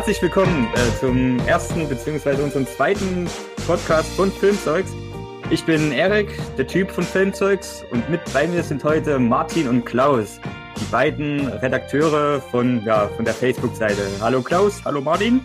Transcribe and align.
herzlich 0.00 0.22
willkommen 0.22 0.66
äh, 0.72 0.98
zum 0.98 1.38
ersten 1.46 1.86
bzw. 1.86 2.42
unserem 2.42 2.66
zweiten 2.66 3.28
Podcast 3.66 4.10
von 4.14 4.32
Filmzeugs. 4.32 4.92
Ich 5.50 5.62
bin 5.64 5.92
Erik, 5.92 6.30
der 6.56 6.66
Typ 6.66 6.90
von 6.90 7.04
Filmzeugs 7.04 7.84
und 7.90 8.08
mit 8.08 8.22
bei 8.32 8.46
mir 8.46 8.62
sind 8.62 8.82
heute 8.82 9.18
Martin 9.18 9.68
und 9.68 9.84
Klaus, 9.84 10.40
die 10.80 10.84
beiden 10.86 11.48
Redakteure 11.48 12.40
von, 12.40 12.82
ja, 12.86 13.08
von 13.08 13.26
der 13.26 13.34
Facebook-Seite. 13.34 14.00
Hallo 14.22 14.40
Klaus, 14.40 14.82
hallo 14.86 15.02
Martin. 15.02 15.44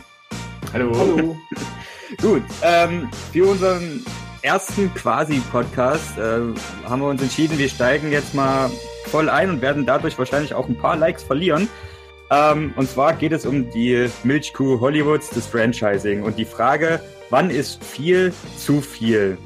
Hallo. 0.72 0.90
Hallo. 0.98 1.38
Gut, 2.22 2.44
ähm, 2.62 3.10
für 3.34 3.48
unseren 3.48 4.06
ersten 4.42 4.94
quasi-Podcast 4.94 6.18
äh, 6.18 6.40
haben 6.88 7.02
wir 7.02 7.10
uns 7.10 7.22
entschieden, 7.22 7.58
wir 7.58 7.68
steigen 7.68 8.10
jetzt 8.10 8.34
mal 8.34 8.72
voll 9.08 9.28
ein 9.28 9.50
und 9.50 9.62
werden 9.62 9.86
dadurch 9.86 10.18
wahrscheinlich 10.18 10.54
auch 10.54 10.70
ein 10.70 10.78
paar 10.78 10.96
Likes 10.96 11.24
verlieren. 11.24 11.68
Ähm, 12.36 12.74
und 12.76 12.90
zwar 12.90 13.14
geht 13.14 13.32
es 13.32 13.46
um 13.46 13.70
die 13.72 14.10
Milchkuh 14.26 14.82
Hollywoods, 14.82 15.30
das 15.30 15.48
Franchising 15.48 16.24
und 16.24 16.38
die 16.38 16.44
Frage, 16.44 17.00
wann 17.30 17.50
ist 17.50 17.82
viel 17.82 18.34
zu 18.58 18.82
viel? 18.82 19.38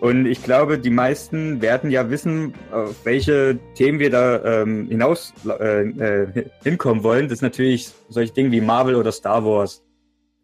Und 0.00 0.24
ich 0.24 0.42
glaube, 0.42 0.78
die 0.78 0.88
meisten 0.88 1.60
werden 1.60 1.90
ja 1.90 2.08
wissen, 2.08 2.54
auf 2.72 3.04
welche 3.04 3.58
Themen 3.74 3.98
wir 3.98 4.08
da 4.08 4.62
ähm, 4.62 4.88
hinaus 4.88 5.34
äh, 5.46 5.82
äh, 5.82 6.46
hinkommen 6.62 7.04
wollen. 7.04 7.28
Das 7.28 7.38
ist 7.38 7.42
natürlich 7.42 7.90
solche 8.08 8.32
Dinge 8.32 8.50
wie 8.52 8.62
Marvel 8.62 8.94
oder 8.94 9.12
Star 9.12 9.44
Wars. 9.44 9.82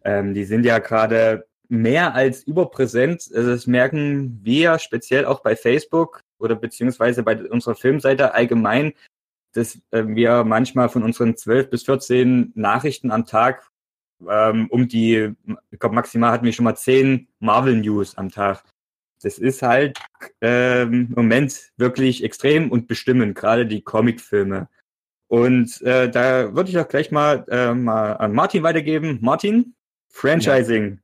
Ähm, 0.04 0.34
die 0.34 0.44
sind 0.44 0.66
ja 0.66 0.78
gerade 0.78 1.46
mehr 1.68 2.14
als 2.14 2.42
überpräsent. 2.42 3.30
Also 3.34 3.50
das 3.50 3.66
merken 3.66 4.38
wir 4.42 4.78
speziell 4.78 5.24
auch 5.24 5.40
bei 5.40 5.56
Facebook 5.56 6.20
oder 6.38 6.56
beziehungsweise 6.56 7.22
bei 7.22 7.42
unserer 7.48 7.74
Filmseite 7.74 8.34
allgemein, 8.34 8.92
dass 9.56 9.76
äh, 9.90 10.04
wir 10.06 10.44
manchmal 10.44 10.88
von 10.88 11.02
unseren 11.02 11.36
12 11.36 11.70
bis 11.70 11.84
14 11.84 12.52
Nachrichten 12.54 13.10
am 13.10 13.26
Tag 13.26 13.68
ähm, 14.28 14.68
um 14.70 14.88
die, 14.88 15.34
ich 15.70 15.78
glaube 15.78 15.94
maximal 15.94 16.32
hatten 16.32 16.44
wir 16.44 16.52
schon 16.52 16.64
mal 16.64 16.76
10 16.76 17.28
Marvel 17.38 17.76
News 17.76 18.16
am 18.16 18.30
Tag 18.30 18.64
das 19.22 19.38
ist 19.38 19.62
halt 19.62 19.98
ähm, 20.40 21.08
im 21.08 21.14
Moment 21.14 21.72
wirklich 21.76 22.22
extrem 22.22 22.70
und 22.70 22.86
bestimmend, 22.86 23.34
gerade 23.34 23.66
die 23.66 23.82
Comicfilme. 23.82 24.68
Und 25.28 25.82
äh, 25.82 26.10
da 26.10 26.54
würde 26.54 26.70
ich 26.70 26.78
auch 26.78 26.88
gleich 26.88 27.10
mal, 27.10 27.44
äh, 27.48 27.74
mal 27.74 28.12
an 28.12 28.32
Martin 28.32 28.62
weitergeben. 28.62 29.18
Martin, 29.22 29.74
Franchising. 30.10 30.90
Ja. 30.90 30.98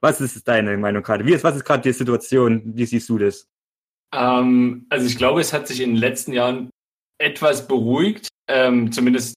Was 0.00 0.20
ist 0.20 0.46
deine 0.46 0.76
Meinung 0.76 1.02
gerade? 1.02 1.24
Wie 1.24 1.32
ist, 1.32 1.44
was 1.44 1.56
ist 1.56 1.64
gerade 1.64 1.82
die 1.82 1.92
Situation? 1.92 2.62
Wie 2.76 2.84
siehst 2.84 3.08
du 3.08 3.18
das? 3.18 3.48
Ähm, 4.12 4.86
also 4.90 5.06
ich 5.06 5.16
glaube, 5.16 5.40
es 5.40 5.52
hat 5.52 5.66
sich 5.66 5.80
in 5.80 5.90
den 5.90 5.96
letzten 5.96 6.32
Jahren 6.32 6.70
etwas 7.18 7.66
beruhigt. 7.66 8.28
Ähm, 8.48 8.90
zumindest 8.92 9.34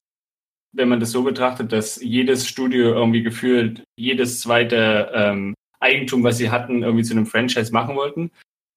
wenn 0.72 0.88
man 0.88 1.00
das 1.00 1.10
so 1.10 1.22
betrachtet, 1.22 1.72
dass 1.72 2.00
jedes 2.00 2.48
Studio 2.48 2.94
irgendwie 2.94 3.22
gefühlt 3.22 3.84
jedes 3.96 4.40
zweite 4.40 5.10
ähm, 5.14 5.54
Eigentum, 5.80 6.24
was 6.24 6.38
sie 6.38 6.50
hatten, 6.50 6.82
irgendwie 6.82 7.04
zu 7.04 7.12
einem 7.12 7.26
Franchise 7.26 7.72
machen 7.72 7.96
wollten. 7.96 8.30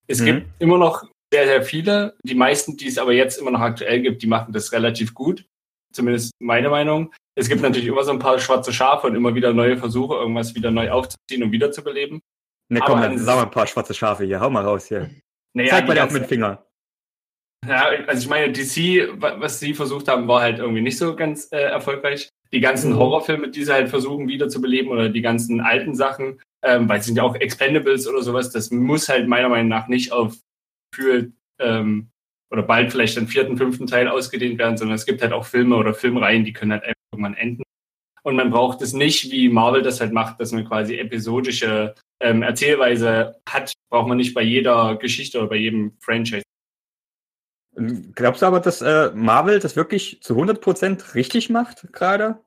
Es 0.07 0.19
mhm. 0.19 0.25
gibt 0.25 0.47
immer 0.59 0.77
noch 0.77 1.05
sehr, 1.31 1.45
sehr 1.45 1.63
viele. 1.63 2.15
Die 2.23 2.35
meisten, 2.35 2.77
die 2.77 2.87
es 2.87 2.97
aber 2.97 3.13
jetzt 3.13 3.37
immer 3.37 3.51
noch 3.51 3.61
aktuell 3.61 4.01
gibt, 4.01 4.21
die 4.21 4.27
machen 4.27 4.53
das 4.53 4.71
relativ 4.71 5.13
gut. 5.13 5.45
Zumindest 5.93 6.31
meine 6.39 6.69
Meinung. 6.69 7.13
Es 7.35 7.47
gibt 7.47 7.61
natürlich 7.61 7.87
immer 7.87 8.03
so 8.03 8.11
ein 8.11 8.19
paar 8.19 8.39
schwarze 8.39 8.73
Schafe 8.73 9.07
und 9.07 9.15
immer 9.15 9.35
wieder 9.35 9.53
neue 9.53 9.77
Versuche, 9.77 10.15
irgendwas 10.15 10.55
wieder 10.55 10.71
neu 10.71 10.91
aufzuziehen 10.91 11.43
und 11.43 11.51
wiederzubeleben. 11.51 12.21
Ne, 12.69 12.81
komm, 12.83 13.01
dann 13.01 13.17
sag 13.17 13.35
mal 13.35 13.43
ein 13.43 13.51
paar 13.51 13.67
schwarze 13.67 13.93
Schafe 13.93 14.25
hier. 14.25 14.39
Hau 14.39 14.49
mal 14.49 14.63
raus 14.63 14.87
hier. 14.87 15.09
Naja, 15.53 15.69
Zeig 15.69 15.87
mal 15.87 15.93
dir 15.93 16.03
auch 16.03 16.11
mit 16.11 16.23
dem 16.23 16.27
Finger. 16.27 16.65
Ja, 17.67 17.89
also 18.07 18.21
ich 18.21 18.29
meine, 18.29 18.51
DC, 18.51 19.09
was 19.19 19.59
sie 19.59 19.73
versucht 19.73 20.07
haben, 20.07 20.27
war 20.27 20.41
halt 20.41 20.59
irgendwie 20.59 20.81
nicht 20.81 20.97
so 20.97 21.15
ganz 21.15 21.51
äh, 21.51 21.57
erfolgreich. 21.57 22.29
Die 22.51 22.59
ganzen 22.59 22.93
mhm. 22.93 22.97
Horrorfilme, 22.97 23.49
die 23.49 23.63
sie 23.63 23.73
halt 23.73 23.89
versuchen 23.89 24.27
wiederzubeleben 24.27 24.91
oder 24.91 25.09
die 25.09 25.21
ganzen 25.21 25.61
alten 25.61 25.95
Sachen, 25.95 26.39
ähm, 26.63 26.87
weil 26.87 26.99
es 26.99 27.05
sind 27.05 27.17
ja 27.17 27.23
auch 27.23 27.35
Expendables 27.35 28.07
oder 28.07 28.21
sowas, 28.21 28.51
das 28.51 28.71
muss 28.71 29.09
halt 29.09 29.27
meiner 29.27 29.49
Meinung 29.49 29.67
nach 29.67 29.87
nicht 29.87 30.11
auf 30.11 30.37
für 30.93 31.31
ähm, 31.59 32.09
oder 32.51 32.63
bald 32.63 32.91
vielleicht 32.91 33.17
den 33.17 33.27
vierten, 33.27 33.57
fünften 33.57 33.87
Teil 33.87 34.07
ausgedehnt 34.07 34.57
werden, 34.59 34.77
sondern 34.77 34.95
es 34.95 35.05
gibt 35.05 35.21
halt 35.21 35.33
auch 35.33 35.45
Filme 35.45 35.75
oder 35.75 35.93
Filmreihen, 35.93 36.45
die 36.45 36.53
können 36.53 36.71
halt 36.71 36.83
einfach 36.83 36.95
irgendwann 37.11 37.35
enden. 37.35 37.63
Und 38.23 38.35
man 38.35 38.49
braucht 38.49 38.81
es 38.81 38.93
nicht, 38.93 39.31
wie 39.31 39.49
Marvel 39.49 39.81
das 39.81 39.99
halt 39.99 40.13
macht, 40.13 40.39
dass 40.39 40.51
man 40.51 40.65
quasi 40.65 40.97
episodische 40.97 41.93
ähm, 42.19 42.41
Erzählweise 42.41 43.35
hat, 43.47 43.73
braucht 43.91 44.07
man 44.07 44.17
nicht 44.17 44.33
bei 44.33 44.41
jeder 44.41 44.95
Geschichte 44.95 45.39
oder 45.39 45.49
bei 45.49 45.57
jedem 45.57 45.93
Franchise. 45.99 46.43
Glaubst 47.75 48.41
du 48.41 48.45
aber, 48.45 48.59
dass 48.61 48.81
äh, 48.81 49.11
Marvel 49.13 49.59
das 49.59 49.75
wirklich 49.75 50.21
zu 50.21 50.35
100% 50.35 51.13
richtig 51.13 51.49
macht 51.49 51.91
gerade? 51.91 52.39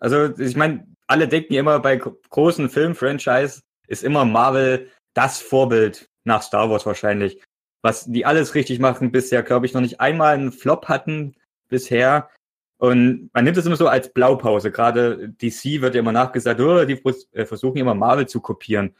Also 0.00 0.38
ich 0.38 0.56
meine, 0.56 0.86
alle 1.08 1.26
denken 1.26 1.54
immer 1.54 1.80
bei 1.80 1.96
großen 1.96 2.70
Film-Franchise 2.70 3.62
ist 3.88 4.04
immer 4.04 4.24
Marvel 4.24 4.90
das 5.14 5.40
Vorbild 5.40 6.08
nach 6.24 6.42
Star 6.42 6.70
Wars 6.70 6.86
wahrscheinlich. 6.86 7.42
Was 7.82 8.04
die 8.04 8.26
alles 8.26 8.54
richtig 8.54 8.78
machen, 8.78 9.10
bisher, 9.10 9.42
glaube 9.42 9.66
ich, 9.66 9.74
noch 9.74 9.80
nicht 9.80 10.00
einmal 10.00 10.34
einen 10.34 10.52
Flop 10.52 10.88
hatten 10.88 11.34
bisher. 11.68 12.30
Und 12.76 13.30
man 13.32 13.44
nimmt 13.44 13.56
es 13.56 13.66
immer 13.66 13.76
so 13.76 13.88
als 13.88 14.12
Blaupause. 14.12 14.70
Gerade 14.70 15.30
DC 15.30 15.80
wird 15.80 15.94
ja 15.94 16.00
immer 16.00 16.12
nachgesagt, 16.12 16.60
oh, 16.60 16.84
die 16.84 17.00
äh, 17.32 17.44
versuchen 17.44 17.78
immer 17.78 17.94
Marvel 17.94 18.28
zu 18.28 18.40
kopieren. 18.40 18.94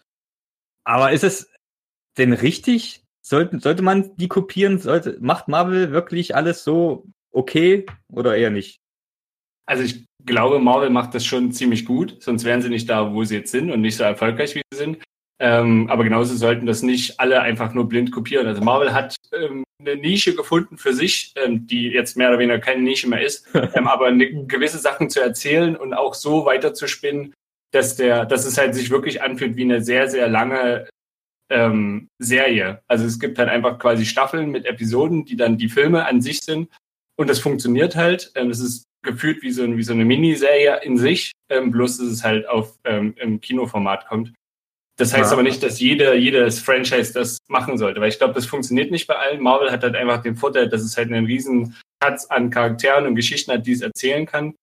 Aber 0.85 1.13
ist 1.13 1.25
es 1.25 1.53
denn 2.17 2.33
richtig? 2.33 3.05
Sollte, 3.29 3.61
sollte 3.61 3.83
man 3.83 4.17
die 4.17 4.29
kopieren? 4.29 4.79
Sollte, 4.79 5.19
macht 5.21 5.49
Marvel 5.49 5.93
wirklich 5.93 6.35
alles 6.35 6.65
so 6.65 7.05
okay 7.31 7.85
oder 8.11 8.35
eher 8.35 8.49
nicht? 8.49 8.81
Also 9.67 9.85
ich 9.85 10.07
glaube, 10.25 10.61
Marvel 10.61 10.89
macht 10.89 11.15
das 11.15 11.27
schon 11.27 11.53
ziemlich 11.53 11.85
gut, 11.85 12.23
sonst 12.23 12.45
wären 12.45 12.63
sie 12.63 12.71
nicht 12.71 12.89
da, 12.89 13.13
wo 13.13 13.25
sie 13.25 13.37
jetzt 13.37 13.51
sind 13.51 13.71
und 13.71 13.83
nicht 13.83 13.97
so 13.97 14.05
erfolgreich, 14.05 14.55
wie 14.55 14.63
sie 14.73 14.79
sind. 14.79 15.03
Ähm, 15.41 15.91
aber 15.91 16.05
genauso 16.05 16.35
sollten 16.37 16.65
das 16.65 16.83
nicht 16.83 17.21
alle 17.21 17.43
einfach 17.43 17.75
nur 17.75 17.87
blind 17.87 18.13
kopieren. 18.13 18.47
Also 18.47 18.63
Marvel 18.63 18.95
hat 18.95 19.17
ähm, 19.33 19.63
eine 19.79 19.97
Nische 19.97 20.35
gefunden 20.35 20.79
für 20.79 20.95
sich, 20.95 21.35
ähm, 21.37 21.67
die 21.67 21.89
jetzt 21.89 22.17
mehr 22.17 22.31
oder 22.31 22.39
weniger 22.39 22.59
keine 22.61 22.81
Nische 22.81 23.11
mehr 23.11 23.21
ist, 23.21 23.47
ähm, 23.75 23.89
aber 23.89 24.07
eine, 24.07 24.47
gewisse 24.47 24.79
Sachen 24.79 25.11
zu 25.11 25.21
erzählen 25.21 25.77
und 25.77 25.93
auch 25.93 26.15
so 26.15 26.47
weiterzuspinnen, 26.47 27.35
dass 27.73 27.95
der, 27.95 28.25
dass 28.25 28.47
es 28.47 28.57
halt 28.57 28.75
sich 28.75 28.89
wirklich 28.89 29.21
anfühlt 29.21 29.57
wie 29.57 29.65
eine 29.65 29.85
sehr, 29.85 30.09
sehr 30.09 30.29
lange 30.29 30.89
ähm, 31.51 32.09
Serie. 32.19 32.83
Also 32.89 33.05
es 33.05 33.19
gibt 33.19 33.39
halt 33.39 33.49
einfach 33.49 33.79
quasi 33.79 34.05
Staffeln 34.05 34.51
mit 34.51 34.67
Episoden, 34.67 35.25
die 35.25 35.37
dann 35.37 35.59
die 35.59 35.69
Filme 35.69 36.07
an 36.07 36.21
sich 36.21 36.41
sind. 36.41 36.69
Und 37.17 37.29
das 37.29 37.39
funktioniert 37.39 37.97
halt. 37.97 38.33
Ähm, 38.35 38.51
es 38.51 38.61
ist 38.61 38.85
gefühlt 39.03 39.43
wie 39.43 39.51
so, 39.51 39.77
wie 39.77 39.83
so 39.83 39.93
eine 39.93 40.05
Miniserie 40.05 40.81
in 40.83 40.99
sich, 40.99 41.33
ähm, 41.51 41.71
bloß 41.71 41.99
dass 41.99 42.07
es 42.09 42.25
halt 42.25 42.49
auf 42.49 42.79
ähm, 42.85 43.15
im 43.17 43.41
Kinoformat 43.41 44.07
kommt. 44.07 44.33
Das 44.99 45.15
heißt 45.15 45.31
ja. 45.31 45.33
aber 45.33 45.45
nicht, 45.45 45.63
dass 45.63 45.79
jede, 45.79 46.17
jedes 46.17 46.59
Franchise 46.59 47.13
das 47.13 47.39
machen 47.47 47.79
sollte, 47.79 48.01
weil 48.01 48.09
ich 48.09 48.19
glaube, 48.19 48.35
das 48.35 48.47
funktioniert 48.47 48.91
nicht 48.91 49.07
bei 49.07 49.15
allen. 49.15 49.41
Marvel 49.41 49.71
hat 49.71 49.85
halt 49.85 49.95
einfach 49.95 50.23
den 50.23 50.35
Vorteil, 50.35 50.69
dass 50.69 50.83
es 50.83 50.97
halt 50.97 51.13
einen 51.13 51.27
riesen 51.27 51.77
Schatz 52.03 52.27
an 52.27 52.51
Charakteren 52.51 53.07
und 53.07 53.15
Geschichten 53.15 53.53
hat, 53.53 53.65
die 53.65 53.73
es 53.73 53.81
erzählen 53.81 54.27
kann. 54.27 54.55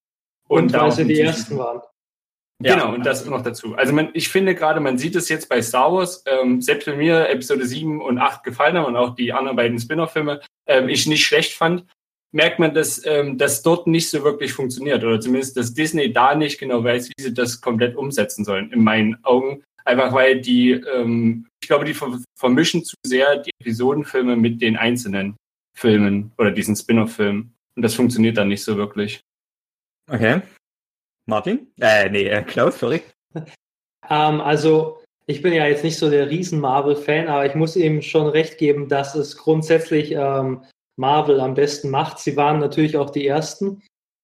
Und, 0.48 0.64
und 0.66 0.74
weil 0.74 0.92
sie 0.92 1.06
die 1.06 1.22
ersten 1.22 1.58
waren. 1.58 1.82
Ja. 2.66 2.74
Genau, 2.74 2.96
und 2.96 3.06
das 3.06 3.24
noch 3.28 3.44
dazu. 3.44 3.76
Also 3.76 3.94
man, 3.94 4.10
ich 4.14 4.30
finde 4.30 4.56
gerade, 4.56 4.80
man 4.80 4.98
sieht 4.98 5.16
es 5.16 5.30
jetzt 5.30 5.50
bei 5.50 5.62
Star 5.62 5.94
Wars, 5.94 6.24
ähm, 6.26 6.64
selbst 6.64 6.88
wenn 6.88 6.98
mir 6.98 7.30
Episode 7.30 7.64
7 7.64 8.02
und 8.02 8.18
8 8.18 8.44
gefallen 8.44 8.76
haben 8.76 8.86
und 8.86 8.96
auch 8.96 9.14
die 9.14 9.34
anderen 9.34 9.56
beiden 9.56 9.78
Spin-off-Filme 9.78 10.42
ähm, 10.68 10.90
ich 10.90 11.06
nicht 11.06 11.24
schlecht 11.24 11.54
fand, 11.54 11.86
merkt 12.32 12.58
man, 12.58 12.74
dass 12.74 13.06
ähm, 13.06 13.38
das 13.38 13.62
dort 13.62 13.86
nicht 13.86 14.10
so 14.10 14.24
wirklich 14.24 14.52
funktioniert 14.52 15.04
oder 15.04 15.20
zumindest, 15.22 15.58
dass 15.58 15.76
Disney 15.76 16.12
da 16.12 16.34
nicht 16.34 16.60
genau 16.60 16.84
weiß, 16.84 17.10
wie 17.10 17.22
sie 17.22 17.36
das 17.36 17.62
komplett 17.62 17.96
umsetzen 17.96 18.44
sollen, 18.44 18.72
in 18.72 18.84
meinen 18.84 19.24
Augen. 19.24 19.64
Einfach 19.86 20.12
weil 20.12 20.42
die, 20.42 20.72
ähm, 20.72 21.46
ich 21.62 21.68
glaube, 21.68 21.86
die 21.86 21.96
vermischen 22.36 22.84
zu 22.84 22.96
sehr 23.06 23.38
die 23.38 23.52
Episodenfilme 23.62 24.36
mit 24.38 24.60
den 24.60 24.76
einzelnen 24.76 25.38
Filmen 25.78 26.32
oder 26.40 26.50
diesen 26.50 26.76
Spin-off-Filmen. 26.76 27.54
Und 27.76 27.82
das 27.84 27.94
funktioniert 27.94 28.38
dann 28.38 28.48
nicht 28.48 28.64
so 28.64 28.76
wirklich. 28.76 29.22
Okay. 30.10 30.42
Martin? 31.26 31.72
Äh, 31.80 32.10
nee, 32.10 32.28
äh, 32.28 32.44
Klaus, 32.44 32.80
sorry. 32.80 33.02
ähm, 34.10 34.42
also, 34.42 35.00
ich 35.26 35.42
bin 35.42 35.54
ja 35.54 35.66
jetzt 35.66 35.84
nicht 35.84 35.98
so 35.98 36.10
der 36.10 36.30
riesen 36.30 36.60
Marvel-Fan, 36.60 37.28
aber 37.28 37.46
ich 37.46 37.56
muss 37.56 37.76
ihm 37.76 38.02
schon 38.02 38.28
recht 38.28 38.58
geben, 38.58 38.88
dass 38.88 39.16
es 39.16 39.38
grundsätzlich 39.38 40.12
ähm, 40.12 40.64
Marvel 40.98 41.40
am 41.40 41.56
besten 41.56 41.90
macht. 41.90 42.20
Sie 42.20 42.38
waren 42.38 42.60
natürlich 42.60 42.98
auch 42.98 43.10
die 43.10 43.28
Ersten. 43.28 43.82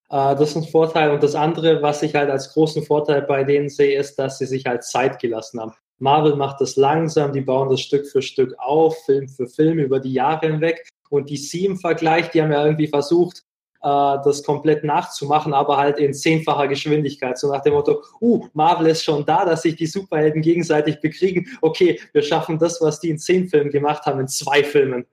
Äh, 0.10 0.36
das 0.36 0.52
ist 0.52 0.56
ein 0.58 0.64
Vorteil. 0.68 1.12
Und 1.12 1.24
das 1.24 1.36
andere, 1.36 1.82
was 1.82 2.04
ich 2.04 2.16
halt 2.16 2.30
als 2.30 2.54
großen 2.54 2.84
Vorteil 2.84 3.24
bei 3.24 3.44
denen 3.44 3.70
sehe, 3.70 3.98
ist, 3.98 4.18
dass 4.20 4.38
sie 4.38 4.46
sich 4.46 4.66
halt 4.66 4.84
Zeit 4.84 5.20
gelassen 5.20 5.60
haben. 5.60 5.74
Marvel 6.00 6.36
macht 6.36 6.62
das 6.62 6.76
langsam, 6.78 7.32
die 7.32 7.42
bauen 7.42 7.70
das 7.70 7.82
Stück 7.82 8.08
für 8.08 8.22
Stück 8.22 8.56
auf, 8.58 8.98
Film 9.06 9.28
für 9.28 9.48
Film 9.48 9.78
über 9.80 10.00
die 10.00 10.14
Jahre 10.14 10.48
hinweg. 10.48 10.88
Und 11.10 11.30
die 11.30 11.38
Sie 11.38 11.66
im 11.66 11.78
Vergleich, 11.78 12.30
die 12.30 12.42
haben 12.42 12.52
ja 12.52 12.64
irgendwie 12.64 12.88
versucht, 12.88 13.44
das 13.82 14.44
komplett 14.44 14.84
nachzumachen, 14.84 15.54
aber 15.54 15.78
halt 15.78 15.98
in 15.98 16.14
zehnfacher 16.14 16.68
Geschwindigkeit. 16.68 17.38
So 17.38 17.52
nach 17.52 17.62
dem 17.62 17.74
Motto, 17.74 18.04
uh, 18.22 18.46
Marvel 18.54 18.88
ist 18.88 19.04
schon 19.04 19.26
da, 19.26 19.44
dass 19.44 19.64
sich 19.64 19.76
die 19.76 19.88
Superhelden 19.88 20.42
gegenseitig 20.42 21.00
bekriegen. 21.00 21.48
Okay, 21.62 22.00
wir 22.14 22.22
schaffen 22.22 22.60
das, 22.60 22.80
was 22.82 23.00
die 23.00 23.10
in 23.10 23.18
zehn 23.18 23.50
Filmen 23.50 23.72
gemacht 23.72 24.06
haben, 24.06 24.20
in 24.20 24.28
zwei 24.28 24.64
Filmen. 24.64 25.06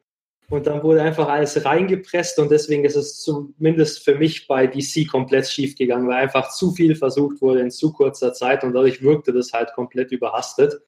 und 0.50 0.66
dann 0.66 0.82
wurde 0.82 1.02
einfach 1.02 1.28
alles 1.28 1.62
reingepresst 1.64 2.38
und 2.38 2.50
deswegen 2.50 2.84
ist 2.84 2.96
es 2.96 3.20
zumindest 3.20 4.02
für 4.02 4.14
mich 4.14 4.46
bei 4.46 4.66
DC 4.66 5.06
komplett 5.10 5.46
schief 5.46 5.76
gegangen, 5.76 6.08
weil 6.08 6.16
einfach 6.16 6.50
zu 6.50 6.72
viel 6.72 6.94
versucht 6.94 7.42
wurde 7.42 7.60
in 7.60 7.70
zu 7.70 7.92
kurzer 7.92 8.32
Zeit 8.32 8.64
und 8.64 8.72
dadurch 8.72 9.02
wirkte 9.02 9.32
das 9.32 9.52
halt 9.52 9.72
komplett 9.74 10.10
überhastet. 10.10 10.80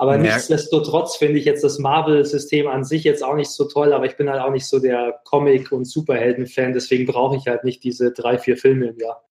Aber 0.00 0.16
ja. 0.16 0.22
nichtsdestotrotz 0.22 1.16
finde 1.16 1.38
ich 1.38 1.44
jetzt 1.44 1.62
das 1.62 1.78
Marvel-System 1.78 2.66
an 2.68 2.84
sich 2.84 3.04
jetzt 3.04 3.22
auch 3.22 3.34
nicht 3.34 3.50
so 3.50 3.66
toll, 3.66 3.92
aber 3.92 4.06
ich 4.06 4.16
bin 4.16 4.30
halt 4.30 4.40
auch 4.40 4.50
nicht 4.50 4.66
so 4.66 4.78
der 4.78 5.20
Comic- 5.24 5.72
und 5.72 5.84
Superhelden-Fan, 5.84 6.72
deswegen 6.72 7.04
brauche 7.04 7.36
ich 7.36 7.46
halt 7.46 7.64
nicht 7.64 7.84
diese 7.84 8.10
drei, 8.10 8.38
vier 8.38 8.56
Filme 8.56 8.86
im 8.86 8.98
Jahr. 8.98 9.28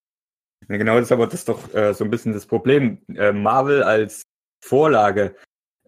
Ja, 0.68 0.76
genau, 0.76 0.94
das 0.94 1.06
ist 1.06 1.12
aber 1.12 1.26
das 1.26 1.40
ist 1.40 1.48
doch 1.48 1.74
äh, 1.74 1.92
so 1.92 2.04
ein 2.04 2.10
bisschen 2.10 2.32
das 2.34 2.46
Problem. 2.46 2.98
Äh, 3.12 3.32
Marvel 3.32 3.82
als 3.82 4.22
Vorlage. 4.64 5.34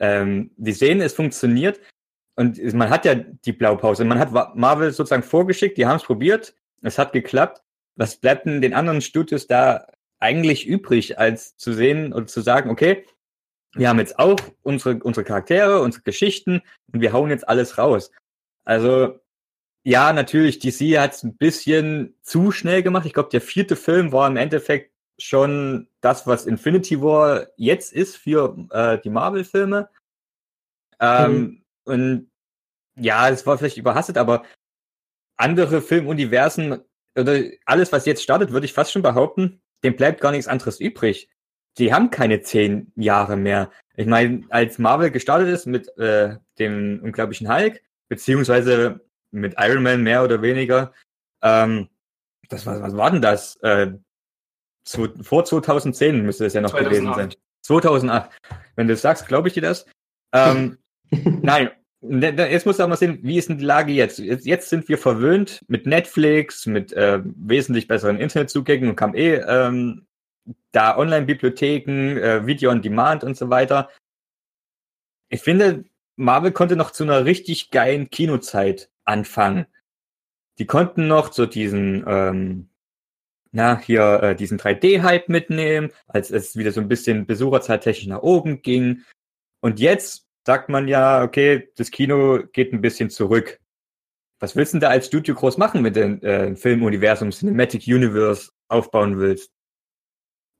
Ähm, 0.01 0.51
die 0.57 0.73
sehen, 0.73 1.01
es 1.01 1.15
funktioniert, 1.15 1.79
und 2.35 2.61
man 2.75 2.91
hat 2.91 3.05
ja 3.05 3.15
die 3.15 3.53
Blaupause. 3.53 4.05
Man 4.05 4.19
hat 4.19 4.33
Marvel 4.57 4.91
sozusagen 4.91 5.23
vorgeschickt, 5.23 5.79
die 5.79 5.87
haben 5.87 5.99
es 5.99 6.03
probiert, 6.03 6.57
es 6.81 6.99
hat 6.99 7.13
geklappt. 7.13 7.63
Was 7.95 8.17
bleibt 8.17 8.47
denn 8.47 8.61
den 8.61 8.75
anderen 8.75 9.01
Studios 9.01 9.47
da 9.47 9.87
eigentlich 10.19 10.67
übrig, 10.67 11.21
als 11.21 11.57
zu 11.57 11.73
sehen 11.73 12.13
und 12.13 12.31
zu 12.31 12.41
sagen, 12.41 12.69
okay, 12.69 13.05
wir 13.75 13.89
haben 13.89 13.99
jetzt 13.99 14.19
auch 14.19 14.39
unsere, 14.63 14.99
unsere 15.03 15.25
Charaktere, 15.25 15.81
unsere 15.81 16.03
Geschichten 16.03 16.63
und 16.93 17.01
wir 17.01 17.13
hauen 17.13 17.31
jetzt 17.31 17.49
alles 17.49 17.79
raus. 17.79 18.11
Also, 18.65 19.19
ja, 19.85 20.13
natürlich, 20.13 20.59
DC 20.59 20.99
hat 20.99 21.15
es 21.15 21.23
ein 21.23 21.37
bisschen 21.37 22.15
zu 22.23 22.53
schnell 22.53 22.83
gemacht. 22.83 23.07
Ich 23.07 23.15
glaube, 23.15 23.31
der 23.31 23.41
vierte 23.41 23.77
Film 23.77 24.13
war 24.13 24.29
im 24.29 24.37
Endeffekt 24.37 24.93
schon 25.19 25.89
das, 26.01 26.27
was 26.27 26.47
Infinity 26.47 27.01
War 27.01 27.49
jetzt 27.57 27.93
ist 27.93 28.17
für 28.17 28.57
äh, 28.71 28.99
die 29.01 29.11
Marvel-Filme. 29.11 29.89
Ähm, 31.01 31.33
mhm. 31.33 31.65
Und 31.85 32.31
ja, 32.97 33.29
es 33.29 33.47
war 33.47 33.59
vielleicht 33.59 33.77
überhastet, 33.77 34.19
aber 34.19 34.45
andere 35.37 35.83
Filmuniversen 35.83 36.81
oder 37.17 37.41
alles, 37.65 37.93
was 37.93 38.07
jetzt 38.07 38.23
startet, 38.23 38.53
würde 38.53 38.67
ich 38.67 38.73
fast 38.73 38.93
schon 38.93 39.03
behaupten, 39.03 39.61
dem 39.83 39.97
bleibt 39.97 40.21
gar 40.21 40.31
nichts 40.31 40.49
anderes 40.49 40.81
übrig. 40.81 41.29
Die 41.79 41.93
haben 41.93 42.11
keine 42.11 42.43
zehn 42.43 42.93
Jahre 42.97 43.37
mehr. 43.37 43.71
Ich 43.97 44.07
meine, 44.07 44.45
als 44.51 44.79
Marvel 44.79 45.11
gestartet 45.11 45.49
ist 45.49 45.67
mit 45.67 45.97
äh, 45.99 46.37
dem 46.59 47.01
unglaublichen 47.03 47.53
Hulk, 47.53 47.81
beziehungsweise 48.09 49.01
mit 49.31 49.55
Iron 49.59 49.83
Man 49.83 50.03
mehr 50.03 50.23
oder 50.23 50.43
weniger, 50.43 50.93
ähm, 51.43 51.89
das 52.49 52.67
war, 52.67 52.81
was 52.83 52.97
war 52.97 53.11
denn 53.11 53.23
das? 53.23 53.57
Äh, 53.57 53.93
zu, 54.85 55.09
vor 55.23 55.45
2010 55.45 56.25
müsste 56.25 56.47
es 56.47 56.55
ja 56.55 56.61
noch 56.61 56.71
2008. 56.71 56.91
gewesen 56.91 57.15
sein. 57.15 57.35
2008. 57.63 58.31
Wenn 58.77 58.89
du 58.89 58.97
sagst, 58.97 59.27
glaube 59.27 59.49
ich 59.49 59.55
dir 59.55 59.63
das. 59.63 59.87
Ähm, 60.33 60.79
Nein, 61.11 61.71
ne, 62.01 62.33
ne, 62.33 62.51
jetzt 62.51 62.67
musst 62.67 62.79
du 62.79 62.85
auch 62.85 62.89
mal 62.89 62.97
sehen, 62.97 63.19
wie 63.23 63.39
ist 63.39 63.49
denn 63.49 63.59
die 63.59 63.65
Lage 63.65 63.93
jetzt? 63.93 64.19
Jetzt, 64.19 64.47
jetzt 64.47 64.69
sind 64.69 64.89
wir 64.89 64.99
verwöhnt 64.99 65.61
mit 65.69 65.87
Netflix, 65.87 66.67
mit 66.67 66.93
äh, 66.93 67.21
wesentlich 67.25 67.87
besseren 67.87 68.19
Internetzugängen 68.19 68.91
und 68.91 68.97
kam 68.97 69.15
eh 69.15 69.37
ähm, 69.37 70.07
da 70.73 70.97
Online-Bibliotheken, 70.97 72.17
äh, 72.19 72.47
Video 72.47 72.71
on 72.71 72.83
Demand 72.83 73.25
und 73.25 73.37
so 73.37 73.51
weiter. 73.51 73.91
Ich 75.29 75.43
finde, 75.43 75.85
Marvel 76.17 76.53
konnte 76.53 76.77
noch 76.77 76.91
zu 76.91 77.05
einer 77.05 77.25
richtig 77.25 77.71
geilen 77.71 78.11
Kinozeit 78.11 78.91
anfangen. 79.05 79.67
Die 80.59 80.67
konnten 80.67 81.09
noch 81.09 81.33
so 81.33 81.47
diesen, 81.47 82.05
ähm, 82.07 82.69
na, 83.51 83.79
hier 83.79 84.23
äh, 84.23 84.37
diesen 84.37 84.59
3D-Hype 84.59 85.29
mitnehmen, 85.29 85.91
als 86.07 86.31
es 86.31 86.57
wieder 86.57 86.73
so 86.73 86.81
ein 86.81 86.89
bisschen 86.89 87.27
besucherzeittechnisch 87.27 88.07
nach 88.07 88.23
oben 88.23 88.63
ging. 88.63 89.03
Und 89.61 89.81
jetzt 89.81 90.27
sagt 90.45 90.69
man 90.69 90.89
ja, 90.89 91.23
okay, 91.23 91.71
das 91.77 91.91
Kino 91.91 92.41
geht 92.53 92.73
ein 92.73 92.81
bisschen 92.81 93.11
zurück. 93.11 93.61
Was 94.41 94.57
willst 94.57 94.73
du 94.73 94.79
denn 94.79 94.83
da 94.83 94.89
als 94.89 95.07
Studio 95.07 95.35
groß 95.35 95.57
machen 95.57 95.83
mit 95.83 95.97
dem 95.97 96.21
äh, 96.23 96.57
Filmuniversum, 96.57 97.31
Cinematic 97.31 97.87
Universe 97.87 98.51
aufbauen 98.69 99.19
willst? 99.19 99.53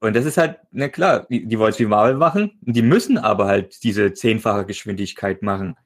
Und 0.03 0.17
das 0.17 0.25
ist 0.25 0.37
halt, 0.37 0.59
na 0.73 0.89
klar, 0.89 1.27
die, 1.31 1.47
die 1.47 1.59
wollen 1.61 1.71
es 1.71 1.79
wie 1.79 1.87
Marvel 1.87 2.17
machen, 2.17 2.59
die 2.61 2.83
müssen 2.83 3.19
aber 3.19 3.47
halt 3.47 3.85
diese 3.85 4.13
zehnfache 4.13 4.67
Geschwindigkeit 4.67 5.43
machen. 5.43 5.77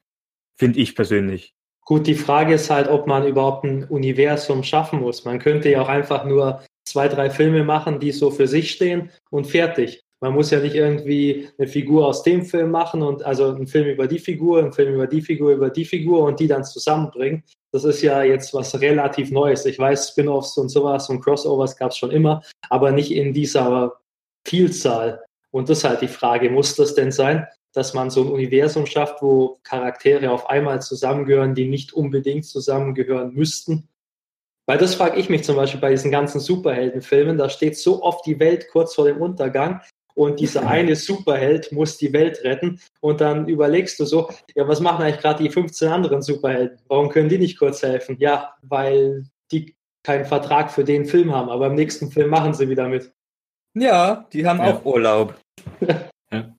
Finde 0.57 0.81
ich 0.81 0.97
persönlich. 0.97 1.55
Gut, 1.85 2.07
die 2.07 2.15
Frage 2.15 2.55
ist 2.55 2.71
halt, 2.71 2.89
ob 2.89 3.07
man 3.07 3.27
überhaupt 3.27 3.65
ein 3.65 3.85
Universum 3.85 4.63
schaffen 4.63 5.01
muss. 5.01 5.27
Man 5.27 5.39
könnte 5.39 5.69
ja 5.69 5.83
auch 5.83 5.89
einfach 5.89 6.25
nur 6.25 6.63
zwei, 6.87 7.09
drei 7.09 7.29
Filme 7.29 7.63
machen, 7.63 8.01
die 8.01 8.11
so 8.11 8.31
für 8.31 8.49
sich 8.49 8.71
stehen 8.71 9.11
und 9.29 9.47
fertig. 9.47 10.03
Man 10.23 10.33
muss 10.33 10.51
ja 10.51 10.61
nicht 10.61 10.75
irgendwie 10.75 11.51
eine 11.59 11.69
Figur 11.69 12.07
aus 12.07 12.23
dem 12.23 12.43
Film 12.43 12.71
machen 12.71 13.03
und 13.03 13.23
also 13.23 13.55
einen 13.55 13.67
Film 13.67 13.87
über 13.87 14.07
die 14.07 14.19
Figur, 14.19 14.61
einen 14.61 14.73
Film 14.73 14.95
über 14.95 15.07
die 15.07 15.21
Figur, 15.21 15.53
über 15.53 15.69
die 15.69 15.85
Figur 15.85 16.23
und 16.23 16.41
die 16.41 16.49
dann 16.49 16.65
zusammenbringen. 16.65 17.45
Das 17.71 17.85
ist 17.85 18.01
ja 18.01 18.23
jetzt 18.23 18.55
was 18.55 18.81
relativ 18.81 19.31
Neues. 19.31 19.67
Ich 19.67 19.79
weiß, 19.79 20.09
Spin-offs 20.09 20.57
und 20.57 20.71
sowas 20.71 21.11
und 21.11 21.21
Crossovers 21.21 21.77
gab 21.77 21.91
es 21.91 21.99
schon 21.99 22.13
immer, 22.13 22.43
aber 22.71 22.93
nicht 22.93 23.13
in 23.13 23.35
dieser 23.35 23.93
Vielzahl. 24.47 25.23
Und 25.51 25.69
das 25.69 25.79
ist 25.79 25.85
halt 25.85 26.03
die 26.03 26.09
Frage, 26.09 26.51
muss 26.51 26.77
das 26.77 26.95
denn 26.95 27.13
sein, 27.13 27.47
dass 27.73 27.95
man 27.95 28.11
so 28.11 28.23
ein 28.23 28.31
Universum 28.31 28.87
schafft, 28.87 29.21
wo 29.23 29.59
Charaktere 29.63 30.31
auf 30.31 30.49
einmal 30.49 30.81
zusammengehören, 30.81 31.55
die 31.55 31.69
nicht 31.69 31.93
unbedingt 31.93 32.47
zusammengehören 32.47 33.35
müssten? 33.35 33.89
Weil 34.67 34.79
das 34.79 34.95
frage 34.95 35.19
ich 35.19 35.29
mich 35.29 35.45
zum 35.45 35.57
Beispiel 35.57 35.81
bei 35.81 35.91
diesen 35.91 36.11
ganzen 36.11 36.41
Superheldenfilmen. 36.41 37.39
Da 37.39 37.49
steht 37.49 37.79
so 37.79 38.03
oft 38.03 38.27
die 38.27 38.41
Welt 38.41 38.69
kurz 38.71 38.95
vor 38.95 39.05
dem 39.05 39.21
Untergang 39.21 39.81
und 40.15 40.41
dieser 40.41 40.67
eine 40.69 40.97
Superheld 40.97 41.71
muss 41.71 41.99
die 41.99 42.13
Welt 42.13 42.43
retten 42.43 42.81
und 43.01 43.21
dann 43.21 43.47
überlegst 43.49 44.01
du 44.01 44.05
so, 44.05 44.29
ja, 44.55 44.67
was 44.67 44.81
machen 44.81 45.05
eigentlich 45.05 45.21
gerade 45.21 45.43
die 45.43 45.51
15 45.51 45.89
anderen 45.89 46.23
Superhelden? 46.23 46.79
Warum 46.89 47.11
können 47.11 47.29
die 47.29 47.39
nicht 47.39 47.59
kurz 47.59 47.83
helfen? 47.83 48.17
Ja, 48.19 48.55
weil 48.63 49.27
die 49.53 49.77
keinen 50.03 50.25
Vertrag 50.25 50.73
für 50.73 50.85
den 50.85 51.05
Film 51.05 51.35
haben, 51.35 51.51
aber 51.51 51.67
im 51.67 51.75
nächsten 51.75 52.11
Film 52.11 52.31
machen 52.31 52.55
sie 52.55 52.69
wieder 52.69 52.89
mit. 52.89 53.13
Ja, 53.77 54.27
die 54.33 54.47
haben 54.47 54.59
ja. 54.59 54.75
auch 54.75 54.85
Urlaub. 54.85 55.35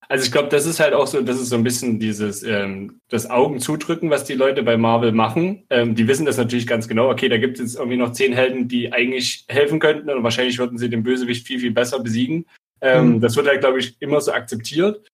Also 0.10 0.25
ich 0.25 0.31
glaube, 0.31 0.48
das 0.48 0.66
ist 0.66 0.80
halt 0.80 0.94
auch 0.94 1.08
so, 1.08 1.22
das 1.22 1.42
ist 1.42 1.50
so 1.50 1.58
ein 1.58 1.64
bisschen 1.64 2.00
dieses 2.00 2.42
ähm, 2.42 3.02
das 3.10 3.30
Augen 3.30 3.60
zudrücken, 3.60 4.10
was 4.10 4.24
die 4.24 4.34
Leute 4.34 4.64
bei 4.64 4.78
Marvel 4.78 5.12
machen. 5.12 5.66
Ähm, 5.69 5.94
die 5.94 6.08
wissen 6.08 6.25
das 6.25 6.38
natürlich 6.38 6.66
ganz 6.66 6.88
genau. 6.88 7.10
Okay, 7.10 7.28
da 7.28 7.38
gibt 7.38 7.60
es 7.60 7.75
irgendwie 7.75 7.98
noch 7.98 8.14
zehn 8.14 8.31
Helden, 8.31 8.69
die 8.69 8.94
eigentlich 8.94 9.46
helfen 9.50 9.80
könnten 9.80 10.10
und 10.10 10.24
wahrscheinlich 10.24 10.58
würden 10.58 10.78
sie 10.78 10.90
den 10.90 11.04
Bösewicht 11.04 11.46
viel 11.46 11.60
viel 11.60 11.72
besser 11.72 12.00
besiegen. 12.00 12.46
Ähm, 12.80 13.16
mhm. 13.16 13.22
Das 13.22 13.36
wird 13.36 13.48
halt, 13.48 13.60
glaube 13.60 13.80
ich, 13.80 13.98
immer 14.00 14.22
so 14.22 14.31
akzeptiert. 14.31 15.06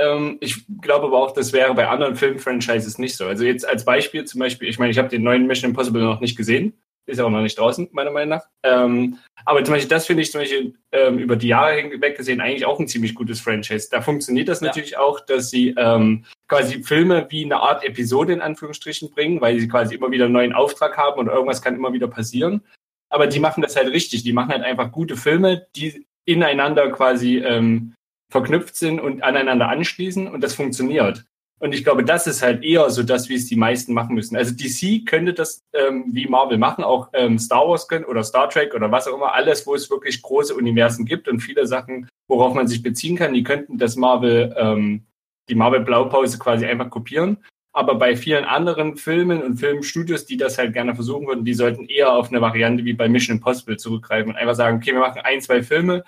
Ähm, 0.00 0.38
ich 0.40 0.66
glaube 0.80 1.06
aber 1.06 1.18
auch, 1.18 1.32
das 1.32 1.52
wäre 1.52 1.72
bei 1.74 1.86
anderen 1.86 2.16
Filmfranchises 2.16 2.98
nicht 2.98 3.16
so. 3.16 3.26
Also 3.26 3.44
jetzt 3.44 3.66
als 3.66 3.84
Beispiel 3.84 4.24
zum 4.24 4.40
Beispiel, 4.40 4.68
ich 4.68 4.80
meine, 4.80 4.90
ich 4.90 4.98
habe 4.98 5.08
den 5.08 5.22
neuen 5.22 5.46
Mission 5.46 5.70
Impossible 5.70 6.02
noch 6.02 6.20
nicht 6.20 6.36
gesehen. 6.36 6.72
Ist 7.06 7.18
ja 7.18 7.24
auch 7.24 7.30
noch 7.30 7.42
nicht 7.42 7.58
draußen, 7.58 7.88
meiner 7.92 8.12
Meinung 8.12 8.38
nach. 8.38 8.46
Ähm, 8.62 9.18
aber 9.44 9.64
zum 9.64 9.74
Beispiel, 9.74 9.88
das 9.88 10.06
finde 10.06 10.22
ich 10.22 10.30
zum 10.30 10.40
Beispiel 10.40 10.74
ähm, 10.92 11.18
über 11.18 11.34
die 11.34 11.48
Jahre 11.48 11.74
hinweg 11.74 12.16
gesehen 12.16 12.40
eigentlich 12.40 12.64
auch 12.64 12.78
ein 12.78 12.86
ziemlich 12.86 13.14
gutes 13.14 13.40
Franchise. 13.40 13.88
Da 13.90 14.00
funktioniert 14.02 14.48
das 14.48 14.60
ja. 14.60 14.68
natürlich 14.68 14.96
auch, 14.96 15.18
dass 15.20 15.50
sie 15.50 15.74
ähm, 15.76 16.24
quasi 16.48 16.82
Filme 16.82 17.26
wie 17.30 17.44
eine 17.44 17.60
Art 17.60 17.84
Episode 17.84 18.32
in 18.34 18.40
Anführungsstrichen 18.40 19.10
bringen, 19.10 19.40
weil 19.40 19.58
sie 19.58 19.66
quasi 19.66 19.96
immer 19.96 20.12
wieder 20.12 20.26
einen 20.26 20.34
neuen 20.34 20.52
Auftrag 20.52 20.96
haben 20.96 21.18
und 21.18 21.26
irgendwas 21.26 21.60
kann 21.60 21.74
immer 21.74 21.92
wieder 21.92 22.06
passieren. 22.06 22.62
Aber 23.10 23.26
die 23.26 23.40
machen 23.40 23.62
das 23.62 23.74
halt 23.74 23.88
richtig. 23.88 24.22
Die 24.22 24.32
machen 24.32 24.50
halt 24.50 24.62
einfach 24.62 24.92
gute 24.92 25.16
Filme, 25.16 25.66
die 25.74 26.06
ineinander 26.24 26.90
quasi 26.90 27.38
ähm, 27.38 27.94
verknüpft 28.30 28.76
sind 28.76 29.00
und 29.00 29.22
aneinander 29.22 29.68
anschließen 29.68 30.28
und 30.28 30.40
das 30.40 30.54
funktioniert. 30.54 31.24
Und 31.62 31.72
ich 31.72 31.84
glaube, 31.84 32.04
das 32.04 32.26
ist 32.26 32.42
halt 32.42 32.64
eher 32.64 32.90
so 32.90 33.04
das, 33.04 33.28
wie 33.28 33.36
es 33.36 33.46
die 33.46 33.54
meisten 33.54 33.94
machen 33.94 34.16
müssen. 34.16 34.34
Also 34.34 34.52
DC 34.52 35.06
könnte 35.06 35.32
das 35.32 35.62
ähm, 35.72 36.06
wie 36.08 36.26
Marvel 36.26 36.58
machen, 36.58 36.82
auch 36.82 37.10
ähm, 37.12 37.38
Star 37.38 37.68
Wars 37.68 37.86
können 37.86 38.04
oder 38.04 38.24
Star 38.24 38.50
Trek 38.50 38.74
oder 38.74 38.90
was 38.90 39.06
auch 39.06 39.14
immer, 39.14 39.32
alles, 39.32 39.64
wo 39.64 39.76
es 39.76 39.88
wirklich 39.88 40.20
große 40.22 40.56
Universen 40.56 41.06
gibt 41.06 41.28
und 41.28 41.38
viele 41.38 41.68
Sachen, 41.68 42.08
worauf 42.26 42.52
man 42.54 42.66
sich 42.66 42.82
beziehen 42.82 43.14
kann, 43.16 43.32
die 43.32 43.44
könnten 43.44 43.78
das 43.78 43.94
Marvel, 43.94 44.52
ähm, 44.58 45.04
die 45.48 45.54
Marvel 45.54 45.82
Blaupause 45.82 46.36
quasi 46.36 46.66
einfach 46.66 46.90
kopieren. 46.90 47.36
Aber 47.72 47.94
bei 47.94 48.16
vielen 48.16 48.44
anderen 48.44 48.96
Filmen 48.96 49.40
und 49.40 49.58
Filmstudios, 49.58 50.26
die 50.26 50.36
das 50.36 50.58
halt 50.58 50.72
gerne 50.72 50.96
versuchen 50.96 51.28
würden, 51.28 51.44
die 51.44 51.54
sollten 51.54 51.84
eher 51.84 52.12
auf 52.12 52.30
eine 52.30 52.40
Variante 52.40 52.84
wie 52.84 52.92
bei 52.92 53.08
Mission 53.08 53.36
Impossible 53.36 53.76
zurückgreifen 53.76 54.32
und 54.32 54.36
einfach 54.36 54.56
sagen, 54.56 54.78
okay, 54.78 54.94
wir 54.94 55.00
machen 55.00 55.22
ein, 55.22 55.40
zwei 55.40 55.62
Filme, 55.62 56.02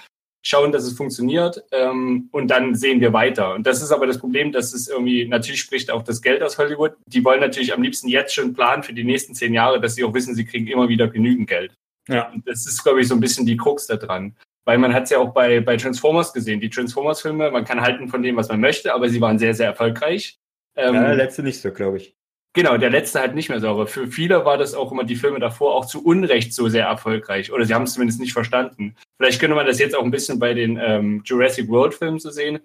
schauen, 0.46 0.72
dass 0.72 0.84
es 0.84 0.92
funktioniert 0.92 1.64
ähm, 1.72 2.28
und 2.30 2.48
dann 2.48 2.74
sehen 2.74 3.00
wir 3.00 3.12
weiter. 3.12 3.54
Und 3.54 3.66
das 3.66 3.82
ist 3.82 3.90
aber 3.90 4.06
das 4.06 4.18
Problem, 4.18 4.52
dass 4.52 4.74
es 4.74 4.88
irgendwie, 4.88 5.26
natürlich 5.26 5.60
spricht 5.60 5.90
auch 5.90 6.02
das 6.02 6.20
Geld 6.20 6.42
aus 6.42 6.58
Hollywood. 6.58 6.92
Die 7.06 7.24
wollen 7.24 7.40
natürlich 7.40 7.72
am 7.72 7.82
liebsten 7.82 8.08
jetzt 8.08 8.34
schon 8.34 8.52
planen 8.52 8.82
für 8.82 8.92
die 8.92 9.04
nächsten 9.04 9.34
zehn 9.34 9.54
Jahre, 9.54 9.80
dass 9.80 9.94
sie 9.94 10.04
auch 10.04 10.12
wissen, 10.12 10.34
sie 10.34 10.44
kriegen 10.44 10.66
immer 10.66 10.88
wieder 10.88 11.08
genügend 11.08 11.48
Geld. 11.48 11.74
Ja. 12.08 12.30
Und 12.30 12.46
das 12.46 12.66
ist, 12.66 12.82
glaube 12.82 13.00
ich, 13.00 13.08
so 13.08 13.14
ein 13.14 13.20
bisschen 13.20 13.46
die 13.46 13.56
Krux 13.56 13.86
da 13.86 13.96
dran. 13.96 14.36
Weil 14.66 14.78
man 14.78 14.94
hat 14.94 15.04
es 15.04 15.10
ja 15.10 15.18
auch 15.18 15.32
bei, 15.32 15.60
bei 15.60 15.76
Transformers 15.76 16.32
gesehen. 16.32 16.60
Die 16.60 16.70
Transformers-Filme, 16.70 17.50
man 17.50 17.64
kann 17.64 17.80
halten 17.80 18.08
von 18.08 18.22
dem, 18.22 18.36
was 18.36 18.48
man 18.48 18.60
möchte, 18.60 18.94
aber 18.94 19.08
sie 19.08 19.20
waren 19.20 19.38
sehr, 19.38 19.54
sehr 19.54 19.66
erfolgreich. 19.66 20.38
Ähm, 20.76 20.94
ja, 20.94 21.02
der 21.02 21.16
letzte 21.16 21.42
nicht 21.42 21.60
so, 21.60 21.70
glaube 21.70 21.98
ich. 21.98 22.16
Genau, 22.56 22.76
der 22.76 22.90
letzte 22.90 23.18
halt 23.18 23.34
nicht 23.34 23.48
mehr 23.48 23.60
so. 23.60 23.68
Aber 23.68 23.88
für 23.88 24.06
viele 24.06 24.44
war 24.44 24.56
das 24.56 24.74
auch 24.74 24.92
immer 24.92 25.02
die 25.02 25.16
Filme 25.16 25.40
davor 25.40 25.74
auch 25.74 25.86
zu 25.86 26.04
Unrecht 26.04 26.54
so 26.54 26.68
sehr 26.68 26.86
erfolgreich. 26.86 27.52
Oder 27.52 27.64
sie 27.66 27.74
haben 27.74 27.82
es 27.82 27.94
zumindest 27.94 28.20
nicht 28.20 28.32
verstanden. 28.32 28.94
Vielleicht 29.18 29.40
könnte 29.40 29.56
man 29.56 29.66
das 29.66 29.80
jetzt 29.80 29.96
auch 29.96 30.04
ein 30.04 30.12
bisschen 30.12 30.38
bei 30.38 30.54
den 30.54 30.78
ähm, 30.80 31.22
Jurassic 31.24 31.68
World 31.68 31.94
Filmen 31.94 32.20
so 32.20 32.30
sehen. 32.30 32.60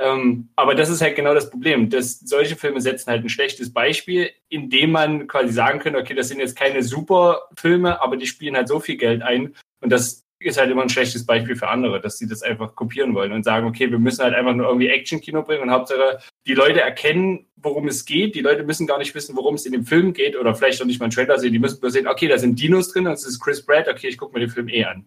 Ähm, 0.00 0.48
aber 0.56 0.74
das 0.74 0.90
ist 0.90 1.00
halt 1.00 1.14
genau 1.14 1.34
das 1.34 1.50
Problem. 1.50 1.88
Dass 1.88 2.18
solche 2.18 2.56
Filme 2.56 2.80
setzen 2.80 3.10
halt 3.10 3.24
ein 3.24 3.28
schlechtes 3.28 3.72
Beispiel, 3.72 4.30
indem 4.48 4.90
man 4.90 5.28
quasi 5.28 5.52
sagen 5.52 5.78
könnte, 5.78 6.00
okay, 6.00 6.14
das 6.14 6.28
sind 6.28 6.40
jetzt 6.40 6.56
keine 6.56 6.82
super 6.82 7.48
Filme, 7.56 8.02
aber 8.02 8.16
die 8.16 8.26
spielen 8.26 8.56
halt 8.56 8.66
so 8.68 8.80
viel 8.80 8.96
Geld 8.96 9.22
ein. 9.22 9.54
Und 9.80 9.90
das 9.90 10.24
ist 10.40 10.58
halt 10.58 10.70
immer 10.70 10.82
ein 10.82 10.88
schlechtes 10.88 11.26
Beispiel 11.26 11.56
für 11.56 11.68
andere, 11.68 12.00
dass 12.00 12.18
sie 12.18 12.28
das 12.28 12.42
einfach 12.42 12.74
kopieren 12.74 13.14
wollen 13.14 13.32
und 13.32 13.44
sagen, 13.44 13.66
okay, 13.66 13.90
wir 13.90 13.98
müssen 13.98 14.22
halt 14.22 14.34
einfach 14.34 14.54
nur 14.54 14.66
irgendwie 14.66 14.88
Action-Kino 14.88 15.42
bringen 15.42 15.62
und 15.62 15.70
Hauptsache 15.70 16.18
die 16.46 16.54
Leute 16.54 16.80
erkennen, 16.80 17.46
worum 17.56 17.88
es 17.88 18.04
geht. 18.04 18.34
Die 18.34 18.40
Leute 18.40 18.62
müssen 18.62 18.86
gar 18.86 18.98
nicht 18.98 19.14
wissen, 19.14 19.36
worum 19.36 19.56
es 19.56 19.66
in 19.66 19.72
dem 19.72 19.84
Film 19.84 20.12
geht 20.12 20.36
oder 20.36 20.54
vielleicht 20.54 20.80
auch 20.80 20.86
nicht 20.86 21.00
mal 21.00 21.06
einen 21.06 21.12
Trailer 21.12 21.38
sehen. 21.38 21.52
Die 21.52 21.58
müssen 21.58 21.80
nur 21.80 21.90
sehen, 21.90 22.06
okay, 22.06 22.28
da 22.28 22.38
sind 22.38 22.60
Dinos 22.60 22.92
drin, 22.92 23.04
das 23.04 23.24
ist 23.24 23.40
Chris 23.40 23.64
Pratt, 23.64 23.88
okay, 23.88 24.08
ich 24.08 24.18
gucke 24.18 24.34
mir 24.34 24.40
den 24.40 24.50
Film 24.50 24.68
eh 24.68 24.84
an. 24.84 25.06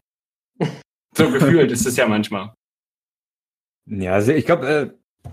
So 1.13 1.29
gefühlt 1.29 1.69
ist 1.73 1.85
es 1.85 1.97
ja 1.97 2.07
manchmal. 2.07 2.53
Ja, 3.85 4.13
also 4.13 4.31
ich 4.31 4.45
glaube, 4.45 4.95
äh, 5.27 5.31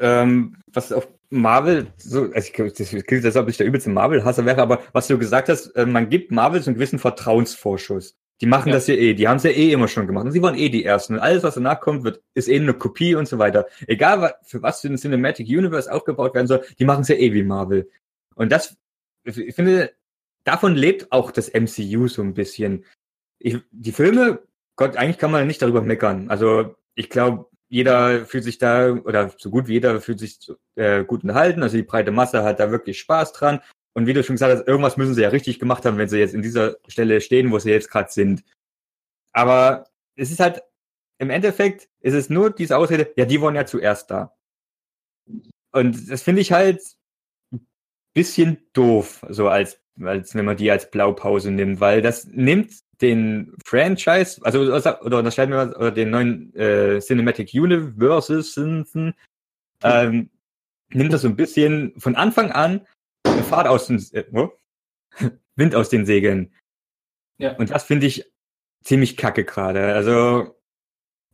ähm, 0.00 0.56
was 0.72 0.92
auf 0.92 1.06
Marvel 1.30 1.86
so, 1.96 2.24
also 2.32 2.38
ich, 2.38 2.74
das 2.74 2.90
klingt, 2.90 3.24
als 3.24 3.36
ob 3.36 3.48
ich 3.48 3.56
der 3.56 3.66
übelste 3.66 3.90
Marvel-Hasser 3.90 4.44
wäre, 4.44 4.60
aber 4.60 4.82
was 4.92 5.06
du 5.06 5.18
gesagt 5.18 5.48
hast, 5.48 5.68
äh, 5.76 5.86
man 5.86 6.10
gibt 6.10 6.32
Marvel 6.32 6.60
so 6.60 6.70
einen 6.70 6.74
gewissen 6.74 6.98
Vertrauensvorschuss. 6.98 8.16
Die 8.42 8.46
machen 8.46 8.70
ja. 8.70 8.74
das 8.74 8.88
ja 8.88 8.94
eh, 8.94 9.14
die 9.14 9.28
haben 9.28 9.36
es 9.36 9.44
ja 9.44 9.50
eh 9.50 9.70
immer 9.70 9.86
schon 9.86 10.08
gemacht 10.08 10.26
und 10.26 10.32
sie 10.32 10.42
waren 10.42 10.56
eh 10.56 10.68
die 10.68 10.84
Ersten 10.84 11.14
und 11.14 11.20
alles, 11.20 11.44
was 11.44 11.54
danach 11.54 11.80
kommt, 11.80 12.02
wird, 12.02 12.22
ist 12.34 12.48
eh 12.48 12.56
eine 12.56 12.74
Kopie 12.74 13.14
und 13.14 13.28
so 13.28 13.38
weiter. 13.38 13.66
Egal, 13.86 14.34
für 14.42 14.60
was 14.62 14.80
für 14.80 14.88
ein 14.88 14.98
Cinematic 14.98 15.46
Universe 15.46 15.90
aufgebaut 15.90 16.34
werden 16.34 16.48
soll, 16.48 16.64
die 16.76 16.84
machen 16.84 17.02
es 17.02 17.08
ja 17.08 17.14
eh 17.14 17.32
wie 17.32 17.44
Marvel. 17.44 17.88
Und 18.34 18.50
das, 18.50 18.76
ich 19.22 19.54
finde, 19.54 19.92
davon 20.42 20.74
lebt 20.74 21.12
auch 21.12 21.30
das 21.30 21.52
MCU 21.54 22.08
so 22.08 22.20
ein 22.22 22.34
bisschen. 22.34 22.84
Ich, 23.38 23.58
die 23.70 23.92
Filme, 23.92 24.40
Gott, 24.74 24.96
eigentlich 24.96 25.18
kann 25.18 25.30
man 25.30 25.46
nicht 25.46 25.62
darüber 25.62 25.80
meckern. 25.80 26.28
Also 26.28 26.74
ich 26.96 27.10
glaube, 27.10 27.46
jeder 27.68 28.26
fühlt 28.26 28.42
sich 28.42 28.58
da, 28.58 28.92
oder 28.92 29.32
so 29.38 29.50
gut 29.50 29.68
wie 29.68 29.74
jeder 29.74 30.00
fühlt 30.00 30.18
sich 30.18 30.52
äh, 30.74 31.04
gut 31.04 31.22
unterhalten. 31.22 31.62
Also 31.62 31.76
die 31.76 31.84
breite 31.84 32.10
Masse 32.10 32.42
hat 32.42 32.58
da 32.58 32.72
wirklich 32.72 32.98
Spaß 32.98 33.34
dran. 33.34 33.60
Und 33.94 34.06
wie 34.06 34.12
du 34.12 34.24
schon 34.24 34.34
gesagt 34.34 34.56
hast, 34.56 34.66
irgendwas 34.66 34.96
müssen 34.96 35.14
sie 35.14 35.22
ja 35.22 35.28
richtig 35.28 35.58
gemacht 35.58 35.84
haben, 35.84 35.98
wenn 35.98 36.08
sie 36.08 36.18
jetzt 36.18 36.34
in 36.34 36.42
dieser 36.42 36.76
Stelle 36.88 37.20
stehen, 37.20 37.50
wo 37.50 37.58
sie 37.58 37.70
jetzt 37.70 37.90
gerade 37.90 38.10
sind. 38.10 38.42
Aber 39.32 39.86
es 40.16 40.30
ist 40.30 40.40
halt, 40.40 40.62
im 41.18 41.30
Endeffekt 41.30 41.88
ist 42.00 42.14
es 42.14 42.30
nur 42.30 42.50
diese 42.50 42.76
Ausrede, 42.76 43.12
ja, 43.16 43.24
die 43.24 43.40
waren 43.40 43.54
ja 43.54 43.66
zuerst 43.66 44.10
da. 44.10 44.34
Und 45.72 46.10
das 46.10 46.22
finde 46.22 46.42
ich 46.42 46.52
halt 46.52 46.80
ein 47.52 47.66
bisschen 48.14 48.58
doof, 48.72 49.24
so 49.28 49.48
als, 49.48 49.80
als 50.00 50.34
wenn 50.34 50.44
man 50.44 50.56
die 50.56 50.70
als 50.70 50.90
Blaupause 50.90 51.50
nimmt, 51.50 51.80
weil 51.80 52.02
das 52.02 52.26
nimmt 52.26 52.72
den 53.00 53.54
Franchise, 53.64 54.40
also 54.42 54.60
oder 54.60 55.18
unterscheiden 55.18 55.52
wir 55.52 55.76
oder 55.76 55.90
den 55.90 56.10
neuen 56.10 56.54
äh, 56.54 57.00
Cinematic 57.00 57.52
Universes 57.52 58.56
ähm, 58.56 60.30
nimmt 60.90 61.12
das 61.12 61.22
so 61.22 61.28
ein 61.28 61.36
bisschen 61.36 61.92
von 61.98 62.14
Anfang 62.14 62.52
an 62.52 62.86
Fahrt 63.42 63.66
aus 63.66 63.86
den 63.86 63.98
äh, 64.12 64.24
Wind 65.56 65.74
aus 65.74 65.88
den 65.88 66.06
Segeln. 66.06 66.52
Ja. 67.38 67.56
Und 67.56 67.70
das 67.70 67.84
finde 67.84 68.06
ich 68.06 68.32
ziemlich 68.82 69.16
kacke 69.16 69.44
gerade. 69.44 69.94
Also 69.94 70.56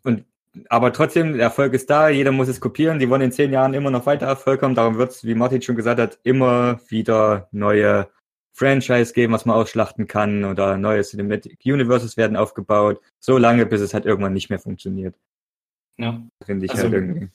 und 0.02 0.24
aber 0.68 0.92
trotzdem, 0.92 1.34
der 1.34 1.42
Erfolg 1.42 1.74
ist 1.74 1.90
da, 1.90 2.08
jeder 2.08 2.32
muss 2.32 2.48
es 2.48 2.60
kopieren, 2.60 2.98
die 2.98 3.08
wollen 3.10 3.22
in 3.22 3.32
zehn 3.32 3.52
Jahren 3.52 3.74
immer 3.74 3.90
noch 3.90 4.06
weiter 4.06 4.26
Erfolg 4.26 4.62
haben, 4.62 4.74
darum 4.74 4.98
wird 4.98 5.12
es, 5.12 5.24
wie 5.24 5.34
Martin 5.34 5.62
schon 5.62 5.76
gesagt 5.76 6.00
hat, 6.00 6.18
immer 6.22 6.80
wieder 6.88 7.48
neue 7.52 8.08
Franchise 8.52 9.12
geben, 9.12 9.32
was 9.32 9.44
man 9.44 9.56
ausschlachten 9.56 10.08
kann 10.08 10.44
oder 10.44 10.76
neue 10.78 11.02
Cinematic 11.02 11.60
Universes 11.64 12.16
werden 12.16 12.36
aufgebaut, 12.36 13.00
so 13.20 13.38
lange, 13.38 13.66
bis 13.66 13.80
es 13.80 13.94
halt 13.94 14.04
irgendwann 14.04 14.32
nicht 14.32 14.50
mehr 14.50 14.58
funktioniert. 14.58 15.14
Ja. 15.96 16.20
Finde 16.44 16.66
ich 16.66 16.72
also, 16.72 16.84
halt 16.84 16.94
irgendwie. 16.94 17.28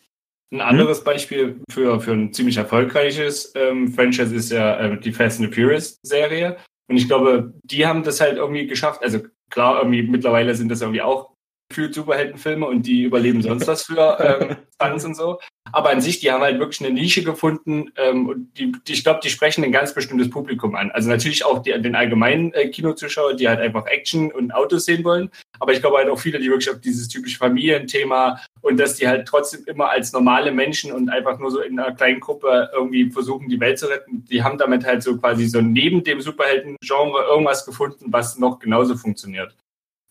Ein 0.51 0.61
anderes 0.61 0.99
hm? 0.99 1.05
Beispiel 1.05 1.61
für, 1.69 1.99
für 1.99 2.11
ein 2.11 2.33
ziemlich 2.33 2.57
erfolgreiches 2.57 3.53
ähm, 3.55 3.91
Franchise 3.91 4.35
ist 4.35 4.51
ja 4.51 4.79
äh, 4.79 4.99
die 4.99 5.11
Fast 5.11 5.39
and 5.39 5.53
the 5.53 5.61
Furious 5.61 5.99
Serie. 6.03 6.57
Und 6.89 6.97
ich 6.97 7.07
glaube, 7.07 7.53
die 7.63 7.85
haben 7.85 8.03
das 8.03 8.21
halt 8.21 8.37
irgendwie 8.37 8.67
geschafft. 8.67 9.01
Also 9.01 9.21
klar, 9.49 9.77
irgendwie 9.77 10.03
mittlerweile 10.03 10.53
sind 10.55 10.69
das 10.69 10.81
irgendwie 10.81 11.01
auch 11.01 11.32
gefühlt 11.73 11.95
Superheldenfilme 11.95 12.67
und 12.67 12.85
die 12.85 13.03
überleben 13.03 13.41
sonst 13.41 13.65
was 13.67 13.83
für 13.83 14.17
ähm, 14.19 14.57
Fans 14.79 15.03
und 15.05 15.15
so. 15.15 15.39
Aber 15.71 15.89
an 15.89 16.01
sich, 16.01 16.19
die 16.19 16.31
haben 16.31 16.43
halt 16.43 16.59
wirklich 16.59 16.81
eine 16.81 16.93
Nische 16.93 17.23
gefunden 17.23 17.91
ähm, 17.97 18.29
und 18.29 18.53
die, 18.59 18.73
die 18.85 18.93
ich 18.93 19.03
glaube, 19.03 19.21
die 19.23 19.29
sprechen 19.29 19.63
ein 19.63 19.71
ganz 19.71 19.95
bestimmtes 19.95 20.29
Publikum 20.29 20.75
an. 20.75 20.91
Also 20.91 21.09
natürlich 21.09 21.43
auch 21.43 21.63
die, 21.63 21.71
den 21.81 21.95
allgemeinen 21.95 22.53
äh, 22.53 22.69
Kinozuschauer, 22.69 23.33
die 23.33 23.47
halt 23.47 23.59
einfach 23.59 23.87
Action 23.87 24.31
und 24.31 24.53
Autos 24.53 24.85
sehen 24.85 25.03
wollen. 25.03 25.31
Aber 25.59 25.73
ich 25.73 25.79
glaube 25.79 25.97
halt 25.97 26.09
auch 26.09 26.19
viele, 26.19 26.37
die 26.39 26.49
wirklich 26.49 26.69
auf 26.69 26.79
dieses 26.79 27.07
typische 27.07 27.39
Familienthema 27.39 28.39
und 28.61 28.79
dass 28.79 28.97
die 28.97 29.07
halt 29.07 29.27
trotzdem 29.27 29.63
immer 29.65 29.89
als 29.89 30.13
normale 30.13 30.51
Menschen 30.51 30.91
und 30.91 31.09
einfach 31.09 31.39
nur 31.39 31.49
so 31.49 31.61
in 31.61 31.79
einer 31.79 31.95
kleinen 31.95 32.19
Gruppe 32.19 32.69
irgendwie 32.71 33.09
versuchen, 33.09 33.49
die 33.49 33.59
Welt 33.59 33.79
zu 33.79 33.87
retten. 33.87 34.25
Die 34.25 34.43
haben 34.43 34.59
damit 34.59 34.85
halt 34.85 35.01
so 35.01 35.17
quasi 35.17 35.47
so 35.47 35.59
neben 35.59 36.03
dem 36.03 36.21
Superhelden-Genre 36.21 37.23
irgendwas 37.23 37.65
gefunden, 37.65 38.07
was 38.09 38.37
noch 38.37 38.59
genauso 38.59 38.95
funktioniert. 38.95 39.55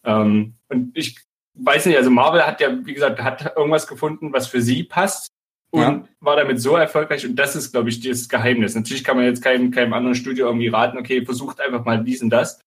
Ähm, 0.05 0.55
und 0.69 0.97
ich 0.97 1.17
weiß 1.55 1.87
nicht, 1.87 1.97
also 1.97 2.11
Marvel 2.11 2.47
hat 2.47 2.61
ja, 2.61 2.85
wie 2.85 2.95
gesagt, 2.95 3.23
hat 3.23 3.57
irgendwas 3.57 3.87
gefunden, 3.87 4.33
was 4.33 4.47
für 4.47 4.63
sie 4.63 4.85
passt 4.85 5.29
und 5.71 5.83
ja. 5.83 6.05
war 6.21 6.37
damit 6.37 6.61
so 6.61 6.77
erfolgreich. 6.77 7.27
Und 7.27 7.37
das 7.37 7.57
ist, 7.57 7.73
glaube 7.73 7.89
ich, 7.89 8.01
das 8.01 8.29
Geheimnis. 8.29 8.75
Natürlich 8.75 9.05
kann 9.05 9.17
man 9.17 9.27
jetzt 9.27 9.43
keinem, 9.43 9.71
keinem 9.71 9.93
anderen 9.93 10.15
Studio 10.15 10.47
irgendwie 10.47 10.69
raten, 10.69 10.99
okay, 10.99 11.25
versucht 11.25 11.61
einfach 11.61 11.85
mal 11.85 12.03
dies 12.03 12.23
und 12.23 12.31
das. 12.31 12.61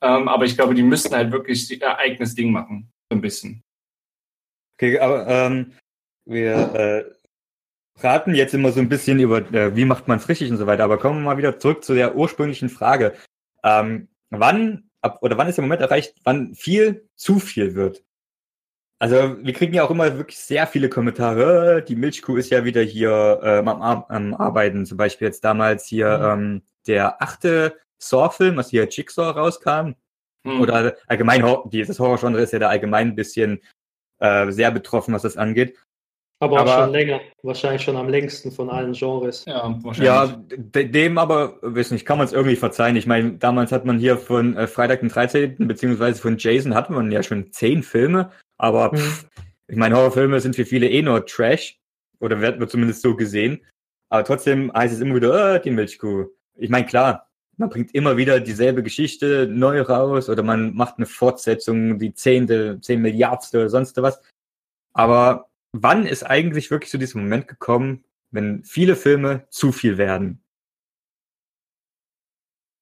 Ähm, 0.00 0.28
aber 0.28 0.44
ich 0.44 0.56
glaube, 0.56 0.74
die 0.74 0.82
müssten 0.82 1.14
halt 1.14 1.32
wirklich 1.32 1.70
ihr 1.70 1.98
eigenes 1.98 2.34
Ding 2.34 2.50
machen. 2.50 2.90
So 3.10 3.16
ein 3.16 3.20
bisschen. 3.20 3.62
Okay, 4.76 4.98
aber 4.98 5.26
ähm, 5.26 5.72
wir 6.26 6.54
äh, 6.74 7.04
raten 8.00 8.34
jetzt 8.34 8.52
immer 8.52 8.72
so 8.72 8.80
ein 8.80 8.88
bisschen 8.88 9.20
über, 9.20 9.38
äh, 9.54 9.74
wie 9.74 9.84
macht 9.86 10.08
man 10.08 10.18
es 10.18 10.28
richtig 10.28 10.50
und 10.50 10.58
so 10.58 10.66
weiter. 10.66 10.84
Aber 10.84 10.98
kommen 10.98 11.20
wir 11.20 11.24
mal 11.24 11.38
wieder 11.38 11.58
zurück 11.58 11.84
zu 11.84 11.94
der 11.94 12.14
ursprünglichen 12.14 12.68
Frage. 12.68 13.14
Ähm, 13.64 14.08
wann 14.30 14.90
ab, 15.00 15.18
oder 15.22 15.38
wann 15.38 15.48
ist 15.48 15.56
der 15.56 15.64
Moment 15.64 15.80
erreicht, 15.80 16.14
wann 16.24 16.54
viel 16.54 17.08
zu 17.14 17.38
viel 17.38 17.74
wird? 17.74 18.04
Also 18.98 19.36
wir 19.42 19.52
kriegen 19.52 19.74
ja 19.74 19.84
auch 19.84 19.90
immer 19.90 20.16
wirklich 20.16 20.38
sehr 20.38 20.66
viele 20.66 20.88
Kommentare. 20.88 21.84
Die 21.86 21.96
Milchkuh 21.96 22.36
ist 22.36 22.50
ja 22.50 22.64
wieder 22.64 22.82
hier 22.82 23.40
ähm, 23.42 23.68
am, 23.68 24.04
am 24.08 24.34
Arbeiten. 24.34 24.86
Zum 24.86 24.96
Beispiel 24.96 25.26
jetzt 25.26 25.44
damals 25.44 25.86
hier 25.86 26.18
mhm. 26.18 26.24
ähm, 26.24 26.62
der 26.86 27.20
achte 27.22 27.76
Saw-Film, 27.98 28.56
was 28.56 28.70
hier 28.70 28.88
Jigsaw 28.88 29.30
rauskam. 29.30 29.94
Mhm. 30.44 30.60
Oder 30.60 30.96
allgemein, 31.08 31.44
dieses 31.66 31.98
Horror-Genre 31.98 32.40
ist 32.40 32.52
ja 32.52 32.58
da 32.58 32.68
allgemein 32.68 33.08
ein 33.08 33.16
bisschen 33.16 33.60
äh, 34.18 34.50
sehr 34.50 34.70
betroffen, 34.70 35.12
was 35.12 35.22
das 35.22 35.36
angeht. 35.36 35.76
Aber, 36.38 36.60
aber 36.60 36.84
schon 36.84 36.92
länger, 36.92 37.20
wahrscheinlich 37.42 37.82
schon 37.82 37.96
am 37.96 38.10
längsten 38.10 38.52
von 38.52 38.68
allen 38.68 38.92
Genres. 38.92 39.46
Ja, 39.46 39.74
wahrscheinlich. 39.82 40.06
Ja, 40.06 40.82
dem 40.82 41.16
aber, 41.16 41.58
wissen 41.62 41.94
nicht, 41.94 42.04
kann 42.04 42.18
man 42.18 42.26
es 42.26 42.34
irgendwie 42.34 42.56
verzeihen. 42.56 42.96
Ich 42.96 43.06
meine, 43.06 43.32
damals 43.32 43.72
hat 43.72 43.86
man 43.86 43.98
hier 43.98 44.18
von 44.18 44.54
äh, 44.54 44.66
Freitag 44.66 45.00
den 45.00 45.08
13. 45.08 45.56
beziehungsweise 45.66 46.20
von 46.20 46.36
Jason 46.38 46.74
hat 46.74 46.90
man 46.90 47.10
ja 47.10 47.22
schon 47.22 47.52
zehn 47.52 47.82
Filme 47.82 48.30
aber 48.58 48.92
mhm. 48.92 48.96
pff, 48.98 49.26
ich 49.68 49.76
meine, 49.76 49.96
Horrorfilme 49.96 50.40
sind 50.40 50.56
für 50.56 50.64
viele 50.64 50.88
eh 50.88 51.02
nur 51.02 51.26
Trash. 51.26 51.78
Oder 52.20 52.40
werden 52.40 52.60
wir 52.60 52.68
zumindest 52.68 53.02
so 53.02 53.14
gesehen. 53.16 53.60
Aber 54.08 54.24
trotzdem 54.24 54.72
heißt 54.72 54.94
es 54.94 55.00
immer 55.00 55.16
wieder, 55.16 55.56
äh, 55.56 55.60
die 55.60 55.70
Milchkuh. 55.70 56.26
Ich 56.54 56.70
meine, 56.70 56.86
klar, 56.86 57.28
man 57.56 57.68
bringt 57.68 57.94
immer 57.94 58.16
wieder 58.16 58.40
dieselbe 58.40 58.82
Geschichte 58.82 59.46
neu 59.50 59.80
raus 59.82 60.28
oder 60.28 60.42
man 60.42 60.74
macht 60.74 60.96
eine 60.96 61.06
Fortsetzung, 61.06 61.98
die 61.98 62.14
zehnte, 62.14 62.80
zehn 62.80 63.02
Milliardste 63.02 63.58
oder 63.58 63.68
sonst 63.68 63.96
was. 64.00 64.20
Aber 64.92 65.50
wann 65.72 66.06
ist 66.06 66.22
eigentlich 66.22 66.70
wirklich 66.70 66.90
so 66.90 66.98
dieser 66.98 67.18
Moment 67.18 67.48
gekommen, 67.48 68.04
wenn 68.30 68.64
viele 68.64 68.96
Filme 68.96 69.46
zu 69.50 69.72
viel 69.72 69.98
werden? 69.98 70.42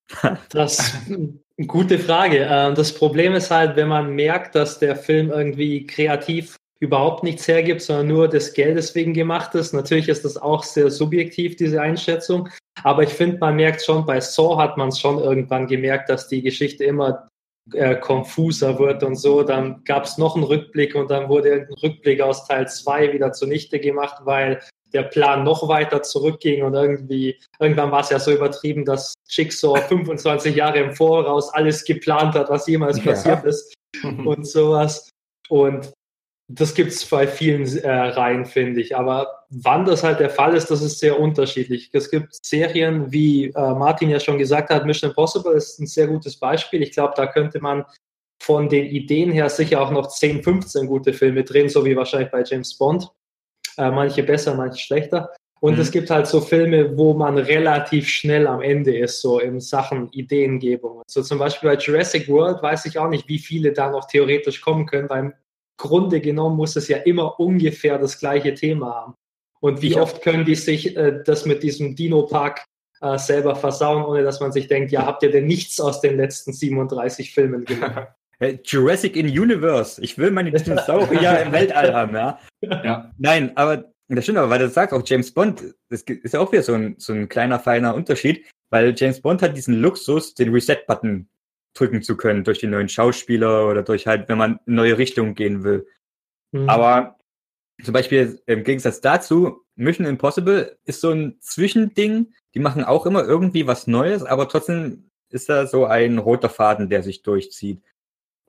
Das 0.50 0.94
Gute 1.68 2.00
Frage. 2.00 2.48
Ähm, 2.50 2.74
das 2.74 2.92
Problem 2.92 3.34
ist 3.34 3.50
halt, 3.50 3.76
wenn 3.76 3.88
man 3.88 4.14
merkt, 4.14 4.56
dass 4.56 4.80
der 4.80 4.96
Film 4.96 5.30
irgendwie 5.30 5.86
kreativ 5.86 6.56
überhaupt 6.80 7.22
nichts 7.22 7.46
hergibt, 7.46 7.80
sondern 7.80 8.08
nur 8.08 8.28
des 8.28 8.54
Geldes 8.54 8.94
wegen 8.96 9.14
gemacht 9.14 9.54
ist. 9.54 9.72
Natürlich 9.72 10.08
ist 10.08 10.24
das 10.24 10.36
auch 10.36 10.64
sehr 10.64 10.90
subjektiv, 10.90 11.54
diese 11.54 11.80
Einschätzung. 11.80 12.48
Aber 12.82 13.04
ich 13.04 13.10
finde, 13.10 13.38
man 13.38 13.54
merkt 13.54 13.84
schon, 13.84 14.04
bei 14.04 14.20
Saw 14.20 14.56
hat 14.56 14.76
man 14.76 14.88
es 14.88 14.98
schon 14.98 15.18
irgendwann 15.18 15.68
gemerkt, 15.68 16.08
dass 16.08 16.26
die 16.26 16.42
Geschichte 16.42 16.82
immer 16.84 17.28
äh, 17.72 17.94
konfuser 17.94 18.78
wird 18.80 19.04
und 19.04 19.14
so. 19.14 19.44
Dann 19.44 19.84
gab 19.84 20.04
es 20.04 20.18
noch 20.18 20.34
einen 20.34 20.44
Rückblick 20.44 20.96
und 20.96 21.08
dann 21.10 21.28
wurde 21.28 21.50
irgendein 21.50 21.78
Rückblick 21.78 22.20
aus 22.20 22.48
Teil 22.48 22.66
2 22.66 23.12
wieder 23.12 23.32
zunichte 23.32 23.78
gemacht, 23.78 24.22
weil 24.24 24.60
der 24.94 25.02
Plan 25.02 25.44
noch 25.44 25.68
weiter 25.68 26.02
zurückging 26.02 26.62
und 26.62 26.74
irgendwie, 26.74 27.38
irgendwann 27.58 27.90
war 27.90 28.00
es 28.00 28.10
ja 28.10 28.18
so 28.18 28.30
übertrieben, 28.30 28.84
dass 28.84 29.14
Jigsaw 29.28 29.80
25 29.88 30.54
Jahre 30.54 30.78
im 30.78 30.92
Voraus 30.92 31.52
alles 31.52 31.84
geplant 31.84 32.34
hat, 32.34 32.48
was 32.48 32.66
jemals 32.66 33.02
passiert 33.02 33.42
ja. 33.42 33.50
ist 33.50 33.74
und 34.02 34.46
sowas. 34.46 35.10
Und 35.48 35.92
das 36.48 36.74
gibt 36.74 36.90
es 36.92 37.04
bei 37.06 37.26
vielen 37.26 37.66
äh, 37.78 37.90
Reihen, 37.90 38.44
finde 38.44 38.80
ich. 38.80 38.96
Aber 38.96 39.44
wann 39.50 39.84
das 39.84 40.02
halt 40.02 40.20
der 40.20 40.30
Fall 40.30 40.54
ist, 40.54 40.70
das 40.70 40.82
ist 40.82 40.98
sehr 40.98 41.18
unterschiedlich. 41.18 41.90
Es 41.92 42.10
gibt 42.10 42.34
Serien, 42.44 43.10
wie 43.10 43.46
äh, 43.46 43.74
Martin 43.74 44.10
ja 44.10 44.20
schon 44.20 44.38
gesagt 44.38 44.70
hat, 44.70 44.84
Mission 44.84 45.10
Impossible 45.10 45.54
ist 45.54 45.80
ein 45.80 45.86
sehr 45.86 46.06
gutes 46.06 46.38
Beispiel. 46.38 46.82
Ich 46.82 46.92
glaube, 46.92 47.14
da 47.16 47.26
könnte 47.26 47.60
man 47.60 47.84
von 48.42 48.68
den 48.68 48.84
Ideen 48.86 49.32
her 49.32 49.48
sicher 49.48 49.80
auch 49.80 49.90
noch 49.90 50.08
10, 50.08 50.42
15 50.42 50.86
gute 50.86 51.14
Filme 51.14 51.44
drehen, 51.44 51.70
so 51.70 51.84
wie 51.84 51.96
wahrscheinlich 51.96 52.30
bei 52.30 52.42
James 52.44 52.76
Bond. 52.76 53.08
Äh, 53.76 53.90
manche 53.90 54.22
besser, 54.22 54.54
manche 54.54 54.78
schlechter. 54.78 55.30
Und 55.60 55.74
Mhm. 55.74 55.80
es 55.80 55.90
gibt 55.90 56.10
halt 56.10 56.26
so 56.26 56.40
Filme, 56.42 56.96
wo 56.96 57.14
man 57.14 57.38
relativ 57.38 58.08
schnell 58.08 58.46
am 58.46 58.60
Ende 58.60 58.96
ist, 58.98 59.20
so 59.22 59.38
in 59.40 59.60
Sachen 59.60 60.10
Ideengebung. 60.12 61.02
So 61.06 61.22
zum 61.22 61.38
Beispiel 61.38 61.70
bei 61.70 61.76
Jurassic 61.76 62.28
World 62.28 62.62
weiß 62.62 62.84
ich 62.86 62.98
auch 62.98 63.08
nicht, 63.08 63.26
wie 63.28 63.38
viele 63.38 63.72
da 63.72 63.90
noch 63.90 64.06
theoretisch 64.06 64.60
kommen 64.60 64.84
können, 64.86 65.08
weil 65.08 65.20
im 65.20 65.32
Grunde 65.78 66.20
genommen 66.20 66.56
muss 66.56 66.76
es 66.76 66.88
ja 66.88 66.98
immer 66.98 67.40
ungefähr 67.40 67.98
das 67.98 68.18
gleiche 68.18 68.54
Thema 68.54 68.94
haben. 68.94 69.14
Und 69.60 69.80
wie 69.80 69.94
hab- 69.94 70.02
oft 70.02 70.22
können 70.22 70.44
die 70.44 70.54
sich 70.54 70.96
äh, 70.96 71.22
das 71.24 71.46
mit 71.46 71.62
diesem 71.62 71.96
Dino-Park 71.96 72.64
äh, 73.00 73.16
selber 73.18 73.56
versauen, 73.56 74.04
ohne 74.04 74.22
dass 74.22 74.40
man 74.40 74.52
sich 74.52 74.68
denkt, 74.68 74.92
ja, 74.92 75.06
habt 75.06 75.22
ihr 75.22 75.30
denn 75.30 75.46
nichts 75.46 75.80
aus 75.80 76.00
den 76.02 76.16
letzten 76.18 76.52
37 76.52 77.32
Filmen 77.32 77.64
gemacht? 77.64 78.08
Äh, 78.38 78.58
Jurassic 78.64 79.16
in 79.16 79.26
Universe. 79.26 80.02
Ich 80.02 80.18
will 80.18 80.30
meine 80.30 80.50
Dinosaurier 80.50 81.42
im 81.42 81.52
Weltall 81.52 81.94
haben, 81.94 82.14
ja. 82.14 82.38
Ja. 82.60 83.10
Nein, 83.18 83.56
aber 83.56 83.92
das 84.08 84.24
stimmt 84.24 84.38
aber, 84.38 84.50
weil 84.50 84.58
du 84.58 84.68
sagst, 84.68 84.94
auch 84.94 85.02
James 85.04 85.32
Bond, 85.32 85.74
das 85.88 86.02
ist 86.02 86.34
ja 86.34 86.40
auch 86.40 86.52
wieder 86.52 86.62
so 86.62 86.74
ein, 86.74 86.96
so 86.98 87.12
ein 87.12 87.28
kleiner, 87.28 87.58
feiner 87.58 87.94
Unterschied, 87.94 88.44
weil 88.70 88.94
James 88.96 89.20
Bond 89.20 89.42
hat 89.42 89.56
diesen 89.56 89.80
Luxus, 89.80 90.34
den 90.34 90.52
Reset-Button 90.52 91.28
drücken 91.74 92.02
zu 92.02 92.16
können 92.16 92.44
durch 92.44 92.60
die 92.60 92.66
neuen 92.66 92.88
Schauspieler 92.88 93.68
oder 93.68 93.82
durch 93.82 94.06
halt, 94.06 94.28
wenn 94.28 94.38
man 94.38 94.60
in 94.66 94.74
neue 94.74 94.98
Richtungen 94.98 95.34
gehen 95.34 95.64
will. 95.64 95.86
Hm. 96.52 96.68
Aber 96.68 97.16
zum 97.82 97.92
Beispiel 97.92 98.40
im 98.46 98.62
Gegensatz 98.62 99.00
dazu, 99.00 99.64
Mission 99.74 100.06
Impossible 100.06 100.76
ist 100.84 101.00
so 101.00 101.10
ein 101.10 101.36
Zwischending. 101.40 102.32
Die 102.54 102.60
machen 102.60 102.84
auch 102.84 103.06
immer 103.06 103.24
irgendwie 103.24 103.66
was 103.66 103.86
Neues, 103.86 104.22
aber 104.22 104.48
trotzdem 104.48 105.10
ist 105.30 105.48
da 105.48 105.66
so 105.66 105.86
ein 105.86 106.18
roter 106.18 106.48
Faden, 106.48 106.88
der 106.88 107.02
sich 107.02 107.22
durchzieht. 107.22 107.82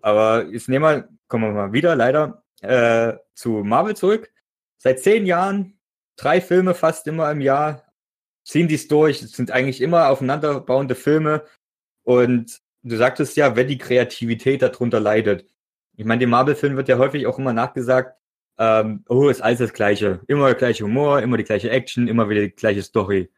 Aber 0.05 0.45
jetzt 0.51 0.69
nehmen 0.69 0.85
wir, 0.85 1.09
kommen 1.27 1.45
wir 1.45 1.51
mal 1.51 1.73
wieder 1.73 1.95
leider 1.95 2.43
äh, 2.61 3.13
zu 3.33 3.63
Marvel 3.63 3.95
zurück. 3.95 4.31
Seit 4.77 4.99
zehn 4.99 5.25
Jahren, 5.25 5.79
drei 6.15 6.41
Filme 6.41 6.75
fast 6.75 7.07
immer 7.07 7.31
im 7.31 7.41
Jahr, 7.41 7.91
ziehen 8.43 8.67
dies 8.67 8.87
durch. 8.87 9.23
Es 9.23 9.31
sind 9.31 9.49
eigentlich 9.49 9.81
immer 9.81 10.09
aufeinanderbauende 10.09 10.93
Filme. 10.93 11.43
Und 12.03 12.61
du 12.83 12.97
sagtest 12.97 13.35
ja, 13.35 13.55
wenn 13.55 13.67
die 13.67 13.79
Kreativität 13.79 14.61
darunter 14.61 14.99
leidet. 14.99 15.49
Ich 15.97 16.05
meine, 16.05 16.19
dem 16.19 16.29
Marvel-Film 16.29 16.75
wird 16.75 16.87
ja 16.87 16.99
häufig 16.99 17.25
auch 17.25 17.39
immer 17.39 17.53
nachgesagt, 17.53 18.15
ähm, 18.59 19.03
oh, 19.09 19.29
ist 19.29 19.41
alles 19.41 19.57
das 19.57 19.73
Gleiche. 19.73 20.19
Immer 20.27 20.45
der 20.45 20.55
gleiche 20.55 20.83
Humor, 20.83 21.19
immer 21.23 21.37
die 21.37 21.45
gleiche 21.45 21.71
Action, 21.71 22.07
immer 22.07 22.29
wieder 22.29 22.41
die 22.41 22.55
gleiche 22.55 22.83
Story. 22.83 23.31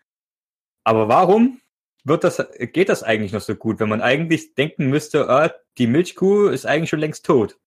Aber 0.83 1.07
warum 1.07 1.61
wird 2.03 2.25
das, 2.25 2.45
geht 2.73 2.89
das 2.89 3.03
eigentlich 3.03 3.31
noch 3.31 3.39
so 3.39 3.55
gut, 3.55 3.79
wenn 3.79 3.87
man 3.87 4.01
eigentlich 4.01 4.53
denken 4.53 4.89
müsste, 4.89 5.29
ah, 5.29 5.53
die 5.77 5.87
Milchkuh 5.87 6.47
ist 6.47 6.65
eigentlich 6.65 6.89
schon 6.89 6.99
längst 6.99 7.25
tot. 7.25 7.57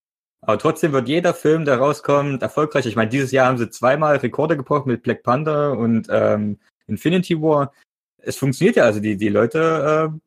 Aber 0.42 0.58
trotzdem 0.58 0.92
wird 0.92 1.08
jeder 1.08 1.34
Film, 1.34 1.64
der 1.64 1.76
rauskommt, 1.78 2.42
erfolgreich. 2.42 2.86
Ich 2.86 2.96
meine, 2.96 3.10
dieses 3.10 3.30
Jahr 3.30 3.46
haben 3.46 3.58
sie 3.58 3.70
zweimal 3.70 4.16
Rekorde 4.16 4.56
gebrochen 4.56 4.90
mit 4.90 5.02
Black 5.02 5.22
Panther 5.22 5.76
und 5.78 6.08
ähm, 6.10 6.58
Infinity 6.86 7.40
War. 7.40 7.72
Es 8.18 8.36
funktioniert 8.36 8.76
ja, 8.76 8.84
also 8.84 9.00
die, 9.00 9.16
die 9.16 9.28
Leute 9.28 10.12
äh, 10.12 10.18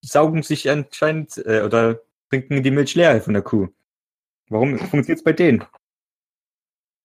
saugen 0.00 0.42
sich 0.42 0.70
anscheinend 0.70 1.36
äh, 1.46 1.62
oder 1.62 2.00
trinken 2.30 2.62
die 2.62 2.70
Milch 2.70 2.94
leer 2.94 3.20
von 3.20 3.34
der 3.34 3.42
Kuh. 3.42 3.68
Warum 4.48 4.78
funktioniert 4.78 5.18
es 5.18 5.24
bei 5.24 5.32
denen? 5.32 5.64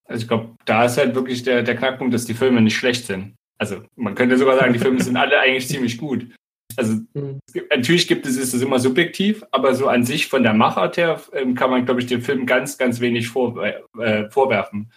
Also 0.06 0.24
ich 0.24 0.28
glaube, 0.28 0.56
da 0.66 0.86
ist 0.86 0.98
halt 0.98 1.16
wirklich 1.16 1.44
der, 1.44 1.64
der 1.64 1.76
Knackpunkt, 1.76 2.14
dass 2.14 2.26
die 2.26 2.34
Filme 2.34 2.62
nicht 2.62 2.76
schlecht 2.76 3.06
sind. 3.06 3.36
Also 3.58 3.84
man 3.96 4.16
könnte 4.16 4.38
sogar 4.38 4.58
sagen, 4.58 4.74
die 4.74 4.80
Filme 4.80 5.02
sind 5.02 5.18
alle 5.18 5.40
eigentlich 5.40 5.68
ziemlich 5.68 5.98
gut. 5.98 6.28
Also 6.78 6.94
Hm. 7.14 7.40
gibt, 7.54 7.70
natürlich 7.72 8.08
gibt 8.08 8.26
es, 8.26 8.38
ist 8.38 8.54
es 8.54 8.62
immer 8.62 8.80
subjektiv, 8.80 9.44
aber 9.52 9.74
so 9.76 9.88
an 9.88 10.06
sich 10.06 10.28
von 10.28 10.44
der 10.44 10.54
Machart 10.54 10.98
her 10.98 11.22
ähm, 11.34 11.56
kann 11.56 11.70
man, 11.70 11.86
glaube 11.86 12.02
ich, 12.02 12.08
dem 12.08 12.22
Film 12.22 12.46
ganz, 12.46 12.78
ganz 12.78 13.00
wenig 13.00 13.28
vor, 13.30 13.62
äh, 13.64 14.30
vorwerfen. 14.30 14.92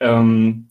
Ähm, 0.00 0.68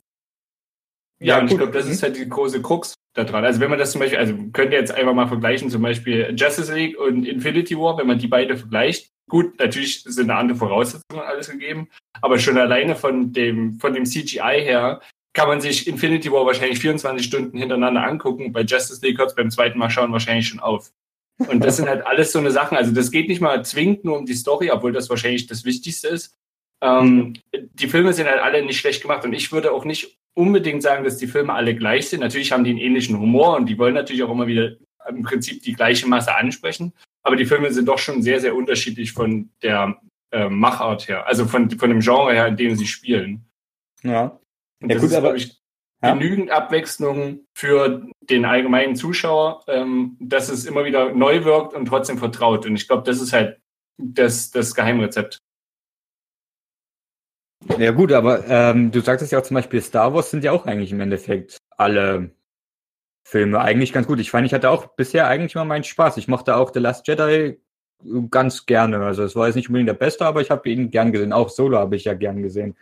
ja, 1.22 1.36
Ja, 1.36 1.40
und 1.42 1.52
ich 1.52 1.58
glaube, 1.58 1.72
das 1.72 1.86
Mhm. 1.86 1.92
ist 1.92 2.04
halt 2.04 2.18
die 2.18 2.28
große 2.28 2.62
Krux 2.62 2.94
da 3.14 3.24
dran. 3.24 3.46
Also 3.46 3.60
wenn 3.60 3.70
man 3.70 3.80
das 3.80 3.92
zum 3.92 4.00
Beispiel, 4.02 4.20
also 4.20 4.34
könnt 4.54 4.72
ihr 4.74 4.80
jetzt 4.80 4.92
einfach 4.94 5.14
mal 5.14 5.28
vergleichen, 5.28 5.70
zum 5.70 5.82
Beispiel 5.82 6.34
Justice 6.36 6.74
League 6.74 6.98
und 7.00 7.26
Infinity 7.26 7.78
War, 7.78 7.98
wenn 7.98 8.08
man 8.08 8.18
die 8.20 8.28
beide 8.28 8.58
vergleicht. 8.58 9.10
Gut, 9.30 9.58
natürlich 9.60 10.04
sind 10.04 10.28
da 10.30 10.38
andere 10.38 10.58
Voraussetzungen 10.58 11.22
alles 11.22 11.50
gegeben, 11.50 11.88
aber 12.22 12.38
schon 12.40 12.58
alleine 12.58 12.96
von 12.96 13.32
dem, 13.32 13.80
von 13.80 13.94
dem 13.94 14.06
CGI 14.06 14.62
her 14.64 15.02
kann 15.34 15.48
man 15.48 15.62
sich 15.62 15.88
Infinity 15.88 16.32
War 16.32 16.46
wahrscheinlich 16.46 16.80
24 16.80 17.26
Stunden 17.26 17.58
hintereinander 17.58 18.04
angucken. 18.04 18.52
Bei 18.52 18.62
Justice 18.62 19.06
League 19.06 19.18
hört 19.18 19.36
beim 19.36 19.52
zweiten 19.52 19.80
Mal 19.80 19.90
schauen 19.90 20.12
wahrscheinlich 20.12 20.48
schon 20.48 20.60
auf. 20.60 20.92
Und 21.38 21.64
das 21.64 21.78
sind 21.78 21.88
halt 21.88 22.06
alles 22.06 22.32
so 22.32 22.40
eine 22.40 22.52
Sachen. 22.52 22.78
Also 22.78 22.92
das 22.92 23.12
geht 23.12 23.28
nicht 23.28 23.42
mal 23.42 23.64
zwingend 23.66 24.06
nur 24.06 24.18
um 24.18 24.26
die 24.26 24.34
Story, 24.34 24.70
obwohl 24.70 24.92
das 24.92 25.10
wahrscheinlich 25.10 25.48
das 25.48 25.66
Wichtigste 25.66 26.10
ist. 26.10 26.36
Ähm, 26.84 27.34
die 27.54 27.88
Filme 27.88 28.14
sind 28.14 28.28
halt 28.28 28.42
alle 28.42 28.64
nicht 28.64 28.80
schlecht 28.80 29.02
gemacht 29.02 29.24
und 29.24 29.34
ich 29.34 29.52
würde 29.52 29.72
auch 29.72 29.86
nicht 29.86 30.18
unbedingt 30.34 30.82
sagen, 30.82 31.04
dass 31.04 31.18
die 31.18 31.28
Filme 31.28 31.54
alle 31.54 31.76
gleich 31.76 32.10
sind. 32.10 32.22
Natürlich 32.22 32.52
haben 32.52 32.64
die 32.64 32.72
einen 32.72 32.80
ähnlichen 32.80 33.20
Humor 33.20 33.56
und 33.56 33.68
die 33.68 33.78
wollen 33.78 33.94
natürlich 33.94 34.24
auch 34.24 34.32
immer 34.32 34.48
wieder 34.48 34.76
im 35.08 35.24
Prinzip 35.24 35.62
die 35.64 35.74
gleiche 35.74 36.08
Masse 36.08 36.36
ansprechen. 36.36 36.94
Aber 37.24 37.36
die 37.36 37.46
Filme 37.46 37.72
sind 37.72 37.88
doch 37.88 38.00
schon 38.00 38.22
sehr, 38.22 38.40
sehr 38.40 38.56
unterschiedlich 38.56 39.14
von 39.14 39.50
der 39.62 40.00
äh, 40.32 40.50
Machart 40.50 41.08
her, 41.08 41.28
also 41.28 41.46
von, 41.46 41.70
von 41.70 41.90
dem 41.90 42.00
Genre 42.00 42.34
her, 42.34 42.48
in 42.48 42.58
dem 42.58 42.76
sie 42.76 42.88
spielen. 42.88 43.46
Ja. 44.04 44.40
Ja, 44.82 44.88
das 44.88 45.02
gut, 45.02 45.12
ist, 45.12 45.16
aber- 45.16 45.36
ich, 45.36 45.62
Ja. 46.04 46.14
genügend 46.14 46.50
Abwechslung 46.50 47.42
für 47.54 48.08
den 48.22 48.46
allgemeinen 48.46 48.96
Zuschauer, 48.96 49.64
ähm, 49.68 50.18
dass 50.20 50.50
es 50.50 50.66
immer 50.66 50.84
wieder 50.84 51.14
neu 51.14 51.44
wirkt 51.46 51.76
und 51.76 51.86
trotzdem 51.86 52.18
vertraut. 52.18 52.66
Und 52.66 52.76
ich 52.76 52.88
glaube, 52.88 53.04
das 53.04 53.22
ist 53.22 53.34
halt 53.34 53.60
das, 53.98 54.50
das 54.50 54.74
Geheimrezept. 54.74 55.38
Ja 57.78 57.92
gut, 57.92 58.12
aber 58.12 58.48
ähm, 58.48 58.92
du 58.92 59.02
sagtest 59.02 59.32
ja 59.32 59.38
auch 59.40 59.44
zum 59.44 59.56
Beispiel 59.56 59.82
Star 59.82 60.14
Wars 60.14 60.32
sind 60.32 60.44
ja 60.44 60.52
auch 60.52 60.66
eigentlich 60.66 60.92
im 60.92 61.00
Endeffekt 61.00 61.58
alle 61.78 62.32
Filme 63.24 63.60
eigentlich 63.62 63.94
ganz 63.94 64.08
gut. 64.08 64.20
Ich 64.20 64.32
fand, 64.32 64.48
ich 64.48 64.54
hatte 64.54 64.72
auch 64.72 64.88
bisher 64.96 65.28
eigentlich 65.28 65.54
immer 65.54 65.66
meinen 65.66 65.84
Spaß. 65.84 66.18
Ich 66.18 66.28
mochte 66.28 66.56
auch 66.56 66.72
The 66.74 66.80
Last 66.80 67.08
Jedi 67.08 67.60
ganz 68.32 68.66
gerne. 68.66 69.06
Also 69.06 69.24
es 69.24 69.36
war 69.36 69.46
jetzt 69.46 69.56
nicht 69.56 69.70
unbedingt 69.70 69.90
der 69.90 69.94
beste, 69.94 70.26
aber 70.26 70.42
ich 70.42 70.50
habe 70.50 70.68
ihn 70.68 70.90
gern 70.90 71.12
gesehen. 71.12 71.32
Auch 71.34 71.50
Solo 71.50 71.78
habe 71.78 71.96
ich 71.96 72.06
ja 72.06 72.16
gern 72.16 72.42
gesehen. 72.42 72.76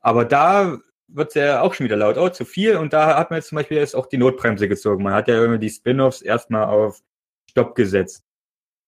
Aber 0.00 0.24
da 0.24 0.78
wird 1.14 1.34
ja 1.34 1.60
auch 1.60 1.74
schon 1.74 1.84
wieder 1.84 1.96
laut, 1.96 2.18
oh, 2.18 2.28
zu 2.28 2.44
viel. 2.44 2.76
Und 2.76 2.92
da 2.92 3.16
hat 3.16 3.30
man 3.30 3.38
jetzt 3.38 3.48
zum 3.48 3.56
Beispiel 3.56 3.78
jetzt 3.78 3.94
auch 3.94 4.06
die 4.06 4.18
Notbremse 4.18 4.68
gezogen. 4.68 5.02
Man 5.02 5.14
hat 5.14 5.28
ja 5.28 5.44
immer 5.44 5.58
die 5.58 5.70
Spin-offs 5.70 6.22
erstmal 6.22 6.64
auf 6.64 7.02
Stopp 7.50 7.74
gesetzt. 7.74 8.24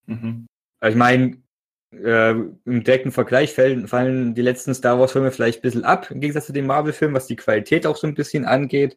Mhm. 0.06 0.46
Also 0.80 0.94
ich 0.94 0.98
meine, 0.98 1.42
äh, 1.92 2.30
im 2.30 2.84
direkten 2.84 3.12
Vergleich 3.12 3.54
fallen, 3.54 3.88
fallen 3.88 4.34
die 4.34 4.42
letzten 4.42 4.74
Star 4.74 4.98
Wars-Filme 4.98 5.30
vielleicht 5.30 5.60
ein 5.60 5.62
bisschen 5.62 5.84
ab, 5.84 6.10
im 6.10 6.20
Gegensatz 6.20 6.46
zu 6.46 6.52
den 6.52 6.66
Marvel-Filmen, 6.66 7.14
was 7.14 7.26
die 7.26 7.36
Qualität 7.36 7.86
auch 7.86 7.96
so 7.96 8.06
ein 8.06 8.14
bisschen 8.14 8.44
angeht. 8.44 8.96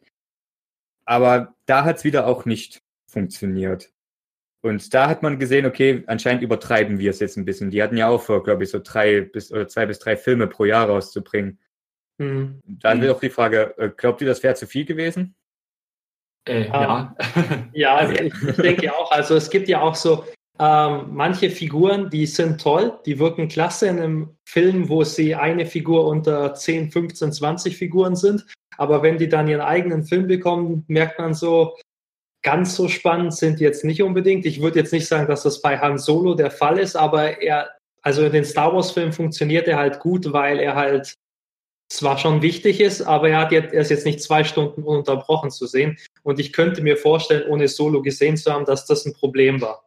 Aber 1.04 1.54
da 1.66 1.84
hat 1.84 1.98
es 1.98 2.04
wieder 2.04 2.26
auch 2.26 2.44
nicht 2.44 2.82
funktioniert. 3.06 3.92
Und 4.62 4.92
da 4.92 5.08
hat 5.08 5.22
man 5.22 5.38
gesehen, 5.38 5.64
okay, 5.64 6.04
anscheinend 6.06 6.42
übertreiben 6.42 6.98
wir 6.98 7.10
es 7.10 7.20
jetzt 7.20 7.36
ein 7.36 7.46
bisschen. 7.46 7.70
Die 7.70 7.82
hatten 7.82 7.96
ja 7.96 8.08
auch 8.08 8.22
vor, 8.22 8.42
glaube 8.42 8.64
ich, 8.64 8.70
so 8.70 8.78
drei 8.78 9.22
bis 9.22 9.50
oder 9.50 9.68
zwei 9.68 9.86
bis 9.86 9.98
drei 9.98 10.16
Filme 10.16 10.46
pro 10.46 10.66
Jahr 10.66 10.88
rauszubringen. 10.88 11.58
Hm. 12.20 12.60
Da 12.66 12.94
Mhm. 12.94 13.00
wird 13.00 13.16
auch 13.16 13.20
die 13.20 13.30
Frage, 13.30 13.74
äh, 13.78 13.88
glaubt 13.96 14.20
ihr, 14.20 14.28
das 14.28 14.42
wäre 14.42 14.54
zu 14.54 14.66
viel 14.66 14.84
gewesen? 14.84 15.34
Äh, 16.46 16.68
ja. 16.68 17.14
Ja, 17.72 17.96
also 17.96 18.12
ich, 18.14 18.32
ich 18.48 18.56
denke 18.56 18.94
auch. 18.94 19.10
Also 19.10 19.36
es 19.36 19.48
gibt 19.50 19.68
ja 19.68 19.80
auch 19.80 19.94
so 19.94 20.24
ähm, 20.58 21.06
manche 21.10 21.48
Figuren, 21.50 22.10
die 22.10 22.26
sind 22.26 22.60
toll, 22.60 22.98
die 23.06 23.18
wirken 23.18 23.48
klasse 23.48 23.86
in 23.88 23.98
einem 23.98 24.36
Film, 24.46 24.90
wo 24.90 25.02
sie 25.04 25.34
eine 25.34 25.64
Figur 25.64 26.06
unter 26.06 26.54
10, 26.54 26.90
15, 26.90 27.32
20 27.32 27.76
Figuren 27.76 28.14
sind. 28.16 28.46
Aber 28.76 29.02
wenn 29.02 29.16
die 29.16 29.28
dann 29.28 29.48
ihren 29.48 29.62
eigenen 29.62 30.04
Film 30.04 30.26
bekommen, 30.26 30.84
merkt 30.88 31.18
man 31.18 31.32
so, 31.32 31.76
ganz 32.42 32.76
so 32.76 32.88
spannend 32.88 33.34
sind 33.34 33.60
die 33.60 33.64
jetzt 33.64 33.84
nicht 33.84 34.02
unbedingt. 34.02 34.44
Ich 34.44 34.60
würde 34.60 34.78
jetzt 34.80 34.92
nicht 34.92 35.06
sagen, 35.06 35.26
dass 35.28 35.42
das 35.42 35.62
bei 35.62 35.78
Han 35.78 35.96
Solo 35.98 36.34
der 36.34 36.50
Fall 36.50 36.78
ist, 36.78 36.96
aber 36.96 37.40
er, 37.40 37.70
also 38.02 38.24
in 38.24 38.32
den 38.32 38.44
Star 38.44 38.74
Wars-Filmen 38.74 39.12
funktioniert 39.12 39.68
er 39.68 39.78
halt 39.78 39.98
gut, 40.00 40.30
weil 40.32 40.58
er 40.58 40.74
halt 40.74 41.14
zwar 41.90 42.18
schon 42.18 42.40
wichtig 42.40 42.80
ist, 42.80 43.02
aber 43.02 43.28
er, 43.28 43.40
hat 43.40 43.52
jetzt, 43.52 43.74
er 43.74 43.80
ist 43.82 43.90
jetzt 43.90 44.06
nicht 44.06 44.22
zwei 44.22 44.44
Stunden 44.44 44.82
ununterbrochen 44.82 45.50
zu 45.50 45.66
sehen. 45.66 45.98
Und 46.22 46.38
ich 46.38 46.52
könnte 46.52 46.82
mir 46.82 46.96
vorstellen, 46.96 47.48
ohne 47.48 47.68
Solo 47.68 48.00
gesehen 48.00 48.36
zu 48.36 48.52
haben, 48.52 48.64
dass 48.64 48.86
das 48.86 49.04
ein 49.04 49.12
Problem 49.12 49.60
war. 49.60 49.84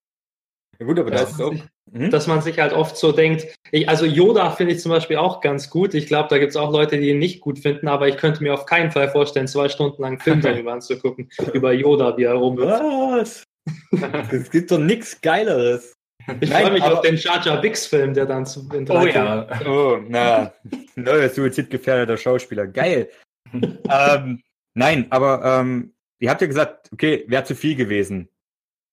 Ja 0.79 0.85
gut, 0.85 0.99
aber 0.99 1.11
Ja. 1.11 1.21
das 1.21 1.31
ist 1.31 1.41
auch. 1.41 1.53
Hm? 1.91 2.09
Dass 2.09 2.27
man 2.27 2.41
sich 2.41 2.59
halt 2.59 2.73
oft 2.73 2.97
so 2.97 3.11
denkt, 3.11 3.45
ich, 3.71 3.87
also 3.87 4.05
Yoda 4.05 4.49
finde 4.51 4.73
ich 4.73 4.81
zum 4.81 4.91
Beispiel 4.91 5.17
auch 5.17 5.41
ganz 5.41 5.69
gut. 5.69 5.93
Ich 5.93 6.07
glaube, 6.07 6.27
da 6.29 6.39
gibt 6.39 6.51
es 6.51 6.55
auch 6.55 6.71
Leute, 6.71 6.97
die 6.97 7.09
ihn 7.09 7.19
nicht 7.19 7.39
gut 7.39 7.59
finden, 7.59 7.87
aber 7.87 8.07
ich 8.07 8.17
könnte 8.17 8.41
mir 8.41 8.53
auf 8.53 8.65
keinen 8.65 8.91
Fall 8.91 9.09
vorstellen, 9.09 9.47
zwei 9.47 9.69
Stunden 9.69 10.01
lang 10.01 10.13
einen 10.13 10.21
Film 10.21 10.41
darüber 10.63 10.73
anzugucken, 10.73 11.29
über 11.53 11.71
Yoda, 11.71 12.17
wie 12.17 12.23
er 12.23 12.33
rumwirft. 12.33 12.81
Was? 12.81 13.43
Es 14.31 14.49
gibt 14.51 14.71
doch 14.71 14.77
nichts 14.79 15.21
Geileres. 15.21 15.93
Ich 16.41 16.49
freue 16.49 16.71
mich 16.71 16.83
aber- 16.83 16.95
auf 16.95 17.01
den 17.01 17.15
Jar 17.17 17.43
Jar 17.45 17.59
Binks 17.61 17.85
Film, 17.85 18.13
der 18.13 18.25
dann 18.25 18.45
zu, 18.45 18.67
in 18.73 18.89
Oh 18.89 19.05
ja. 19.05 19.47
Oh, 19.67 19.99
na, 20.07 20.53
neuer 20.95 21.29
suizidgefährdeter 21.29 22.17
Schauspieler. 22.17 22.67
Geil. 22.67 23.09
ähm, 23.53 24.41
nein, 24.73 25.07
aber 25.09 25.43
ähm, 25.43 25.93
ihr 26.19 26.29
habt 26.29 26.41
ja 26.41 26.47
gesagt, 26.47 26.89
okay, 26.91 27.25
wäre 27.27 27.43
zu 27.43 27.55
viel 27.55 27.75
gewesen. 27.75 28.29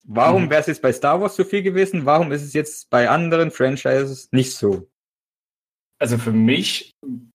Warum 0.04 0.44
Mhm. 0.44 0.50
wäre 0.50 0.60
es 0.62 0.66
jetzt 0.66 0.82
bei 0.82 0.92
Star 0.92 1.20
Wars 1.20 1.34
zu 1.36 1.44
viel 1.44 1.62
gewesen? 1.62 2.06
Warum 2.06 2.32
ist 2.32 2.42
es 2.42 2.52
jetzt 2.54 2.88
bei 2.90 3.08
anderen 3.08 3.50
Franchises 3.50 4.28
nicht 4.32 4.52
so? 4.54 4.86
also 6.02 6.16
für 6.16 6.32
mich, 6.32 6.94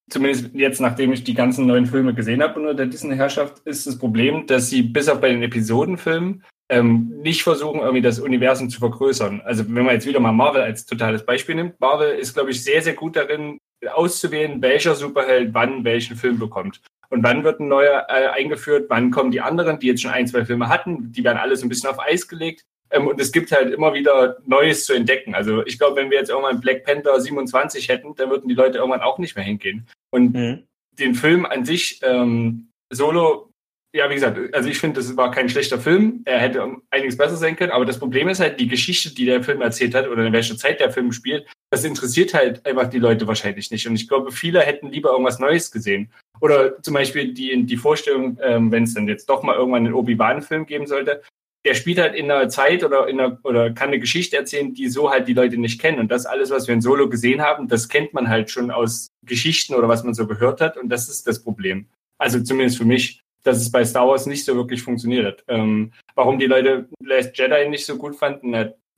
zumindest 0.10 0.50
jetzt 0.56 0.82
nachdem 0.82 1.14
ich 1.14 1.24
die 1.24 1.36
ganzen 1.36 1.68
neuen 1.68 1.86
Filme 1.86 2.16
gesehen 2.16 2.42
habe 2.42 2.60
unter 2.60 2.74
der 2.74 2.88
Disney-Herrschaft, 2.88 3.60
ist 3.60 3.86
das 3.86 4.00
Problem, 4.00 4.48
dass 4.48 4.72
sie 4.72 4.82
bis 4.82 5.08
auf 5.08 5.22
bei 5.22 5.30
den 5.30 5.44
Episodenfilmen 5.44 6.44
ähm, 6.70 7.14
nicht 7.22 7.44
versuchen, 7.44 7.82
irgendwie 7.82 8.02
das 8.02 8.20
Universum 8.20 8.70
zu 8.70 8.80
vergrößern. 8.80 9.42
Also 9.42 9.66
wenn 9.68 9.86
man 9.86 9.96
jetzt 9.96 10.08
wieder 10.08 10.20
mal 10.20 10.32
Marvel 10.32 10.62
als 10.62 10.86
totales 10.86 11.26
Beispiel 11.26 11.56
nimmt, 11.56 11.80
Marvel 11.80 12.16
ist, 12.16 12.34
glaube 12.34 12.52
ich, 12.52 12.64
sehr, 12.64 12.82
sehr 12.82 12.94
gut 12.94 13.16
darin, 13.16 13.60
auszuwählen, 13.94 14.62
welcher 14.62 14.96
Superheld 14.96 15.54
wann 15.54 15.84
welchen 15.84 16.16
Film 16.16 16.40
bekommt. 16.40 16.82
Und 17.10 17.24
wann 17.24 17.44
wird 17.44 17.60
ein 17.60 17.68
neuer 17.68 18.08
äh, 18.10 18.28
eingeführt, 18.28 18.86
wann 18.90 19.12
kommen 19.12 19.32
die 19.32 19.42
anderen, 19.42 19.80
die 19.80 19.88
jetzt 19.88 20.02
schon 20.02 20.12
ein, 20.12 20.28
zwei 20.28 20.44
Filme 20.44 20.70
hatten, 20.70 21.12
die 21.12 21.24
werden 21.24 21.38
alle 21.38 21.56
so 21.56 21.66
ein 21.66 21.70
bisschen 21.70 21.90
auf 21.90 22.00
Eis 22.00 22.28
gelegt. 22.28 22.64
Ähm, 22.90 23.08
und 23.08 23.20
es 23.20 23.32
gibt 23.32 23.52
halt 23.52 23.74
immer 23.74 23.94
wieder 23.94 24.38
Neues 24.46 24.86
zu 24.86 24.94
entdecken. 24.94 25.36
Also 25.36 25.66
ich 25.66 25.78
glaube, 25.78 25.98
wenn 25.98 26.10
wir 26.10 26.18
jetzt 26.18 26.30
irgendwann 26.30 26.62
Black 26.62 26.84
Panther 26.84 27.20
27 27.20 27.90
hätten, 27.90 28.16
dann 28.16 28.30
würden 28.30 28.48
die 28.48 28.56
Leute 28.56 28.80
irgendwann 28.80 29.02
auch 29.02 29.20
nicht 29.20 29.36
mehr 29.36 29.46
hingehen. 29.46 29.88
Und 30.10 30.34
mhm. 30.34 30.64
den 30.94 31.14
Film 31.14 31.46
an 31.46 31.64
sich, 31.66 32.00
ähm, 32.04 32.70
Solo 32.92 33.52
ja, 33.96 34.10
wie 34.10 34.16
gesagt, 34.16 34.54
also 34.54 34.68
ich 34.68 34.78
finde, 34.78 35.00
das 35.00 35.16
war 35.16 35.32
kein 35.32 35.48
schlechter 35.48 35.80
Film. 35.80 36.22
Er 36.26 36.40
hätte 36.40 36.62
einiges 36.92 37.16
besser 37.16 37.38
sein 37.38 37.56
können. 37.56 37.72
Aber 37.72 37.86
das 37.86 37.98
Problem 37.98 38.28
ist 38.28 38.42
halt, 38.42 38.60
die 38.60 38.68
Geschichte, 38.68 39.16
die 39.16 39.24
der 39.24 39.42
Film 39.42 39.62
erzählt 39.62 39.96
hat 39.96 40.10
oder 40.10 40.26
in 40.26 40.34
welcher 40.34 40.58
Zeit 40.58 40.82
der 40.82 40.92
Film 40.92 41.14
spielt, 41.14 41.48
das 41.70 41.86
interessiert 41.86 42.34
halt 42.34 42.66
einfach 42.66 42.90
die 42.90 43.00
Leute 43.00 43.26
wahrscheinlich 43.26 43.72
nicht. 43.72 43.88
Und 43.88 43.96
ich 43.96 44.10
glaube, 44.10 44.34
viele 44.34 44.60
hätten 44.60 44.92
lieber 44.92 45.12
irgendwas 45.12 45.40
Neues 45.40 45.72
gesehen. 45.72 46.12
Oder 46.42 46.82
zum 46.82 46.94
Beispiel 46.94 47.34
die, 47.34 47.64
die 47.64 47.78
Vorstellung, 47.78 48.38
ähm, 48.44 48.70
wenn 48.70 48.84
es 48.84 48.94
dann 48.94 49.08
jetzt 49.08 49.30
doch 49.30 49.44
mal 49.44 49.56
irgendwann 49.56 49.86
einen 49.86 49.94
Obi-Wan-Film 49.94 50.66
geben 50.66 50.88
sollte, 50.88 51.22
der 51.64 51.74
spielt 51.74 51.98
halt 51.98 52.16
in 52.16 52.30
einer 52.30 52.50
Zeit 52.50 52.84
oder 52.84 53.08
in 53.08 53.22
einer, 53.22 53.40
oder 53.44 53.72
kann 53.72 53.88
eine 53.88 54.00
Geschichte 54.00 54.36
erzählen, 54.36 54.74
die 54.74 54.90
so 54.90 55.10
halt 55.10 55.30
die 55.30 55.34
Leute 55.34 55.58
nicht 55.58 55.80
kennen. 55.80 56.00
Und 56.00 56.12
das 56.12 56.26
alles, 56.26 56.50
was 56.50 56.68
wir 56.68 56.74
in 56.74 56.82
Solo 56.82 57.08
gesehen 57.08 57.42
haben, 57.42 57.70
das 57.70 57.88
kennt 57.88 58.14
man 58.14 58.28
halt 58.28 58.52
schon 58.52 58.72
aus 58.72 59.08
Geschichten 59.26 59.74
oder 59.74 59.88
was 59.88 60.04
man 60.04 60.14
so 60.14 60.28
gehört 60.28 60.60
hat. 60.60 60.76
Und 60.76 60.90
das 60.90 61.08
ist 61.08 61.26
das 61.26 61.42
Problem. 61.42 61.88
Also 62.18 62.42
zumindest 62.42 62.78
für 62.78 62.86
mich 62.86 63.25
dass 63.46 63.58
es 63.58 63.72
bei 63.72 63.86
Star 63.86 64.08
Wars 64.08 64.26
nicht 64.26 64.44
so 64.44 64.56
wirklich 64.56 64.82
funktioniert 64.82 65.26
hat. 65.26 65.44
Ähm, 65.48 65.94
warum 66.16 66.40
die 66.40 66.48
Leute 66.48 66.90
Last 67.00 67.38
Jedi 67.38 67.70
nicht 67.70 67.86
so 67.86 67.96
gut 67.98 68.16
fanden, 68.16 68.52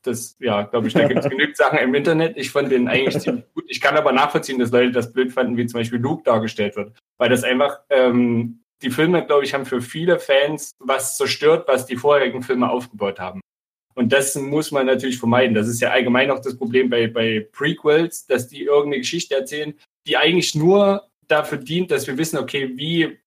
das, 0.03 0.37
ja, 0.39 0.61
glaube 0.63 0.87
ich, 0.87 0.93
da 0.93 1.07
gibt 1.07 1.19
es 1.19 1.29
genügend 1.29 1.57
Sachen 1.57 1.79
im 1.79 1.93
Internet. 1.93 2.37
Ich 2.37 2.51
fand 2.51 2.71
den 2.71 2.87
eigentlich 2.87 3.19
ziemlich 3.21 3.45
gut. 3.53 3.65
Ich 3.67 3.81
kann 3.81 3.97
aber 3.97 4.13
nachvollziehen, 4.13 4.57
dass 4.57 4.71
Leute 4.71 4.91
das 4.91 5.11
blöd 5.11 5.33
fanden, 5.33 5.57
wie 5.57 5.65
zum 5.65 5.79
Beispiel 5.79 5.99
Luke 5.99 6.23
dargestellt 6.23 6.75
wird. 6.77 6.97
Weil 7.17 7.29
das 7.29 7.43
einfach, 7.43 7.79
ähm, 7.89 8.61
die 8.81 8.91
Filme, 8.91 9.25
glaube 9.25 9.43
ich, 9.43 9.53
haben 9.53 9.65
für 9.65 9.81
viele 9.81 10.19
Fans 10.19 10.71
was 10.79 11.17
zerstört, 11.17 11.67
was 11.67 11.85
die 11.85 11.97
vorherigen 11.97 12.43
Filme 12.43 12.69
aufgebaut 12.69 13.19
haben. 13.19 13.41
Und 13.95 14.13
das 14.13 14.35
muss 14.35 14.71
man 14.71 14.85
natürlich 14.85 15.17
vermeiden. 15.17 15.55
Das 15.55 15.67
ist 15.67 15.81
ja 15.81 15.89
allgemein 15.89 16.29
auch 16.29 16.39
das 16.39 16.55
Problem 16.55 16.89
bei, 16.89 17.07
bei 17.07 17.47
Prequels, 17.51 18.27
dass 18.27 18.47
die 18.47 18.61
irgendeine 18.61 18.99
Geschichte 18.99 19.35
erzählen, 19.35 19.73
die 20.05 20.15
eigentlich 20.17 20.53
nur 20.53 21.09
dafür 21.27 21.57
dient, 21.57 21.89
dass 21.89 22.05
wir 22.05 22.17
wissen, 22.17 22.37
okay, 22.37 22.71
wie 22.75 23.17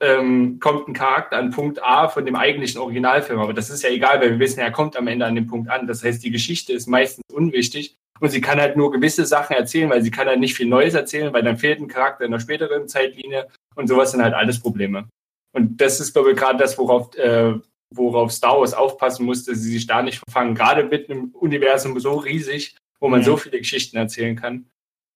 ähm, 0.00 0.58
kommt 0.60 0.88
ein 0.88 0.92
Charakter 0.94 1.36
an 1.36 1.50
Punkt 1.50 1.82
A 1.82 2.08
von 2.08 2.24
dem 2.24 2.36
eigentlichen 2.36 2.80
Originalfilm. 2.80 3.40
Aber 3.40 3.52
das 3.52 3.70
ist 3.70 3.82
ja 3.82 3.90
egal, 3.90 4.20
weil 4.20 4.32
wir 4.32 4.38
wissen, 4.38 4.60
er 4.60 4.70
kommt 4.70 4.96
am 4.96 5.08
Ende 5.08 5.26
an 5.26 5.34
dem 5.34 5.46
Punkt 5.46 5.70
an. 5.70 5.86
Das 5.86 6.04
heißt, 6.04 6.22
die 6.22 6.30
Geschichte 6.30 6.72
ist 6.72 6.86
meistens 6.86 7.24
unwichtig 7.32 7.96
und 8.20 8.30
sie 8.30 8.40
kann 8.40 8.60
halt 8.60 8.76
nur 8.76 8.92
gewisse 8.92 9.26
Sachen 9.26 9.56
erzählen, 9.56 9.90
weil 9.90 10.02
sie 10.02 10.10
kann 10.10 10.28
halt 10.28 10.40
nicht 10.40 10.54
viel 10.54 10.66
Neues 10.66 10.94
erzählen, 10.94 11.32
weil 11.32 11.42
dann 11.42 11.56
fehlt 11.56 11.80
ein 11.80 11.88
Charakter 11.88 12.24
in 12.24 12.32
der 12.32 12.40
späteren 12.40 12.88
Zeitlinie 12.88 13.48
und 13.74 13.88
sowas 13.88 14.12
sind 14.12 14.22
halt 14.22 14.34
alles 14.34 14.60
Probleme. 14.60 15.08
Und 15.52 15.80
das 15.80 16.00
ist, 16.00 16.12
glaube 16.12 16.32
ich, 16.32 16.36
gerade 16.36 16.58
das, 16.58 16.78
worauf, 16.78 17.16
äh, 17.16 17.54
worauf 17.94 18.32
Star 18.32 18.60
Wars 18.60 18.74
aufpassen 18.74 19.24
muss, 19.24 19.44
dass 19.44 19.58
sie 19.58 19.72
sich 19.72 19.86
da 19.86 20.02
nicht 20.02 20.18
verfangen. 20.18 20.54
Gerade 20.54 20.84
mit 20.84 21.10
einem 21.10 21.30
Universum 21.30 21.98
so 21.98 22.16
riesig, 22.16 22.76
wo 23.00 23.08
man 23.08 23.20
mhm. 23.20 23.24
so 23.24 23.36
viele 23.36 23.58
Geschichten 23.58 23.96
erzählen 23.96 24.36
kann. 24.36 24.66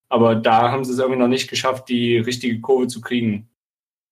Aber 0.09 0.35
da 0.35 0.71
haben 0.71 0.85
sie 0.85 0.93
es 0.93 0.99
irgendwie 0.99 1.21
noch 1.21 1.29
nicht 1.29 1.49
geschafft, 1.49 1.89
die 1.89 2.19
richtige 2.19 2.61
Kurve 2.61 2.87
zu 2.87 3.01
kriegen. 3.01 3.49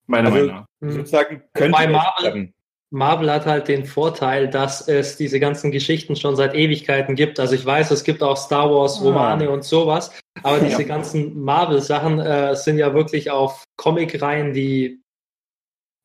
Meiner 0.07 0.33
also, 0.33 0.47
Meinung 0.47 0.67
nach. 0.81 0.93
Sozusagen 0.93 1.43
könnte 1.53 1.73
Bei 1.73 1.87
Marvel, 1.87 2.53
Marvel 2.91 3.31
hat 3.31 3.47
halt 3.47 3.69
den 3.69 3.85
Vorteil, 3.85 4.49
dass 4.49 4.89
es 4.89 5.17
diese 5.17 5.39
ganzen 5.39 5.71
Geschichten 5.71 6.17
schon 6.17 6.35
seit 6.35 6.55
Ewigkeiten 6.55 7.15
gibt. 7.15 7.39
Also 7.39 7.55
ich 7.55 7.65
weiß, 7.65 7.93
es 7.93 8.03
gibt 8.03 8.23
auch 8.23 8.37
Star 8.37 8.69
Wars 8.71 8.99
ah. 9.01 9.05
Romane 9.05 9.49
ah. 9.49 9.53
und 9.53 9.65
sowas, 9.65 10.11
aber 10.43 10.59
diese 10.59 10.83
ja. 10.83 10.89
ganzen 10.89 11.41
Marvel-Sachen 11.41 12.19
äh, 12.19 12.57
sind 12.57 12.79
ja 12.79 12.93
wirklich 12.93 13.31
auf 13.31 13.63
Comic-Reihen, 13.77 14.53
die 14.53 15.03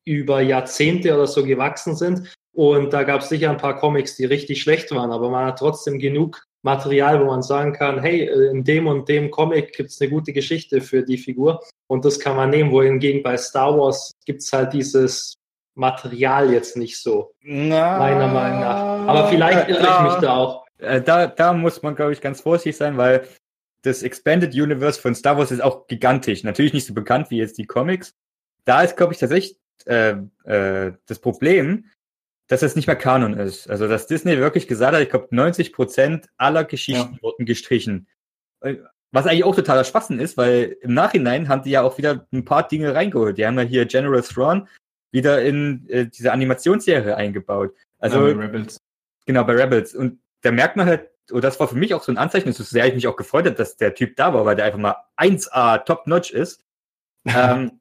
über 0.04 0.40
Jahrzehnte 0.40 1.12
oder 1.14 1.26
so 1.26 1.44
gewachsen 1.44 1.96
sind. 1.96 2.32
Und 2.52 2.92
da 2.92 3.02
gab 3.02 3.20
es 3.20 3.28
sicher 3.28 3.50
ein 3.50 3.58
paar 3.58 3.76
Comics, 3.76 4.16
die 4.16 4.24
richtig 4.24 4.62
schlecht 4.62 4.90
waren, 4.92 5.10
aber 5.10 5.28
man 5.28 5.46
hat 5.46 5.58
trotzdem 5.58 5.98
genug 5.98 6.45
Material, 6.66 7.20
wo 7.20 7.26
man 7.26 7.42
sagen 7.42 7.72
kann, 7.72 8.00
hey, 8.00 8.26
äh, 8.26 8.50
in 8.50 8.64
dem 8.64 8.86
und 8.86 9.08
dem 9.08 9.30
Comic 9.30 9.72
gibt 9.72 9.90
es 9.90 10.00
eine 10.00 10.10
gute 10.10 10.32
Geschichte 10.32 10.80
für 10.80 11.02
die 11.02 11.16
Figur 11.16 11.62
und 11.86 12.04
das 12.04 12.18
kann 12.18 12.36
man 12.36 12.50
nehmen, 12.50 12.72
wohingegen 12.72 13.22
bei 13.22 13.36
Star 13.36 13.78
Wars 13.78 14.12
gibt 14.26 14.42
es 14.42 14.52
halt 14.52 14.72
dieses 14.74 15.36
Material 15.74 16.52
jetzt 16.52 16.76
nicht 16.76 17.00
so, 17.00 17.32
Na, 17.42 17.98
meiner 17.98 18.28
Meinung 18.28 18.60
nach. 18.60 19.06
Aber 19.06 19.28
vielleicht 19.28 19.68
irre 19.68 19.80
ich 19.80 20.12
mich 20.12 20.20
da 20.20 20.36
auch. 20.36 20.66
Äh, 20.78 21.00
da, 21.00 21.28
da 21.28 21.52
muss 21.52 21.82
man, 21.82 21.94
glaube 21.94 22.12
ich, 22.12 22.20
ganz 22.20 22.40
vorsichtig 22.40 22.76
sein, 22.76 22.96
weil 22.96 23.26
das 23.82 24.02
Expanded 24.02 24.52
Universe 24.52 25.00
von 25.00 25.14
Star 25.14 25.38
Wars 25.38 25.52
ist 25.52 25.62
auch 25.62 25.86
gigantisch. 25.86 26.42
Natürlich 26.42 26.72
nicht 26.72 26.86
so 26.86 26.94
bekannt 26.94 27.30
wie 27.30 27.38
jetzt 27.38 27.58
die 27.58 27.66
Comics. 27.66 28.12
Da 28.64 28.82
ist, 28.82 28.96
glaube 28.96 29.12
ich, 29.12 29.20
tatsächlich 29.20 29.58
äh, 29.84 30.16
äh, 30.44 30.92
das 31.06 31.20
Problem, 31.20 31.84
dass 32.48 32.62
es 32.62 32.76
nicht 32.76 32.86
mehr 32.86 32.96
Kanon 32.96 33.34
ist. 33.34 33.68
Also, 33.68 33.88
dass 33.88 34.06
Disney 34.06 34.38
wirklich 34.38 34.68
gesagt 34.68 34.94
hat, 34.94 35.02
ich 35.02 35.10
glaube, 35.10 35.28
90 35.30 35.72
Prozent 35.72 36.28
aller 36.36 36.64
Geschichten 36.64 37.14
ja. 37.14 37.22
wurden 37.22 37.46
gestrichen. 37.46 38.06
Äh, 38.60 38.76
was 39.12 39.26
eigentlich 39.26 39.44
auch 39.44 39.54
totaler 39.54 39.84
Schwachsinn 39.84 40.20
ist, 40.20 40.36
weil 40.36 40.76
im 40.80 40.94
Nachhinein 40.94 41.48
haben 41.48 41.62
die 41.62 41.70
ja 41.70 41.82
auch 41.82 41.96
wieder 41.98 42.26
ein 42.32 42.44
paar 42.44 42.68
Dinge 42.68 42.94
reingeholt. 42.94 43.38
Die 43.38 43.46
haben 43.46 43.58
ja 43.58 43.64
hier 43.64 43.86
General 43.86 44.22
Thrawn 44.22 44.68
wieder 45.10 45.42
in 45.42 45.88
äh, 45.88 46.06
diese 46.06 46.32
Animationsserie 46.32 47.16
eingebaut. 47.16 47.74
Also, 47.98 48.26
ja, 48.26 48.34
bei 48.34 48.44
Rebels. 48.44 48.78
Genau, 49.24 49.44
bei 49.44 49.54
Rebels. 49.54 49.94
Und 49.94 50.20
da 50.42 50.52
merkt 50.52 50.76
man 50.76 50.86
halt, 50.86 51.10
und 51.30 51.42
das 51.42 51.58
war 51.58 51.66
für 51.66 51.76
mich 51.76 51.94
auch 51.94 52.02
so 52.02 52.12
ein 52.12 52.18
Anzeichen, 52.18 52.52
so 52.52 52.62
sehr 52.62 52.86
ich 52.86 52.94
mich 52.94 53.08
auch 53.08 53.16
gefreut 53.16 53.46
habe, 53.46 53.56
dass 53.56 53.76
der 53.76 53.94
Typ 53.94 54.16
da 54.16 54.32
war, 54.32 54.44
weil 54.44 54.54
der 54.54 54.66
einfach 54.66 54.78
mal 54.78 54.96
1A 55.16 55.84
top-notch 55.84 56.30
ist. 56.30 56.62
ähm, 57.24 57.80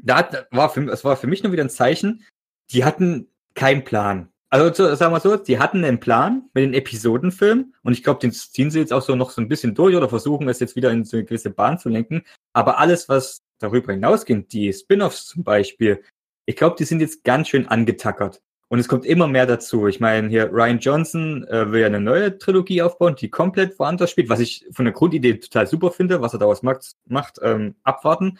da 0.00 0.46
war 0.50 0.70
für, 0.70 0.90
es 0.90 1.04
war 1.04 1.16
für 1.16 1.26
mich 1.26 1.42
nur 1.42 1.52
wieder 1.52 1.62
ein 1.62 1.70
Zeichen, 1.70 2.24
die 2.70 2.84
hatten 2.84 3.28
kein 3.54 3.84
Plan. 3.84 4.28
Also 4.50 4.94
sagen 4.96 5.14
wir 5.14 5.20
so, 5.20 5.42
sie 5.42 5.58
hatten 5.58 5.82
einen 5.82 5.98
Plan 5.98 6.50
mit 6.52 6.64
den 6.64 6.74
Episodenfilmen 6.74 7.74
und 7.82 7.92
ich 7.94 8.02
glaube, 8.02 8.20
den 8.20 8.32
ziehen 8.32 8.70
sie 8.70 8.80
jetzt 8.80 8.92
auch 8.92 9.00
so 9.00 9.16
noch 9.16 9.30
so 9.30 9.40
ein 9.40 9.48
bisschen 9.48 9.74
durch 9.74 9.96
oder 9.96 10.10
versuchen 10.10 10.46
es 10.48 10.60
jetzt 10.60 10.76
wieder 10.76 10.90
in 10.90 11.06
so 11.06 11.16
eine 11.16 11.24
gewisse 11.24 11.48
Bahn 11.48 11.78
zu 11.78 11.88
lenken. 11.88 12.22
Aber 12.52 12.78
alles, 12.78 13.08
was 13.08 13.40
darüber 13.58 13.94
hinausgeht, 13.94 14.52
die 14.52 14.70
Spin-offs 14.70 15.26
zum 15.26 15.42
Beispiel, 15.42 16.02
ich 16.44 16.56
glaube, 16.56 16.76
die 16.78 16.84
sind 16.84 17.00
jetzt 17.00 17.24
ganz 17.24 17.48
schön 17.48 17.66
angetackert. 17.66 18.42
Und 18.68 18.78
es 18.78 18.88
kommt 18.88 19.04
immer 19.04 19.26
mehr 19.26 19.46
dazu. 19.46 19.86
Ich 19.86 20.00
meine, 20.00 20.28
hier 20.28 20.50
Ryan 20.50 20.78
Johnson 20.78 21.44
äh, 21.48 21.70
will 21.70 21.82
ja 21.82 21.86
eine 21.86 22.00
neue 22.00 22.38
Trilogie 22.38 22.82
aufbauen, 22.82 23.16
die 23.16 23.28
komplett 23.30 23.78
woanders 23.78 24.10
spielt, 24.10 24.28
was 24.28 24.40
ich 24.40 24.66
von 24.72 24.86
der 24.86 24.94
Grundidee 24.94 25.34
total 25.34 25.66
super 25.66 25.90
finde, 25.90 26.20
was 26.22 26.34
er 26.34 26.38
daraus 26.38 26.62
macht, 26.62 26.92
macht 27.06 27.38
ähm, 27.42 27.74
abwarten. 27.84 28.38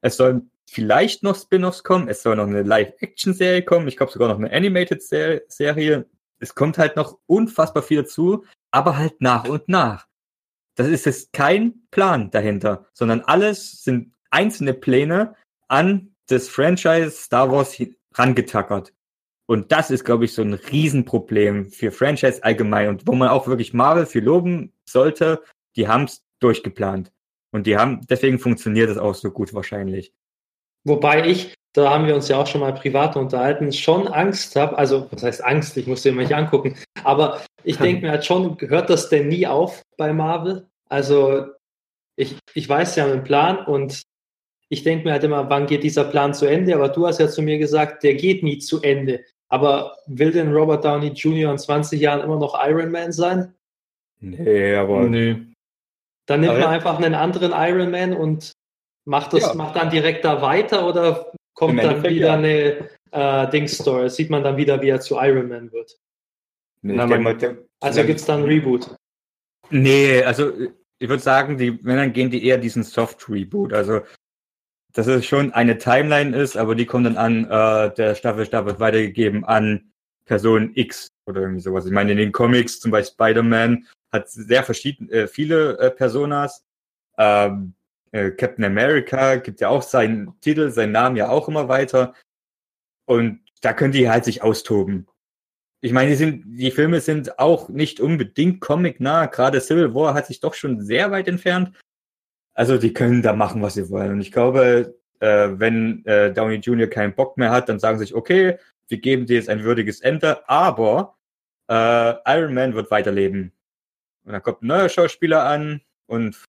Es 0.00 0.16
soll 0.16 0.42
vielleicht 0.70 1.22
noch 1.22 1.36
Spin-offs 1.36 1.82
kommen. 1.84 2.08
Es 2.08 2.22
soll 2.22 2.36
noch 2.36 2.46
eine 2.46 2.62
Live-Action-Serie 2.62 3.62
kommen. 3.62 3.88
Ich 3.88 3.96
glaube 3.96 4.12
sogar 4.12 4.28
noch 4.28 4.38
eine 4.38 4.52
Animated-Serie. 4.52 6.06
Es 6.38 6.54
kommt 6.54 6.78
halt 6.78 6.96
noch 6.96 7.18
unfassbar 7.26 7.82
viel 7.82 8.02
dazu, 8.02 8.44
aber 8.70 8.96
halt 8.96 9.20
nach 9.20 9.48
und 9.48 9.68
nach. 9.68 10.06
Das 10.74 10.88
ist 10.88 11.06
jetzt 11.06 11.32
kein 11.32 11.86
Plan 11.90 12.30
dahinter, 12.30 12.86
sondern 12.92 13.20
alles 13.20 13.84
sind 13.84 14.12
einzelne 14.30 14.74
Pläne 14.74 15.36
an 15.68 16.14
das 16.26 16.48
Franchise 16.48 17.12
Star 17.12 17.50
Wars 17.50 17.80
rangetackert. 18.14 18.92
Und 19.46 19.72
das 19.72 19.90
ist, 19.90 20.04
glaube 20.04 20.24
ich, 20.24 20.32
so 20.32 20.42
ein 20.42 20.54
Riesenproblem 20.54 21.70
für 21.70 21.92
Franchise 21.92 22.42
allgemein 22.42 22.88
und 22.88 23.06
wo 23.06 23.12
man 23.12 23.28
auch 23.28 23.46
wirklich 23.46 23.74
Marvel 23.74 24.06
für 24.06 24.20
loben 24.20 24.72
sollte. 24.88 25.42
Die 25.76 25.86
haben 25.86 26.04
es 26.04 26.24
durchgeplant. 26.40 27.12
Und 27.52 27.66
die 27.66 27.76
haben, 27.76 28.00
deswegen 28.08 28.38
funktioniert 28.38 28.90
es 28.90 28.98
auch 28.98 29.14
so 29.14 29.30
gut 29.30 29.54
wahrscheinlich. 29.54 30.12
Wobei 30.84 31.26
ich, 31.26 31.54
da 31.72 31.90
haben 31.90 32.06
wir 32.06 32.14
uns 32.14 32.28
ja 32.28 32.38
auch 32.38 32.46
schon 32.46 32.60
mal 32.60 32.74
privat 32.74 33.16
unterhalten, 33.16 33.72
schon 33.72 34.06
Angst 34.06 34.54
habe, 34.56 34.78
also 34.78 35.08
was 35.10 35.22
heißt 35.22 35.44
Angst, 35.44 35.76
ich 35.76 35.86
muss 35.86 36.02
den 36.02 36.14
mal 36.14 36.22
nicht 36.22 36.34
angucken, 36.34 36.76
aber 37.02 37.40
ich 37.64 37.78
denke 37.78 38.02
mir 38.02 38.12
halt 38.12 38.24
schon, 38.24 38.56
hört 38.60 38.90
das 38.90 39.08
denn 39.08 39.28
nie 39.28 39.46
auf 39.46 39.82
bei 39.96 40.12
Marvel? 40.12 40.68
Also 40.88 41.46
ich, 42.16 42.36
ich 42.54 42.68
weiß 42.68 42.96
ja 42.96 43.06
einen 43.06 43.24
Plan 43.24 43.64
und 43.64 44.02
ich 44.68 44.82
denke 44.82 45.04
mir 45.04 45.12
halt 45.12 45.24
immer, 45.24 45.48
wann 45.50 45.66
geht 45.66 45.82
dieser 45.82 46.04
Plan 46.04 46.34
zu 46.34 46.46
Ende? 46.46 46.74
Aber 46.74 46.88
du 46.88 47.06
hast 47.06 47.20
ja 47.20 47.28
zu 47.28 47.42
mir 47.42 47.58
gesagt, 47.58 48.02
der 48.02 48.14
geht 48.14 48.42
nie 48.42 48.58
zu 48.58 48.82
Ende. 48.82 49.24
Aber 49.48 49.96
will 50.06 50.32
denn 50.32 50.52
Robert 50.52 50.84
Downey 50.84 51.08
Jr. 51.08 51.50
in 51.50 51.58
20 51.58 52.00
Jahren 52.00 52.22
immer 52.22 52.38
noch 52.38 52.58
Iron 52.66 52.90
Man 52.90 53.12
sein? 53.12 53.54
Nee, 54.20 54.74
aber. 54.74 55.04
Nee. 55.04 55.36
Dann 56.26 56.40
nimmt 56.40 56.58
man 56.58 56.68
einfach 56.68 56.98
einen 56.98 57.14
anderen 57.14 57.52
Iron 57.52 57.90
Man 57.90 58.14
und 58.14 58.52
Macht 59.06 59.32
das, 59.32 59.42
ja. 59.42 59.54
macht 59.54 59.76
dann 59.76 59.90
direkt 59.90 60.24
da 60.24 60.40
weiter 60.40 60.86
oder 60.86 61.32
kommt 61.52 61.82
dann 61.82 62.02
wieder 62.02 62.28
ja. 62.28 62.34
eine 62.34 62.88
äh, 63.10 63.50
Dings-Story? 63.50 64.08
Sieht 64.08 64.30
man 64.30 64.42
dann 64.42 64.56
wieder, 64.56 64.80
wie 64.80 64.88
er 64.88 65.00
zu 65.00 65.16
Iron 65.16 65.48
Man 65.48 65.72
wird? 65.72 65.98
Nee, 66.82 66.94
Na, 66.96 67.06
man, 67.06 67.38
der, 67.38 67.58
also 67.80 68.04
gibt 68.04 68.20
es 68.20 68.26
dann 68.26 68.40
ein 68.40 68.46
Reboot? 68.46 68.94
Nee, 69.70 70.22
also 70.22 70.52
ich 70.98 71.08
würde 71.08 71.22
sagen, 71.22 71.58
die, 71.58 71.84
wenn 71.84 71.96
dann 71.96 72.12
gehen 72.12 72.30
die 72.30 72.44
eher 72.44 72.58
diesen 72.58 72.82
Soft-Reboot. 72.82 73.72
Also, 73.72 74.00
dass 74.92 75.06
es 75.06 75.26
schon 75.26 75.52
eine 75.52 75.78
Timeline 75.78 76.36
ist, 76.36 76.56
aber 76.56 76.74
die 76.74 76.86
kommt 76.86 77.06
dann 77.06 77.16
an, 77.16 77.44
äh, 77.44 77.94
der 77.94 78.14
Staffelstab 78.14 78.66
wird 78.66 78.80
weitergegeben 78.80 79.44
an 79.44 79.92
Person 80.24 80.72
X 80.74 81.08
oder 81.26 81.42
irgendwie 81.42 81.60
sowas. 81.60 81.84
Ich 81.86 81.92
meine, 81.92 82.12
in 82.12 82.18
den 82.18 82.32
Comics, 82.32 82.80
zum 82.80 82.90
Beispiel 82.90 83.14
Spider-Man, 83.14 83.86
hat 84.12 84.30
sehr 84.30 84.62
verschiedene, 84.62 85.10
äh, 85.10 85.26
viele 85.26 85.78
äh, 85.78 85.90
Personas. 85.90 86.64
Ähm, 87.18 87.74
äh, 88.14 88.30
Captain 88.30 88.64
America 88.64 89.36
gibt 89.36 89.60
ja 89.60 89.68
auch 89.68 89.82
seinen 89.82 90.38
Titel, 90.40 90.70
seinen 90.70 90.92
Namen 90.92 91.16
ja 91.16 91.28
auch 91.30 91.48
immer 91.48 91.68
weiter. 91.68 92.14
Und 93.06 93.40
da 93.60 93.72
können 93.72 93.92
die 93.92 94.08
halt 94.08 94.24
sich 94.24 94.42
austoben. 94.42 95.08
Ich 95.80 95.92
meine, 95.92 96.10
die, 96.10 96.16
sind, 96.16 96.44
die 96.46 96.70
Filme 96.70 97.00
sind 97.00 97.38
auch 97.38 97.68
nicht 97.68 98.00
unbedingt 98.00 98.60
comic-nah. 98.60 99.26
Gerade 99.26 99.60
Civil 99.60 99.94
War 99.94 100.14
hat 100.14 100.26
sich 100.26 100.40
doch 100.40 100.54
schon 100.54 100.80
sehr 100.80 101.10
weit 101.10 101.26
entfernt. 101.26 101.76
Also 102.54 102.78
die 102.78 102.92
können 102.92 103.20
da 103.20 103.32
machen, 103.32 103.60
was 103.62 103.74
sie 103.74 103.90
wollen. 103.90 104.12
Und 104.12 104.20
ich 104.20 104.30
glaube, 104.30 104.96
äh, 105.18 105.48
wenn 105.50 106.06
äh, 106.06 106.32
Downey 106.32 106.56
Jr. 106.56 106.86
keinen 106.86 107.14
Bock 107.14 107.36
mehr 107.36 107.50
hat, 107.50 107.68
dann 107.68 107.80
sagen 107.80 107.98
sie 107.98 108.06
sich, 108.06 108.14
okay, 108.14 108.58
wir 108.88 108.98
geben 108.98 109.26
dir 109.26 109.36
jetzt 109.36 109.48
ein 109.48 109.64
würdiges 109.64 110.00
Ende, 110.00 110.48
aber 110.48 111.16
äh, 111.68 112.14
Iron 112.26 112.54
Man 112.54 112.74
wird 112.74 112.92
weiterleben. 112.92 113.52
Und 114.24 114.32
dann 114.32 114.42
kommt 114.42 114.62
ein 114.62 114.68
neuer 114.68 114.88
Schauspieler 114.88 115.44
an 115.44 115.80
und 116.06 116.44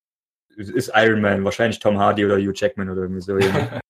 ist 0.57 0.91
Iron 0.93 1.21
Man, 1.21 1.43
wahrscheinlich 1.43 1.79
Tom 1.79 1.99
Hardy 1.99 2.25
oder 2.25 2.37
Hugh 2.37 2.53
Jackman 2.53 2.89
oder 2.89 3.03
irgendwie 3.03 3.21
so. 3.21 3.37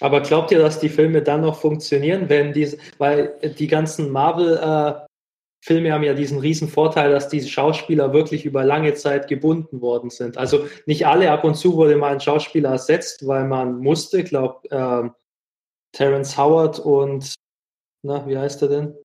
Aber 0.00 0.20
glaubt 0.20 0.52
ihr, 0.52 0.58
dass 0.58 0.78
die 0.78 0.88
Filme 0.88 1.22
dann 1.22 1.40
noch 1.40 1.60
funktionieren, 1.60 2.28
wenn 2.28 2.52
diese, 2.52 2.78
weil 2.98 3.34
die 3.58 3.66
ganzen 3.66 4.10
Marvel-Filme 4.10 5.88
äh, 5.88 5.90
haben 5.90 6.04
ja 6.04 6.14
diesen 6.14 6.38
riesen 6.38 6.68
Vorteil, 6.68 7.10
dass 7.10 7.28
diese 7.28 7.48
Schauspieler 7.48 8.12
wirklich 8.12 8.44
über 8.44 8.64
lange 8.64 8.94
Zeit 8.94 9.26
gebunden 9.26 9.80
worden 9.80 10.10
sind. 10.10 10.38
Also 10.38 10.68
nicht 10.86 11.06
alle, 11.06 11.32
ab 11.32 11.42
und 11.44 11.56
zu 11.56 11.74
wurde 11.74 11.96
mal 11.96 12.12
ein 12.12 12.20
Schauspieler 12.20 12.70
ersetzt, 12.70 13.26
weil 13.26 13.44
man 13.44 13.78
musste, 13.78 14.22
glaube 14.22 14.68
äh, 14.70 15.08
Terence 15.92 16.36
Howard 16.36 16.78
und, 16.78 17.34
na, 18.04 18.26
wie 18.28 18.38
heißt 18.38 18.62
er 18.62 18.68
denn? 18.68 18.96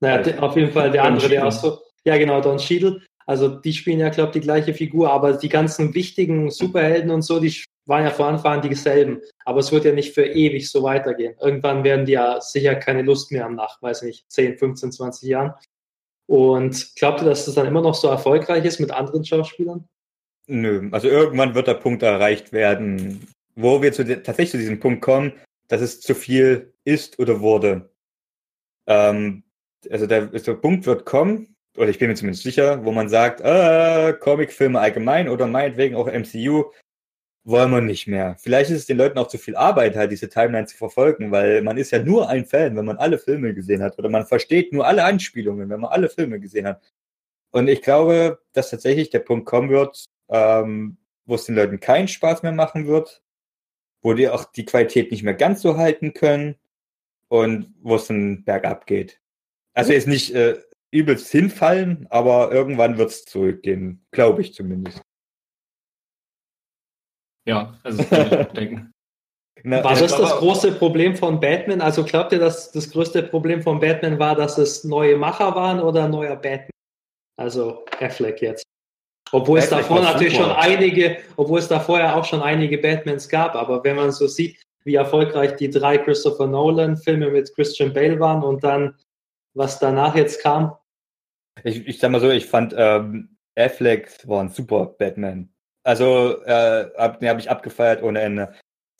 Naja, 0.00 0.40
auf 0.40 0.56
jeden 0.56 0.72
Fall 0.72 0.90
der 0.90 1.04
andere, 1.04 1.28
der 1.28 1.46
auch 1.46 1.52
so, 1.52 1.78
ja 2.04 2.18
genau, 2.18 2.40
Don 2.40 2.58
Cheadle. 2.58 3.00
Also 3.26 3.48
die 3.48 3.72
spielen 3.72 4.00
ja, 4.00 4.08
glaube 4.08 4.30
ich, 4.30 4.32
die 4.34 4.40
gleiche 4.40 4.74
Figur, 4.74 5.12
aber 5.12 5.34
die 5.34 5.48
ganzen 5.48 5.94
wichtigen 5.94 6.50
Superhelden 6.50 7.10
und 7.10 7.22
so, 7.22 7.40
die 7.40 7.64
waren 7.86 8.04
ja 8.04 8.10
von 8.10 8.26
Anfang 8.26 8.60
an 8.60 8.68
dieselben. 8.68 9.20
Aber 9.44 9.60
es 9.60 9.72
wird 9.72 9.84
ja 9.84 9.92
nicht 9.92 10.14
für 10.14 10.24
ewig 10.24 10.70
so 10.70 10.82
weitergehen. 10.82 11.34
Irgendwann 11.40 11.84
werden 11.84 12.06
die 12.06 12.12
ja 12.12 12.40
sicher 12.40 12.74
keine 12.74 13.02
Lust 13.02 13.32
mehr 13.32 13.44
haben 13.44 13.56
nach, 13.56 13.80
weiß 13.82 14.02
nicht, 14.02 14.30
10, 14.30 14.58
15, 14.58 14.92
20 14.92 15.28
Jahren. 15.28 15.54
Und 16.26 16.94
glaubt 16.96 17.20
ihr, 17.20 17.26
dass 17.26 17.46
das 17.46 17.54
dann 17.54 17.66
immer 17.66 17.82
noch 17.82 17.94
so 17.94 18.08
erfolgreich 18.08 18.64
ist 18.64 18.80
mit 18.80 18.90
anderen 18.90 19.24
Schauspielern? 19.24 19.88
Nö, 20.46 20.88
also 20.92 21.08
irgendwann 21.08 21.54
wird 21.54 21.66
der 21.66 21.74
Punkt 21.74 22.02
erreicht 22.02 22.52
werden, 22.52 23.26
wo 23.54 23.82
wir 23.82 23.92
zu, 23.92 24.04
tatsächlich 24.04 24.50
zu 24.50 24.58
diesem 24.58 24.80
Punkt 24.80 25.02
kommen, 25.02 25.32
dass 25.68 25.80
es 25.80 26.00
zu 26.00 26.14
viel 26.14 26.72
ist 26.84 27.18
oder 27.18 27.40
wurde. 27.40 27.90
Ähm, 28.86 29.44
also 29.90 30.06
der, 30.06 30.26
der 30.26 30.54
Punkt 30.54 30.86
wird 30.86 31.04
kommen, 31.04 31.51
oder 31.76 31.88
ich 31.88 31.98
bin 31.98 32.08
mir 32.08 32.14
zumindest 32.14 32.42
sicher, 32.42 32.84
wo 32.84 32.92
man 32.92 33.08
sagt, 33.08 33.40
äh, 33.40 34.12
Comicfilme 34.14 34.78
allgemein 34.78 35.28
oder 35.28 35.46
meinetwegen 35.46 35.96
auch 35.96 36.06
MCU 36.06 36.70
wollen 37.44 37.70
wir 37.72 37.80
nicht 37.80 38.06
mehr. 38.06 38.36
Vielleicht 38.38 38.70
ist 38.70 38.78
es 38.78 38.86
den 38.86 38.98
Leuten 38.98 39.18
auch 39.18 39.26
zu 39.28 39.38
viel 39.38 39.56
Arbeit, 39.56 39.96
halt 39.96 40.12
diese 40.12 40.28
Timeline 40.28 40.66
zu 40.66 40.76
verfolgen, 40.76 41.32
weil 41.32 41.62
man 41.62 41.76
ist 41.76 41.90
ja 41.90 41.98
nur 41.98 42.28
ein 42.28 42.46
Fan, 42.46 42.76
wenn 42.76 42.84
man 42.84 42.98
alle 42.98 43.18
Filme 43.18 43.52
gesehen 43.54 43.82
hat 43.82 43.98
oder 43.98 44.08
man 44.08 44.26
versteht 44.26 44.72
nur 44.72 44.86
alle 44.86 45.04
Anspielungen, 45.04 45.68
wenn 45.68 45.80
man 45.80 45.90
alle 45.90 46.08
Filme 46.08 46.38
gesehen 46.38 46.66
hat. 46.66 46.82
Und 47.50 47.68
ich 47.68 47.82
glaube, 47.82 48.40
dass 48.52 48.70
tatsächlich 48.70 49.10
der 49.10 49.20
Punkt 49.20 49.46
kommen 49.46 49.70
wird, 49.70 50.04
ähm, 50.28 50.98
wo 51.26 51.34
es 51.34 51.44
den 51.44 51.56
Leuten 51.56 51.80
keinen 51.80 52.08
Spaß 52.08 52.42
mehr 52.42 52.52
machen 52.52 52.86
wird, 52.86 53.22
wo 54.02 54.14
die 54.14 54.28
auch 54.28 54.44
die 54.44 54.64
Qualität 54.64 55.10
nicht 55.10 55.22
mehr 55.22 55.34
ganz 55.34 55.62
so 55.62 55.76
halten 55.76 56.14
können 56.14 56.56
und 57.28 57.74
wo 57.82 57.96
es 57.96 58.06
dann 58.06 58.44
bergab 58.44 58.86
geht. 58.86 59.20
Also 59.74 59.92
jetzt 59.92 60.08
nicht 60.08 60.34
äh, 60.34 60.60
übelst 60.92 61.30
hinfallen, 61.32 62.06
aber 62.10 62.52
irgendwann 62.52 62.98
wird 62.98 63.10
es 63.10 63.24
zurückgehen, 63.24 64.04
glaube 64.12 64.42
ich 64.42 64.54
zumindest. 64.54 65.02
Ja, 67.44 67.76
also 67.82 68.04
kann 68.04 68.40
ich 68.40 68.46
denken. 68.48 68.92
Na, 69.64 69.82
war 69.84 69.94
das 69.94 70.16
das 70.16 70.36
große 70.38 70.72
Problem 70.72 71.14
von 71.14 71.38
Batman? 71.38 71.80
Also 71.80 72.04
glaubt 72.04 72.32
ihr, 72.32 72.38
dass 72.38 72.72
das 72.72 72.90
größte 72.90 73.22
Problem 73.22 73.62
von 73.62 73.78
Batman 73.78 74.18
war, 74.18 74.34
dass 74.34 74.58
es 74.58 74.82
neue 74.82 75.16
Macher 75.16 75.54
waren 75.54 75.80
oder 75.80 76.08
neuer 76.08 76.36
Batman? 76.36 76.70
Also 77.36 77.84
Affleck 78.00 78.42
jetzt. 78.42 78.64
Obwohl 79.30 79.58
Affleck 79.58 79.80
es 79.80 79.88
davor 79.88 80.02
natürlich 80.02 80.34
schon 80.34 80.50
einige, 80.50 81.18
obwohl 81.36 81.60
es 81.60 81.68
da 81.68 81.78
vorher 81.78 82.16
auch 82.16 82.24
schon 82.24 82.42
einige 82.42 82.78
Batmans 82.78 83.28
gab, 83.28 83.54
aber 83.54 83.84
wenn 83.84 83.96
man 83.96 84.10
so 84.10 84.26
sieht, 84.26 84.60
wie 84.84 84.96
erfolgreich 84.96 85.54
die 85.56 85.70
drei 85.70 85.96
Christopher 85.96 86.48
Nolan 86.48 86.96
Filme 86.96 87.30
mit 87.30 87.54
Christian 87.54 87.92
Bale 87.92 88.18
waren 88.18 88.42
und 88.42 88.64
dann 88.64 88.96
was 89.54 89.78
danach 89.78 90.16
jetzt 90.16 90.42
kam. 90.42 90.76
Ich, 91.64 91.86
ich 91.86 91.98
sag 91.98 92.10
mal 92.10 92.20
so, 92.20 92.30
ich 92.30 92.46
fand 92.46 92.74
ähm, 92.76 93.36
Affleck 93.56 94.26
war 94.26 94.40
ein 94.40 94.48
super 94.48 94.86
Batman. 94.86 95.52
Also 95.84 96.42
äh, 96.44 96.90
hab, 96.96 97.20
den 97.20 97.28
habe 97.28 97.40
ich 97.40 97.50
abgefeiert 97.50 98.02
ohne 98.02 98.20
Ende. 98.20 98.54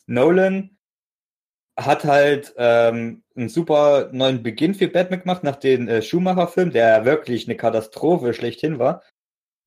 Nolan 0.05 0.77
hat 1.77 2.03
halt 2.03 2.53
ähm, 2.57 3.23
einen 3.35 3.49
super 3.49 4.09
neuen 4.11 4.43
Beginn 4.43 4.75
für 4.75 4.87
Batman 4.87 5.21
gemacht 5.21 5.43
nach 5.43 5.55
dem 5.55 5.87
äh, 5.87 6.01
Schumacher-Film, 6.01 6.71
der 6.71 7.05
wirklich 7.05 7.47
eine 7.47 7.57
Katastrophe 7.57 8.33
schlechthin 8.33 8.79
war. 8.79 9.01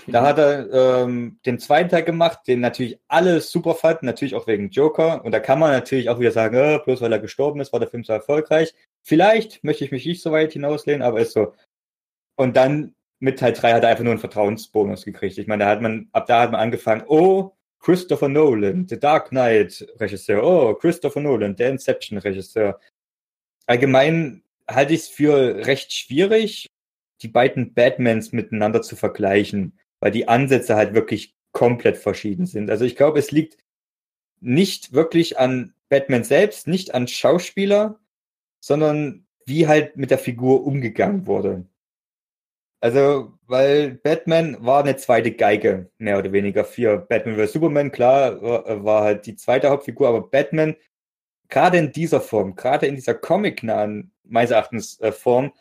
Da 0.06 0.22
hat 0.22 0.38
er 0.38 0.72
ähm, 0.72 1.40
den 1.46 1.58
zweiten 1.58 1.88
Teil 1.88 2.04
gemacht, 2.04 2.40
den 2.46 2.60
natürlich 2.60 3.00
alle 3.08 3.40
super 3.40 3.74
fanden, 3.74 4.06
natürlich 4.06 4.34
auch 4.34 4.46
wegen 4.46 4.70
Joker. 4.70 5.24
Und 5.24 5.32
da 5.32 5.40
kann 5.40 5.58
man 5.58 5.72
natürlich 5.72 6.10
auch 6.10 6.20
wieder 6.20 6.30
sagen, 6.30 6.56
äh, 6.56 6.78
bloß 6.84 7.00
weil 7.00 7.12
er 7.12 7.18
gestorben 7.18 7.60
ist, 7.60 7.72
war 7.72 7.80
der 7.80 7.88
Film 7.88 8.04
so 8.04 8.12
erfolgreich. 8.12 8.74
Vielleicht 9.02 9.64
möchte 9.64 9.84
ich 9.84 9.90
mich 9.90 10.06
nicht 10.06 10.22
so 10.22 10.30
weit 10.32 10.52
hinauslehnen, 10.52 11.02
aber 11.02 11.20
ist 11.20 11.32
so. 11.32 11.54
Und 12.36 12.56
dann 12.56 12.94
mit 13.18 13.38
Teil 13.38 13.52
3 13.52 13.72
hat 13.74 13.82
er 13.82 13.90
einfach 13.90 14.04
nur 14.04 14.12
einen 14.12 14.20
Vertrauensbonus 14.20 15.04
gekriegt. 15.04 15.38
Ich 15.38 15.46
meine, 15.46 15.64
da 15.64 15.70
hat 15.70 15.82
man, 15.82 16.08
ab 16.12 16.26
da 16.26 16.42
hat 16.42 16.52
man 16.52 16.60
angefangen, 16.60 17.04
oh, 17.06 17.52
Christopher 17.80 18.28
Nolan, 18.28 18.86
The 18.88 18.98
Dark 18.98 19.30
Knight 19.30 19.86
Regisseur, 19.96 20.42
oh, 20.42 20.74
Christopher 20.74 21.20
Nolan, 21.20 21.56
der 21.56 21.70
Inception 21.70 22.18
Regisseur. 22.18 22.80
Allgemein 23.66 24.42
halte 24.68 24.94
ich 24.94 25.00
es 25.00 25.08
für 25.08 25.66
recht 25.66 25.92
schwierig, 25.92 26.66
die 27.22 27.28
beiden 27.28 27.74
Batmans 27.74 28.32
miteinander 28.32 28.82
zu 28.82 28.96
vergleichen, 28.96 29.78
weil 30.00 30.10
die 30.10 30.28
Ansätze 30.28 30.76
halt 30.76 30.94
wirklich 30.94 31.34
komplett 31.52 31.96
verschieden 31.96 32.46
sind. 32.46 32.70
Also 32.70 32.84
ich 32.84 32.96
glaube, 32.96 33.18
es 33.18 33.30
liegt 33.30 33.56
nicht 34.40 34.92
wirklich 34.92 35.38
an 35.38 35.74
Batman 35.88 36.24
selbst, 36.24 36.66
nicht 36.66 36.94
an 36.94 37.08
Schauspieler, 37.08 37.98
sondern 38.60 39.26
wie 39.46 39.66
halt 39.66 39.96
mit 39.96 40.10
der 40.10 40.18
Figur 40.18 40.66
umgegangen 40.66 41.26
wurde. 41.26 41.66
Also, 42.80 43.32
weil 43.46 43.92
Batman 43.94 44.58
war 44.60 44.82
eine 44.84 44.96
zweite 44.96 45.32
Geige, 45.32 45.90
mehr 45.98 46.18
oder 46.18 46.32
weniger 46.32 46.64
für 46.64 46.98
Batman 46.98 47.36
vs. 47.36 47.54
Superman. 47.54 47.90
Klar, 47.90 48.40
war 48.84 49.02
halt 49.02 49.26
die 49.26 49.36
zweite 49.36 49.70
Hauptfigur, 49.70 50.08
aber 50.08 50.28
Batman, 50.28 50.76
gerade 51.48 51.78
in 51.78 51.92
dieser 51.92 52.20
Form, 52.20 52.54
gerade 52.54 52.86
in 52.86 52.94
dieser 52.94 53.14
comic-nahen, 53.14 54.12
meines 54.24 54.50
Erachtens, 54.50 55.00
äh, 55.00 55.12
Form, 55.12 55.52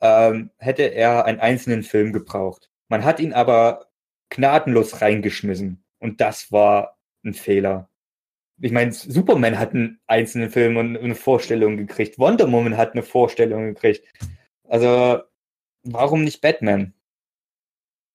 ähm, 0.00 0.50
hätte 0.58 0.82
er 0.84 1.24
einen 1.24 1.40
einzelnen 1.40 1.82
Film 1.82 2.12
gebraucht. 2.12 2.70
Man 2.88 3.04
hat 3.04 3.20
ihn 3.20 3.32
aber 3.32 3.86
gnadenlos 4.30 5.00
reingeschmissen. 5.00 5.84
Und 5.98 6.20
das 6.20 6.50
war 6.52 6.98
ein 7.24 7.34
Fehler. 7.34 7.88
Ich 8.60 8.72
meine, 8.72 8.92
Superman 8.92 9.58
hat 9.58 9.74
einen 9.74 10.00
einzelnen 10.06 10.50
Film 10.50 10.76
und 10.76 10.96
eine 10.96 11.14
Vorstellung 11.14 11.76
gekriegt. 11.76 12.18
Wonder 12.18 12.50
Woman 12.50 12.76
hat 12.76 12.92
eine 12.92 13.02
Vorstellung 13.02 13.74
gekriegt. 13.74 14.04
Also, 14.68 15.22
warum 15.82 16.24
nicht 16.24 16.40
Batman? 16.40 16.92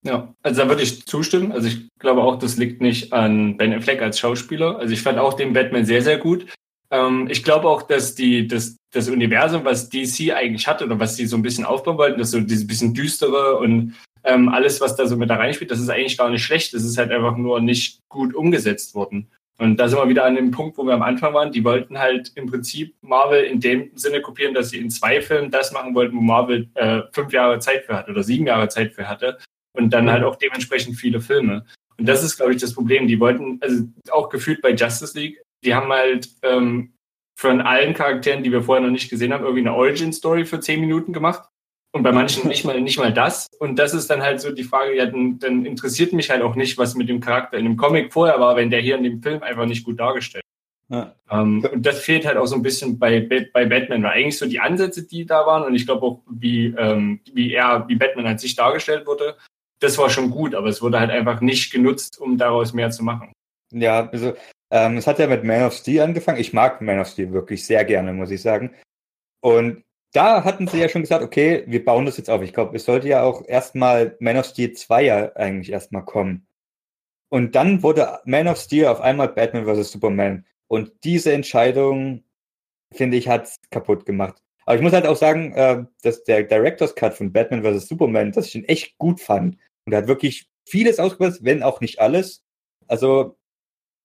Ja, 0.04 0.36
also 0.43 0.62
da 0.62 0.69
würde 0.69 0.84
ich 0.84 1.06
zustimmen. 1.06 1.51
Also 1.51 1.67
ich 1.67 1.89
glaube 1.97 2.21
auch, 2.21 2.38
das 2.38 2.58
liegt 2.58 2.80
nicht 2.80 3.12
an 3.12 3.58
Ben 3.58 3.73
Affleck 3.73 4.01
als 4.01 4.19
Schauspieler. 4.19 4.78
Also 4.78 4.93
ich 4.93 5.01
fand 5.01 5.17
auch 5.17 5.34
den 5.34 5.54
Batman 5.54 5.86
sehr, 5.86 6.04
sehr 6.04 6.19
gut. 6.19 6.45
Ähm, 6.91 7.28
ich 7.30 7.43
glaube 7.43 7.67
auch, 7.67 7.82
dass 7.82 8.13
die, 8.13 8.47
das, 8.47 8.78
das 8.91 9.10
Universum, 9.10 9.65
was 9.65 9.89
DC 9.89 10.32
eigentlich 10.32 10.67
hat 10.67 10.84
oder 10.84 10.99
was 10.99 11.15
sie 11.15 11.25
so 11.25 11.36
ein 11.36 11.41
bisschen 11.41 11.65
aufbauen 11.65 11.97
wollten, 11.97 12.19
das 12.19 12.32
so 12.32 12.39
dieses 12.39 12.67
bisschen 12.67 12.93
düstere 12.93 13.58
und 13.58 13.95
ähm, 14.23 14.49
alles, 14.49 14.80
was 14.80 14.95
da 14.95 15.08
so 15.08 15.17
mit 15.17 15.30
da 15.30 15.36
reinspielt, 15.36 15.71
das 15.71 15.80
ist 15.80 15.89
eigentlich 15.89 16.17
gar 16.17 16.30
nicht 16.30 16.43
schlecht. 16.43 16.73
Das 16.73 16.84
ist 16.84 16.97
halt 16.97 17.12
einfach 17.12 17.36
nur 17.38 17.60
nicht 17.62 17.99
gut 18.10 18.36
umgesetzt 18.36 18.93
worden. 18.93 19.32
Und 19.58 19.78
da 19.78 19.88
sind 19.88 19.98
wir 19.98 20.10
wieder 20.10 20.26
an 20.26 20.36
dem 20.36 20.52
Punkt, 20.52 20.78
wo 20.78 20.86
wir 20.86 20.94
am 20.94 21.02
Anfang 21.02 21.34
waren. 21.34 21.52
Die 21.52 21.63
wollten 21.63 21.98
halt 21.98 22.32
im 22.36 22.48
Prinzip 22.48 22.94
Marvel 23.02 23.44
in 23.44 23.60
dem 23.60 23.91
Sinne 23.96 24.22
kopieren, 24.22 24.54
dass 24.54 24.70
sie 24.70 24.80
in 24.80 24.89
zwei 24.89 25.22
Filmen 25.22 25.50
das 25.50 25.72
machen 25.72 25.96
wollten, 25.96 26.18
wo 26.18 26.22
Marvel 26.22 26.70
äh, 26.76 27.02
fünf 27.13 27.32
Jahre 27.32 27.60
Zeit 27.60 27.86
für 27.86 27.96
hatte 27.96 28.12
oder 28.12 28.24
sieben 28.24 28.48
Jahre 28.48 28.68
Zeit 28.68 28.94
für 28.94 29.08
hatte. 29.08 29.38
Und 29.74 29.91
dann 29.91 30.12
halt 30.12 30.24
auch 30.24 30.36
dementsprechend 30.36 30.98
viele 30.98 31.22
Filme. 31.22 31.65
Und 31.98 32.08
das 32.08 32.24
ist, 32.24 32.38
glaube 32.38 32.54
ich, 32.54 32.62
das 32.62 32.74
Problem. 32.74 33.08
Die 33.08 33.20
wollten, 33.20 33.60
also 33.62 33.86
auch 34.12 34.30
gefühlt 34.30 34.62
bei 34.62 34.74
Justice 34.74 35.18
League, 35.18 35.41
die 35.63 35.74
haben 35.74 35.91
halt 35.91 36.30
ähm, 36.44 36.94
von 37.38 37.62
allen 37.62 37.94
Charakteren, 37.94 38.44
die 38.44 38.52
wir 38.52 38.62
vorher 38.62 38.86
noch 38.86 38.91
nicht 38.91 39.10
gesehen 39.10 39.34
haben, 39.34 39.44
irgendwie 39.44 39.62
eine 39.62 39.76
Origin-Story 39.76 40.46
für 40.46 40.60
zehn 40.60 40.82
Minuten 40.82 41.13
gemacht. 41.13 41.48
Und 41.96 42.04
bei 42.04 42.12
manchen 42.12 42.48
nicht 42.50 42.66
mal, 42.66 42.82
nicht 42.82 43.00
mal 43.00 43.14
das. 43.14 43.48
Und 43.60 43.80
das 43.80 43.94
ist 43.94 44.10
dann 44.10 44.22
halt 44.22 44.42
so 44.42 44.52
die 44.52 44.66
Frage, 44.66 44.98
ja, 44.98 45.06
dann, 45.06 45.40
dann 45.40 45.66
interessiert 45.66 46.12
mich 46.12 46.30
halt 46.30 46.42
auch 46.42 46.56
nicht, 46.56 46.78
was 46.78 46.96
mit 46.96 47.08
dem 47.08 47.22
Charakter 47.22 47.58
in 47.58 47.64
dem 47.64 47.78
Comic 47.78 48.12
vorher 48.12 48.40
war, 48.40 48.58
wenn 48.58 48.70
der 48.70 48.82
hier 48.82 48.98
in 48.98 49.04
dem 49.04 49.24
Film 49.24 49.42
einfach 49.42 49.66
nicht 49.66 49.86
gut 49.86 50.00
dargestellt 50.00 50.44
ja. 50.90 51.16
Ähm, 51.32 51.68
und 51.72 51.86
das 51.86 52.00
fehlt 52.00 52.26
halt 52.26 52.38
auch 52.38 52.46
so 52.46 52.56
ein 52.56 52.62
bisschen 52.62 53.00
bei, 53.00 53.22
bei 53.22 53.66
Batman, 53.66 54.04
weil 54.04 54.12
eigentlich 54.12 54.38
so 54.38 54.46
die 54.46 54.60
Ansätze, 54.60 55.04
die 55.04 55.26
da 55.26 55.46
waren, 55.46 55.64
und 55.64 55.76
ich 55.76 55.86
glaube 55.86 56.06
auch, 56.06 56.22
wie, 56.30 56.68
ähm, 56.78 57.22
wie 57.34 57.54
er, 57.54 57.86
wie 57.88 57.96
Batman 57.96 58.28
an 58.28 58.38
sich 58.38 58.56
dargestellt 58.56 59.08
wurde, 59.08 59.36
das 59.80 59.98
war 59.98 60.10
schon 60.10 60.30
gut, 60.30 60.54
aber 60.54 60.68
es 60.68 60.82
wurde 60.82 61.00
halt 61.00 61.12
einfach 61.12 61.42
nicht 61.42 61.72
genutzt, 61.72 62.20
um 62.20 62.38
daraus 62.38 62.74
mehr 62.74 62.92
zu 62.92 63.04
machen. 63.04 63.32
Ja, 63.74 64.08
also 64.10 64.34
ähm, 64.72 64.98
es 64.98 65.08
hat 65.08 65.20
ja 65.20 65.28
mit 65.28 65.44
Man 65.44 65.64
of 65.64 65.74
Steel 65.74 66.02
angefangen. 66.02 66.40
Ich 66.40 66.54
mag 66.54 66.82
Man 66.82 67.00
of 67.00 67.08
Steel 67.08 67.34
wirklich 67.34 67.66
sehr 67.66 67.84
gerne, 67.84 68.14
muss 68.14 68.32
ich 68.32 68.42
sagen. 68.42 68.74
Und 69.42 69.84
da 70.15 70.43
hatten 70.43 70.67
sie 70.67 70.80
ja 70.80 70.89
schon 70.89 71.01
gesagt, 71.01 71.23
okay, 71.23 71.63
wir 71.67 71.84
bauen 71.84 72.06
das 72.06 72.17
jetzt 72.17 72.30
auf. 72.30 72.41
Ich 72.41 72.54
glaube, 72.54 72.75
es 72.75 72.86
sollte 72.86 73.08
ja 73.08 73.23
auch 73.23 73.45
erstmal 73.47 74.15
Man 74.19 74.38
of 74.38 74.45
Steel 74.45 74.73
2 74.73 75.04
ja 75.04 75.36
eigentlich 75.36 75.71
erstmal 75.71 76.06
kommen. 76.06 76.47
Und 77.30 77.56
dann 77.56 77.84
wurde 77.84 78.19
Man 78.25 78.47
of 78.47 78.58
Steel 78.58 78.88
auf 78.88 79.01
einmal 79.01 79.30
Batman 79.30 79.65
vs. 79.65 79.91
Superman. 79.91 80.45
Und 80.67 80.91
diese 81.04 81.34
Entscheidung, 81.34 82.23
finde 82.93 83.17
ich, 83.17 83.28
hat 83.28 83.45
es 83.45 83.60
kaputt 83.71 84.06
gemacht. 84.06 84.41
Aber 84.65 84.75
ich 84.78 84.82
muss 84.82 84.93
halt 84.93 85.06
auch 85.06 85.17
sagen, 85.17 85.54
äh, 85.54 85.86
dass 86.01 86.23
der 86.23 86.43
Director's 86.43 86.95
Cut 86.95 87.13
von 87.13 87.34
Batman 87.34 87.63
vs. 87.63 87.88
Superman, 87.88 88.32
dass 88.32 88.47
ich 88.47 88.56
ihn 88.56 88.65
echt 88.65 88.97
gut 88.97 89.19
fand. 89.19 89.58
Und 89.86 89.93
er 89.93 89.99
hat 89.99 90.08
wirklich 90.08 90.49
vieles 90.65 90.99
ausgepasst, 90.99 91.43
wenn 91.43 91.62
auch 91.62 91.82
nicht 91.82 91.99
alles. 91.99 92.43
Also, 92.88 93.38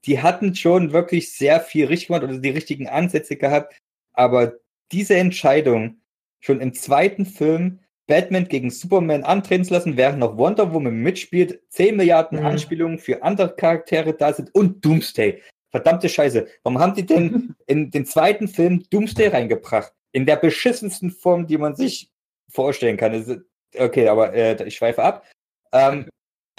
die 0.07 0.21
hatten 0.23 0.55
schon 0.55 0.93
wirklich 0.93 1.33
sehr 1.33 1.61
viel 1.61 1.87
richtig 1.87 2.09
gemacht 2.09 2.25
oder 2.25 2.39
die 2.39 2.51
richtigen 2.51 2.89
Ansätze 2.89 3.37
gehabt. 3.37 3.75
Aber 4.13 4.55
diese 4.93 5.17
Entscheidung, 5.17 6.00
schon 6.41 6.61
im 6.61 6.75
zweiten 6.75 7.27
Film 7.27 7.81
Batman 8.07 8.49
gegen 8.49 8.71
Superman 8.71 9.23
antreten 9.23 9.65
zu 9.65 9.73
lassen, 9.73 9.97
während 9.97 10.19
noch 10.19 10.37
Wonder 10.37 10.75
Woman 10.75 10.97
mitspielt, 10.97 11.63
10 11.69 11.97
Milliarden 11.97 12.41
mhm. 12.41 12.47
Anspielungen 12.47 12.99
für 12.99 13.23
andere 13.23 13.55
Charaktere 13.55 14.15
da 14.15 14.33
sind 14.33 14.53
und 14.55 14.85
Doomsday. 14.85 15.41
Verdammte 15.71 16.09
Scheiße. 16.09 16.49
Warum 16.65 16.81
haben 16.81 16.95
die 16.95 17.07
denn 17.07 17.55
in 17.67 17.91
den 17.91 18.05
zweiten 18.05 18.49
Film 18.49 18.83
Doomsday 18.91 19.29
reingebracht? 19.29 19.93
In 20.11 20.27
der 20.27 20.37
beschissensten 20.37 21.13
Form, 21.13 21.47
die 21.47 21.57
man 21.57 21.77
sich 21.77 22.11
vorstellen 22.49 22.97
kann. 22.97 23.45
Okay, 23.79 24.09
aber 24.09 24.35
äh, 24.35 24.61
ich 24.67 24.75
schweife 24.75 25.05
ab. 25.05 25.25
Ähm, 25.73 26.09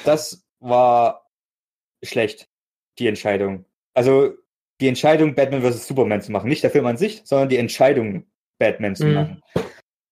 das 0.06 0.46
war 0.60 1.28
schlecht, 2.02 2.48
die 2.98 3.08
Entscheidung. 3.08 3.66
Also 3.94 4.36
die 4.80 4.88
Entscheidung, 4.88 5.36
Batman 5.36 5.62
vs. 5.62 5.86
Superman 5.86 6.22
zu 6.22 6.32
machen. 6.32 6.48
Nicht 6.48 6.64
der 6.64 6.72
Film 6.72 6.86
an 6.86 6.96
sich, 6.96 7.22
sondern 7.26 7.50
die 7.50 7.58
Entscheidung, 7.58 8.26
Batman 8.58 8.96
zu 8.96 9.06
mhm. 9.06 9.14
machen. 9.14 9.42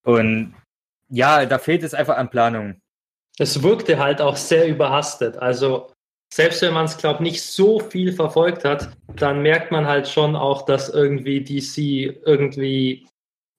Und 0.04 0.56
ja, 1.10 1.46
da 1.46 1.58
fehlt 1.58 1.84
es 1.84 1.94
einfach 1.94 2.18
an 2.18 2.30
Planung. 2.30 2.82
Es 3.38 3.64
wirkte 3.64 4.00
halt 4.00 4.22
auch 4.22 4.36
sehr 4.36 4.68
überhastet. 4.68 5.38
Also 5.38 5.92
selbst 6.34 6.62
wenn 6.62 6.74
man 6.74 6.86
es, 6.86 6.98
glaube 6.98 7.16
ich, 7.16 7.32
nicht 7.32 7.42
so 7.42 7.80
viel 7.80 8.14
verfolgt 8.14 8.64
hat, 8.64 8.92
dann 9.16 9.42
merkt 9.42 9.72
man 9.72 9.88
halt 9.88 10.08
schon 10.08 10.36
auch, 10.36 10.64
dass 10.66 10.90
irgendwie 10.90 11.42
DC 11.44 11.78
irgendwie 12.26 13.08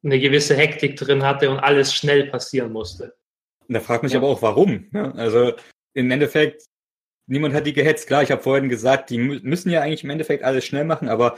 eine 0.04 0.18
gewisse 0.18 0.56
Hektik 0.56 0.96
drin 0.96 1.22
hatte 1.22 1.50
und 1.50 1.58
alles 1.58 1.92
schnell 1.94 2.26
passieren 2.26 2.72
musste. 2.72 3.14
Und 3.68 3.74
da 3.74 3.80
fragt 3.80 4.02
mich 4.02 4.12
ja. 4.12 4.18
aber 4.18 4.28
auch, 4.28 4.42
warum. 4.42 4.88
Ne? 4.92 5.12
Also 5.16 5.52
im 5.94 6.10
Endeffekt, 6.10 6.64
niemand 7.26 7.54
hat 7.54 7.66
die 7.66 7.72
gehetzt. 7.72 8.06
Klar, 8.06 8.22
ich 8.22 8.30
habe 8.30 8.42
vorhin 8.42 8.68
gesagt, 8.68 9.10
die 9.10 9.18
müssen 9.18 9.70
ja 9.70 9.80
eigentlich 9.80 10.04
im 10.04 10.10
Endeffekt 10.10 10.44
alles 10.44 10.64
schnell 10.64 10.84
machen, 10.84 11.08
aber 11.08 11.36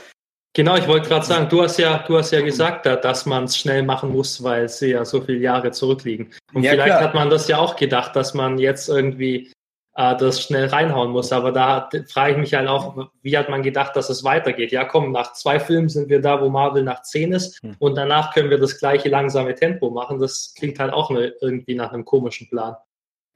Genau, 0.55 0.75
ich 0.77 0.87
wollte 0.87 1.09
gerade 1.09 1.25
sagen, 1.25 1.49
du 1.49 1.63
hast 1.63 1.77
ja, 1.79 2.03
du 2.07 2.15
hast 2.15 2.31
ja 2.31 2.41
gesagt, 2.41 2.85
dass 2.85 3.25
man 3.25 3.45
es 3.45 3.57
schnell 3.57 3.81
machen 3.81 4.11
muss, 4.11 4.43
weil 4.43 4.69
sie 4.69 4.91
ja 4.91 5.03
so 5.03 5.19
viele 5.21 5.39
Jahre 5.39 5.71
zurückliegen. 5.71 6.31
Und 6.53 6.61
ja, 6.61 6.71
vielleicht 6.71 6.97
klar. 6.97 7.01
hat 7.01 7.15
man 7.15 7.31
das 7.31 7.47
ja 7.47 7.57
auch 7.57 7.75
gedacht, 7.75 8.15
dass 8.15 8.35
man 8.35 8.59
jetzt 8.59 8.87
irgendwie 8.87 9.51
äh, 9.95 10.15
das 10.15 10.43
schnell 10.43 10.67
reinhauen 10.67 11.11
muss. 11.11 11.31
Aber 11.31 11.51
da 11.51 11.89
frage 12.07 12.33
ich 12.33 12.37
mich 12.37 12.53
halt 12.53 12.67
auch, 12.67 13.09
wie 13.23 13.35
hat 13.35 13.49
man 13.49 13.63
gedacht, 13.63 13.95
dass 13.95 14.11
es 14.11 14.23
weitergeht? 14.23 14.71
Ja, 14.71 14.85
komm, 14.85 15.11
nach 15.11 15.33
zwei 15.33 15.59
Filmen 15.59 15.89
sind 15.89 16.09
wir 16.09 16.21
da, 16.21 16.39
wo 16.39 16.49
Marvel 16.49 16.83
nach 16.83 17.01
zehn 17.01 17.33
ist 17.33 17.59
hm. 17.63 17.75
und 17.79 17.95
danach 17.95 18.33
können 18.33 18.51
wir 18.51 18.59
das 18.59 18.77
gleiche 18.77 19.09
langsame 19.09 19.55
Tempo 19.55 19.89
machen. 19.89 20.19
Das 20.19 20.53
klingt 20.55 20.77
halt 20.77 20.93
auch 20.93 21.09
ne, 21.09 21.33
irgendwie 21.41 21.73
nach 21.73 21.93
einem 21.93 22.05
komischen 22.05 22.47
Plan. 22.47 22.75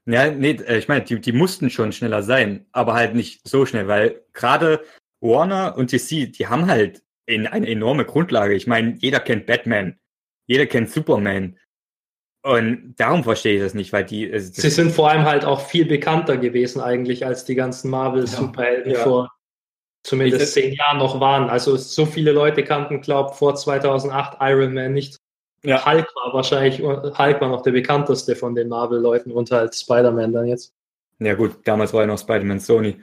Ja, 0.06 0.30
nee, 0.30 0.52
äh, 0.52 0.78
ich 0.78 0.88
meine, 0.88 1.04
die, 1.04 1.20
die 1.20 1.34
mussten 1.34 1.72
schon 1.72 1.92
schneller 1.92 2.22
sein, 2.22 2.68
aber 2.74 2.94
halt 2.94 3.16
nicht 3.16 3.42
so 3.44 3.66
schnell, 3.66 3.88
weil 3.88 4.22
gerade 4.34 4.82
Warner 5.20 5.76
und 5.78 5.92
DC, 5.92 6.32
die 6.32 6.48
haben 6.48 6.68
halt 6.68 7.02
in 7.28 7.46
eine 7.46 7.68
enorme 7.68 8.06
Grundlage. 8.06 8.56
Ich 8.56 8.66
meine, 8.66 8.96
jeder 8.98 9.20
kennt 9.20 9.46
Batman, 9.46 10.00
jeder 10.48 10.66
kennt 10.66 10.90
Superman. 10.90 11.60
Und 12.42 12.96
darum 12.98 13.24
verstehe 13.24 13.58
ich 13.58 13.62
das 13.62 13.74
nicht, 13.74 13.92
weil 13.92 14.06
die. 14.06 14.32
Also 14.32 14.52
Sie 14.54 14.70
sind 14.70 14.92
vor 14.92 15.10
allem 15.10 15.26
halt 15.26 15.44
auch 15.44 15.62
viel 15.62 15.86
bekannter 15.86 16.38
gewesen 16.38 16.82
eigentlich 16.82 17.26
als 17.26 17.46
die 17.46 17.56
ganzen 17.56 17.92
Marvel-Superhelden 17.92 18.92
ja, 18.92 18.98
ja. 18.98 19.04
vor 19.04 19.30
zumindest 20.04 20.56
ich, 20.58 20.64
zehn 20.64 20.74
Jahren 20.74 20.98
noch 20.98 21.20
waren. 21.20 21.50
Also 21.50 21.76
so 21.76 22.06
viele 22.06 22.32
Leute 22.32 22.64
kannten, 22.64 23.02
glaube 23.02 23.34
vor 23.34 23.56
2008 23.56 24.38
Iron 24.40 24.74
Man 24.74 24.94
nicht. 24.94 25.18
Ja. 25.64 25.86
Hulk 25.86 26.08
war 26.16 26.34
wahrscheinlich, 26.34 26.82
Hulk 26.82 27.42
war 27.42 27.50
noch 27.50 27.64
der 27.64 27.72
bekannteste 27.72 28.36
von 28.36 28.56
den 28.56 28.70
Marvel-Leuten 28.70 29.32
und 29.32 29.52
halt 29.52 29.76
Spider-Man 29.76 30.32
dann 30.32 30.48
jetzt. 30.48 30.72
Ja 31.20 31.34
gut, 31.34 31.58
damals 31.66 31.94
war 31.94 32.02
ja 32.02 32.08
noch 32.08 32.20
Spider-Man 32.20 32.60
Sony. 32.60 33.02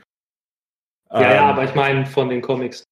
Ja, 1.11 1.21
ähm, 1.21 1.37
ja, 1.37 1.51
aber 1.51 1.65
ich 1.65 1.75
meine 1.75 2.07
von 2.07 2.31
den 2.31 2.41
Comics. 2.41 2.85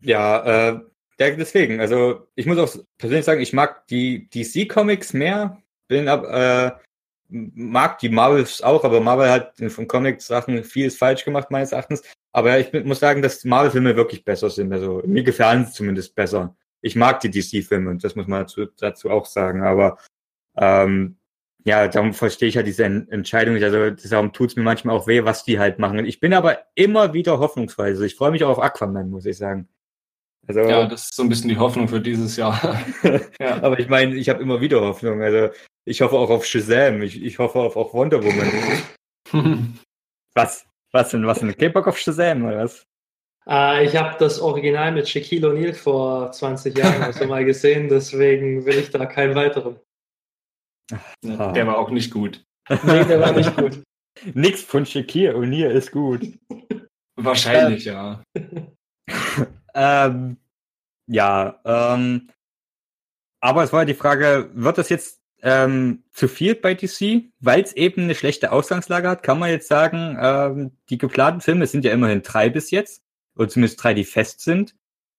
Ja, 0.00 0.70
äh, 0.70 0.80
ja, 1.20 1.30
deswegen, 1.30 1.80
also 1.80 2.28
ich 2.36 2.46
muss 2.46 2.58
auch 2.58 2.82
persönlich 2.96 3.24
sagen, 3.24 3.40
ich 3.40 3.52
mag 3.52 3.86
die 3.88 4.28
DC-Comics 4.30 5.12
mehr, 5.12 5.60
bin 5.88 6.08
ab, 6.08 6.24
äh, 6.24 6.70
mag 7.28 7.98
die 7.98 8.08
Marvels 8.08 8.62
auch, 8.62 8.84
aber 8.84 9.00
Marvel 9.00 9.30
hat 9.30 9.54
von 9.68 9.88
Comics-Sachen 9.88 10.64
vieles 10.64 10.96
falsch 10.96 11.24
gemacht, 11.24 11.50
meines 11.50 11.72
Erachtens. 11.72 12.02
Aber 12.32 12.58
ich 12.58 12.72
muss 12.84 13.00
sagen, 13.00 13.22
dass 13.22 13.44
Marvel-Filme 13.44 13.96
wirklich 13.96 14.24
besser 14.24 14.50
sind. 14.50 14.72
Also 14.72 15.02
mir 15.04 15.24
gefallen 15.24 15.66
sie 15.66 15.72
zumindest 15.72 16.14
besser. 16.14 16.56
Ich 16.80 16.94
mag 16.94 17.20
die 17.20 17.30
DC-Filme 17.30 17.90
und 17.90 18.04
das 18.04 18.14
muss 18.14 18.28
man 18.28 18.42
dazu, 18.42 18.66
dazu 18.78 19.10
auch 19.10 19.26
sagen. 19.26 19.62
Aber 19.62 19.98
ähm, 20.56 21.18
ja, 21.64 21.88
darum 21.88 22.14
verstehe 22.14 22.48
ich 22.48 22.56
halt 22.56 22.66
diese 22.66 22.84
Entscheidung 22.84 23.54
nicht. 23.54 23.64
Also 23.64 23.90
darum 24.08 24.32
tut 24.32 24.50
es 24.50 24.56
mir 24.56 24.62
manchmal 24.62 24.96
auch 24.96 25.06
weh, 25.06 25.24
was 25.24 25.44
die 25.44 25.58
halt 25.58 25.78
machen. 25.78 26.04
Ich 26.06 26.20
bin 26.20 26.32
aber 26.32 26.58
immer 26.74 27.12
wieder 27.12 27.40
hoffnungsvoll. 27.40 27.86
Also 27.86 28.04
ich 28.04 28.14
freue 28.14 28.30
mich 28.30 28.44
auch 28.44 28.50
auf 28.50 28.62
Aquaman, 28.62 29.10
muss 29.10 29.26
ich 29.26 29.36
sagen. 29.36 29.68
Also, 30.48 30.60
ja, 30.60 30.86
das 30.86 31.04
ist 31.04 31.14
so 31.14 31.22
ein 31.22 31.28
bisschen 31.28 31.50
die 31.50 31.58
Hoffnung 31.58 31.88
für 31.88 32.00
dieses 32.00 32.36
Jahr. 32.36 32.80
ja. 33.40 33.62
Aber 33.62 33.78
ich 33.78 33.88
meine, 33.88 34.16
ich 34.16 34.30
habe 34.30 34.42
immer 34.42 34.60
wieder 34.62 34.80
Hoffnung. 34.80 35.20
Also 35.22 35.50
ich 35.84 36.00
hoffe 36.00 36.16
auch 36.16 36.30
auf 36.30 36.46
Shazam. 36.46 37.02
Ich, 37.02 37.22
ich 37.22 37.38
hoffe 37.38 37.58
auf, 37.58 37.76
auf 37.76 37.92
Wonder 37.92 38.22
Woman. 38.24 38.50
was? 40.34 40.66
Was 40.92 41.10
denn? 41.10 41.26
Was 41.26 41.40
denn? 41.40 41.54
Kein 41.54 41.72
Bock 41.72 41.86
auf 41.86 41.98
Shazam 41.98 42.46
oder 42.46 42.64
was? 42.64 42.82
Uh, 43.46 43.82
ich 43.82 43.96
habe 43.96 44.16
das 44.18 44.40
Original 44.40 44.92
mit 44.92 45.08
Shaquille 45.08 45.48
O'Neal 45.48 45.72
vor 45.72 46.32
20 46.32 46.76
Jahren 46.76 47.02
also 47.02 47.26
mal 47.26 47.46
gesehen, 47.46 47.88
deswegen 47.88 48.66
will 48.66 48.76
ich 48.76 48.90
da 48.90 49.06
keinen 49.06 49.34
weiteren. 49.34 49.80
Der 51.22 51.66
war 51.66 51.78
auch 51.78 51.88
nicht 51.88 52.10
gut. 52.10 52.44
Nee, 52.68 53.04
der 53.04 53.20
war 53.20 53.32
nicht 53.32 53.56
gut. 53.56 53.82
Nix 54.34 54.62
von 54.62 54.84
Shaquille 54.84 55.34
O'Neal 55.34 55.70
ist 55.70 55.92
gut. 55.92 56.26
Wahrscheinlich, 57.16 57.86
ja. 57.86 58.22
Ähm, 59.78 60.38
ja, 61.06 61.60
ähm, 61.64 62.30
aber 63.40 63.62
es 63.62 63.72
war 63.72 63.84
die 63.84 63.94
Frage, 63.94 64.50
wird 64.54 64.76
das 64.76 64.88
jetzt 64.88 65.22
ähm, 65.40 66.02
zu 66.10 66.26
viel 66.26 66.56
bei 66.56 66.74
DC, 66.74 67.30
weil 67.38 67.62
es 67.62 67.72
eben 67.74 68.02
eine 68.02 68.16
schlechte 68.16 68.50
Ausgangslage 68.50 69.08
hat? 69.08 69.22
Kann 69.22 69.38
man 69.38 69.50
jetzt 69.50 69.68
sagen, 69.68 70.18
ähm, 70.20 70.72
die 70.90 70.98
geplanten 70.98 71.40
Filme 71.40 71.68
sind 71.68 71.84
ja 71.84 71.92
immerhin 71.92 72.22
drei 72.22 72.50
bis 72.50 72.72
jetzt, 72.72 73.04
oder 73.36 73.48
zumindest 73.48 73.82
drei, 73.82 73.94
die 73.94 74.04
fest 74.04 74.40
sind. 74.40 74.74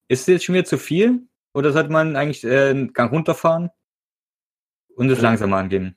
Ist 0.09 0.21
es 0.21 0.27
jetzt 0.27 0.43
schon 0.43 0.55
wieder 0.55 0.65
zu 0.65 0.77
viel? 0.77 1.21
Oder 1.53 1.71
sollte 1.71 1.91
man 1.91 2.17
eigentlich 2.17 2.43
äh, 2.43 2.69
einen 2.69 2.91
Gang 2.91 3.13
runterfahren 3.13 3.69
und 4.95 5.09
es 5.09 5.21
langsamer 5.21 5.57
angehen? 5.57 5.95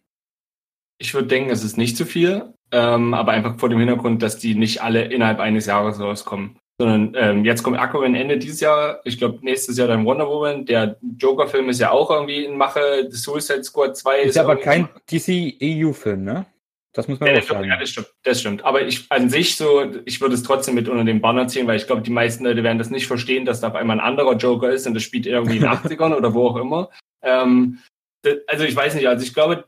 Ich 0.98 1.14
würde 1.14 1.26
denken, 1.26 1.50
es 1.50 1.64
ist 1.64 1.76
nicht 1.76 1.96
zu 1.96 2.06
viel, 2.06 2.54
ähm, 2.70 3.12
aber 3.12 3.32
einfach 3.32 3.58
vor 3.58 3.68
dem 3.68 3.80
Hintergrund, 3.80 4.22
dass 4.22 4.38
die 4.38 4.54
nicht 4.54 4.82
alle 4.82 5.06
innerhalb 5.06 5.40
eines 5.40 5.66
Jahres 5.66 5.98
rauskommen 5.98 6.61
sondern 6.82 7.14
ähm, 7.16 7.44
jetzt 7.44 7.62
kommt 7.62 7.78
Aquaman 7.78 8.16
Ende 8.16 8.38
dieses 8.38 8.60
Jahr. 8.60 9.00
Ich 9.04 9.16
glaube, 9.16 9.38
nächstes 9.42 9.78
Jahr 9.78 9.86
dann 9.86 10.04
Wonder 10.04 10.28
Woman. 10.28 10.66
Der 10.66 10.96
Joker-Film 11.16 11.68
ist 11.68 11.80
ja 11.80 11.92
auch 11.92 12.10
irgendwie 12.10 12.44
in 12.44 12.56
Mache. 12.56 13.06
The 13.08 13.16
Suicide 13.16 13.62
Squad 13.62 13.96
2 13.96 14.22
ist, 14.22 14.30
ist 14.30 14.38
aber 14.38 14.56
kein 14.56 14.88
DC-EU-Film, 15.10 16.24
ne? 16.24 16.46
Das 16.92 17.06
muss 17.06 17.20
man 17.20 17.30
ja, 17.30 17.38
auch 17.38 17.44
sagen. 17.44 17.68
Ja, 17.68 17.78
das 17.78 17.90
stimmt, 17.90 18.12
das 18.24 18.40
stimmt. 18.40 18.64
Aber 18.64 18.82
ich 18.82 19.06
an 19.10 19.30
sich 19.30 19.56
so, 19.56 19.84
ich 20.04 20.20
würde 20.20 20.34
es 20.34 20.42
trotzdem 20.42 20.74
mit 20.74 20.88
unter 20.88 21.04
den 21.04 21.20
Banner 21.20 21.46
ziehen, 21.46 21.66
weil 21.66 21.76
ich 21.76 21.86
glaube, 21.86 22.02
die 22.02 22.10
meisten 22.10 22.44
Leute 22.44 22.64
werden 22.64 22.78
das 22.78 22.90
nicht 22.90 23.06
verstehen, 23.06 23.46
dass 23.46 23.60
da 23.60 23.68
auf 23.68 23.76
einmal 23.76 23.98
ein 23.98 24.04
anderer 24.04 24.34
Joker 24.34 24.70
ist 24.70 24.86
und 24.86 24.94
das 24.94 25.04
spielt 25.04 25.26
irgendwie 25.26 25.56
in 25.56 25.62
den 25.62 25.70
80ern 25.70 26.14
oder 26.14 26.34
wo 26.34 26.48
auch 26.48 26.56
immer. 26.56 26.90
Ähm, 27.22 27.78
das, 28.22 28.38
also 28.48 28.64
ich 28.64 28.74
weiß 28.74 28.94
nicht, 28.96 29.06
also 29.06 29.24
ich 29.24 29.32
glaube, 29.32 29.64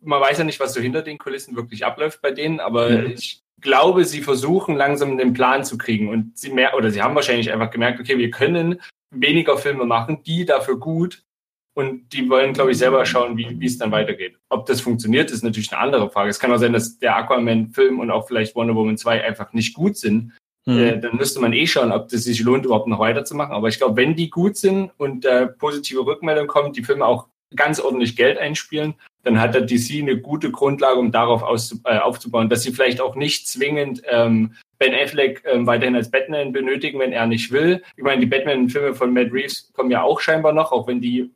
man 0.00 0.20
weiß 0.20 0.38
ja 0.38 0.44
nicht, 0.44 0.60
was 0.60 0.74
so 0.74 0.80
hinter 0.80 1.00
den 1.00 1.18
Kulissen 1.18 1.56
wirklich 1.56 1.86
abläuft 1.86 2.20
bei 2.20 2.30
denen, 2.30 2.60
aber 2.60 2.90
mhm. 2.90 3.12
ich 3.12 3.43
glaube, 3.64 4.04
sie 4.04 4.20
versuchen 4.20 4.76
langsam 4.76 5.18
den 5.18 5.32
Plan 5.32 5.64
zu 5.64 5.76
kriegen 5.76 6.08
und 6.08 6.38
sie 6.38 6.50
mehr 6.50 6.76
oder 6.76 6.92
sie 6.92 7.02
haben 7.02 7.16
wahrscheinlich 7.16 7.50
einfach 7.50 7.70
gemerkt, 7.70 7.98
okay, 7.98 8.16
wir 8.18 8.30
können 8.30 8.80
weniger 9.10 9.58
Filme 9.58 9.86
machen, 9.86 10.22
die 10.22 10.44
dafür 10.44 10.78
gut 10.78 11.24
und 11.74 12.12
die 12.12 12.28
wollen, 12.30 12.52
glaube 12.52 12.70
ich, 12.70 12.78
selber 12.78 13.04
schauen, 13.04 13.36
wie, 13.36 13.58
wie 13.58 13.66
es 13.66 13.78
dann 13.78 13.90
weitergeht. 13.90 14.36
Ob 14.50 14.66
das 14.66 14.80
funktioniert, 14.80 15.30
ist 15.30 15.42
natürlich 15.42 15.72
eine 15.72 15.80
andere 15.80 16.10
Frage. 16.10 16.30
Es 16.30 16.38
kann 16.38 16.52
auch 16.52 16.58
sein, 16.58 16.72
dass 16.72 16.98
der 16.98 17.16
Aquaman-Film 17.16 17.98
und 17.98 18.10
auch 18.10 18.28
vielleicht 18.28 18.54
Wonder 18.54 18.76
Woman 18.76 18.96
2 18.96 19.24
einfach 19.24 19.52
nicht 19.52 19.74
gut 19.74 19.96
sind. 19.96 20.32
Mhm. 20.66 20.78
Äh, 20.78 21.00
dann 21.00 21.16
müsste 21.16 21.40
man 21.40 21.52
eh 21.52 21.66
schauen, 21.66 21.90
ob 21.90 22.08
das 22.10 22.24
sich 22.24 22.40
lohnt, 22.40 22.64
überhaupt 22.64 22.86
noch 22.86 23.00
weiterzumachen. 23.00 23.54
Aber 23.54 23.68
ich 23.68 23.78
glaube, 23.78 23.96
wenn 23.96 24.14
die 24.14 24.30
gut 24.30 24.56
sind 24.56 24.92
und 24.98 25.24
äh, 25.24 25.46
positive 25.46 26.06
Rückmeldung 26.06 26.46
kommt, 26.46 26.76
die 26.76 26.84
Filme 26.84 27.06
auch 27.06 27.28
ganz 27.56 27.80
ordentlich 27.80 28.14
Geld 28.14 28.38
einspielen, 28.38 28.94
dann 29.24 29.40
hat 29.40 29.54
der 29.54 29.62
DC 29.62 30.00
eine 30.00 30.18
gute 30.18 30.50
Grundlage, 30.50 30.98
um 30.98 31.10
darauf 31.10 31.42
äh, 31.84 31.98
aufzubauen, 31.98 32.48
dass 32.48 32.62
sie 32.62 32.72
vielleicht 32.72 33.00
auch 33.00 33.16
nicht 33.16 33.48
zwingend 33.48 34.02
ähm, 34.06 34.54
Ben 34.78 34.94
Affleck 34.94 35.42
ähm, 35.46 35.66
weiterhin 35.66 35.96
als 35.96 36.10
Batman 36.10 36.52
benötigen, 36.52 36.98
wenn 36.98 37.12
er 37.12 37.26
nicht 37.26 37.50
will. 37.50 37.82
Ich 37.96 38.02
meine, 38.02 38.20
die 38.20 38.26
Batman-Filme 38.26 38.94
von 38.94 39.12
Matt 39.12 39.32
Reeves 39.32 39.72
kommen 39.72 39.90
ja 39.90 40.02
auch 40.02 40.20
scheinbar 40.20 40.52
noch, 40.52 40.72
auch 40.72 40.86
wenn 40.86 41.00
die 41.00 41.30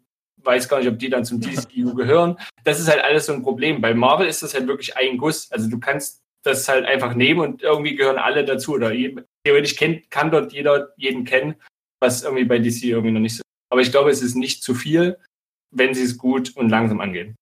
weiß 0.45 0.69
gar 0.69 0.79
nicht, 0.79 0.89
ob 0.89 0.99
die 0.99 1.11
dann 1.11 1.25
zum 1.25 1.41
DCU 1.41 1.95
gehören. 1.95 2.39
Das 2.65 2.81
ist 2.81 2.89
halt 2.89 3.03
alles 3.03 3.27
so 3.27 3.33
ein 3.33 3.43
Problem. 3.43 3.81
Bei 3.81 3.95
Marvel 3.95 4.27
ist 4.27 4.43
das 4.43 4.55
halt 4.55 4.67
wirklich 4.67 4.97
ein 4.97 5.19
Guss. 5.19 5.51
Also 5.51 5.69
du 5.69 5.79
kannst 5.79 6.23
das 6.43 6.69
halt 6.69 6.85
einfach 6.85 7.15
nehmen 7.15 7.41
und 7.41 7.63
irgendwie 7.63 7.97
gehören 7.97 8.19
alle 8.19 8.45
dazu. 8.45 8.75
Oder 8.75 8.93
theoretisch 9.45 9.77
kennt, 9.77 10.11
kann 10.11 10.31
dort 10.31 10.53
jeder 10.53 10.93
jeden 10.97 11.25
kennen, 11.25 11.57
was 12.01 12.23
irgendwie 12.23 12.45
bei 12.45 12.59
DC 12.59 12.85
irgendwie 12.85 13.11
noch 13.11 13.21
nicht 13.21 13.35
so 13.35 13.41
ist. 13.41 13.71
Aber 13.71 13.81
ich 13.81 13.91
glaube, 13.91 14.11
es 14.11 14.23
ist 14.23 14.37
nicht 14.37 14.63
zu 14.63 14.75
viel, 14.75 15.19
wenn 15.71 15.95
sie 15.95 16.05
es 16.05 16.17
gut 16.17 16.57
und 16.57 16.69
langsam 16.69 17.01
angehen. 17.01 17.35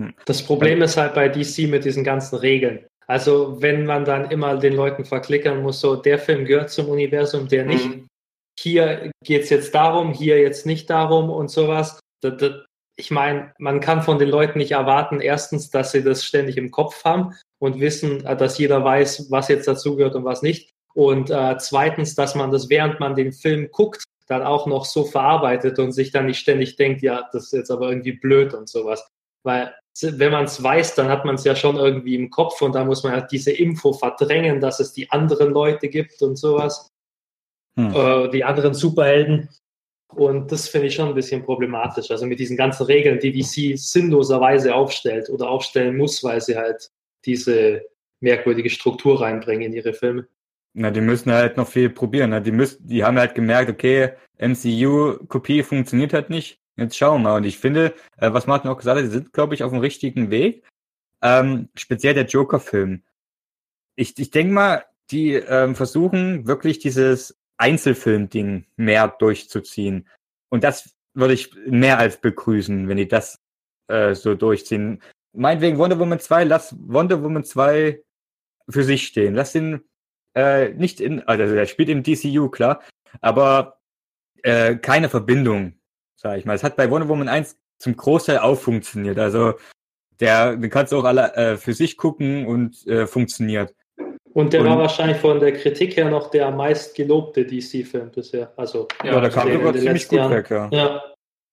Hm. 0.00 0.14
Das 0.24 0.42
Problem 0.42 0.82
ist 0.82 0.96
halt 0.96 1.14
bei 1.14 1.28
DC 1.28 1.68
mit 1.68 1.84
diesen 1.84 2.04
ganzen 2.04 2.36
Regeln. 2.36 2.86
Also 3.06 3.60
wenn 3.60 3.86
man 3.86 4.04
dann 4.04 4.30
immer 4.30 4.56
den 4.56 4.74
Leuten 4.74 5.04
verklickern 5.04 5.62
muss, 5.62 5.80
so 5.80 5.96
der 5.96 6.18
Film 6.18 6.44
gehört 6.44 6.70
zum 6.70 6.88
Universum, 6.88 7.48
der 7.48 7.64
nicht. 7.64 7.88
Mhm. 7.88 8.06
Hier 8.58 9.10
geht 9.24 9.44
es 9.44 9.50
jetzt 9.50 9.74
darum, 9.74 10.12
hier 10.12 10.40
jetzt 10.40 10.66
nicht 10.66 10.90
darum 10.90 11.30
und 11.30 11.50
sowas 11.50 11.98
ich 13.00 13.10
meine, 13.10 13.52
man 13.58 13.80
kann 13.80 14.02
von 14.02 14.18
den 14.18 14.28
Leuten 14.28 14.58
nicht 14.58 14.72
erwarten, 14.72 15.20
erstens, 15.20 15.70
dass 15.70 15.92
sie 15.92 16.04
das 16.04 16.24
ständig 16.24 16.56
im 16.56 16.70
Kopf 16.70 17.04
haben 17.04 17.34
und 17.58 17.80
wissen, 17.80 18.24
äh, 18.24 18.36
dass 18.36 18.58
jeder 18.58 18.84
weiß, 18.84 19.30
was 19.30 19.48
jetzt 19.48 19.66
dazugehört 19.66 20.14
und 20.14 20.24
was 20.24 20.42
nicht. 20.42 20.70
Und 20.94 21.30
äh, 21.30 21.56
zweitens, 21.58 22.14
dass 22.14 22.34
man 22.34 22.50
das, 22.50 22.68
während 22.68 23.00
man 23.00 23.14
den 23.14 23.32
Film 23.32 23.70
guckt, 23.70 24.04
dann 24.28 24.42
auch 24.42 24.66
noch 24.66 24.84
so 24.84 25.04
verarbeitet 25.04 25.78
und 25.78 25.92
sich 25.92 26.12
dann 26.12 26.26
nicht 26.26 26.38
ständig 26.38 26.76
denkt, 26.76 27.02
ja, 27.02 27.28
das 27.32 27.44
ist 27.44 27.52
jetzt 27.52 27.70
aber 27.70 27.88
irgendwie 27.88 28.12
blöd 28.12 28.54
und 28.54 28.68
sowas. 28.68 29.08
Weil 29.42 29.74
wenn 30.02 30.32
man 30.32 30.44
es 30.44 30.62
weiß, 30.62 30.94
dann 30.94 31.08
hat 31.08 31.24
man 31.24 31.34
es 31.34 31.44
ja 31.44 31.54
schon 31.56 31.76
irgendwie 31.76 32.14
im 32.14 32.30
Kopf 32.30 32.62
und 32.62 32.74
da 32.74 32.84
muss 32.84 33.02
man 33.02 33.12
halt 33.12 33.30
diese 33.30 33.50
Info 33.50 33.92
verdrängen, 33.92 34.60
dass 34.60 34.80
es 34.80 34.92
die 34.92 35.10
anderen 35.10 35.50
Leute 35.52 35.88
gibt 35.88 36.22
und 36.22 36.36
sowas. 36.36 36.90
Hm. 37.76 37.94
Äh, 37.94 38.30
die 38.30 38.44
anderen 38.44 38.74
Superhelden. 38.74 39.48
Und 40.14 40.50
das 40.50 40.68
finde 40.68 40.88
ich 40.88 40.94
schon 40.94 41.08
ein 41.08 41.14
bisschen 41.14 41.44
problematisch. 41.44 42.10
Also 42.10 42.26
mit 42.26 42.40
diesen 42.40 42.56
ganzen 42.56 42.86
Regeln, 42.86 43.20
die 43.20 43.32
DC 43.32 43.78
sinnloserweise 43.78 44.74
aufstellt 44.74 45.30
oder 45.30 45.48
aufstellen 45.48 45.96
muss, 45.96 46.24
weil 46.24 46.40
sie 46.40 46.56
halt 46.56 46.90
diese 47.24 47.82
merkwürdige 48.20 48.70
Struktur 48.70 49.20
reinbringen 49.20 49.62
in 49.62 49.72
ihre 49.72 49.92
Filme. 49.92 50.26
Na, 50.72 50.90
die 50.90 51.00
müssen 51.00 51.32
halt 51.32 51.56
noch 51.56 51.68
viel 51.68 51.90
probieren. 51.90 52.30
Ne? 52.30 52.42
Die, 52.42 52.52
müssen, 52.52 52.86
die 52.86 53.02
haben 53.04 53.18
halt 53.18 53.34
gemerkt, 53.34 53.70
okay, 53.70 54.12
MCU-Kopie 54.38 55.62
funktioniert 55.62 56.12
halt 56.12 56.30
nicht. 56.30 56.59
Jetzt 56.76 56.96
schauen 56.96 57.22
wir 57.22 57.30
mal. 57.30 57.36
Und 57.36 57.44
ich 57.44 57.58
finde, 57.58 57.94
äh, 58.16 58.32
was 58.32 58.46
Martin 58.46 58.70
auch 58.70 58.76
gesagt 58.76 58.98
hat, 58.98 59.04
die 59.04 59.10
sind, 59.10 59.32
glaube 59.32 59.54
ich, 59.54 59.62
auf 59.62 59.72
dem 59.72 59.80
richtigen 59.80 60.30
Weg. 60.30 60.64
Ähm, 61.22 61.68
speziell 61.74 62.14
der 62.14 62.26
Joker-Film. 62.26 63.02
Ich, 63.96 64.18
ich 64.18 64.30
denke 64.30 64.52
mal, 64.52 64.84
die 65.10 65.34
ähm, 65.34 65.74
versuchen 65.74 66.46
wirklich 66.46 66.78
dieses 66.78 67.38
Einzelfilm-Ding 67.58 68.64
mehr 68.76 69.08
durchzuziehen. 69.08 70.08
Und 70.48 70.64
das 70.64 70.94
würde 71.14 71.34
ich 71.34 71.54
mehr 71.66 71.98
als 71.98 72.20
begrüßen, 72.20 72.88
wenn 72.88 72.96
die 72.96 73.08
das 73.08 73.38
äh, 73.88 74.14
so 74.14 74.34
durchziehen. 74.34 75.02
Meinetwegen 75.32 75.78
Wonder 75.78 75.98
Woman 75.98 76.20
2, 76.20 76.44
lass 76.44 76.74
Wonder 76.78 77.22
Woman 77.22 77.44
2 77.44 78.02
für 78.68 78.84
sich 78.84 79.06
stehen. 79.06 79.34
Lass 79.34 79.52
den 79.52 79.84
äh, 80.34 80.70
nicht 80.70 81.00
in, 81.00 81.22
also 81.22 81.42
er 81.42 81.66
spielt 81.66 81.88
im 81.88 82.02
DCU, 82.02 82.48
klar, 82.48 82.82
aber 83.20 83.80
äh, 84.42 84.76
keine 84.76 85.08
Verbindung, 85.08 85.74
sag 86.20 86.38
ich 86.38 86.44
mal. 86.44 86.54
Es 86.54 86.62
hat 86.62 86.76
bei 86.76 86.90
Wonder 86.90 87.08
Woman 87.08 87.28
1 87.28 87.56
zum 87.78 87.96
Großteil 87.96 88.38
auch 88.38 88.58
funktioniert. 88.58 89.18
Also 89.18 89.54
der, 90.20 90.56
den 90.56 90.70
kannst 90.70 90.92
du 90.92 90.98
auch 90.98 91.04
alle 91.04 91.34
äh, 91.34 91.56
für 91.56 91.72
sich 91.72 91.96
gucken 91.96 92.46
und 92.46 92.86
äh, 92.86 93.06
funktioniert. 93.06 93.74
Und 94.32 94.52
der 94.52 94.60
und, 94.60 94.68
war 94.68 94.78
wahrscheinlich 94.78 95.16
von 95.16 95.40
der 95.40 95.52
Kritik 95.52 95.96
her 95.96 96.10
noch 96.10 96.30
der 96.30 96.50
meist 96.50 96.94
gelobte 96.94 97.44
DC-Film 97.44 98.10
bisher. 98.12 98.52
Also, 98.56 98.86
ja, 99.02 99.14
ja 99.14 99.20
da 99.20 99.28
kam 99.28 99.52
sogar 99.52 99.74
ziemlich 99.74 100.06
gut 100.08 100.18
Jahren. 100.18 100.30
weg, 100.30 100.50
ja. 100.50 100.68
ja. 100.70 101.02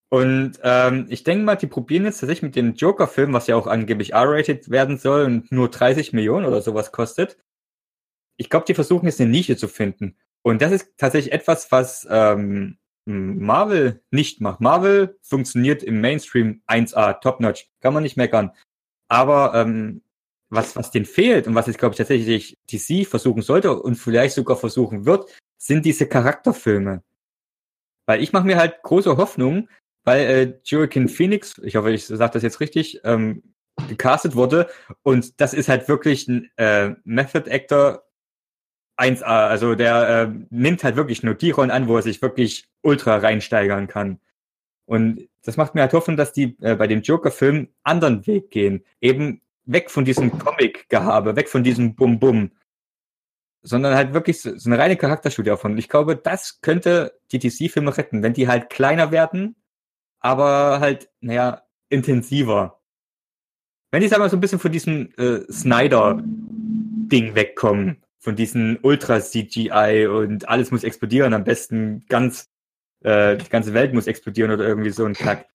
Und 0.09 0.53
ähm, 0.63 1.07
ich 1.09 1.23
denke 1.23 1.43
mal, 1.43 1.55
die 1.55 1.67
probieren 1.67 2.05
jetzt 2.05 2.19
tatsächlich 2.19 2.43
mit 2.43 2.55
dem 2.55 2.75
Joker-Film, 2.75 3.33
was 3.33 3.47
ja 3.47 3.55
auch 3.55 3.67
angeblich 3.67 4.13
R-rated 4.13 4.69
werden 4.69 4.97
soll 4.97 5.25
und 5.25 5.51
nur 5.51 5.69
30 5.69 6.13
Millionen 6.13 6.45
oder 6.45 6.61
sowas 6.61 6.91
kostet. 6.91 7.37
Ich 8.37 8.49
glaube, 8.49 8.65
die 8.67 8.73
versuchen 8.73 9.07
jetzt 9.07 9.19
eine 9.19 9.31
Nische 9.31 9.57
zu 9.57 9.67
finden. 9.67 10.17
Und 10.43 10.61
das 10.61 10.71
ist 10.71 10.93
tatsächlich 10.97 11.33
etwas, 11.33 11.71
was 11.71 12.07
ähm, 12.09 12.77
Marvel 13.07 14.01
nicht 14.11 14.41
macht. 14.41 14.61
Marvel 14.61 15.17
funktioniert 15.21 15.81
im 15.81 16.01
Mainstream 16.01 16.61
1A, 16.67 17.19
top-notch, 17.21 17.69
kann 17.79 17.93
man 17.93 18.03
nicht 18.03 18.17
meckern. 18.17 18.51
Aber 19.07 19.53
ähm, 19.55 20.01
was, 20.49 20.75
was 20.75 20.91
denen 20.91 21.05
fehlt 21.05 21.47
und 21.47 21.55
was 21.55 21.67
jetzt, 21.67 21.79
glaube 21.79 21.93
ich, 21.93 21.97
tatsächlich 21.97 22.57
DC 22.71 23.07
versuchen 23.07 23.41
sollte 23.41 23.79
und 23.79 23.95
vielleicht 23.95 24.35
sogar 24.35 24.57
versuchen 24.57 25.05
wird, 25.05 25.29
sind 25.57 25.85
diese 25.85 26.07
Charakterfilme. 26.07 27.03
Weil 28.05 28.21
ich 28.21 28.33
mache 28.33 28.45
mir 28.45 28.57
halt 28.57 28.81
große 28.83 29.17
Hoffnung, 29.17 29.69
weil 30.03 30.21
äh, 30.21 30.59
Joaquin 30.63 31.09
Phoenix, 31.09 31.57
ich 31.63 31.75
hoffe, 31.75 31.91
ich 31.91 32.05
sage 32.05 32.33
das 32.33 32.43
jetzt 32.43 32.59
richtig, 32.59 33.01
ähm, 33.03 33.43
gecastet 33.87 34.35
wurde 34.35 34.69
und 35.03 35.39
das 35.39 35.53
ist 35.53 35.69
halt 35.69 35.87
wirklich 35.87 36.27
ein 36.27 36.49
äh, 36.57 36.95
Method 37.03 37.49
Actor 37.49 38.06
1A, 38.97 39.47
also 39.47 39.75
der 39.75 40.09
äh, 40.09 40.45
nimmt 40.49 40.83
halt 40.83 40.95
wirklich 40.95 41.23
nur 41.23 41.35
die 41.35 41.51
Rollen 41.51 41.71
an, 41.71 41.87
wo 41.87 41.95
er 41.95 42.01
sich 42.01 42.21
wirklich 42.21 42.67
ultra 42.81 43.17
reinsteigern 43.17 43.87
kann. 43.87 44.19
Und 44.85 45.27
das 45.43 45.57
macht 45.57 45.75
mir 45.75 45.81
halt 45.81 45.93
Hoffnung, 45.93 46.17
dass 46.17 46.33
die 46.33 46.57
äh, 46.61 46.75
bei 46.75 46.87
dem 46.87 47.01
Joker-Film 47.01 47.67
anderen 47.83 48.25
Weg 48.25 48.49
gehen. 48.49 48.83
Eben 49.01 49.41
weg 49.65 49.91
von 49.91 50.05
diesem 50.05 50.37
Comic-Gehabe, 50.39 51.35
weg 51.35 51.49
von 51.49 51.63
diesem 51.63 51.95
Bum-Bum, 51.95 52.51
sondern 53.61 53.95
halt 53.95 54.13
wirklich 54.13 54.41
so, 54.41 54.57
so 54.57 54.69
eine 54.69 54.79
reine 54.79 54.95
Charakterstudie 54.95 55.49
davon. 55.49 55.73
Und 55.73 55.77
ich 55.77 55.89
glaube, 55.89 56.15
das 56.15 56.61
könnte 56.61 57.19
die 57.31 57.39
DC-Filme 57.39 57.95
retten, 57.97 58.23
wenn 58.23 58.33
die 58.33 58.47
halt 58.47 58.69
kleiner 58.69 59.11
werden, 59.11 59.55
aber 60.19 60.79
halt, 60.79 61.09
naja, 61.19 61.63
intensiver. 61.89 62.79
Wenn 63.91 64.01
die, 64.01 64.07
sagen 64.07 64.23
wir, 64.23 64.29
so 64.29 64.37
ein 64.37 64.41
bisschen 64.41 64.59
von 64.59 64.71
diesem 64.71 65.11
äh, 65.17 65.41
Snyder-Ding 65.51 67.35
wegkommen, 67.35 68.03
von 68.19 68.35
diesem 68.35 68.79
Ultra-CGI 68.81 70.07
und 70.07 70.47
alles 70.49 70.71
muss 70.71 70.83
explodieren, 70.83 71.33
am 71.33 71.43
besten 71.43 72.05
ganz, 72.07 72.49
äh, 73.03 73.37
die 73.37 73.49
ganze 73.49 73.73
Welt 73.73 73.93
muss 73.93 74.07
explodieren 74.07 74.51
oder 74.51 74.67
irgendwie 74.67 74.89
so 74.89 75.05
ein 75.05 75.13
Kack. 75.13 75.47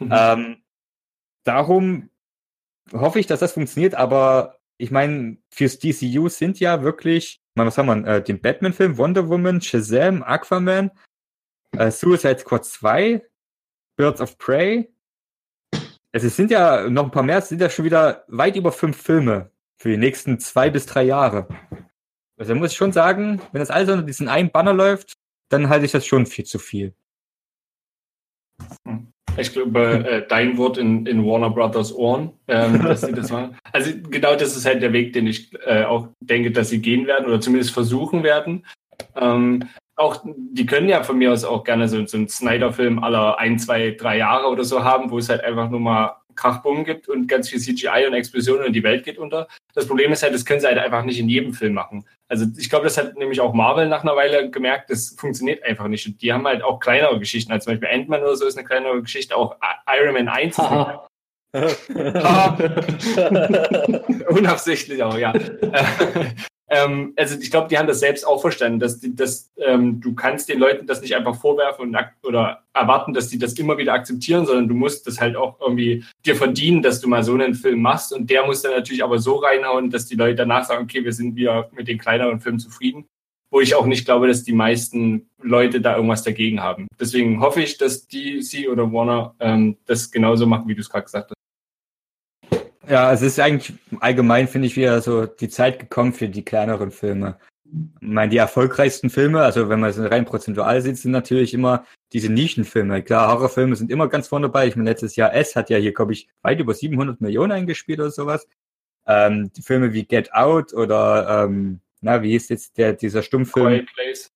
ähm, 0.00 0.62
darum 1.44 2.10
hoffe 2.92 3.20
ich, 3.20 3.26
dass 3.26 3.40
das 3.40 3.52
funktioniert, 3.52 3.94
aber 3.94 4.60
ich 4.78 4.90
meine, 4.90 5.36
fürs 5.50 5.78
DCU 5.78 6.28
sind 6.28 6.58
ja 6.58 6.82
wirklich, 6.82 7.42
was 7.54 7.76
haben 7.76 7.86
wir, 7.86 8.06
äh, 8.06 8.22
den 8.22 8.40
Batman-Film, 8.40 8.96
Wonder 8.96 9.28
Woman, 9.28 9.60
Shazam, 9.60 10.22
Aquaman, 10.22 10.90
äh, 11.76 11.90
Suicide 11.90 12.38
Squad 12.38 12.64
2, 12.64 13.22
Birds 13.96 14.20
of 14.20 14.38
Prey. 14.38 14.92
Also 16.12 16.26
es 16.26 16.36
sind 16.36 16.50
ja 16.50 16.88
noch 16.88 17.04
ein 17.04 17.10
paar 17.10 17.22
mehr, 17.22 17.38
es 17.38 17.50
sind 17.50 17.60
ja 17.60 17.70
schon 17.70 17.84
wieder 17.84 18.24
weit 18.28 18.56
über 18.56 18.72
fünf 18.72 19.00
Filme 19.00 19.50
für 19.76 19.90
die 19.90 19.96
nächsten 19.96 20.40
zwei 20.40 20.70
bis 20.70 20.86
drei 20.86 21.02
Jahre. 21.04 21.46
Also 22.40 22.54
muss 22.54 22.72
ich 22.72 22.78
schon 22.78 22.92
sagen, 22.92 23.38
wenn 23.52 23.60
das 23.60 23.70
alles 23.70 23.90
unter 23.90 24.02
diesen 24.02 24.28
einen 24.28 24.50
Banner 24.50 24.72
läuft, 24.72 25.12
dann 25.50 25.68
halte 25.68 25.84
ich 25.84 25.92
das 25.92 26.06
schon 26.06 26.24
viel 26.24 26.46
zu 26.46 26.58
viel. 26.58 26.94
Ich 29.36 29.52
glaube, 29.52 30.08
äh, 30.08 30.26
dein 30.26 30.56
Wort 30.56 30.78
in, 30.78 31.04
in 31.04 31.26
Warner 31.26 31.50
Brothers 31.50 31.94
Ohren, 31.94 32.32
ähm, 32.48 32.82
dass 32.82 33.02
sie 33.02 33.12
das 33.12 33.30
machen. 33.30 33.58
Also 33.72 33.90
genau 34.08 34.36
das 34.36 34.56
ist 34.56 34.64
halt 34.64 34.80
der 34.80 34.94
Weg, 34.94 35.12
den 35.12 35.26
ich 35.26 35.52
äh, 35.66 35.84
auch 35.84 36.08
denke, 36.20 36.50
dass 36.50 36.70
sie 36.70 36.80
gehen 36.80 37.06
werden 37.06 37.26
oder 37.26 37.42
zumindest 37.42 37.74
versuchen 37.74 38.22
werden. 38.22 38.64
Ähm, 39.16 39.68
auch, 39.96 40.24
die 40.24 40.64
können 40.64 40.88
ja 40.88 41.02
von 41.02 41.18
mir 41.18 41.34
aus 41.34 41.44
auch 41.44 41.62
gerne 41.62 41.88
so, 41.88 42.06
so 42.06 42.16
einen 42.16 42.28
Snyder-Film 42.28 43.04
aller 43.04 43.38
ein, 43.38 43.58
zwei, 43.58 43.90
drei 43.90 44.16
Jahre 44.16 44.46
oder 44.46 44.64
so 44.64 44.82
haben, 44.82 45.10
wo 45.10 45.18
es 45.18 45.28
halt 45.28 45.44
einfach 45.44 45.68
nur 45.68 45.80
mal 45.80 46.16
Krachbumm 46.40 46.84
gibt 46.84 47.08
und 47.08 47.26
ganz 47.26 47.50
viel 47.50 47.60
CGI 47.60 48.06
und 48.06 48.14
Explosionen 48.14 48.66
und 48.66 48.72
die 48.72 48.82
Welt 48.82 49.04
geht 49.04 49.18
unter. 49.18 49.46
Das 49.74 49.86
Problem 49.86 50.10
ist 50.12 50.22
halt, 50.22 50.32
das 50.34 50.46
können 50.46 50.60
sie 50.60 50.66
halt 50.66 50.78
einfach 50.78 51.04
nicht 51.04 51.18
in 51.18 51.28
jedem 51.28 51.52
Film 51.52 51.74
machen. 51.74 52.06
Also 52.28 52.46
ich 52.56 52.70
glaube, 52.70 52.84
das 52.84 52.96
hat 52.96 53.16
nämlich 53.16 53.40
auch 53.40 53.52
Marvel 53.52 53.88
nach 53.88 54.02
einer 54.02 54.16
Weile 54.16 54.50
gemerkt, 54.50 54.90
das 54.90 55.14
funktioniert 55.18 55.62
einfach 55.64 55.88
nicht. 55.88 56.06
Und 56.06 56.22
die 56.22 56.32
haben 56.32 56.46
halt 56.46 56.62
auch 56.62 56.80
kleinere 56.80 57.18
Geschichten, 57.18 57.52
als 57.52 57.64
zum 57.64 57.74
Beispiel 57.74 57.88
Ant-Man 57.88 58.22
oder 58.22 58.36
so 58.36 58.46
ist 58.46 58.56
eine 58.56 58.66
kleinere 58.66 59.02
Geschichte, 59.02 59.36
auch 59.36 59.56
Iron 59.86 60.14
Man 60.14 60.28
1 60.28 60.56
Unabsichtlich 64.28 65.02
auch, 65.02 65.18
ja. 65.18 65.32
ähm, 66.70 67.14
also 67.16 67.36
ich 67.38 67.50
glaube, 67.50 67.66
die 67.68 67.76
haben 67.76 67.88
das 67.88 67.98
selbst 67.98 68.24
auch 68.24 68.40
verstanden, 68.40 68.78
dass, 68.78 69.00
die, 69.00 69.14
dass 69.14 69.50
ähm, 69.56 70.00
du 70.00 70.14
kannst 70.14 70.48
den 70.48 70.60
Leuten 70.60 70.86
das 70.86 71.02
nicht 71.02 71.16
einfach 71.16 71.34
vorwerfen 71.34 71.88
und 71.88 71.98
oder 72.22 72.62
erwarten, 72.72 73.12
dass 73.12 73.28
die 73.28 73.38
das 73.38 73.54
immer 73.54 73.76
wieder 73.76 73.92
akzeptieren, 73.92 74.46
sondern 74.46 74.68
du 74.68 74.74
musst 74.74 75.04
das 75.08 75.20
halt 75.20 75.34
auch 75.34 75.60
irgendwie 75.60 76.04
dir 76.24 76.36
verdienen, 76.36 76.80
dass 76.80 77.00
du 77.00 77.08
mal 77.08 77.24
so 77.24 77.34
einen 77.34 77.54
Film 77.54 77.82
machst 77.82 78.12
und 78.12 78.30
der 78.30 78.46
muss 78.46 78.62
dann 78.62 78.72
natürlich 78.72 79.02
aber 79.02 79.18
so 79.18 79.36
reinhauen, 79.36 79.90
dass 79.90 80.06
die 80.06 80.14
Leute 80.14 80.36
danach 80.36 80.64
sagen, 80.64 80.84
okay, 80.84 81.04
wir 81.04 81.12
sind 81.12 81.34
wieder 81.34 81.68
mit 81.72 81.88
den 81.88 81.98
kleineren 81.98 82.40
Filmen 82.40 82.60
zufrieden, 82.60 83.04
wo 83.50 83.60
ich 83.60 83.74
auch 83.74 83.86
nicht 83.86 84.04
glaube, 84.04 84.28
dass 84.28 84.44
die 84.44 84.52
meisten 84.52 85.28
Leute 85.42 85.80
da 85.80 85.96
irgendwas 85.96 86.22
dagegen 86.22 86.62
haben. 86.62 86.86
Deswegen 87.00 87.40
hoffe 87.40 87.62
ich, 87.62 87.78
dass 87.78 88.06
DC 88.06 88.68
oder 88.70 88.92
Warner 88.92 89.34
ähm, 89.40 89.76
das 89.86 90.12
genauso 90.12 90.46
machen, 90.46 90.68
wie 90.68 90.76
du 90.76 90.82
es 90.82 90.88
gerade 90.88 91.04
gesagt 91.04 91.30
hast. 91.30 91.34
Ja, 92.90 93.12
es 93.12 93.22
ist 93.22 93.38
eigentlich 93.38 93.78
allgemein, 94.00 94.48
finde 94.48 94.66
ich, 94.66 94.76
wieder 94.76 95.00
so 95.00 95.24
die 95.24 95.48
Zeit 95.48 95.78
gekommen 95.78 96.12
für 96.12 96.28
die 96.28 96.44
kleineren 96.44 96.90
Filme. 96.90 97.38
Ich 97.64 97.72
meine, 98.00 98.30
die 98.30 98.36
erfolgreichsten 98.36 99.10
Filme, 99.10 99.42
also 99.42 99.68
wenn 99.68 99.78
man 99.78 99.90
es 99.90 99.98
rein 100.00 100.24
prozentual 100.24 100.82
sieht, 100.82 100.98
sind 100.98 101.12
natürlich 101.12 101.54
immer 101.54 101.86
diese 102.12 102.32
Nischenfilme. 102.32 103.04
Klar, 103.04 103.28
Horrorfilme 103.28 103.76
sind 103.76 103.92
immer 103.92 104.08
ganz 104.08 104.26
vorne 104.26 104.48
dabei. 104.48 104.66
Ich 104.66 104.74
meine, 104.74 104.90
letztes 104.90 105.14
Jahr 105.14 105.32
S 105.32 105.54
hat 105.54 105.70
ja 105.70 105.78
hier, 105.78 105.94
glaube 105.94 106.14
ich, 106.14 106.28
weit 106.42 106.58
über 106.58 106.74
700 106.74 107.20
Millionen 107.20 107.52
eingespielt 107.52 108.00
oder 108.00 108.10
sowas. 108.10 108.48
Ähm, 109.06 109.52
die 109.52 109.62
Filme 109.62 109.92
wie 109.92 110.04
Get 110.04 110.34
Out 110.34 110.72
oder, 110.72 111.44
ähm, 111.44 111.78
na, 112.00 112.24
wie 112.24 112.34
ist 112.34 112.50
jetzt 112.50 112.76
der, 112.76 112.94
dieser 112.94 113.22
Stummfilm? 113.22 113.68
Quiet 113.68 113.94
Place. 113.94 114.32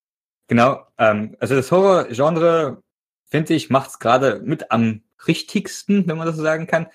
Genau, 0.47 0.87
ähm, 0.99 1.37
also 1.41 1.57
das 1.57 1.73
Horror-Genre, 1.73 2.81
finde 3.27 3.55
ich, 3.55 3.69
macht 3.69 3.91
es 3.91 3.99
gerade 3.99 4.39
mit 4.45 4.71
am 4.71 5.03
richtigsten, 5.27 6.07
wenn 6.07 6.17
man 6.17 6.29
das 6.29 6.37
so 6.37 6.43
sagen 6.45 6.69
kann. 6.69 6.87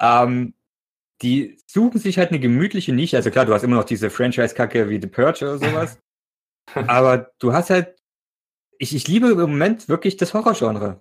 Ähm, 0.00 0.54
die 1.22 1.58
suchen 1.66 1.98
sich 1.98 2.18
halt 2.18 2.30
eine 2.30 2.40
gemütliche 2.40 2.92
Nische. 2.92 3.16
Also 3.16 3.30
klar, 3.30 3.46
du 3.46 3.52
hast 3.52 3.64
immer 3.64 3.76
noch 3.76 3.84
diese 3.84 4.10
Franchise-Kacke 4.10 4.88
wie 4.88 5.00
The 5.00 5.08
Purge 5.08 5.44
oder 5.44 5.58
sowas. 5.58 5.98
aber 6.74 7.32
du 7.38 7.52
hast 7.52 7.70
halt, 7.70 7.96
ich, 8.78 8.94
ich 8.94 9.08
liebe 9.08 9.28
im 9.28 9.38
Moment 9.38 9.88
wirklich 9.88 10.16
das 10.16 10.34
Horrorgenre. 10.34 11.00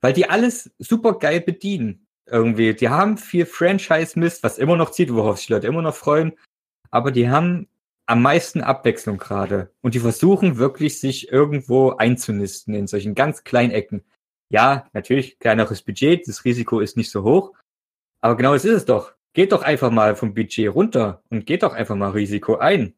Weil 0.00 0.12
die 0.12 0.30
alles 0.30 0.70
super 0.78 1.18
geil 1.18 1.40
bedienen. 1.40 2.06
Irgendwie. 2.26 2.74
Die 2.74 2.88
haben 2.88 3.16
viel 3.16 3.46
Franchise-Mist, 3.46 4.42
was 4.42 4.58
immer 4.58 4.76
noch 4.76 4.90
zieht, 4.90 5.12
worauf 5.12 5.38
sich 5.38 5.48
Leute 5.48 5.66
immer 5.66 5.82
noch 5.82 5.94
freuen. 5.94 6.34
Aber 6.90 7.10
die 7.10 7.28
haben 7.30 7.68
am 8.06 8.22
meisten 8.22 8.60
Abwechslung 8.60 9.18
gerade. 9.18 9.72
Und 9.80 9.94
die 9.94 10.00
versuchen 10.00 10.56
wirklich, 10.56 11.00
sich 11.00 11.32
irgendwo 11.32 11.90
einzunisten 11.90 12.74
in 12.74 12.86
solchen 12.86 13.14
ganz 13.14 13.44
kleinen 13.44 13.72
Ecken. 13.72 14.04
Ja, 14.50 14.88
natürlich, 14.92 15.38
kleineres 15.38 15.82
Budget, 15.82 16.26
das 16.28 16.44
Risiko 16.44 16.80
ist 16.80 16.96
nicht 16.96 17.10
so 17.10 17.22
hoch. 17.22 17.54
Aber 18.20 18.36
genau 18.36 18.54
das 18.54 18.64
ist 18.64 18.72
es 18.72 18.84
doch. 18.84 19.14
Geht 19.34 19.52
doch 19.52 19.62
einfach 19.62 19.90
mal 19.90 20.16
vom 20.16 20.34
Budget 20.34 20.74
runter 20.74 21.22
und 21.30 21.46
geht 21.46 21.62
doch 21.62 21.74
einfach 21.74 21.96
mal 21.96 22.10
Risiko 22.10 22.56
ein. 22.56 22.94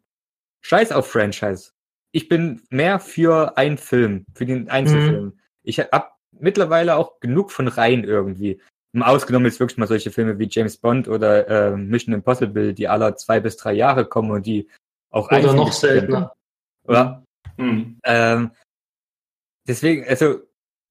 Scheiß 0.62 0.92
auf 0.92 1.10
Franchise. 1.10 1.72
Ich 2.12 2.28
bin 2.28 2.62
mehr 2.70 2.98
für 2.98 3.56
einen 3.56 3.78
Film, 3.78 4.26
für 4.34 4.46
den 4.46 4.68
Einzelfilm. 4.68 5.24
Mhm. 5.24 5.40
Ich 5.62 5.80
hab 5.80 6.18
mittlerweile 6.32 6.96
auch 6.96 7.20
genug 7.20 7.52
von 7.52 7.68
Reihen 7.68 8.04
irgendwie. 8.04 8.60
Ausgenommen 8.98 9.46
jetzt 9.46 9.60
wirklich 9.60 9.78
mal 9.78 9.86
solche 9.86 10.10
Filme 10.10 10.38
wie 10.38 10.48
James 10.50 10.76
Bond 10.76 11.06
oder 11.06 11.46
äh, 11.48 11.76
Mission 11.76 12.14
Impossible, 12.14 12.74
die 12.74 12.88
alle 12.88 13.14
zwei 13.14 13.38
bis 13.38 13.56
drei 13.56 13.72
Jahre 13.74 14.04
kommen 14.04 14.32
und 14.32 14.46
die 14.46 14.68
auch 15.10 15.30
Oder 15.30 15.52
noch 15.52 15.72
seltener. 15.72 16.34
Oder? 16.84 17.24
Mhm. 17.56 18.00
Ähm, 18.04 18.50
deswegen, 19.66 20.04
also 20.08 20.40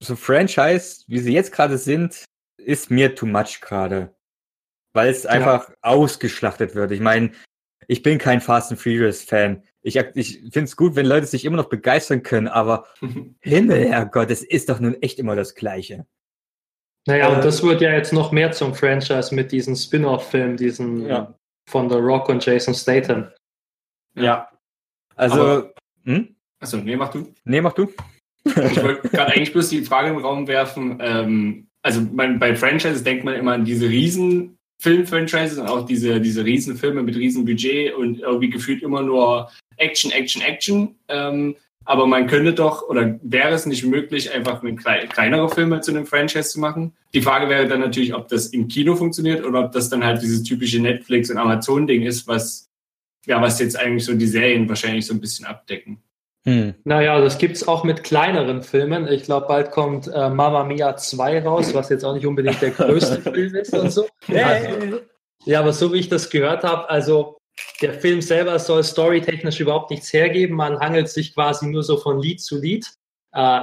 so 0.02 0.16
Franchise, 0.16 1.04
wie 1.08 1.18
sie 1.18 1.34
jetzt 1.34 1.52
gerade 1.52 1.76
sind, 1.76 2.24
ist 2.56 2.90
mir 2.90 3.14
too 3.14 3.26
much 3.26 3.60
gerade 3.60 4.14
weil 4.92 5.10
es 5.10 5.26
einfach 5.26 5.68
ja. 5.68 5.74
ausgeschlachtet 5.82 6.74
wird. 6.74 6.92
Ich 6.92 7.00
meine, 7.00 7.32
ich 7.86 8.02
bin 8.02 8.18
kein 8.18 8.40
Fast 8.40 8.70
and 8.70 8.80
Furious 8.80 9.22
Fan. 9.22 9.62
Ich, 9.82 9.96
ich 9.96 10.40
finde 10.52 10.64
es 10.64 10.76
gut, 10.76 10.94
wenn 10.94 11.06
Leute 11.06 11.26
sich 11.26 11.44
immer 11.44 11.56
noch 11.56 11.68
begeistern 11.68 12.22
können, 12.22 12.48
aber 12.48 12.86
Himmel, 13.40 13.88
Herrgott, 13.88 14.30
es 14.30 14.42
ist 14.42 14.68
doch 14.68 14.80
nun 14.80 15.00
echt 15.02 15.18
immer 15.18 15.36
das 15.36 15.54
Gleiche. 15.54 16.06
Naja, 17.06 17.30
äh, 17.30 17.34
und 17.34 17.44
das 17.44 17.62
wird 17.62 17.80
ja 17.80 17.92
jetzt 17.92 18.12
noch 18.12 18.30
mehr 18.30 18.52
zum 18.52 18.74
Franchise 18.74 19.34
mit 19.34 19.52
diesem 19.52 19.74
Spin-off-Film, 19.74 20.56
diesen 20.56 21.06
ja. 21.06 21.34
von 21.68 21.88
The 21.88 21.96
Rock 21.96 22.28
und 22.28 22.44
Jason 22.44 22.74
Statham. 22.74 23.28
Ja. 24.14 24.50
Also. 25.16 25.40
Aber, 25.40 25.74
hm? 26.04 26.36
Achso, 26.60 26.76
nee, 26.76 26.96
mach 26.96 27.10
du. 27.10 27.32
Nee, 27.44 27.60
mach 27.60 27.72
du. 27.72 27.92
ich 28.44 28.82
wollte 28.82 29.08
gerade 29.08 29.32
eigentlich 29.32 29.52
bloß 29.52 29.70
die 29.70 29.84
Frage 29.84 30.10
im 30.10 30.18
Raum 30.18 30.46
werfen. 30.46 30.98
Ähm, 31.00 31.68
also 31.82 32.02
man, 32.02 32.38
bei 32.38 32.54
Franchises 32.54 33.02
denkt 33.02 33.24
man 33.24 33.34
immer 33.34 33.52
an 33.52 33.64
diese 33.64 33.88
riesen 33.88 34.58
Filmfranchises 34.80 35.58
und 35.58 35.68
auch 35.68 35.84
diese, 35.84 36.20
diese 36.20 36.44
Riesenfilme 36.44 37.02
mit 37.02 37.14
Riesenbudget 37.14 37.94
und 37.94 38.20
irgendwie 38.20 38.48
gefühlt 38.48 38.82
immer 38.82 39.02
nur 39.02 39.50
Action, 39.76 40.10
Action, 40.10 40.40
Action. 40.42 40.94
Ähm, 41.08 41.54
aber 41.84 42.06
man 42.06 42.26
könnte 42.26 42.54
doch, 42.54 42.88
oder 42.88 43.18
wäre 43.22 43.52
es 43.52 43.66
nicht 43.66 43.84
möglich, 43.84 44.32
einfach 44.32 44.62
klei 44.76 45.06
kleinere 45.06 45.48
Filme 45.50 45.80
zu 45.80 45.90
einem 45.90 46.06
Franchise 46.06 46.50
zu 46.50 46.60
machen? 46.60 46.94
Die 47.12 47.20
Frage 47.20 47.48
wäre 47.48 47.68
dann 47.68 47.80
natürlich, 47.80 48.14
ob 48.14 48.28
das 48.28 48.48
im 48.48 48.68
Kino 48.68 48.96
funktioniert 48.96 49.44
oder 49.44 49.64
ob 49.64 49.72
das 49.72 49.90
dann 49.90 50.04
halt 50.04 50.22
dieses 50.22 50.42
typische 50.42 50.80
Netflix- 50.80 51.30
und 51.30 51.36
Amazon-Ding 51.36 52.02
ist, 52.02 52.26
was, 52.26 52.70
ja, 53.26 53.40
was 53.42 53.60
jetzt 53.60 53.78
eigentlich 53.78 54.04
so 54.04 54.14
die 54.14 54.26
Serien 54.26 54.68
wahrscheinlich 54.68 55.04
so 55.04 55.12
ein 55.12 55.20
bisschen 55.20 55.46
abdecken. 55.46 55.98
Hm. 56.46 56.74
Naja, 56.84 57.20
das 57.20 57.36
gibt 57.36 57.56
es 57.56 57.68
auch 57.68 57.84
mit 57.84 58.02
kleineren 58.02 58.62
Filmen. 58.62 59.06
Ich 59.08 59.24
glaube, 59.24 59.46
bald 59.46 59.70
kommt 59.70 60.08
äh, 60.08 60.30
Mamma 60.30 60.64
Mia 60.64 60.96
2 60.96 61.42
raus, 61.42 61.74
was 61.74 61.90
jetzt 61.90 62.04
auch 62.04 62.14
nicht 62.14 62.26
unbedingt 62.26 62.62
der 62.62 62.70
größte 62.70 63.20
Film 63.32 63.54
ist 63.54 63.74
und 63.74 63.90
so. 63.90 64.06
Also, 64.26 65.00
ja, 65.44 65.60
aber 65.60 65.72
so 65.72 65.92
wie 65.92 65.98
ich 65.98 66.08
das 66.08 66.30
gehört 66.30 66.64
habe, 66.64 66.88
also 66.88 67.36
der 67.82 67.94
Film 67.94 68.22
selber 68.22 68.58
soll 68.58 68.82
storytechnisch 68.82 69.60
überhaupt 69.60 69.90
nichts 69.90 70.12
hergeben. 70.12 70.56
Man 70.56 70.78
hangelt 70.78 71.08
sich 71.10 71.34
quasi 71.34 71.66
nur 71.66 71.82
so 71.82 71.98
von 71.98 72.20
Lied 72.20 72.40
zu 72.40 72.58
Lied. 72.58 72.86
Äh, 73.32 73.60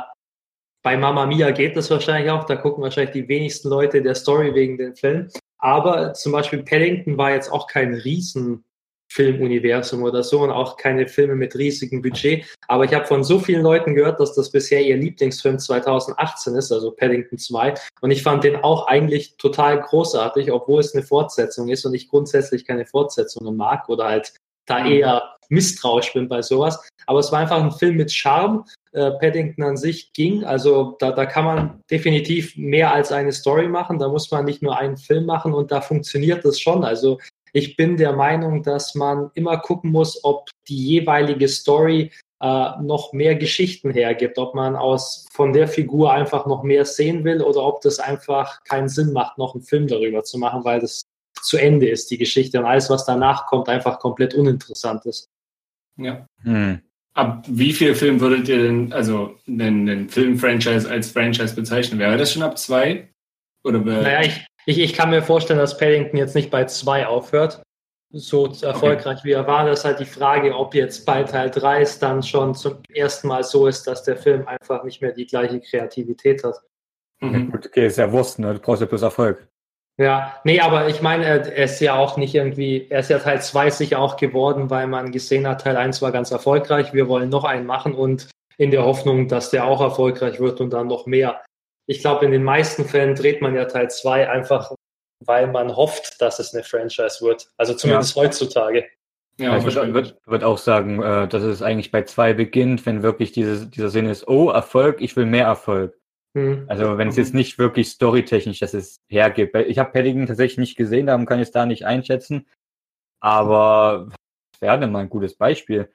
bei 0.83 0.97
Mamma 0.97 1.25
Mia 1.25 1.51
geht 1.51 1.75
das 1.75 1.89
wahrscheinlich 1.89 2.31
auch. 2.31 2.45
Da 2.45 2.55
gucken 2.55 2.83
wahrscheinlich 2.83 3.13
die 3.13 3.27
wenigsten 3.27 3.69
Leute 3.69 4.03
der 4.03 4.15
Story 4.15 4.53
wegen 4.53 4.77
den 4.77 4.95
Film. 4.95 5.29
Aber 5.57 6.13
zum 6.13 6.31
Beispiel 6.31 6.63
Paddington 6.63 7.17
war 7.17 7.31
jetzt 7.31 7.51
auch 7.51 7.67
kein 7.67 7.93
riesen 7.95 8.63
Filmuniversum 9.09 10.03
oder 10.03 10.23
so 10.23 10.41
und 10.41 10.51
auch 10.51 10.77
keine 10.77 11.07
Filme 11.07 11.35
mit 11.35 11.55
riesigem 11.55 12.01
Budget. 12.01 12.45
Aber 12.67 12.85
ich 12.85 12.93
habe 12.93 13.05
von 13.05 13.23
so 13.23 13.39
vielen 13.39 13.63
Leuten 13.63 13.95
gehört, 13.95 14.19
dass 14.19 14.33
das 14.33 14.51
bisher 14.51 14.81
ihr 14.81 14.97
Lieblingsfilm 14.97 15.59
2018 15.59 16.55
ist, 16.55 16.71
also 16.71 16.91
Paddington 16.91 17.37
2. 17.37 17.73
Und 18.01 18.11
ich 18.11 18.23
fand 18.23 18.43
den 18.43 18.57
auch 18.57 18.87
eigentlich 18.87 19.37
total 19.37 19.79
großartig, 19.81 20.51
obwohl 20.51 20.81
es 20.81 20.93
eine 20.93 21.03
Fortsetzung 21.03 21.69
ist 21.69 21.85
und 21.85 21.93
ich 21.93 22.09
grundsätzlich 22.09 22.65
keine 22.65 22.85
Fortsetzungen 22.85 23.55
mag 23.55 23.89
oder 23.89 24.05
halt 24.05 24.33
da 24.65 24.81
mhm. 24.81 24.91
eher 24.91 25.23
misstrauisch 25.49 26.13
bin 26.13 26.27
bei 26.27 26.41
sowas. 26.41 26.85
Aber 27.05 27.19
es 27.19 27.31
war 27.31 27.39
einfach 27.39 27.63
ein 27.63 27.71
Film 27.71 27.95
mit 27.95 28.11
Charme. 28.11 28.65
Äh, 28.97 29.11
Paddington 29.11 29.63
an 29.63 29.77
sich 29.77 30.11
ging. 30.13 30.43
Also 30.43 30.95
da, 30.99 31.11
da 31.11 31.27
kann 31.27 31.45
man 31.45 31.83
definitiv 31.91 32.57
mehr 32.57 32.91
als 32.93 33.11
eine 33.11 33.31
Story 33.31 33.67
machen. 33.67 33.99
Da 33.99 34.07
muss 34.09 34.31
man 34.31 34.45
nicht 34.45 34.63
nur 34.63 34.75
einen 34.75 34.97
Film 34.97 35.27
machen 35.27 35.53
und 35.53 35.71
da 35.71 35.81
funktioniert 35.81 36.43
das 36.43 36.59
schon. 36.59 36.83
Also 36.83 37.19
ich 37.57 37.75
bin 37.75 37.97
der 37.97 38.13
Meinung, 38.13 38.61
dass 38.61 38.93
man 38.93 39.31
immer 39.33 39.57
gucken 39.57 39.91
muss, 39.91 40.23
ob 40.23 40.49
die 40.67 40.77
jeweilige 40.77 41.47
Story 41.47 42.11
äh, 42.39 42.69
noch 42.81 43.13
mehr 43.13 43.35
Geschichten 43.35 43.91
hergibt, 43.91 44.37
ob 44.37 44.53
man 44.53 44.75
aus 44.75 45.25
von 45.31 45.53
der 45.53 45.67
Figur 45.67 46.13
einfach 46.13 46.45
noch 46.45 46.61
mehr 46.61 46.85
sehen 46.85 47.23
will 47.23 47.41
oder 47.41 47.63
ob 47.63 47.81
das 47.81 47.97
einfach 47.97 48.63
keinen 48.63 48.89
Sinn 48.89 49.11
macht, 49.11 49.39
noch 49.39 49.55
einen 49.55 49.63
Film 49.63 49.87
darüber 49.87 50.23
zu 50.23 50.37
machen, 50.37 50.63
weil 50.65 50.81
das 50.81 51.01
zu 51.41 51.57
Ende 51.57 51.89
ist, 51.89 52.11
die 52.11 52.19
Geschichte 52.19 52.59
und 52.59 52.65
alles, 52.65 52.91
was 52.91 53.05
danach 53.05 53.47
kommt, 53.47 53.69
einfach 53.69 53.97
komplett 53.97 54.35
uninteressant 54.35 55.05
ist. 55.07 55.27
Ja. 55.97 56.27
Hm. 56.43 56.81
Ab 57.15 57.43
wie 57.47 57.73
viel 57.73 57.95
Film 57.95 58.19
würdet 58.19 58.47
ihr 58.49 58.61
denn, 58.61 58.93
also 58.93 59.35
einen, 59.47 59.89
einen 59.89 60.09
Film-Franchise 60.09 60.87
als 60.87 61.09
Franchise 61.09 61.55
bezeichnen? 61.55 61.97
Wäre 61.97 62.17
das 62.17 62.33
schon 62.33 62.43
ab 62.43 62.59
zwei? 62.59 63.09
Oder 63.63 63.79
naja, 63.79 64.21
ich, 64.21 64.45
ich, 64.67 64.79
ich 64.79 64.93
kann 64.93 65.09
mir 65.09 65.21
vorstellen, 65.21 65.59
dass 65.59 65.77
Paddington 65.77 66.17
jetzt 66.17 66.35
nicht 66.35 66.51
bei 66.51 66.65
zwei 66.65 67.07
aufhört. 67.07 67.63
So 68.11 68.47
erfolgreich 68.61 69.19
okay. 69.19 69.27
wie 69.27 69.31
er 69.31 69.47
war, 69.47 69.65
das 69.65 69.79
ist 69.79 69.85
halt 69.85 69.99
die 69.99 70.05
Frage, 70.05 70.55
ob 70.55 70.73
jetzt 70.73 71.05
bei 71.05 71.23
Teil 71.23 71.49
3 71.49 71.81
es 71.81 71.99
dann 71.99 72.23
schon 72.23 72.55
zum 72.55 72.77
ersten 72.93 73.27
Mal 73.27 73.43
so 73.43 73.67
ist, 73.67 73.85
dass 73.85 74.03
der 74.03 74.15
Film 74.15 74.47
einfach 74.47 74.83
nicht 74.83 75.01
mehr 75.01 75.11
die 75.11 75.25
gleiche 75.25 75.59
Kreativität 75.59 76.43
hat. 76.43 76.55
Mhm. 77.19 77.53
Okay, 77.53 77.87
ist 77.87 77.97
ja 77.97 78.09
Wurst, 78.11 78.39
ne? 78.39 78.53
Du 78.53 78.59
brauchst 78.59 78.81
ja 78.81 78.87
bloß 78.87 79.01
Erfolg. 79.01 79.47
Ja, 79.97 80.39
nee, 80.43 80.59
aber 80.59 80.87
ich 80.87 81.01
meine, 81.01 81.25
er 81.25 81.63
ist 81.63 81.81
ja 81.81 81.95
auch 81.95 82.17
nicht 82.17 82.35
irgendwie, 82.35 82.87
er 82.89 82.99
ist 82.99 83.09
ja 83.09 83.19
Teil 83.19 83.41
2 83.41 83.71
sicher 83.71 83.99
auch 83.99 84.15
geworden, 84.15 84.69
weil 84.69 84.87
man 84.87 85.11
gesehen 85.11 85.47
hat, 85.47 85.61
Teil 85.61 85.75
1 85.75 86.01
war 86.01 86.11
ganz 86.11 86.31
erfolgreich, 86.31 86.93
wir 86.93 87.09
wollen 87.09 87.29
noch 87.29 87.43
einen 87.43 87.65
machen 87.65 87.93
und 87.93 88.29
in 88.57 88.71
der 88.71 88.85
Hoffnung, 88.85 89.27
dass 89.27 89.49
der 89.49 89.65
auch 89.65 89.81
erfolgreich 89.81 90.39
wird 90.39 90.61
und 90.61 90.71
dann 90.71 90.87
noch 90.87 91.07
mehr 91.07 91.41
ich 91.87 92.01
glaube, 92.01 92.25
in 92.25 92.31
den 92.31 92.43
meisten 92.43 92.85
Fällen 92.85 93.15
dreht 93.15 93.41
man 93.41 93.55
ja 93.55 93.65
Teil 93.65 93.89
2 93.89 94.29
einfach, 94.29 94.75
weil 95.25 95.47
man 95.47 95.75
hofft, 95.75 96.21
dass 96.21 96.39
es 96.39 96.53
eine 96.53 96.63
Franchise 96.63 97.21
wird. 97.21 97.49
Also 97.57 97.73
zumindest 97.73 98.15
ja. 98.15 98.23
heutzutage. 98.23 98.85
Ja, 99.39 99.57
ich 99.57 99.63
würde 99.63 99.93
würd, 99.93 100.17
würd 100.25 100.43
auch 100.43 100.57
sagen, 100.57 101.01
äh, 101.01 101.27
dass 101.27 101.43
es 101.43 101.61
eigentlich 101.61 101.91
bei 101.91 102.03
zwei 102.03 102.33
beginnt, 102.33 102.85
wenn 102.85 103.03
wirklich 103.03 103.31
diese, 103.31 103.67
dieser 103.67 103.89
Sinn 103.89 104.07
ist, 104.07 104.27
oh, 104.27 104.49
Erfolg, 104.49 104.99
ich 104.99 105.15
will 105.15 105.25
mehr 105.25 105.45
Erfolg. 105.45 105.95
Mhm. 106.33 106.65
Also 106.67 106.97
wenn 106.97 107.07
es 107.07 107.17
jetzt 107.17 107.33
nicht 107.33 107.57
wirklich 107.57 107.89
storytechnisch, 107.89 108.59
dass 108.59 108.73
es 108.73 108.99
hergibt. 109.09 109.55
Ich 109.55 109.79
habe 109.79 109.91
Paddington 109.91 110.25
tatsächlich 110.25 110.57
nicht 110.57 110.75
gesehen, 110.75 111.05
darum 111.05 111.25
kann 111.25 111.39
ich 111.39 111.47
es 111.47 111.51
da 111.51 111.65
nicht 111.65 111.85
einschätzen. 111.85 112.47
Aber 113.19 114.09
wäre 114.59 114.79
denn 114.79 114.91
mal 114.91 114.99
ein 114.99 115.09
gutes 115.09 115.35
Beispiel? 115.35 115.91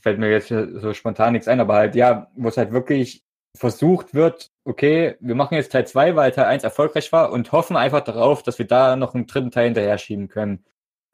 Fällt 0.00 0.18
mir 0.18 0.30
jetzt 0.30 0.48
so 0.48 0.92
spontan 0.94 1.32
nichts 1.32 1.48
ein, 1.48 1.60
aber 1.60 1.74
halt, 1.74 1.94
ja, 1.94 2.30
wo 2.34 2.48
es 2.48 2.56
halt 2.56 2.72
wirklich 2.72 3.24
versucht 3.56 4.14
wird, 4.14 4.50
okay, 4.64 5.16
wir 5.20 5.34
machen 5.34 5.54
jetzt 5.54 5.72
Teil 5.72 5.86
2, 5.86 6.16
weil 6.16 6.32
Teil 6.32 6.46
1 6.46 6.64
erfolgreich 6.64 7.12
war 7.12 7.32
und 7.32 7.52
hoffen 7.52 7.76
einfach 7.76 8.02
darauf, 8.02 8.42
dass 8.42 8.58
wir 8.58 8.66
da 8.66 8.96
noch 8.96 9.14
einen 9.14 9.26
dritten 9.26 9.50
Teil 9.50 9.66
hinterher 9.66 9.98
schieben 9.98 10.28
können. 10.28 10.64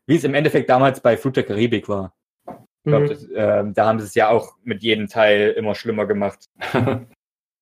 Wie 0.07 0.17
es 0.17 0.25
im 0.25 0.35
Endeffekt 0.35 0.71
damals 0.71 1.01
bei 1.01 1.17
Flut 1.17 1.37
der 1.37 1.45
Karibik 1.45 1.89
war. 1.89 2.15
Ich 2.47 2.91
glaube, 2.91 3.15
mhm. 3.15 3.37
äh, 3.37 3.73
da 3.75 3.87
haben 3.87 3.99
sie 3.99 4.07
es 4.07 4.15
ja 4.15 4.29
auch 4.29 4.57
mit 4.63 4.83
jedem 4.83 5.09
Teil 5.09 5.51
immer 5.51 5.75
schlimmer 5.75 6.07
gemacht. 6.07 6.49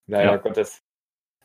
Leider 0.06 0.32
ja. 0.32 0.36
Gottes. 0.36 0.82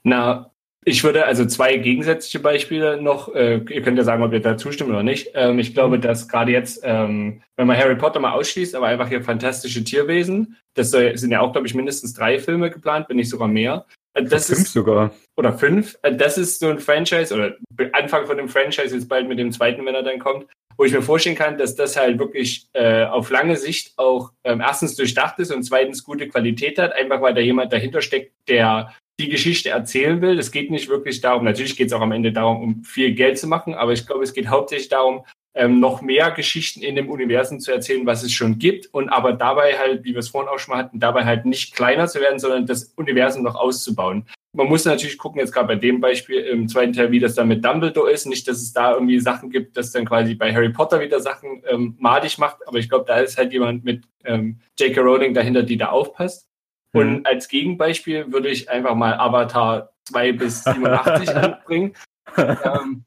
Na, 0.04 0.52
ich 0.84 1.04
würde 1.04 1.26
also 1.26 1.46
zwei 1.46 1.78
gegensätzliche 1.78 2.40
Beispiele 2.40 3.02
noch, 3.02 3.34
äh, 3.36 3.58
ihr 3.70 3.82
könnt 3.82 3.98
ja 3.98 4.04
sagen, 4.04 4.24
ob 4.24 4.34
ihr 4.34 4.40
da 4.40 4.58
zustimmt 4.58 4.90
oder 4.90 5.04
nicht. 5.04 5.32
Ähm, 5.36 5.60
ich 5.60 5.74
glaube, 5.74 5.98
mhm. 5.98 6.02
dass 6.02 6.28
gerade 6.28 6.52
jetzt, 6.52 6.82
ähm, 6.84 7.44
wenn 7.56 7.68
man 7.68 7.78
Harry 7.78 7.96
Potter 7.96 8.20
mal 8.20 8.34
ausschließt, 8.34 8.74
aber 8.76 8.88
einfach 8.88 9.10
hier 9.10 9.22
fantastische 9.22 9.84
Tierwesen, 9.84 10.58
das 10.74 10.92
sind 10.92 11.32
ja 11.32 11.42
auch, 11.42 11.52
glaube 11.52 11.68
ich, 11.68 11.76
mindestens 11.76 12.14
drei 12.14 12.40
Filme 12.40 12.72
geplant, 12.72 13.08
wenn 13.10 13.18
nicht 13.18 13.30
sogar 13.30 13.48
mehr. 13.48 13.86
Äh, 14.14 14.24
das 14.24 14.48
fünf 14.48 14.62
ist, 14.62 14.74
sogar. 14.74 15.12
Oder 15.38 15.54
fünf. 15.54 15.98
Äh, 16.02 16.16
das 16.16 16.38
ist 16.38 16.60
so 16.60 16.70
ein 16.70 16.80
Franchise 16.80 17.34
oder 17.34 17.56
Anfang 17.94 18.26
von 18.26 18.38
dem 18.38 18.50
Franchise 18.50 18.96
jetzt 18.96 19.08
bald 19.08 19.28
mit 19.28 19.38
dem 19.38 19.52
zweiten, 19.52 19.86
wenn 19.86 19.96
er 19.96 20.04
dann 20.04 20.20
kommt, 20.20 20.48
wo 20.78 20.84
ich 20.84 20.94
mir 20.94 21.02
vorstellen 21.02 21.36
kann, 21.36 21.58
dass 21.58 21.76
das 21.76 21.96
halt 21.96 22.18
wirklich 22.18 22.68
äh, 22.74 23.06
auf 23.06 23.30
lange 23.30 23.56
Sicht 23.56 23.94
auch 23.98 24.32
ähm, 24.44 24.62
erstens 24.62 24.96
durchdacht 24.96 25.38
ist 25.38 25.52
und 25.52 25.64
zweitens 25.64 26.04
gute 26.04 26.28
Qualität 26.28 26.80
hat, 26.80 26.94
einfach 26.94 27.22
weil 27.22 27.34
da 27.36 27.42
jemand 27.42 27.72
dahinter 27.72 28.02
steckt, 28.02 28.32
der 28.48 28.94
die 29.22 29.30
Geschichte 29.30 29.70
erzählen 29.70 30.22
will. 30.22 30.38
Es 30.38 30.52
geht 30.52 30.72
nicht 30.72 30.90
wirklich 30.90 31.22
darum, 31.22 31.44
natürlich 31.44 31.76
geht 31.76 31.88
es 31.88 31.94
auch 31.94 32.02
am 32.02 32.12
Ende 32.12 32.32
darum, 32.32 32.62
um 32.62 32.84
viel 32.84 33.14
Geld 33.14 33.38
zu 33.38 33.48
machen, 33.48 33.74
aber 33.74 33.94
ich 33.94 34.06
glaube, 34.06 34.24
es 34.24 34.34
geht 34.34 34.48
hauptsächlich 34.48 34.90
darum, 34.90 35.24
ähm, 35.54 35.80
noch 35.80 36.02
mehr 36.02 36.32
Geschichten 36.32 36.82
in 36.82 36.96
dem 36.96 37.10
Universum 37.10 37.60
zu 37.60 37.72
erzählen, 37.72 38.06
was 38.06 38.24
es 38.24 38.32
schon 38.32 38.58
gibt 38.58 38.88
und 38.94 39.10
aber 39.10 39.34
dabei 39.34 39.78
halt, 39.78 40.04
wie 40.04 40.14
wir 40.14 40.20
es 40.20 40.30
vorhin 40.30 40.50
auch 40.50 40.60
schon 40.60 40.74
mal 40.74 40.84
hatten, 40.84 41.00
dabei 41.00 41.26
halt 41.26 41.46
nicht 41.46 41.76
kleiner 41.76 42.08
zu 42.08 42.22
werden, 42.22 42.40
sondern 42.40 42.66
das 42.66 42.94
Universum 42.96 43.44
noch 43.44 43.56
auszubauen. 43.56 44.26
Man 44.54 44.68
muss 44.68 44.86
natürlich 44.86 45.18
gucken, 45.18 45.40
jetzt 45.40 45.54
gerade 45.54 45.68
bei 45.68 45.76
dem 45.76 46.02
Beispiel 46.02 46.40
im 46.40 46.68
zweiten 46.68 46.94
Teil, 46.94 47.12
wie 47.12 47.20
das 47.20 47.36
dann 47.36 47.48
mit 47.48 47.64
Dumbledore 47.64 48.12
ist. 48.12 48.26
Nicht, 48.26 48.48
dass 48.50 48.58
es 48.58 48.74
da 48.74 48.94
irgendwie 48.94 49.20
Sachen 49.20 49.50
gibt, 49.50 49.78
dass 49.78 49.92
dann 49.92 50.06
quasi 50.06 50.36
bei 50.36 50.54
Harry 50.54 50.70
Potter 50.70 51.00
wieder 51.00 51.22
Sachen 51.22 51.64
ähm, 51.70 51.96
madig 52.00 52.38
macht, 52.38 52.58
aber 52.68 52.78
ich 52.78 52.90
glaube, 52.90 53.06
da 53.08 53.20
ist 53.20 53.38
halt 53.38 53.54
jemand 53.54 53.86
mit 53.86 54.04
ähm, 54.26 54.60
J.K. 54.78 55.02
Rowling 55.02 55.34
dahinter, 55.34 55.64
die 55.64 55.78
da 55.78 55.88
aufpasst. 55.88 56.51
Und 56.94 57.20
mhm. 57.20 57.26
als 57.26 57.48
Gegenbeispiel 57.48 58.32
würde 58.32 58.50
ich 58.50 58.70
einfach 58.70 58.96
mal 58.96 59.14
Avatar 59.14 59.92
2 60.06 60.32
bis 60.34 60.64
87 60.64 61.30
anbringen. 61.36 61.96
ähm, 62.38 63.06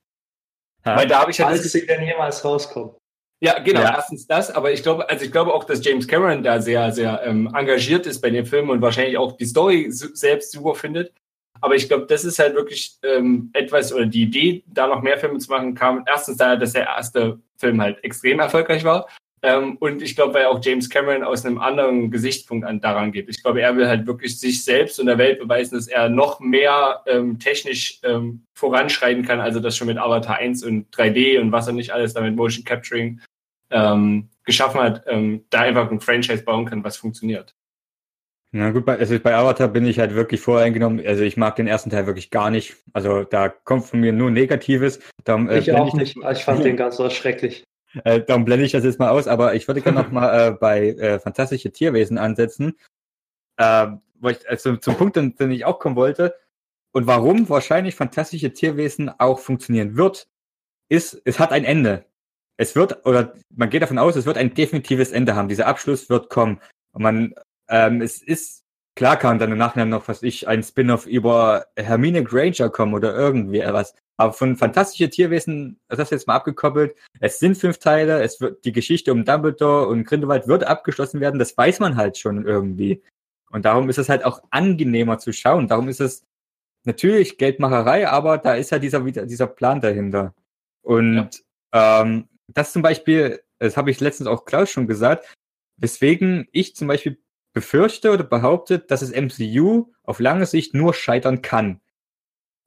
weil 0.83 1.07
da 1.07 1.21
habe 1.21 1.31
ich 1.31 1.41
halt. 1.41 1.59
Falls 1.59 1.73
sie 1.73 1.87
denn 1.87 2.03
jemals 2.03 2.45
rauskommen. 2.45 2.95
Ja, 3.41 3.59
genau, 3.59 3.81
ja. 3.81 3.95
erstens 3.97 4.27
das, 4.27 4.51
aber 4.51 4.73
ich 4.73 4.83
glaube, 4.83 5.09
also 5.11 5.25
ich 5.25 5.33
glaube 5.33 5.53
auch, 5.53 5.65
dass 5.65 5.85
James 5.85 6.09
Cameron 6.09 6.43
da 6.43 6.63
sehr, 6.63 6.93
sehr 6.93 7.23
ähm, 7.25 7.53
engagiert 7.55 8.07
ist 8.07 8.23
bei 8.23 8.31
dem 8.31 8.47
Film 8.47 8.71
und 8.71 8.81
wahrscheinlich 8.81 9.19
auch 9.19 9.37
die 9.37 9.45
Story 9.45 9.87
selbst 9.91 10.53
super 10.53 10.75
findet. 10.75 11.13
Aber 11.61 11.75
ich 11.75 11.89
glaube, 11.89 12.07
das 12.07 12.25
ist 12.25 12.39
halt 12.39 12.55
wirklich 12.55 12.97
ähm, 13.03 13.51
etwas, 13.53 13.93
oder 13.93 14.07
die 14.07 14.23
Idee, 14.23 14.65
da 14.67 14.87
noch 14.87 15.03
mehr 15.03 15.19
Filme 15.19 15.39
zu 15.39 15.51
machen, 15.51 15.75
kam 15.75 16.05
erstens 16.07 16.39
daher, 16.39 16.57
dass 16.57 16.73
der 16.73 16.87
erste 16.87 17.39
Film 17.59 17.81
halt 17.81 18.03
extrem 18.03 18.41
erfolgreich 18.41 18.85
war. 18.85 19.09
Ähm, 19.45 19.77
und 19.79 20.01
ich 20.01 20.17
glaube, 20.17 20.33
weil 20.33 20.47
auch 20.47 20.59
James 20.63 20.89
Cameron 20.89 21.23
aus 21.23 21.45
einem 21.45 21.59
anderen 21.59 22.11
Gesichtspunkt 22.11 22.67
an, 22.67 22.81
daran 22.81 23.13
geht. 23.13 23.29
Ich 23.29 23.43
glaube, 23.43 23.61
er 23.61 23.77
will 23.77 23.87
halt 23.87 24.07
wirklich 24.07 24.41
sich 24.41 24.65
selbst 24.65 24.99
und 24.99 25.05
der 25.05 25.19
Welt 25.19 25.39
beweisen, 25.39 25.75
dass 25.75 25.87
er 25.87 26.09
noch 26.09 26.41
mehr 26.41 27.03
ähm, 27.07 27.39
technisch 27.39 28.01
ähm, 28.05 28.47
voranschreiten 28.55 29.23
kann, 29.23 29.41
also 29.41 29.61
das 29.61 29.77
schon 29.77 29.89
mit 29.89 29.99
Avatar 29.99 30.39
1 30.39 30.65
und 30.65 30.91
3D 30.97 31.39
und 31.39 31.53
was 31.53 31.67
er 31.67 31.75
nicht 31.75 31.91
alles 31.91 32.15
damit 32.15 32.37
Motion 32.37 32.65
Capturing 32.65 33.21
ähm, 33.71 34.31
geschaffen 34.47 34.81
hat, 34.81 35.03
ähm, 35.09 35.45
da 35.51 35.61
einfach 35.61 35.91
ein 35.91 36.01
Franchise 36.01 36.43
bauen 36.43 36.65
kann, 36.65 36.83
was 36.83 36.97
funktioniert. 36.97 37.55
Na 38.51 38.71
gut, 38.71 38.87
bei, 38.87 38.97
also 38.97 39.19
bei 39.19 39.35
Avatar 39.35 39.69
bin 39.69 39.85
ich 39.85 39.99
halt 39.99 40.15
wirklich 40.15 40.41
voreingenommen. 40.41 41.05
Also 41.07 41.23
ich 41.23 41.37
mag 41.37 41.57
den 41.57 41.67
ersten 41.67 41.91
Teil 41.91 42.07
wirklich 42.07 42.31
gar 42.31 42.49
nicht. 42.49 42.77
Also 42.95 43.25
da 43.25 43.51
kommt 43.51 43.85
von 43.85 44.01
mir 44.01 44.13
nur 44.13 44.31
Negatives. 44.31 45.01
Darum, 45.25 45.51
äh, 45.51 45.59
ich 45.59 45.71
auch 45.73 45.89
ich 45.89 45.95
nicht. 45.95 46.17
Ich 46.17 46.45
fand 46.45 46.65
den 46.65 46.79
ganz 46.79 46.97
so 46.97 47.11
schrecklich. 47.11 47.65
Äh, 48.05 48.23
darum 48.23 48.45
blende 48.45 48.67
ich 48.67 48.73
das 48.73 48.85
jetzt 48.85 48.99
mal 48.99 49.11
aus, 49.11 49.29
aber 49.29 49.55
ich 49.55 49.69
würde 49.69 49.81
gerne 49.81 50.03
noch 50.03 50.11
mal 50.11 50.49
äh, 50.49 50.51
bei 50.53 50.89
äh, 50.89 51.21
fantastische 51.21 51.71
Tierwesen 51.71 52.19
ansetzen, 52.19 52.77
äh, 53.57 53.89
wo 54.21 54.29
ich 54.31 54.49
also 54.49 54.77
zum 54.77 54.97
Punkt, 54.97 55.17
den, 55.17 55.37
den 55.37 55.51
ich 55.51 55.65
auch 55.65 55.79
kommen 55.79 55.97
wollte 55.97 56.35
und 56.93 57.07
warum 57.07 57.49
wahrscheinlich 57.49 57.95
fantastische 57.95 58.53
Tierwesen 58.53 59.09
auch 59.09 59.41
funktionieren 59.41 59.97
wird, 59.97 60.29
ist, 60.89 61.21
es 61.25 61.39
hat 61.39 61.53
ein 61.53 61.65
Ende. 61.65 62.07
Es 62.57 62.77
wird 62.77 63.05
oder 63.05 63.35
man 63.51 63.71
geht 63.71 63.83
davon 63.83 63.99
aus, 63.99 64.17
es 64.17 64.27
wird 64.27 64.39
ein 64.39 64.55
definitives 64.55 65.11
Ende 65.11 65.35
haben. 65.35 65.49
Dieser 65.49 65.67
Abschluss 65.67 66.09
wird 66.09 66.31
kommen. 66.31 66.61
Und 66.93 67.03
man, 67.03 67.35
ähm, 67.69 68.01
es 68.01 68.23
ist 68.23 68.64
klar 68.97 69.17
kann 69.17 69.39
dann 69.39 69.53
im 69.53 69.59
Nachhinein 69.59 69.89
noch, 69.89 70.09
was 70.09 70.23
ich, 70.23 70.49
ein 70.49 70.63
Spin-off 70.63 71.07
über 71.07 71.67
Hermine 71.77 72.23
Granger 72.23 72.71
kommen 72.71 72.95
oder 72.95 73.15
irgendwie 73.15 73.61
was. 73.61 73.95
Aber 74.17 74.33
von 74.33 74.57
fantastische 74.57 75.11
Tierwesen, 75.11 75.81
das 75.89 75.99
hast 75.99 76.13
du 76.13 76.15
jetzt 76.15 76.27
mal 76.27 76.37
abgekoppelt. 76.37 76.95
Es 77.21 77.39
sind 77.39 77.57
fünf 77.57 77.79
Teile, 77.79 78.23
es 78.23 78.41
wird 78.41 78.65
die 78.65 78.73
Geschichte 78.73 79.13
um 79.13 79.25
Dumbledore 79.25 79.89
und 79.89 80.05
Grindelwald 80.05 80.47
wird 80.47 80.65
abgeschlossen 80.65 81.21
werden, 81.21 81.39
das 81.39 81.57
weiß 81.57 81.81
man 81.81 81.97
halt 81.97 82.17
schon 82.17 82.47
irgendwie. 82.47 83.03
Und 83.51 83.65
darum 83.65 83.89
ist 83.89 83.99
es 83.99 84.09
halt 84.09 84.25
auch 84.25 84.43
angenehmer 84.51 85.19
zu 85.19 85.33
schauen. 85.33 85.69
Darum 85.69 85.89
ist 85.89 86.01
es 86.01 86.25
natürlich 86.85 87.39
Geldmacherei, 87.39 88.09
aber 88.09 88.39
da 88.39 88.55
ist 88.55 88.71
ja 88.71 88.79
dieser, 88.79 89.01
dieser 89.01 89.47
Plan 89.47 89.81
dahinter. 89.81 90.35
Und 90.83 91.45
ja. 91.73 92.03
ähm, 92.03 92.29
das 92.49 92.73
zum 92.73 92.83
Beispiel, 92.83 93.43
das 93.59 93.77
habe 93.77 93.91
ich 93.91 94.01
letztens 94.01 94.29
auch 94.29 94.45
Klaus 94.45 94.71
schon 94.71 94.87
gesagt, 94.87 95.33
weswegen 95.77 96.47
ich 96.53 96.77
zum 96.77 96.89
Beispiel 96.89 97.19
befürchte 97.55 98.11
oder 98.11 98.25
behaupte, 98.25 98.79
dass 98.79 99.01
das 99.01 99.13
MCU 99.13 99.93
auf 100.03 100.21
lange 100.21 100.45
Sicht 100.45 100.75
nur 100.75 100.93
scheitern 100.93 101.41
kann. 101.41 101.81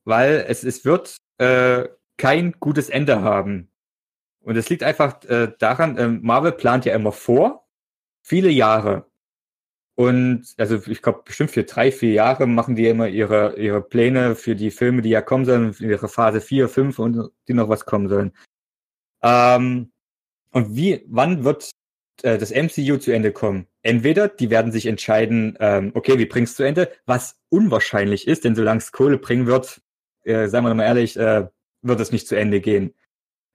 Weil 0.05 0.45
es, 0.47 0.63
es 0.63 0.85
wird 0.85 1.17
äh, 1.37 1.87
kein 2.17 2.53
gutes 2.53 2.89
Ende 2.89 3.21
haben. 3.21 3.69
Und 4.39 4.55
es 4.55 4.69
liegt 4.69 4.81
einfach 4.81 5.23
äh, 5.25 5.51
daran, 5.59 5.97
äh, 5.97 6.07
Marvel 6.07 6.53
plant 6.53 6.85
ja 6.85 6.95
immer 6.95 7.11
vor, 7.11 7.67
viele 8.23 8.49
Jahre. 8.49 9.05
Und 9.95 10.53
also 10.57 10.75
ich 10.87 11.01
glaube, 11.01 11.23
bestimmt 11.25 11.51
für 11.51 11.63
drei, 11.63 11.91
vier 11.91 12.13
Jahre 12.13 12.47
machen 12.47 12.75
die 12.75 12.87
immer 12.87 13.07
ihre, 13.07 13.57
ihre 13.57 13.81
Pläne 13.81 14.35
für 14.35 14.55
die 14.55 14.71
Filme, 14.71 15.01
die 15.01 15.09
ja 15.09 15.21
kommen 15.21 15.43
sollen, 15.43 15.75
ihre 15.79 16.07
Phase 16.07 16.39
4, 16.39 16.69
5 16.69 16.99
und 16.99 17.31
die 17.47 17.53
noch 17.53 17.67
was 17.67 17.85
kommen 17.85 18.07
sollen. 18.07 18.31
Ähm, 19.21 19.91
und 20.51 20.75
wie, 20.75 21.03
wann 21.07 21.43
wird 21.43 21.71
äh, 22.21 22.37
das 22.37 22.51
MCU 22.51 22.97
zu 22.97 23.11
Ende 23.11 23.31
kommen? 23.31 23.67
Entweder 23.87 24.27
die 24.27 24.49
werden 24.49 24.73
sich 24.73 24.85
entscheiden, 24.85 25.57
ähm, 25.61 25.93
okay, 25.93 26.17
wir 26.17 26.27
bringen 26.27 26.43
es 26.43 26.55
zu 26.57 26.63
Ende, 26.63 26.91
was 27.05 27.39
unwahrscheinlich 27.47 28.27
ist, 28.27 28.43
denn 28.43 28.53
solange 28.53 28.79
es 28.79 28.91
Kohle 28.91 29.17
bringen 29.17 29.47
wird, 29.47 29.81
äh, 30.25 30.49
sagen 30.49 30.65
wir 30.65 30.73
mal 30.73 30.83
ehrlich, 30.83 31.15
äh, 31.15 31.47
wird 31.83 31.99
es 32.01 32.11
nicht 32.11 32.27
zu 32.27 32.35
Ende 32.35 32.59
gehen. 32.59 32.93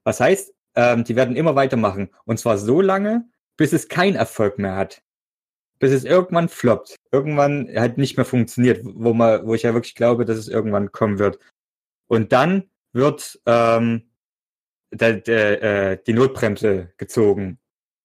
Was 0.04 0.20
heißt, 0.20 0.54
ähm, 0.74 1.04
die 1.04 1.16
werden 1.16 1.36
immer 1.36 1.54
weitermachen. 1.54 2.08
Und 2.24 2.38
zwar 2.38 2.56
so 2.56 2.80
lange, 2.80 3.28
bis 3.58 3.74
es 3.74 3.88
keinen 3.88 4.16
Erfolg 4.16 4.58
mehr 4.58 4.74
hat. 4.74 5.02
Bis 5.78 5.92
es 5.92 6.04
irgendwann 6.04 6.48
floppt. 6.48 6.96
Irgendwann 7.10 7.68
halt 7.76 7.98
nicht 7.98 8.16
mehr 8.16 8.24
funktioniert, 8.24 8.80
wo 8.84 9.12
man, 9.12 9.46
wo 9.46 9.54
ich 9.54 9.64
ja 9.64 9.74
wirklich 9.74 9.94
glaube, 9.94 10.24
dass 10.24 10.38
es 10.38 10.48
irgendwann 10.48 10.92
kommen 10.92 11.18
wird. 11.18 11.40
Und 12.06 12.32
dann 12.32 12.70
wird 12.94 13.38
ähm, 13.44 14.08
der, 14.90 15.12
der, 15.12 15.62
äh, 15.62 15.98
die 16.06 16.14
Notbremse 16.14 16.90
gezogen. 16.96 17.58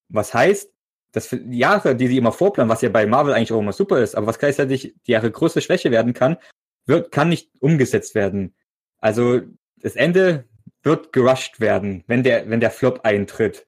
Was 0.09 0.33
heißt, 0.33 0.73
dass 1.17 1.29
die 1.29 1.57
Jahre, 1.57 1.95
die 1.95 2.07
sie 2.07 2.17
immer 2.17 2.31
vorplanen, 2.31 2.69
was 2.69 2.83
ja 2.83 2.89
bei 2.89 3.07
Marvel 3.07 3.33
eigentlich 3.33 3.51
auch 3.51 3.59
immer 3.59 3.73
super 3.73 3.99
ist, 3.99 4.15
aber 4.15 4.27
was 4.27 4.37
gleichzeitig 4.37 4.93
die 5.07 5.11
Jahre 5.11 5.31
größte 5.31 5.61
Schwäche 5.61 5.89
werden 5.89 6.13
kann, 6.13 6.37
wird, 6.85 7.11
kann 7.11 7.29
nicht 7.29 7.49
umgesetzt 7.59 8.13
werden. 8.13 8.55
Also 8.99 9.41
das 9.81 9.95
Ende 9.95 10.45
wird 10.83 11.13
gerusht 11.13 11.59
werden, 11.59 12.03
wenn 12.05 12.21
der, 12.21 12.47
wenn 12.51 12.59
der 12.59 12.69
Flop 12.69 12.99
eintritt. 13.03 13.65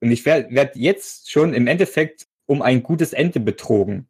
Und 0.00 0.12
ich 0.12 0.24
werde 0.24 0.54
werd 0.54 0.76
jetzt 0.76 1.28
schon 1.28 1.54
im 1.54 1.66
Endeffekt 1.66 2.28
um 2.46 2.62
ein 2.62 2.84
gutes 2.84 3.12
Ende 3.12 3.40
betrogen. 3.40 4.08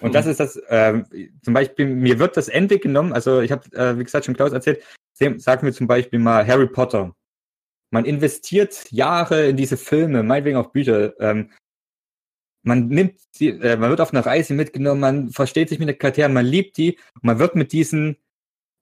Und 0.00 0.08
hm. 0.08 0.12
das 0.12 0.26
ist 0.26 0.40
das, 0.40 0.56
äh, 0.56 1.02
zum 1.42 1.54
Beispiel, 1.54 1.86
mir 1.86 2.18
wird 2.18 2.36
das 2.36 2.48
Ende 2.48 2.78
genommen, 2.78 3.14
also 3.14 3.40
ich 3.40 3.52
habe, 3.52 3.64
äh, 3.74 3.98
wie 3.98 4.04
gesagt, 4.04 4.26
schon 4.26 4.36
Klaus 4.36 4.52
erzählt, 4.52 4.82
sagen 5.14 5.64
wir 5.66 5.72
zum 5.72 5.86
Beispiel 5.86 6.18
mal 6.18 6.46
Harry 6.46 6.66
Potter. 6.66 7.16
Man 7.94 8.06
investiert 8.06 8.90
Jahre 8.90 9.46
in 9.46 9.56
diese 9.56 9.76
Filme, 9.76 10.24
meinetwegen 10.24 10.56
auch 10.56 10.72
Bücher. 10.72 11.14
Ähm, 11.20 11.52
man 12.64 12.88
nimmt 12.88 13.20
sie, 13.30 13.50
äh, 13.50 13.76
man 13.76 13.88
wird 13.88 14.00
auf 14.00 14.12
eine 14.12 14.26
Reise 14.26 14.52
mitgenommen, 14.52 15.00
man 15.00 15.30
versteht 15.30 15.68
sich 15.68 15.78
mit 15.78 15.88
den 15.88 15.96
Charakteren, 15.96 16.32
man 16.32 16.44
liebt 16.44 16.76
die, 16.76 16.98
man 17.22 17.38
wird 17.38 17.54
mit 17.54 17.70
diesen 17.70 18.16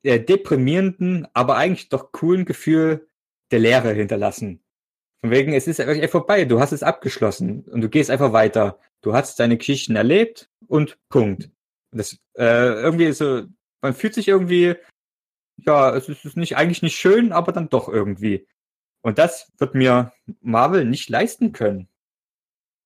äh, 0.03 0.19
deprimierenden, 0.19 1.29
aber 1.35 1.57
eigentlich 1.57 1.91
doch 1.91 2.11
coolen 2.13 2.47
Gefühl 2.47 3.07
der 3.51 3.59
Leere 3.59 3.93
hinterlassen. 3.93 4.63
Von 5.21 5.31
wegen, 5.31 5.53
es 5.53 5.67
ist 5.69 5.79
wirklich 5.79 6.11
vorbei, 6.11 6.47
du 6.47 6.59
hast 6.59 6.73
es 6.73 6.83
abgeschlossen 6.83 7.65
und 7.65 7.83
du 7.83 7.91
gehst 7.91 8.11
einfach 8.11 8.33
weiter. 8.33 8.79
Du 9.03 9.13
hast 9.13 9.39
deine 9.39 9.59
Geschichten 9.59 9.95
erlebt 9.95 10.49
und 10.69 10.99
Punkt. 11.11 11.51
Das 11.91 12.19
äh, 12.39 12.81
irgendwie 12.81 13.13
so, 13.13 13.43
man 13.83 13.93
fühlt 13.93 14.15
sich 14.15 14.29
irgendwie, 14.29 14.75
ja, 15.59 15.95
es 15.95 16.09
ist 16.09 16.35
nicht 16.39 16.57
eigentlich 16.57 16.81
nicht 16.81 16.97
schön, 16.97 17.33
aber 17.33 17.53
dann 17.53 17.69
doch 17.69 17.91
irgendwie. 17.91 18.47
Und 19.03 19.19
das 19.19 19.53
wird 19.59 19.75
mir 19.75 20.13
Marvel 20.41 20.85
nicht 20.85 21.09
leisten 21.09 21.53
können. 21.53 21.89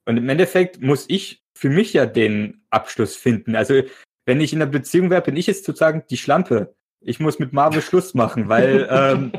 Und 0.07 0.17
im 0.17 0.29
Endeffekt 0.29 0.81
muss 0.81 1.05
ich 1.09 1.45
für 1.55 1.69
mich 1.69 1.93
ja 1.93 2.07
den 2.07 2.63
Abschluss 2.71 3.17
finden. 3.17 3.55
Also, 3.55 3.83
wenn 4.25 4.41
ich 4.41 4.53
in 4.53 4.63
einer 4.63 4.71
Beziehung 4.71 5.11
wäre, 5.11 5.23
bin 5.23 5.37
ich 5.37 5.47
jetzt 5.47 5.65
sozusagen 5.65 6.05
die 6.11 6.17
Schlampe. 6.17 6.75
Ich 7.01 7.21
muss 7.21 7.39
mit 7.39 7.53
Marvel 7.53 7.83
Schluss 7.83 8.15
machen, 8.15 8.49
weil 8.49 8.89
ähm, 8.91 9.33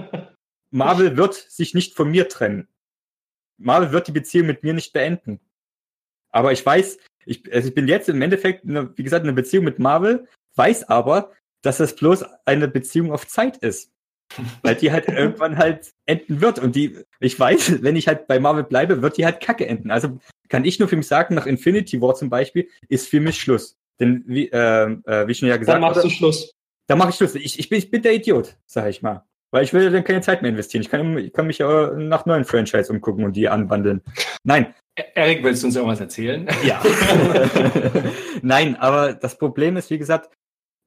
Marvel 0.70 1.18
wird 1.18 1.34
sich 1.34 1.74
nicht 1.74 1.96
von 1.96 2.10
mir 2.10 2.30
trennen. 2.30 2.68
Marvel 3.58 3.92
wird 3.92 4.08
die 4.08 4.14
Beziehung 4.14 4.48
mit 4.48 4.64
mir 4.64 4.74
nicht 4.74 4.94
beenden. 4.94 5.40
Aber 6.30 6.52
ich 6.52 6.64
weiß, 6.66 7.00
ich, 7.26 7.52
also 7.52 7.70
ich 7.70 7.76
bin 7.76 7.88
jetzt 7.88 8.10
im 8.10 8.22
Endeffekt, 8.22 8.64
wie 8.66 9.04
gesagt, 9.04 9.24
in 9.24 9.30
einer 9.30 9.36
Beziehung 9.36 9.66
mit 9.66 9.80
Marvel, 9.80 10.28
weiß 10.56 10.90
aber, 10.90 11.34
dass 11.62 11.78
das 11.78 11.96
bloß 11.96 12.24
eine 12.46 12.68
Beziehung 12.68 13.12
auf 13.12 13.28
Zeit 13.28 13.58
ist. 13.58 13.92
Weil 14.62 14.76
die 14.76 14.92
halt 14.92 15.08
irgendwann 15.08 15.58
halt 15.58 15.92
enden 16.06 16.42
wird. 16.42 16.60
Und 16.60 16.76
die, 16.76 16.98
ich 17.20 17.40
weiß, 17.40 17.82
wenn 17.82 17.96
ich 17.96 18.08
halt 18.08 18.28
bei 18.28 18.40
Marvel 18.40 18.64
bleibe, 18.64 19.02
wird 19.02 19.18
die 19.18 19.26
halt 19.26 19.42
kacke 19.42 19.66
enden. 19.66 19.92
Also 19.92 20.20
kann 20.50 20.66
ich 20.66 20.80
nur 20.80 20.88
für 20.88 20.98
mich 20.98 21.08
sagen, 21.08 21.36
nach 21.36 21.46
Infinity 21.46 22.02
War 22.02 22.16
zum 22.16 22.30
Beispiel, 22.30 22.70
ist 22.88 23.08
für 23.08 23.20
mich 23.20 23.40
Schluss. 23.40 23.78
Denn 24.00 24.24
wie, 24.28 24.50
äh, 24.50 24.92
äh, 25.06 25.28
wie 25.28 25.34
schon 25.34 25.50
ja 25.50 25.58
gesagt 25.58 25.76
Dann 25.76 25.82
machst 25.82 26.04
du 26.04 26.10
Schluss. 26.10 26.54
Dann 26.88 26.98
mache 26.98 27.10
ich 27.10 27.16
Schluss. 27.16 27.36
Ich, 27.36 27.60
ich, 27.60 27.70
bin, 27.70 27.80
ich 27.80 27.92
bin 27.92 28.02
der 28.02 28.14
Idiot, 28.14 28.56
sag 28.66 28.90
ich 28.90 29.02
mal. 29.02 29.26
Weil 29.52 29.64
ich 29.64 29.74
will 29.74 29.90
dann 29.92 30.04
keine 30.04 30.22
Zeit 30.22 30.42
mehr 30.42 30.52
investieren. 30.52 30.82
Ich 30.82 30.90
kann, 30.90 31.18
ich 31.18 31.34
kann 31.34 31.48
mich 31.48 31.60
ja 31.60 31.92
nach 31.94 32.26
neuen 32.26 32.44
Franchise 32.44 32.92
umgucken 32.92 33.24
und 33.24 33.34
die 33.36 33.48
anwandeln. 33.48 34.02
Nein. 34.44 34.74
E-, 34.98 35.04
Erik, 35.16 35.44
willst 35.44 35.64
du 35.64 35.68
uns 35.68 35.76
irgendwas 35.76 36.02
erzählen? 36.02 36.48
Ja. 36.66 36.82
Nein, 38.42 38.76
aber 38.76 39.14
das 39.14 39.38
Problem 39.38 39.78
ist, 39.78 39.90
wie 39.90 39.98
gesagt, 39.98 40.30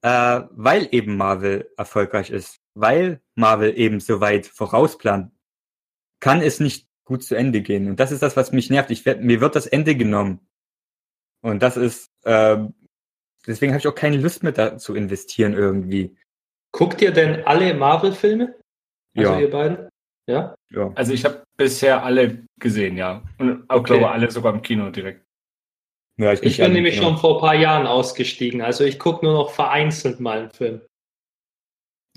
äh, 0.01 0.41
weil 0.51 0.87
eben 0.91 1.17
Marvel 1.17 1.71
erfolgreich 1.77 2.29
ist, 2.29 2.59
weil 2.73 3.21
Marvel 3.35 3.77
eben 3.77 3.99
so 3.99 4.21
weit 4.21 4.47
vorausplant, 4.47 5.31
kann 6.19 6.41
es 6.41 6.59
nicht 6.59 6.87
gut 7.05 7.23
zu 7.23 7.35
Ende 7.35 7.61
gehen. 7.61 7.89
Und 7.89 7.99
das 7.99 8.11
ist 8.11 8.21
das, 8.21 8.37
was 8.37 8.51
mich 8.51 8.69
nervt. 8.69 8.91
Ich 8.91 9.05
werd, 9.05 9.21
mir 9.21 9.41
wird 9.41 9.55
das 9.55 9.67
Ende 9.67 9.95
genommen. 9.95 10.39
Und 11.41 11.61
das 11.63 11.77
ist, 11.77 12.07
äh, 12.23 12.57
deswegen 13.45 13.73
habe 13.73 13.79
ich 13.79 13.87
auch 13.87 13.95
keine 13.95 14.17
Lust 14.17 14.43
mehr 14.43 14.51
da 14.51 14.77
zu 14.77 14.95
investieren 14.95 15.53
irgendwie. 15.53 16.15
Guckt 16.71 17.01
ihr 17.01 17.11
denn 17.11 17.43
alle 17.45 17.73
Marvel-Filme? 17.73 18.55
Also 19.17 19.31
Ja. 19.33 19.39
ihr 19.39 19.49
beiden? 19.49 19.89
Ja? 20.27 20.55
Ja. 20.69 20.91
Also 20.95 21.13
ich 21.13 21.25
habe 21.25 21.43
bisher 21.57 22.03
alle 22.03 22.45
gesehen, 22.59 22.95
ja. 22.95 23.23
Und 23.39 23.69
auch 23.69 23.77
Okay. 23.77 23.93
glaube 23.93 24.11
alle 24.11 24.31
sogar 24.31 24.53
im 24.53 24.61
Kino 24.61 24.89
direkt. 24.91 25.25
Ja 26.17 26.33
Ich 26.33 26.57
bin 26.57 26.73
nämlich 26.73 26.97
schon 26.97 27.17
vor 27.17 27.35
ein 27.35 27.41
paar 27.41 27.55
Jahren 27.55 27.87
ausgestiegen. 27.87 28.61
Also 28.61 28.83
ich 28.83 28.99
gucke 28.99 29.25
nur 29.25 29.33
noch 29.33 29.51
vereinzelt 29.51 30.19
mal 30.19 30.39
einen 30.39 30.51
Film. 30.51 30.81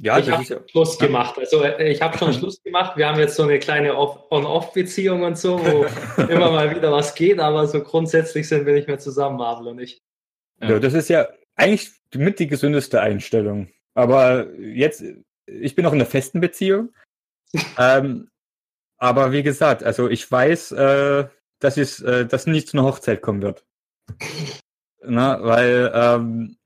Ja, 0.00 0.18
ich 0.18 0.28
habe 0.28 0.42
ja, 0.42 0.58
Schluss 0.68 0.98
gemacht. 0.98 1.38
Also 1.38 1.62
äh, 1.62 1.90
ich 1.90 2.02
habe 2.02 2.18
schon 2.18 2.32
Schluss 2.34 2.62
gemacht. 2.62 2.96
Wir 2.96 3.08
haben 3.08 3.18
jetzt 3.18 3.36
so 3.36 3.44
eine 3.44 3.58
kleine 3.58 3.96
Off- 3.96 4.30
On-Off-Beziehung 4.30 5.22
und 5.22 5.38
so, 5.38 5.60
wo 5.64 5.86
immer 6.22 6.50
mal 6.50 6.74
wieder 6.74 6.90
was 6.90 7.14
geht, 7.14 7.38
aber 7.38 7.66
so 7.68 7.80
grundsätzlich 7.82 8.48
sind 8.48 8.66
wir 8.66 8.74
nicht 8.74 8.88
mehr 8.88 8.98
zusammen, 8.98 9.36
Marvel 9.36 9.68
und 9.68 9.78
ich. 9.78 10.02
ja, 10.60 10.78
das 10.80 10.94
ist 10.94 11.08
ja 11.08 11.28
eigentlich 11.54 11.92
mit 12.14 12.38
die 12.40 12.48
gesündeste 12.48 13.00
Einstellung. 13.00 13.68
Aber 13.94 14.52
jetzt, 14.58 15.04
ich 15.46 15.74
bin 15.76 15.86
auch 15.86 15.92
in 15.92 16.00
einer 16.00 16.10
festen 16.10 16.40
Beziehung. 16.40 16.92
ähm, 17.78 18.28
aber 18.98 19.30
wie 19.30 19.42
gesagt, 19.44 19.84
also 19.84 20.08
ich 20.08 20.28
weiß, 20.28 20.72
äh, 20.72 21.28
dass 21.60 21.76
es, 21.76 22.00
äh, 22.00 22.26
dass 22.26 22.46
nicht 22.46 22.68
zu 22.68 22.76
einer 22.76 22.86
Hochzeit 22.86 23.22
kommen 23.22 23.42
wird. 23.42 23.64
Na, 25.06 25.42
weil 25.42 25.92
ähm, 25.94 26.56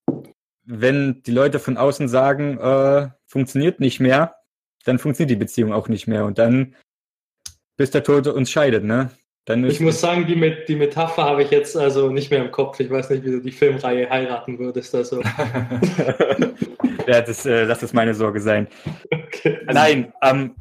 wenn 0.64 1.22
die 1.22 1.32
Leute 1.32 1.58
von 1.58 1.76
außen 1.76 2.08
sagen, 2.08 2.58
äh, 2.58 3.08
funktioniert 3.26 3.80
nicht 3.80 4.00
mehr, 4.00 4.36
dann 4.84 4.98
funktioniert 4.98 5.30
die 5.30 5.44
Beziehung 5.44 5.72
auch 5.72 5.88
nicht 5.88 6.06
mehr 6.06 6.24
und 6.24 6.38
dann 6.38 6.74
bis 7.76 7.90
der 7.90 8.04
Tod 8.04 8.26
uns 8.26 8.50
scheidet, 8.50 8.84
ne? 8.84 9.10
Dann 9.44 9.64
Ich 9.64 9.80
muss 9.80 10.00
sagen, 10.00 10.26
die, 10.26 10.36
Met 10.36 10.68
die 10.68 10.76
Metapher 10.76 11.24
habe 11.24 11.42
ich 11.42 11.50
jetzt 11.50 11.74
also 11.74 12.10
nicht 12.10 12.30
mehr 12.30 12.44
im 12.44 12.50
Kopf. 12.50 12.80
Ich 12.80 12.90
weiß 12.90 13.08
nicht, 13.10 13.24
wie 13.24 13.30
du 13.30 13.40
die 13.40 13.52
Filmreihe 13.52 14.10
heiraten 14.10 14.58
würdest. 14.58 14.94
Also. 14.94 15.22
ja, 17.06 17.22
das, 17.22 17.46
äh, 17.46 17.64
lass 17.64 17.80
das 17.80 17.94
meine 17.94 18.14
Sorge 18.14 18.40
sein. 18.40 18.68
Okay. 19.10 19.58
Nein, 19.64 20.12
ähm, 20.22 20.54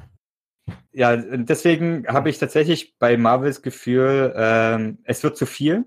ja, 0.93 1.17
deswegen 1.17 2.07
habe 2.07 2.29
ich 2.29 2.37
tatsächlich 2.37 2.97
bei 2.97 3.17
Marvels 3.17 3.61
Gefühl, 3.61 4.33
ähm, 4.37 4.99
es 5.03 5.21
wird 5.21 5.37
zu 5.37 5.45
viel. 5.45 5.85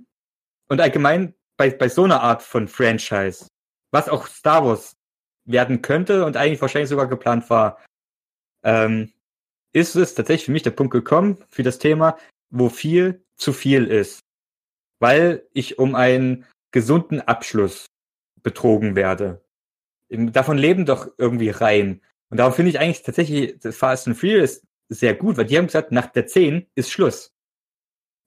Und 0.70 0.80
allgemein 0.80 1.34
bei, 1.56 1.70
bei 1.70 1.88
so 1.88 2.04
einer 2.04 2.22
Art 2.22 2.42
von 2.42 2.68
Franchise, 2.68 3.48
was 3.90 4.08
auch 4.08 4.26
Star 4.26 4.64
Wars 4.64 4.96
werden 5.44 5.82
könnte 5.82 6.24
und 6.24 6.36
eigentlich 6.36 6.60
wahrscheinlich 6.60 6.88
sogar 6.88 7.08
geplant 7.08 7.50
war, 7.50 7.78
ähm, 8.64 9.12
ist 9.72 9.96
es 9.96 10.14
tatsächlich 10.14 10.46
für 10.46 10.52
mich 10.52 10.62
der 10.62 10.70
Punkt 10.70 10.92
gekommen 10.92 11.44
für 11.50 11.62
das 11.62 11.78
Thema, 11.78 12.16
wo 12.50 12.68
viel 12.68 13.24
zu 13.36 13.52
viel 13.52 13.86
ist. 13.86 14.20
Weil 15.00 15.46
ich 15.52 15.78
um 15.78 15.94
einen 15.94 16.46
gesunden 16.72 17.20
Abschluss 17.20 17.86
betrogen 18.42 18.94
werde. 18.94 19.44
Davon 20.08 20.56
leben 20.56 20.86
doch 20.86 21.08
irgendwie 21.18 21.50
Reihen. 21.50 22.02
Und 22.30 22.36
darum 22.38 22.52
finde 22.52 22.70
ich 22.70 22.78
eigentlich 22.78 23.02
tatsächlich 23.02 23.56
Fast 23.74 24.06
and 24.06 24.16
Furious 24.16 24.62
sehr 24.88 25.14
gut, 25.14 25.36
weil 25.36 25.46
die 25.46 25.58
haben 25.58 25.66
gesagt, 25.66 25.90
nach 25.92 26.06
der 26.06 26.26
10 26.26 26.66
ist 26.74 26.90
Schluss. 26.90 27.32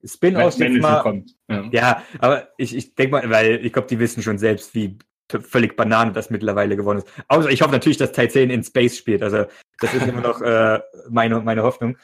Spin-offs 0.06 0.58
jetzt 0.58 0.82
mal. 0.82 1.02
kommt. 1.02 1.36
Ja. 1.50 1.64
Ja, 1.72 2.04
aber 2.20 2.50
ich, 2.58 2.76
ich 2.76 2.96
denke 2.96 3.12
mal, 3.12 3.30
weil 3.30 3.66
ich 3.66 3.72
glaube, 3.74 3.88
die 3.88 4.00
wissen 4.00 4.22
schon 4.24 4.38
selbst, 4.38 4.74
wie 4.76 4.98
völlig 5.30 5.76
Banane 5.78 6.12
das 6.12 6.30
mittlerweile 6.30 6.76
geworden 6.76 7.00
ist. 7.00 7.08
Außer 7.28 7.50
ich 7.50 7.62
hoffe 7.62 7.72
natürlich, 7.72 7.98
dass 7.98 8.12
Teil 8.12 8.30
10 8.30 8.50
in 8.50 8.64
Space 8.64 8.98
spielt. 8.98 9.24
Also 9.24 9.46
das 9.80 9.94
ist 9.94 10.06
immer 10.08 10.22
noch 10.22 10.42
äh, 10.42 10.80
meine, 11.10 11.40
meine 11.42 11.64
Hoffnung. 11.64 11.98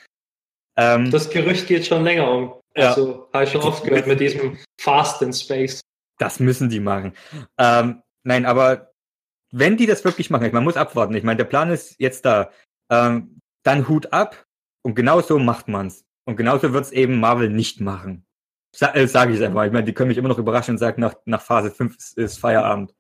Ähm, 0.78 1.12
Das 1.12 1.30
Gerücht 1.30 1.68
geht 1.68 1.86
schon 1.86 2.04
länger 2.04 2.32
um. 2.32 2.54
Ja. 2.76 2.90
Also 2.90 3.28
habe 3.34 3.44
ich 3.44 3.52
schon 3.52 3.62
oft 3.62 3.84
gehört 3.84 4.08
mit 4.08 4.20
diesem 4.20 4.58
Fast 4.80 5.22
in 5.22 5.34
Space. 5.34 5.82
Das 6.18 6.40
müssen 6.40 6.70
die 6.70 6.80
machen. 6.80 7.14
Ähm, 7.58 8.02
nein, 8.24 8.46
aber 8.46 8.92
wenn 9.52 9.78
die 9.78 9.86
das 9.88 10.06
wirklich 10.06 10.30
machen, 10.30 10.46
ich- 10.46 10.54
man 10.54 10.64
muss 10.64 10.78
abwarten. 10.78 11.14
Ich 11.16 11.24
meine, 11.24 11.38
der 11.38 11.46
Plan 11.46 11.70
ist 11.72 11.96
jetzt 12.00 12.26
da. 12.26 12.52
Ähm, 12.92 13.40
dann 13.64 13.88
Hut 13.90 14.14
ab 14.14 14.46
und 14.84 14.96
genau 14.96 15.22
so 15.22 15.38
macht 15.40 15.68
man's. 15.68 16.06
Und 16.30 16.36
genauso 16.36 16.74
wird's 16.74 16.92
eben 16.92 17.20
Marvel 17.20 17.50
nicht 17.50 17.82
machen. 17.82 18.24
Sa 18.72 18.94
äh, 18.94 19.08
Sage 19.08 19.34
ich 19.34 19.44
einfach. 19.44 19.66
Ich 19.66 19.72
meine, 19.72 19.86
die 19.86 19.94
können 19.94 20.10
mich 20.10 20.18
immer 20.20 20.30
noch 20.30 20.38
überraschen 20.38 20.76
und 20.76 20.78
sagen, 20.78 21.02
nach, 21.02 21.16
nach 21.26 21.42
Phase 21.42 21.72
5 21.72 21.98
ist, 21.98 22.18
ist 22.20 22.38
Feierabend. 22.38 22.94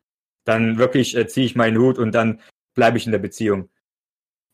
Dann 0.46 0.80
wirklich 0.80 1.16
äh, 1.16 1.28
ziehe 1.28 1.46
ich 1.46 1.56
meinen 1.56 1.78
Hut 1.78 2.00
und 2.00 2.12
dann 2.12 2.42
bleibe 2.74 2.98
ich 2.98 3.06
in 3.06 3.12
der 3.12 3.20
Beziehung. 3.20 3.70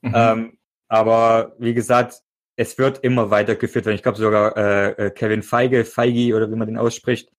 Mhm. 0.01 0.13
Ähm, 0.13 0.57
aber 0.89 1.55
wie 1.57 1.73
gesagt, 1.73 2.21
es 2.57 2.77
wird 2.77 3.01
immer 3.01 3.31
weitergeführt 3.31 3.85
werden. 3.85 3.95
Ich 3.95 4.03
glaube 4.03 4.17
sogar 4.17 4.57
äh, 4.57 5.05
äh, 5.05 5.09
Kevin 5.09 5.41
Feige, 5.41 5.85
Feige 5.85 6.35
oder 6.35 6.51
wie 6.51 6.57
man 6.57 6.67
den 6.67 6.77
ausspricht, 6.77 7.31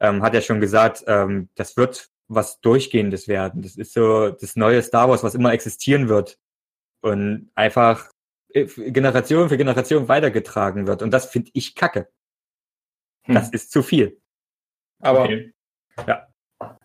ähm, 0.00 0.22
hat 0.22 0.34
ja 0.34 0.42
schon 0.42 0.60
gesagt, 0.60 1.02
ähm, 1.06 1.48
das 1.54 1.78
wird 1.78 2.10
was 2.28 2.60
Durchgehendes 2.60 3.26
werden. 3.26 3.62
Das 3.62 3.76
ist 3.76 3.94
so 3.94 4.28
das 4.28 4.54
neue 4.54 4.82
Star 4.82 5.08
Wars, 5.08 5.22
was 5.22 5.34
immer 5.34 5.54
existieren 5.54 6.10
wird 6.10 6.38
und 7.00 7.50
einfach 7.54 8.10
Generation 8.54 9.48
für 9.48 9.56
Generation 9.56 10.08
weitergetragen 10.08 10.86
wird. 10.86 11.02
Und 11.02 11.10
das 11.10 11.26
finde 11.26 11.50
ich 11.54 11.74
kacke. 11.74 12.08
Hm. 13.24 13.34
Das 13.34 13.50
ist 13.50 13.72
zu 13.72 13.82
viel. 13.82 14.20
Aber 15.02 15.24
Okay. 15.24 15.52
ja. 16.06 16.28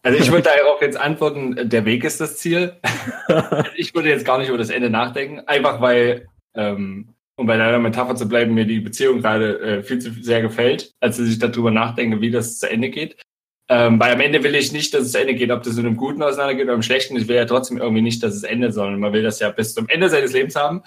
Also 0.02 0.20
ich 0.20 0.32
würde 0.32 0.50
darauf 0.50 0.82
jetzt 0.82 0.98
antworten, 0.98 1.70
der 1.70 1.86
Weg 1.86 2.04
ist 2.04 2.20
das 2.20 2.38
Ziel. 2.38 2.80
Ich 3.76 3.96
würde 3.96 4.10
jetzt 4.10 4.26
gar 4.26 4.38
nicht 4.38 4.50
über 4.50 4.58
das 4.58 4.70
Ende 4.70 4.90
nachdenken, 4.90 5.40
einfach 5.48 5.80
weil, 5.80 6.28
ähm, 6.56 7.14
um 7.38 7.46
bei 7.46 7.56
deiner 7.56 7.80
Metapher 7.80 8.16
zu 8.16 8.28
bleiben, 8.28 8.54
mir 8.54 8.66
die 8.66 8.82
Beziehung 8.82 9.22
gerade 9.22 9.60
äh, 9.60 9.84
viel 9.84 10.00
zu 10.00 10.12
sehr 10.22 10.42
gefällt, 10.42 10.92
als 11.00 11.18
dass 11.18 11.30
ich 11.30 11.40
darüber 11.40 11.72
nachdenke, 11.72 12.20
wie 12.20 12.32
das 12.32 12.60
zu 12.60 12.70
Ende 12.70 12.90
geht. 12.90 13.22
Ähm, 13.70 14.00
weil 14.00 14.14
am 14.14 14.20
Ende 14.20 14.44
will 14.44 14.56
ich 14.56 14.74
nicht, 14.74 14.94
dass 14.94 15.04
es 15.04 15.12
zu 15.12 15.22
Ende 15.22 15.36
geht, 15.36 15.52
ob 15.52 15.64
das 15.64 15.78
in 15.78 15.86
einem 15.86 15.96
Guten 15.96 16.24
auseinandergeht 16.24 16.66
oder 16.66 16.74
im 16.74 16.82
Schlechten. 16.82 17.16
Ich 17.16 17.28
will 17.28 17.36
ja 17.36 17.46
trotzdem 17.46 17.78
irgendwie 17.78 18.02
nicht, 18.02 18.22
dass 18.24 18.34
es 18.34 18.44
endet, 18.44 18.74
sondern 18.74 19.00
man 19.00 19.14
will 19.14 19.24
das 19.24 19.40
ja 19.40 19.52
bis 19.52 19.74
zum 19.74 19.88
Ende 19.88 20.10
seines 20.10 20.34
Lebens 20.34 20.56
haben. 20.56 20.82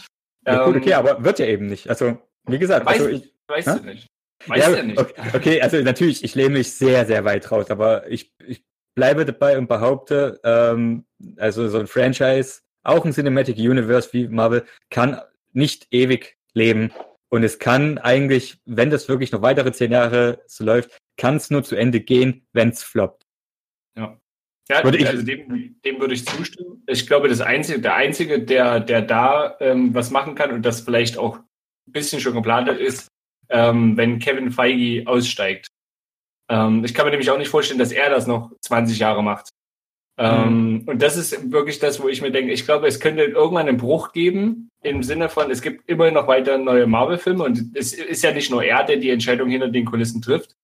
Ja, 0.46 0.64
gut, 0.64 0.74
Ähm, 0.76 0.80
okay, 0.82 0.94
aber 0.94 1.22
wird 1.24 1.38
ja 1.38 1.46
eben 1.46 1.66
nicht. 1.66 1.88
Also, 1.88 2.18
wie 2.46 2.58
gesagt, 2.58 2.86
Weiß 2.86 3.00
also 3.00 3.08
ich- 3.08 3.32
Weißt 3.48 3.68
Hä? 3.68 3.78
du 3.80 3.84
nicht. 3.86 4.08
Weißt 4.46 4.68
ja, 4.68 4.76
ja 4.76 4.82
nicht. 4.82 4.98
Okay, 4.98 5.22
okay, 5.34 5.60
also 5.62 5.76
natürlich, 5.82 6.24
ich 6.24 6.34
lehne 6.34 6.50
mich 6.58 6.72
sehr, 6.72 7.04
sehr 7.06 7.24
weit 7.24 7.50
raus, 7.52 7.70
aber 7.70 8.08
ich, 8.10 8.32
ich 8.46 8.64
bleibe 8.94 9.24
dabei 9.24 9.58
und 9.58 9.68
behaupte, 9.68 10.40
ähm, 10.44 11.04
also 11.36 11.68
so 11.68 11.78
ein 11.78 11.86
Franchise, 11.86 12.60
auch 12.82 13.04
ein 13.04 13.12
Cinematic 13.12 13.56
Universe 13.58 14.08
wie 14.12 14.28
Marvel, 14.28 14.64
kann 14.90 15.20
nicht 15.52 15.86
ewig 15.92 16.38
leben. 16.54 16.92
Und 17.28 17.44
es 17.44 17.58
kann 17.58 17.98
eigentlich, 17.98 18.60
wenn 18.64 18.90
das 18.90 19.08
wirklich 19.08 19.32
noch 19.32 19.42
weitere 19.42 19.72
zehn 19.72 19.92
Jahre 19.92 20.42
so 20.46 20.64
läuft, 20.64 20.98
kann 21.16 21.36
es 21.36 21.50
nur 21.50 21.62
zu 21.62 21.76
Ende 21.76 22.00
gehen, 22.00 22.46
wenn 22.52 22.70
es 22.70 22.82
floppt. 22.82 23.24
Ja, 23.96 24.18
Würde 24.82 24.98
ich- 24.98 25.06
also 25.06 25.22
dem, 25.22 25.76
dem 25.84 26.00
würde 26.00 26.14
ich 26.14 26.26
zustimmen. 26.26 26.82
Ich 26.86 27.06
glaube, 27.06 27.28
das 27.28 27.40
einzige, 27.40 27.80
der 27.80 27.94
Einzige, 27.94 28.40
der, 28.42 28.80
der 28.80 29.02
da 29.02 29.56
ähm, 29.60 29.94
was 29.94 30.10
machen 30.10 30.34
kann 30.34 30.52
und 30.52 30.62
das 30.64 30.80
vielleicht 30.80 31.18
auch 31.18 31.38
ein 31.38 31.92
bisschen 31.92 32.20
schon 32.20 32.34
geplant 32.34 32.68
hat, 32.68 32.78
ist, 32.78 33.08
ähm, 33.48 33.96
wenn 33.96 34.18
Kevin 34.18 34.50
Feige 34.50 35.04
aussteigt. 35.06 35.68
Ähm, 36.48 36.84
ich 36.84 36.94
kann 36.94 37.04
mir 37.04 37.10
nämlich 37.10 37.30
auch 37.30 37.38
nicht 37.38 37.48
vorstellen, 37.48 37.78
dass 37.78 37.92
er 37.92 38.08
das 38.10 38.26
noch 38.26 38.52
20 38.60 38.98
Jahre 38.98 39.22
macht. 39.22 39.50
Ähm, 40.18 40.72
mhm. 40.74 40.88
und 40.88 41.00
das 41.02 41.16
ist 41.16 41.50
wirklich 41.50 41.78
das, 41.78 42.00
wo 42.02 42.06
ich 42.08 42.20
mir 42.20 42.30
denke, 42.30 42.52
ich 42.52 42.66
glaube, 42.66 42.86
es 42.86 43.00
könnte 43.00 43.22
irgendwann 43.22 43.66
einen 43.66 43.78
Bruch 43.78 44.12
geben, 44.12 44.68
im 44.82 45.02
Sinne 45.02 45.30
von, 45.30 45.50
es 45.50 45.62
gibt 45.62 45.88
immer 45.88 46.10
noch 46.10 46.26
weiter 46.28 46.58
neue 46.58 46.86
Marvel-Filme 46.86 47.42
und 47.42 47.74
es 47.74 47.94
ist 47.94 48.22
ja 48.22 48.32
nicht 48.32 48.50
nur 48.50 48.62
er, 48.62 48.84
der 48.84 48.98
die 48.98 49.08
Entscheidung 49.08 49.48
hinter 49.48 49.68
den 49.68 49.86
Kulissen 49.86 50.20
trifft, 50.20 50.54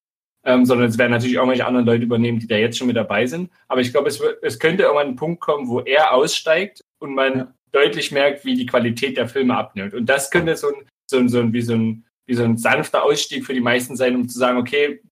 ähm, 0.49 0.64
sondern 0.64 0.88
es 0.88 0.96
werden 0.96 1.11
natürlich 1.12 1.34
irgendwelche 1.34 1.66
anderen 1.66 1.84
Leute 1.84 2.05
übernehmen, 2.05 2.38
die 2.38 2.46
da 2.46 2.57
jetzt 2.57 2.78
schon 2.78 2.86
mit 2.86 2.96
dabei 2.96 3.26
sind. 3.26 3.51
Aber 3.68 3.82
ich 3.82 3.92
glaube, 3.92 4.09
es, 4.09 4.18
es 4.40 4.59
könnte 4.59 4.84
irgendwann 4.84 5.09
ein 5.09 5.16
Punkt 5.16 5.42
kommen, 5.42 5.68
wo 5.68 5.80
er 5.80 6.14
aussteigt 6.14 6.82
und 7.01 7.14
man 7.14 7.38
ja. 7.38 7.55
deutlich 7.70 8.12
merkt, 8.12 8.46
wie 8.46 8.55
die 8.55 8.64
Qualität 8.64 9.18
der 9.18 9.28
Filme 9.28 9.55
abnimmt. 9.55 9.92
Und 9.92 10.07
das 10.07 10.30
könnte 10.30 10.57
so 10.57 10.68
ein, 10.68 10.88
so 11.11 11.18
ein, 11.18 11.28
so 11.28 11.40
ein, 11.40 11.53
wie 11.53 11.61
so 11.61 11.74
ein, 11.74 12.07
wie 12.26 12.34
so 12.34 12.44
ein 12.44 12.57
sanfter 12.57 13.05
Ausstieg 13.05 13.44
für 13.44 13.53
die 13.53 13.61
meisten 13.61 13.94
sein, 13.94 14.16
um 14.16 14.26
zu 14.26 14.38
sagen, 14.38 14.57
okay, 14.57 15.03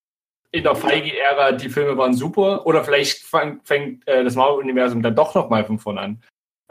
in 0.52 0.62
der 0.62 0.74
Feige-Ära, 0.74 1.52
die 1.52 1.68
Filme 1.68 1.98
waren 1.98 2.14
super, 2.14 2.66
oder 2.66 2.82
vielleicht 2.82 3.18
fang, 3.18 3.60
fängt 3.62 4.08
äh, 4.08 4.24
das 4.24 4.36
Marvel-Universum 4.36 5.02
dann 5.02 5.14
doch 5.16 5.34
nochmal 5.34 5.66
von 5.66 5.78
vorne 5.78 6.00
an. 6.00 6.22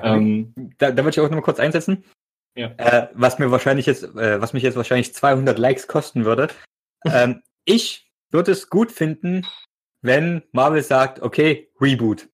Ähm, 0.01 0.53
da, 0.80 0.89
da 0.89 1.03
würde 1.03 1.11
ich 1.11 1.20
auch 1.20 1.30
noch 1.30 1.38
mal 1.38 1.41
kurz 1.41 1.59
einsetzen. 1.59 2.03
Ja. 2.57 2.72
Äh, 2.78 3.09
was 3.13 3.38
mir 3.38 3.51
wahrscheinlich 3.51 3.86
jetzt, 3.86 4.03
äh, 4.16 4.41
was 4.41 4.53
mich 4.53 4.63
jetzt 4.63 4.76
wahrscheinlich 4.76 5.13
200 5.13 5.59
Likes 5.59 5.88
kosten 5.88 6.26
würde. 6.26 6.47
ähm, 7.05 7.43
ich 7.66 8.05
würde 8.36 8.52
es 8.52 8.70
gut 8.70 8.92
finden, 8.92 9.48
wenn 10.02 10.44
Marvel 10.52 10.84
sagt, 10.84 11.22
okay, 11.22 11.72
Reboot. 11.82 12.30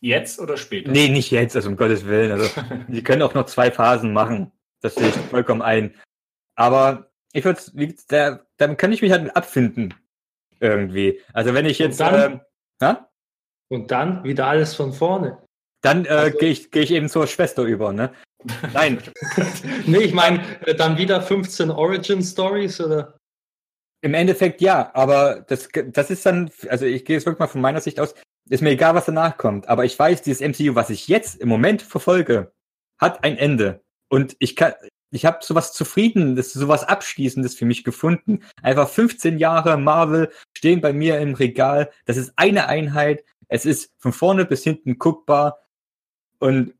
Jetzt 0.00 0.40
oder 0.40 0.56
später? 0.56 0.90
Nee, 0.90 1.08
nicht 1.08 1.30
jetzt, 1.30 1.56
also 1.56 1.68
um 1.68 1.76
Gottes 1.76 2.06
Willen. 2.06 2.32
Also, 2.32 2.48
die 2.88 3.02
können 3.02 3.22
auch 3.22 3.34
noch 3.34 3.46
zwei 3.46 3.70
Phasen 3.70 4.12
machen. 4.12 4.52
Das 4.80 4.94
sehe 4.94 5.08
ich 5.08 5.14
vollkommen 5.14 5.62
ein. 5.62 5.94
Aber 6.54 7.10
ich 7.32 7.44
würde, 7.44 7.60
da, 8.08 8.40
damit 8.56 8.78
kann 8.78 8.92
ich 8.92 9.02
mich 9.02 9.12
halt 9.12 9.34
abfinden. 9.36 9.94
Irgendwie. 10.58 11.20
Also 11.32 11.54
wenn 11.54 11.66
ich 11.66 11.78
jetzt. 11.78 12.00
Und 12.00 12.10
dann, 12.10 12.40
ähm? 12.80 12.96
Und 13.68 13.90
dann 13.90 14.24
wieder 14.24 14.46
alles 14.46 14.74
von 14.74 14.92
vorne. 14.92 15.42
Dann 15.82 16.04
äh, 16.04 16.08
also, 16.08 16.38
gehe 16.38 16.50
ich, 16.50 16.70
geh 16.70 16.80
ich 16.80 16.92
eben 16.92 17.08
zur 17.08 17.26
Schwester 17.26 17.62
über, 17.62 17.92
ne? 17.92 18.12
Nein. 18.72 19.02
nee, 19.86 19.98
ich 19.98 20.14
meine, 20.14 20.42
äh, 20.66 20.74
dann 20.74 20.96
wieder 20.96 21.20
15 21.20 21.70
Origin 21.70 22.22
Stories, 22.22 22.80
oder? 22.80 23.18
Im 24.06 24.14
Endeffekt 24.14 24.60
ja, 24.60 24.92
aber 24.94 25.40
das, 25.48 25.68
das 25.86 26.10
ist 26.10 26.24
dann, 26.24 26.48
also 26.68 26.86
ich 26.86 27.04
gehe 27.04 27.16
jetzt 27.16 27.26
wirklich 27.26 27.40
mal 27.40 27.48
von 27.48 27.60
meiner 27.60 27.80
Sicht 27.80 27.98
aus, 27.98 28.14
ist 28.48 28.62
mir 28.62 28.70
egal, 28.70 28.94
was 28.94 29.06
danach 29.06 29.36
kommt, 29.36 29.68
aber 29.68 29.84
ich 29.84 29.98
weiß, 29.98 30.22
dieses 30.22 30.40
MCU, 30.40 30.76
was 30.76 30.90
ich 30.90 31.08
jetzt 31.08 31.40
im 31.40 31.48
Moment 31.48 31.82
verfolge, 31.82 32.52
hat 32.98 33.24
ein 33.24 33.36
Ende. 33.36 33.82
Und 34.08 34.36
ich 34.38 34.54
kann, 34.54 34.74
ich 35.10 35.26
habe 35.26 35.38
sowas 35.42 35.72
Zufriedenes, 35.72 36.52
sowas 36.52 36.84
Abschließendes 36.84 37.56
für 37.56 37.64
mich 37.64 37.82
gefunden. 37.82 38.44
Einfach 38.62 38.88
15 38.88 39.38
Jahre 39.38 39.76
Marvel 39.76 40.30
stehen 40.56 40.80
bei 40.80 40.92
mir 40.92 41.18
im 41.18 41.34
Regal. 41.34 41.90
Das 42.04 42.16
ist 42.16 42.32
eine 42.36 42.68
Einheit. 42.68 43.24
Es 43.48 43.66
ist 43.66 43.90
von 43.98 44.12
vorne 44.12 44.44
bis 44.44 44.62
hinten 44.62 45.00
guckbar 45.00 45.58
und 46.38 46.74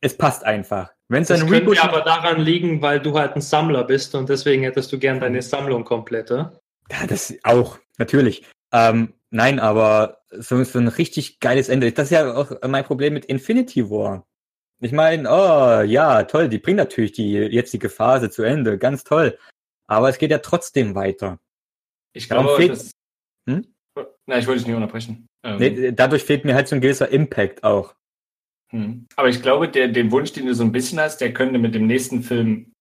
es 0.00 0.16
passt 0.16 0.44
einfach. 0.44 0.92
Wenn 1.12 1.24
es 1.24 1.30
ein 1.30 1.40
könnte 1.40 1.54
Reboot 1.56 1.84
aber 1.84 2.00
daran 2.00 2.40
liegen, 2.40 2.80
weil 2.80 2.98
du 2.98 3.18
halt 3.18 3.36
ein 3.36 3.42
Sammler 3.42 3.84
bist 3.84 4.14
und 4.14 4.30
deswegen 4.30 4.62
hättest 4.62 4.90
du 4.92 4.98
gern 4.98 5.20
deine 5.20 5.42
Sammlung 5.42 5.84
komplett, 5.84 6.30
oder? 6.30 6.58
Ja, 6.90 7.06
das 7.06 7.34
auch, 7.42 7.78
natürlich. 7.98 8.46
Ähm, 8.72 9.12
nein, 9.28 9.60
aber 9.60 10.22
so, 10.30 10.64
so 10.64 10.78
ein 10.78 10.88
richtig 10.88 11.38
geiles 11.38 11.68
Ende. 11.68 11.92
Das 11.92 12.06
ist 12.06 12.12
ja 12.12 12.34
auch 12.34 12.50
mein 12.66 12.84
Problem 12.84 13.12
mit 13.12 13.26
Infinity 13.26 13.90
War. 13.90 14.26
Ich 14.80 14.92
meine, 14.92 15.28
oh 15.30 15.82
ja, 15.82 16.22
toll, 16.22 16.48
die 16.48 16.58
bringt 16.58 16.78
natürlich 16.78 17.12
die 17.12 17.34
jetzige 17.34 17.90
Phase 17.90 18.30
zu 18.30 18.42
Ende, 18.42 18.78
ganz 18.78 19.04
toll. 19.04 19.38
Aber 19.86 20.08
es 20.08 20.16
geht 20.16 20.30
ja 20.30 20.38
trotzdem 20.38 20.94
weiter. 20.94 21.38
Ich 22.14 22.26
glaube, 22.26 22.56
fehlt, 22.56 22.70
das, 22.70 22.90
hm? 23.46 23.66
Na, 24.24 24.38
ich 24.38 24.46
wollte 24.46 24.60
dich 24.60 24.66
nicht 24.66 24.76
unterbrechen. 24.76 25.26
Ähm, 25.44 25.58
nee, 25.58 25.92
dadurch 25.92 26.24
fehlt 26.24 26.46
mir 26.46 26.54
halt 26.54 26.68
so 26.68 26.74
ein 26.74 26.80
gewisser 26.80 27.10
Impact 27.10 27.64
auch. 27.64 27.94
Hm. 28.72 29.06
Aber 29.16 29.28
ich 29.28 29.42
glaube, 29.42 29.68
der, 29.68 29.88
den 29.88 30.10
Wunsch, 30.10 30.32
den 30.32 30.46
du 30.46 30.54
so 30.54 30.64
ein 30.64 30.72
bisschen 30.72 30.98
hast, 30.98 31.18
der 31.18 31.32
könnte 31.32 31.58
mit 31.58 31.74
dem 31.74 31.86
nächsten 31.86 32.22
Film 32.22 32.72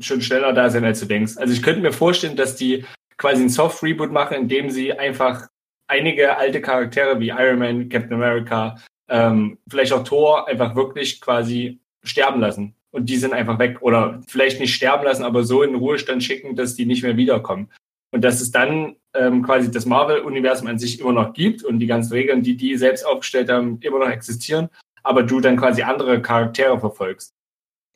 schon 0.00 0.20
schneller 0.20 0.52
da 0.52 0.68
sein, 0.70 0.84
als 0.84 1.00
du 1.00 1.06
denkst. 1.06 1.36
Also 1.36 1.52
ich 1.52 1.62
könnte 1.62 1.80
mir 1.80 1.92
vorstellen, 1.92 2.36
dass 2.36 2.56
die 2.56 2.84
quasi 3.16 3.42
ein 3.42 3.48
Soft-Reboot 3.48 4.12
machen, 4.12 4.36
indem 4.36 4.70
sie 4.70 4.92
einfach 4.92 5.48
einige 5.86 6.36
alte 6.36 6.60
Charaktere 6.60 7.18
wie 7.20 7.28
Iron 7.28 7.58
Man, 7.58 7.88
Captain 7.88 8.14
America, 8.14 8.76
ähm, 9.08 9.58
vielleicht 9.68 9.92
auch 9.92 10.04
Thor 10.04 10.46
einfach 10.48 10.76
wirklich 10.76 11.20
quasi 11.20 11.80
sterben 12.04 12.40
lassen. 12.40 12.74
Und 12.90 13.08
die 13.08 13.16
sind 13.16 13.32
einfach 13.32 13.58
weg. 13.58 13.78
Oder 13.80 14.20
vielleicht 14.28 14.60
nicht 14.60 14.74
sterben 14.74 15.04
lassen, 15.04 15.24
aber 15.24 15.44
so 15.44 15.62
in 15.62 15.72
den 15.72 15.78
Ruhestand 15.78 16.22
schicken, 16.22 16.56
dass 16.56 16.74
die 16.74 16.86
nicht 16.86 17.02
mehr 17.02 17.16
wiederkommen. 17.16 17.70
Und 18.10 18.24
dass 18.24 18.40
es 18.40 18.50
dann 18.50 18.96
ähm, 19.14 19.42
quasi 19.42 19.70
das 19.70 19.84
Marvel-Universum 19.84 20.66
an 20.66 20.78
sich 20.78 21.00
immer 21.00 21.12
noch 21.12 21.34
gibt 21.34 21.62
und 21.62 21.78
die 21.78 21.86
ganzen 21.86 22.12
Regeln, 22.14 22.42
die 22.42 22.56
die 22.56 22.76
selbst 22.76 23.04
aufgestellt 23.04 23.50
haben, 23.50 23.78
immer 23.82 23.98
noch 23.98 24.08
existieren, 24.08 24.70
aber 25.08 25.22
du 25.22 25.40
dann 25.40 25.56
quasi 25.56 25.82
andere 25.82 26.20
Charaktere 26.20 26.78
verfolgst. 26.78 27.34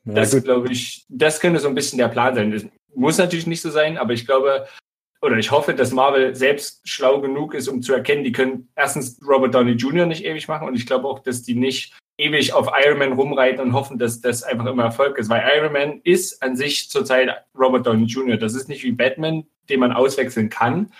Ja, 0.04 0.14
das 0.14 0.42
glaube 0.42 0.72
ich, 0.72 1.04
das 1.10 1.40
könnte 1.40 1.60
so 1.60 1.68
ein 1.68 1.74
bisschen 1.74 1.98
der 1.98 2.08
Plan 2.08 2.34
sein. 2.34 2.50
Das 2.50 2.64
muss 2.94 3.18
natürlich 3.18 3.46
nicht 3.46 3.60
so 3.60 3.70
sein, 3.70 3.98
aber 3.98 4.14
ich 4.14 4.24
glaube, 4.24 4.66
oder 5.20 5.36
ich 5.36 5.50
hoffe, 5.50 5.74
dass 5.74 5.92
Marvel 5.92 6.34
selbst 6.34 6.88
schlau 6.88 7.20
genug 7.20 7.52
ist, 7.52 7.68
um 7.68 7.82
zu 7.82 7.92
erkennen, 7.92 8.24
die 8.24 8.32
können 8.32 8.68
erstens 8.76 9.20
Robert 9.28 9.54
Downey 9.54 9.72
Jr. 9.72 10.06
nicht 10.06 10.24
ewig 10.24 10.48
machen 10.48 10.66
und 10.66 10.74
ich 10.74 10.86
glaube 10.86 11.06
auch, 11.06 11.18
dass 11.18 11.42
die 11.42 11.54
nicht 11.54 11.94
ewig 12.16 12.54
auf 12.54 12.68
Iron 12.82 12.98
Man 12.98 13.12
rumreiten 13.12 13.60
und 13.60 13.74
hoffen, 13.74 13.98
dass 13.98 14.22
das 14.22 14.42
einfach 14.42 14.66
immer 14.66 14.84
Erfolg 14.84 15.18
ist, 15.18 15.28
weil 15.28 15.44
Iron 15.56 15.74
Man 15.74 16.00
ist 16.04 16.42
an 16.42 16.56
sich 16.56 16.88
zurzeit 16.88 17.44
Robert 17.56 17.86
Downey 17.86 18.06
Jr. 18.06 18.38
Das 18.38 18.54
ist 18.54 18.70
nicht 18.70 18.84
wie 18.84 18.92
Batman, 18.92 19.44
den 19.68 19.80
man 19.80 19.92
auswechseln 19.92 20.48
kann. 20.48 20.90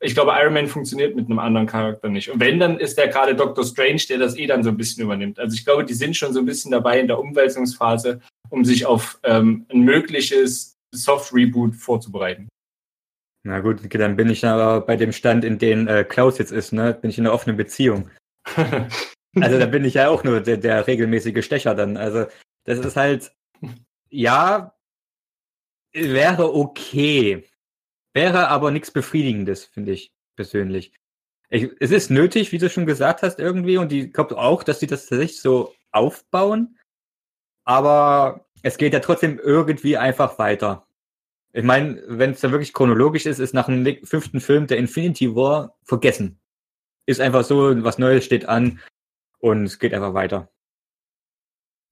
Ich 0.00 0.14
glaube, 0.14 0.32
Iron 0.40 0.54
Man 0.54 0.68
funktioniert 0.68 1.16
mit 1.16 1.26
einem 1.26 1.40
anderen 1.40 1.66
Charakter 1.66 2.08
nicht. 2.08 2.30
Und 2.30 2.40
wenn, 2.40 2.60
dann 2.60 2.78
ist 2.78 2.96
der 2.96 3.08
gerade 3.08 3.34
Doctor 3.34 3.64
Strange, 3.64 4.02
der 4.08 4.18
das 4.18 4.36
eh 4.36 4.46
dann 4.46 4.62
so 4.62 4.70
ein 4.70 4.76
bisschen 4.76 5.02
übernimmt. 5.02 5.38
Also 5.40 5.54
ich 5.54 5.64
glaube, 5.64 5.84
die 5.84 5.94
sind 5.94 6.16
schon 6.16 6.32
so 6.32 6.38
ein 6.38 6.46
bisschen 6.46 6.70
dabei 6.70 7.00
in 7.00 7.08
der 7.08 7.18
Umwälzungsphase, 7.18 8.20
um 8.50 8.64
sich 8.64 8.86
auf 8.86 9.18
ähm, 9.24 9.66
ein 9.70 9.80
mögliches 9.80 10.76
Soft-Reboot 10.94 11.74
vorzubereiten. 11.74 12.48
Na 13.44 13.60
gut, 13.60 13.80
dann 13.94 14.16
bin 14.16 14.30
ich 14.30 14.44
aber 14.44 14.80
bei 14.80 14.96
dem 14.96 15.12
Stand, 15.12 15.44
in 15.44 15.58
dem 15.58 15.88
äh, 15.88 16.04
Klaus 16.04 16.38
jetzt 16.38 16.52
ist, 16.52 16.72
ne? 16.72 16.94
Bin 16.94 17.10
ich 17.10 17.18
in 17.18 17.26
einer 17.26 17.34
offenen 17.34 17.56
Beziehung. 17.56 18.10
also 18.54 19.58
da 19.58 19.66
bin 19.66 19.84
ich 19.84 19.94
ja 19.94 20.10
auch 20.10 20.22
nur 20.22 20.40
der, 20.40 20.58
der 20.58 20.86
regelmäßige 20.86 21.44
Stecher 21.44 21.74
dann. 21.74 21.96
Also 21.96 22.26
das 22.64 22.78
ist 22.78 22.96
halt, 22.96 23.32
ja, 24.10 24.74
wäre 25.92 26.54
okay. 26.54 27.47
Wäre 28.18 28.48
aber 28.48 28.72
nichts 28.72 28.90
Befriedigendes, 28.90 29.66
finde 29.66 29.92
ich 29.92 30.12
persönlich. 30.34 30.92
Ich, 31.50 31.70
es 31.78 31.92
ist 31.92 32.10
nötig, 32.10 32.50
wie 32.50 32.58
du 32.58 32.68
schon 32.68 32.84
gesagt 32.84 33.22
hast, 33.22 33.38
irgendwie, 33.38 33.78
und 33.78 33.92
ich 33.92 34.12
glaube 34.12 34.36
auch, 34.36 34.64
dass 34.64 34.80
sie 34.80 34.88
das 34.88 35.06
tatsächlich 35.06 35.40
so 35.40 35.72
aufbauen. 35.92 36.76
Aber 37.62 38.44
es 38.64 38.76
geht 38.76 38.92
ja 38.92 38.98
trotzdem 38.98 39.38
irgendwie 39.38 39.96
einfach 39.96 40.36
weiter. 40.40 40.88
Ich 41.52 41.62
meine, 41.62 42.02
wenn 42.08 42.32
es 42.32 42.40
da 42.40 42.50
wirklich 42.50 42.72
chronologisch 42.72 43.24
ist, 43.24 43.38
ist 43.38 43.54
nach 43.54 43.66
dem 43.66 44.04
fünften 44.04 44.40
Film 44.40 44.66
der 44.66 44.78
Infinity 44.78 45.36
War 45.36 45.78
vergessen. 45.84 46.40
Ist 47.06 47.20
einfach 47.20 47.44
so, 47.44 47.84
was 47.84 47.98
Neues 47.98 48.24
steht 48.24 48.46
an 48.46 48.80
und 49.38 49.62
es 49.62 49.78
geht 49.78 49.94
einfach 49.94 50.14
weiter. 50.14 50.50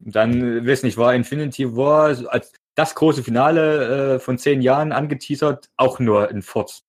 Dann, 0.01 0.67
weiß 0.67 0.83
nicht, 0.83 0.97
war 0.97 1.15
Infinity 1.15 1.77
War 1.77 2.33
als 2.33 2.53
das 2.77 2.95
große 2.95 3.25
Finale 3.25 4.15
äh, 4.15 4.19
von 4.21 4.39
zehn 4.39 4.63
Jahren 4.63 4.93
angeteasert, 4.93 5.71
auch 5.77 5.99
nur 5.99 6.31
in 6.31 6.43
Forts. 6.43 6.85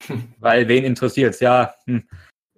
Weil 0.40 0.66
wen 0.68 0.84
interessiert's? 0.84 1.40
Ja, 1.40 1.74
hm, 1.86 2.08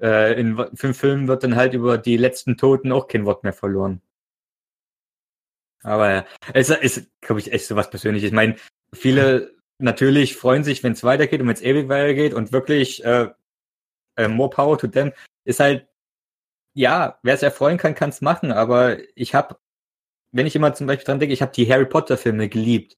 äh, 0.00 0.40
in 0.40 0.56
fünf 0.74 0.98
Filmen 0.98 1.28
wird 1.28 1.42
dann 1.44 1.56
halt 1.56 1.74
über 1.74 1.98
die 1.98 2.16
letzten 2.16 2.56
Toten 2.56 2.92
auch 2.92 3.08
kein 3.08 3.26
Wort 3.26 3.42
mehr 3.42 3.52
verloren. 3.52 4.00
Aber 5.82 6.26
es 6.52 6.70
ist, 6.70 7.08
glaube 7.20 7.40
ich, 7.40 7.52
echt 7.52 7.66
so 7.66 7.76
was 7.76 7.90
Persönliches. 7.90 8.28
Ich 8.28 8.34
meine, 8.34 8.56
viele 8.92 9.54
natürlich 9.78 10.36
freuen 10.36 10.64
sich, 10.64 10.82
wenn 10.82 10.92
es 10.92 11.04
weitergeht 11.04 11.40
und 11.40 11.48
wenn 11.48 11.54
es 11.54 11.62
ewig 11.62 11.88
weitergeht 11.88 12.34
und 12.34 12.52
wirklich 12.52 13.04
äh, 13.04 13.28
äh, 14.16 14.28
more 14.28 14.50
power 14.50 14.78
to 14.78 14.86
them 14.86 15.12
ist 15.44 15.60
halt, 15.60 15.86
ja, 16.74 17.18
wer 17.22 17.34
es 17.34 17.42
erfreuen 17.42 17.78
kann, 17.78 17.94
kann 17.94 18.10
es 18.10 18.20
machen, 18.20 18.52
aber 18.52 18.98
ich 19.14 19.34
habe, 19.34 19.58
wenn 20.36 20.46
ich 20.46 20.56
immer 20.56 20.74
zum 20.74 20.86
Beispiel 20.86 21.04
dran 21.04 21.18
denke, 21.18 21.32
ich 21.32 21.42
habe 21.42 21.52
die 21.52 21.70
Harry 21.70 21.86
Potter 21.86 22.16
Filme 22.16 22.48
geliebt 22.48 22.96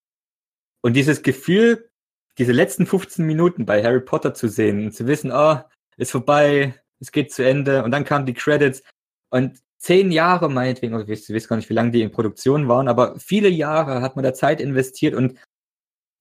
und 0.82 0.94
dieses 0.94 1.22
Gefühl, 1.22 1.90
diese 2.38 2.52
letzten 2.52 2.86
15 2.86 3.24
Minuten 3.26 3.66
bei 3.66 3.82
Harry 3.82 4.00
Potter 4.00 4.34
zu 4.34 4.48
sehen 4.48 4.86
und 4.86 4.92
zu 4.92 5.06
wissen, 5.06 5.32
oh, 5.32 5.58
ist 5.96 6.12
vorbei, 6.12 6.74
es 7.00 7.12
geht 7.12 7.32
zu 7.32 7.44
Ende 7.44 7.82
und 7.84 7.90
dann 7.90 8.04
kamen 8.04 8.26
die 8.26 8.34
Credits 8.34 8.82
und 9.30 9.60
zehn 9.78 10.10
Jahre 10.10 10.48
meinetwegen, 10.50 10.98
ich 11.00 11.08
weiß, 11.08 11.28
ich 11.28 11.34
weiß 11.34 11.48
gar 11.48 11.56
nicht, 11.56 11.68
wie 11.70 11.74
lange 11.74 11.90
die 11.90 12.02
in 12.02 12.10
Produktion 12.10 12.68
waren, 12.68 12.88
aber 12.88 13.18
viele 13.18 13.48
Jahre 13.48 14.02
hat 14.02 14.16
man 14.16 14.22
da 14.22 14.34
Zeit 14.34 14.60
investiert 14.60 15.14
und 15.14 15.38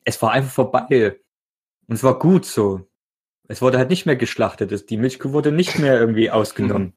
es 0.05 0.21
war 0.21 0.31
einfach 0.31 0.51
vorbei. 0.51 1.19
Und 1.87 1.95
es 1.95 2.03
war 2.03 2.19
gut 2.19 2.45
so. 2.45 2.87
Es 3.47 3.61
wurde 3.61 3.77
halt 3.77 3.89
nicht 3.89 4.05
mehr 4.05 4.15
geschlachtet. 4.15 4.89
Die 4.89 4.97
Milchkuh 4.97 5.31
wurde 5.31 5.51
nicht 5.51 5.79
mehr 5.79 5.99
irgendwie 5.99 6.29
ausgenommen. 6.29 6.93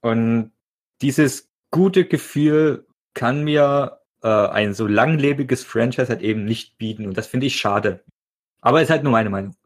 Und 0.00 0.52
dieses 1.00 1.50
gute 1.74 2.04
Gefühl 2.04 2.86
kann 3.14 3.42
mir 3.42 3.98
äh, 4.22 4.28
ein 4.28 4.74
so 4.74 4.86
langlebiges 4.86 5.64
Franchise 5.64 6.08
halt 6.08 6.22
eben 6.22 6.44
nicht 6.44 6.78
bieten. 6.78 7.04
Und 7.04 7.18
das 7.18 7.26
finde 7.26 7.46
ich 7.46 7.56
schade. 7.56 8.04
Aber 8.60 8.80
ist 8.80 8.90
halt 8.90 9.02
nur 9.02 9.10
meine 9.10 9.28
Meinung. 9.28 9.56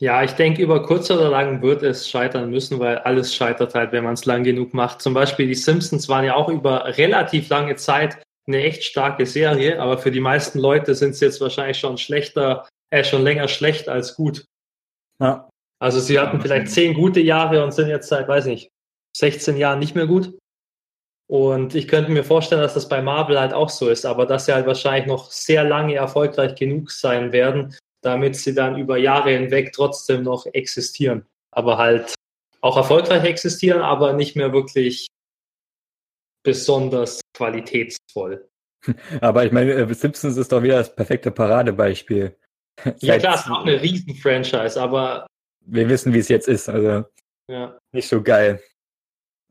Ja, 0.00 0.24
ich 0.24 0.32
denke, 0.32 0.60
über 0.60 0.82
kurz 0.82 1.08
oder 1.08 1.30
lang 1.30 1.62
wird 1.62 1.84
es 1.84 2.10
scheitern 2.10 2.50
müssen, 2.50 2.80
weil 2.80 2.98
alles 2.98 3.32
scheitert 3.32 3.76
halt, 3.76 3.92
wenn 3.92 4.02
man 4.02 4.14
es 4.14 4.24
lang 4.24 4.42
genug 4.42 4.74
macht. 4.74 5.00
Zum 5.00 5.14
Beispiel 5.14 5.46
die 5.46 5.54
Simpsons 5.54 6.08
waren 6.08 6.24
ja 6.24 6.34
auch 6.34 6.48
über 6.48 6.84
relativ 6.98 7.48
lange 7.48 7.76
Zeit 7.76 8.18
eine 8.48 8.64
echt 8.64 8.82
starke 8.82 9.26
Serie, 9.26 9.80
aber 9.80 9.98
für 9.98 10.10
die 10.10 10.20
meisten 10.20 10.58
Leute 10.58 10.96
sind 10.96 11.10
es 11.10 11.20
jetzt 11.20 11.40
wahrscheinlich 11.40 11.78
schon 11.78 11.96
schlechter, 11.96 12.66
äh, 12.90 13.04
schon 13.04 13.22
länger 13.22 13.46
schlecht 13.46 13.88
als 13.88 14.16
gut. 14.16 14.44
Ja. 15.20 15.48
Also 15.78 16.00
sie 16.00 16.18
hatten 16.18 16.40
vielleicht 16.40 16.70
zehn 16.70 16.92
gute 16.92 17.20
Jahre 17.20 17.62
und 17.62 17.72
sind 17.72 17.88
jetzt 17.88 18.08
seit, 18.08 18.26
weiß 18.26 18.46
nicht, 18.46 18.73
16 19.16 19.56
Jahren 19.56 19.78
nicht 19.78 19.94
mehr 19.94 20.06
gut. 20.06 20.36
Und 21.26 21.74
ich 21.74 21.88
könnte 21.88 22.10
mir 22.10 22.24
vorstellen, 22.24 22.60
dass 22.60 22.74
das 22.74 22.88
bei 22.88 23.00
Marvel 23.00 23.40
halt 23.40 23.54
auch 23.54 23.70
so 23.70 23.88
ist, 23.88 24.04
aber 24.04 24.26
dass 24.26 24.46
sie 24.46 24.52
halt 24.52 24.66
wahrscheinlich 24.66 25.06
noch 25.06 25.30
sehr 25.30 25.64
lange 25.64 25.94
erfolgreich 25.94 26.54
genug 26.54 26.90
sein 26.90 27.32
werden, 27.32 27.74
damit 28.02 28.36
sie 28.36 28.54
dann 28.54 28.78
über 28.78 28.98
Jahre 28.98 29.30
hinweg 29.30 29.72
trotzdem 29.72 30.22
noch 30.22 30.46
existieren. 30.52 31.24
Aber 31.50 31.78
halt 31.78 32.14
auch 32.60 32.76
erfolgreich 32.76 33.24
existieren, 33.24 33.80
aber 33.80 34.12
nicht 34.12 34.36
mehr 34.36 34.52
wirklich 34.52 35.06
besonders 36.42 37.20
qualitätsvoll. 37.34 38.48
Aber 39.22 39.46
ich 39.46 39.52
meine, 39.52 39.72
äh, 39.72 39.94
Simpsons 39.94 40.36
ist 40.36 40.52
doch 40.52 40.62
wieder 40.62 40.76
das 40.76 40.94
perfekte 40.94 41.30
Paradebeispiel. 41.30 42.36
Ja, 42.98 43.18
klar, 43.18 43.36
es 43.36 43.42
ist 43.42 43.50
auch 43.50 43.64
eine 43.64 43.80
Riesen-Franchise, 43.80 44.82
aber. 44.82 45.28
Wir 45.64 45.88
wissen, 45.88 46.12
wie 46.12 46.18
es 46.18 46.28
jetzt 46.28 46.48
ist, 46.48 46.68
also 46.68 47.04
ja. 47.48 47.78
nicht 47.92 48.08
so 48.08 48.20
geil. 48.20 48.60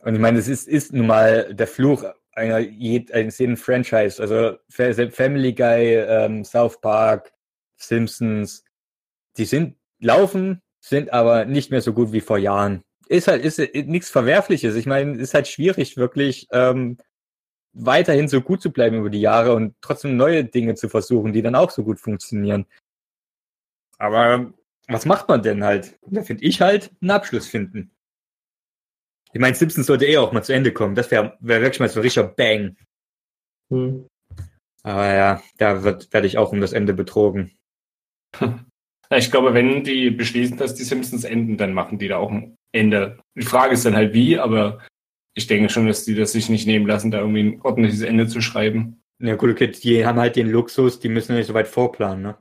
Und 0.03 0.15
ich 0.15 0.19
meine, 0.19 0.39
es 0.39 0.47
ist, 0.47 0.67
ist 0.67 0.93
nun 0.93 1.07
mal 1.07 1.53
der 1.53 1.67
Fluch 1.67 2.03
einer, 2.33 2.55
eines 2.55 3.37
jeden 3.37 3.57
Franchise. 3.57 4.21
Also 4.21 4.57
Family 4.69 5.53
Guy, 5.53 5.95
ähm, 5.95 6.43
South 6.43 6.81
Park, 6.81 7.31
Simpsons, 7.77 8.63
die 9.37 9.45
sind 9.45 9.77
laufen, 9.99 10.61
sind 10.79 11.13
aber 11.13 11.45
nicht 11.45 11.71
mehr 11.71 11.81
so 11.81 11.93
gut 11.93 12.11
wie 12.11 12.21
vor 12.21 12.37
Jahren. 12.37 12.83
Ist 13.07 13.27
halt 13.27 13.43
ist, 13.43 13.59
ist 13.59 13.87
nichts 13.87 14.09
Verwerfliches. 14.09 14.75
Ich 14.75 14.85
meine, 14.85 15.17
ist 15.17 15.33
halt 15.33 15.47
schwierig, 15.47 15.97
wirklich 15.97 16.47
ähm, 16.51 16.97
weiterhin 17.73 18.27
so 18.27 18.41
gut 18.41 18.61
zu 18.61 18.71
bleiben 18.71 18.97
über 18.97 19.09
die 19.09 19.21
Jahre 19.21 19.53
und 19.53 19.75
trotzdem 19.81 20.17
neue 20.17 20.43
Dinge 20.43 20.75
zu 20.75 20.89
versuchen, 20.89 21.33
die 21.33 21.41
dann 21.41 21.55
auch 21.55 21.71
so 21.71 21.83
gut 21.83 21.99
funktionieren. 21.99 22.65
Aber 23.97 24.53
was 24.87 25.05
macht 25.05 25.29
man 25.29 25.41
denn 25.41 25.63
halt? 25.63 25.97
Da 26.05 26.23
finde 26.23 26.43
ich 26.43 26.61
halt 26.61 26.91
einen 27.01 27.11
Abschluss 27.11 27.47
finden. 27.47 27.92
Ich 29.33 29.41
meine, 29.41 29.55
Simpsons 29.55 29.87
sollte 29.87 30.05
eh 30.05 30.17
auch 30.17 30.31
mal 30.31 30.43
zu 30.43 30.53
Ende 30.53 30.71
kommen. 30.71 30.95
Das 30.95 31.09
wäre 31.11 31.37
wär 31.39 31.61
wirklich 31.61 31.79
mal 31.79 31.89
so 31.89 31.99
ein 31.99 32.03
richtiger 32.03 32.27
Bang. 32.27 32.77
Hm. 33.71 34.07
Aber 34.83 35.13
ja, 35.13 35.41
da 35.57 35.83
werde 35.83 36.27
ich 36.27 36.37
auch 36.37 36.51
um 36.51 36.61
das 36.61 36.73
Ende 36.73 36.93
betrogen. 36.93 37.51
Ich 39.15 39.29
glaube, 39.29 39.53
wenn 39.53 39.83
die 39.83 40.09
beschließen, 40.09 40.57
dass 40.57 40.73
die 40.73 40.83
Simpsons 40.83 41.23
enden, 41.23 41.55
dann 41.57 41.73
machen 41.73 41.99
die 41.99 42.07
da 42.07 42.17
auch 42.17 42.31
ein 42.31 42.57
Ende. 42.71 43.19
Die 43.35 43.45
Frage 43.45 43.73
ist 43.73 43.85
dann 43.85 43.95
halt 43.95 44.13
wie, 44.13 44.39
aber 44.39 44.79
ich 45.35 45.45
denke 45.45 45.69
schon, 45.69 45.85
dass 45.85 46.05
die 46.05 46.15
das 46.15 46.31
sich 46.31 46.49
nicht 46.49 46.65
nehmen 46.65 46.87
lassen, 46.87 47.11
da 47.11 47.19
irgendwie 47.19 47.43
ein 47.43 47.61
ordentliches 47.61 48.01
Ende 48.01 48.27
zu 48.27 48.41
schreiben. 48.41 49.03
Ja 49.19 49.35
gut, 49.35 49.51
okay, 49.51 49.67
die 49.67 50.05
haben 50.05 50.19
halt 50.19 50.35
den 50.35 50.49
Luxus, 50.49 50.99
die 50.99 51.09
müssen 51.09 51.35
nicht 51.35 51.45
so 51.45 51.53
weit 51.53 51.67
vorplanen, 51.67 52.23
ne? 52.23 52.37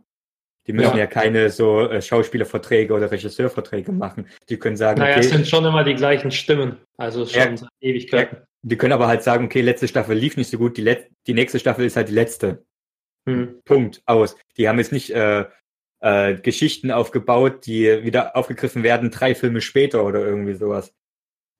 Die 0.67 0.73
müssen 0.73 0.93
ja, 0.93 1.05
ja 1.05 1.07
keine 1.07 1.51
so 1.51 1.89
äh, 1.89 2.01
Schauspielerverträge 2.01 2.95
oder 2.95 3.11
Regisseurverträge 3.11 3.91
machen. 3.93 4.29
Die 4.49 4.59
können 4.59 4.77
sagen, 4.77 5.01
naja, 5.01 5.17
okay, 5.17 5.25
es 5.25 5.31
sind 5.31 5.49
schon 5.49 5.65
immer 5.65 5.83
die 5.83 5.95
gleichen 5.95 6.31
Stimmen, 6.31 6.77
also 6.97 7.27
schon 7.27 7.57
ja, 7.57 7.69
Ewigkeiten. 7.81 8.39
Ja, 8.39 8.47
die 8.63 8.77
können 8.77 8.93
aber 8.93 9.09
halt 9.09 9.23
sagen, 9.23 9.47
okay, 9.47 9.61
letzte 9.61 9.89
Staffel 9.89 10.17
lief 10.17 10.37
nicht 10.37 10.51
so 10.51 10.59
gut, 10.59 10.77
die, 10.77 10.83
Let 10.83 11.11
die 11.27 11.35
nächste 11.35 11.59
Staffel 11.59 11.85
ist 11.85 11.97
halt 11.97 12.09
die 12.09 12.15
letzte. 12.15 12.65
Hm. 13.29 13.61
Punkt, 13.65 14.03
aus. 14.07 14.37
Die 14.57 14.69
haben 14.69 14.79
jetzt 14.79 14.93
nicht 14.93 15.11
äh, 15.11 15.45
äh, 16.01 16.35
Geschichten 16.35 16.91
aufgebaut, 16.91 17.67
die 17.67 18.05
wieder 18.05 18.37
aufgegriffen 18.37 18.83
werden, 18.83 19.11
drei 19.11 19.35
Filme 19.35 19.61
später 19.61 20.05
oder 20.05 20.21
irgendwie 20.21 20.55
sowas. 20.55 20.93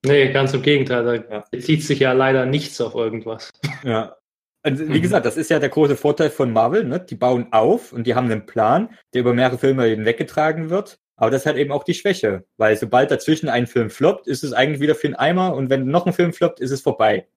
Nee, 0.05 0.33
ganz 0.33 0.53
im 0.53 0.63
Gegenteil, 0.63 1.05
da 1.05 1.15
ja. 1.15 1.45
bezieht 1.51 1.85
sich 1.85 2.01
ja 2.01 2.13
leider 2.13 2.45
nichts 2.45 2.81
auf 2.81 2.95
irgendwas. 2.95 3.51
Ja, 3.85 4.17
also, 4.63 4.89
wie 4.89 4.99
mhm. 4.99 5.03
gesagt, 5.03 5.27
das 5.27 5.37
ist 5.37 5.51
ja 5.51 5.59
der 5.59 5.69
große 5.69 5.97
Vorteil 5.97 6.31
von 6.31 6.53
Marvel, 6.53 6.85
ne? 6.85 7.01
Die 7.01 7.17
bauen 7.17 7.49
auf 7.51 7.93
und 7.93 8.07
die 8.07 8.15
haben 8.15 8.31
einen 8.31 8.47
Plan, 8.47 8.91
der 9.13 9.23
über 9.23 9.35
mehrere 9.35 9.59
Filme 9.59 9.85
hinweggetragen 9.85 10.71
wird. 10.71 10.99
Aber 11.17 11.31
das 11.31 11.47
halt 11.47 11.57
eben 11.57 11.73
auch 11.73 11.85
die 11.85 11.95
Schwäche, 11.95 12.45
weil 12.57 12.77
sobald 12.77 13.11
dazwischen 13.11 13.49
ein 13.49 13.67
Film 13.67 13.91
floppt, 13.91 14.27
ist 14.27 14.43
es 14.43 14.53
eigentlich 14.53 14.81
wieder 14.81 14.95
für 14.95 15.07
einen 15.07 15.15
Eimer 15.15 15.55
und 15.55 15.71
wenn 15.71 15.87
noch 15.87 16.07
ein 16.07 16.13
Film 16.13 16.33
floppt, 16.33 16.61
ist 16.61 16.71
es 16.71 16.81
vorbei. 16.81 17.29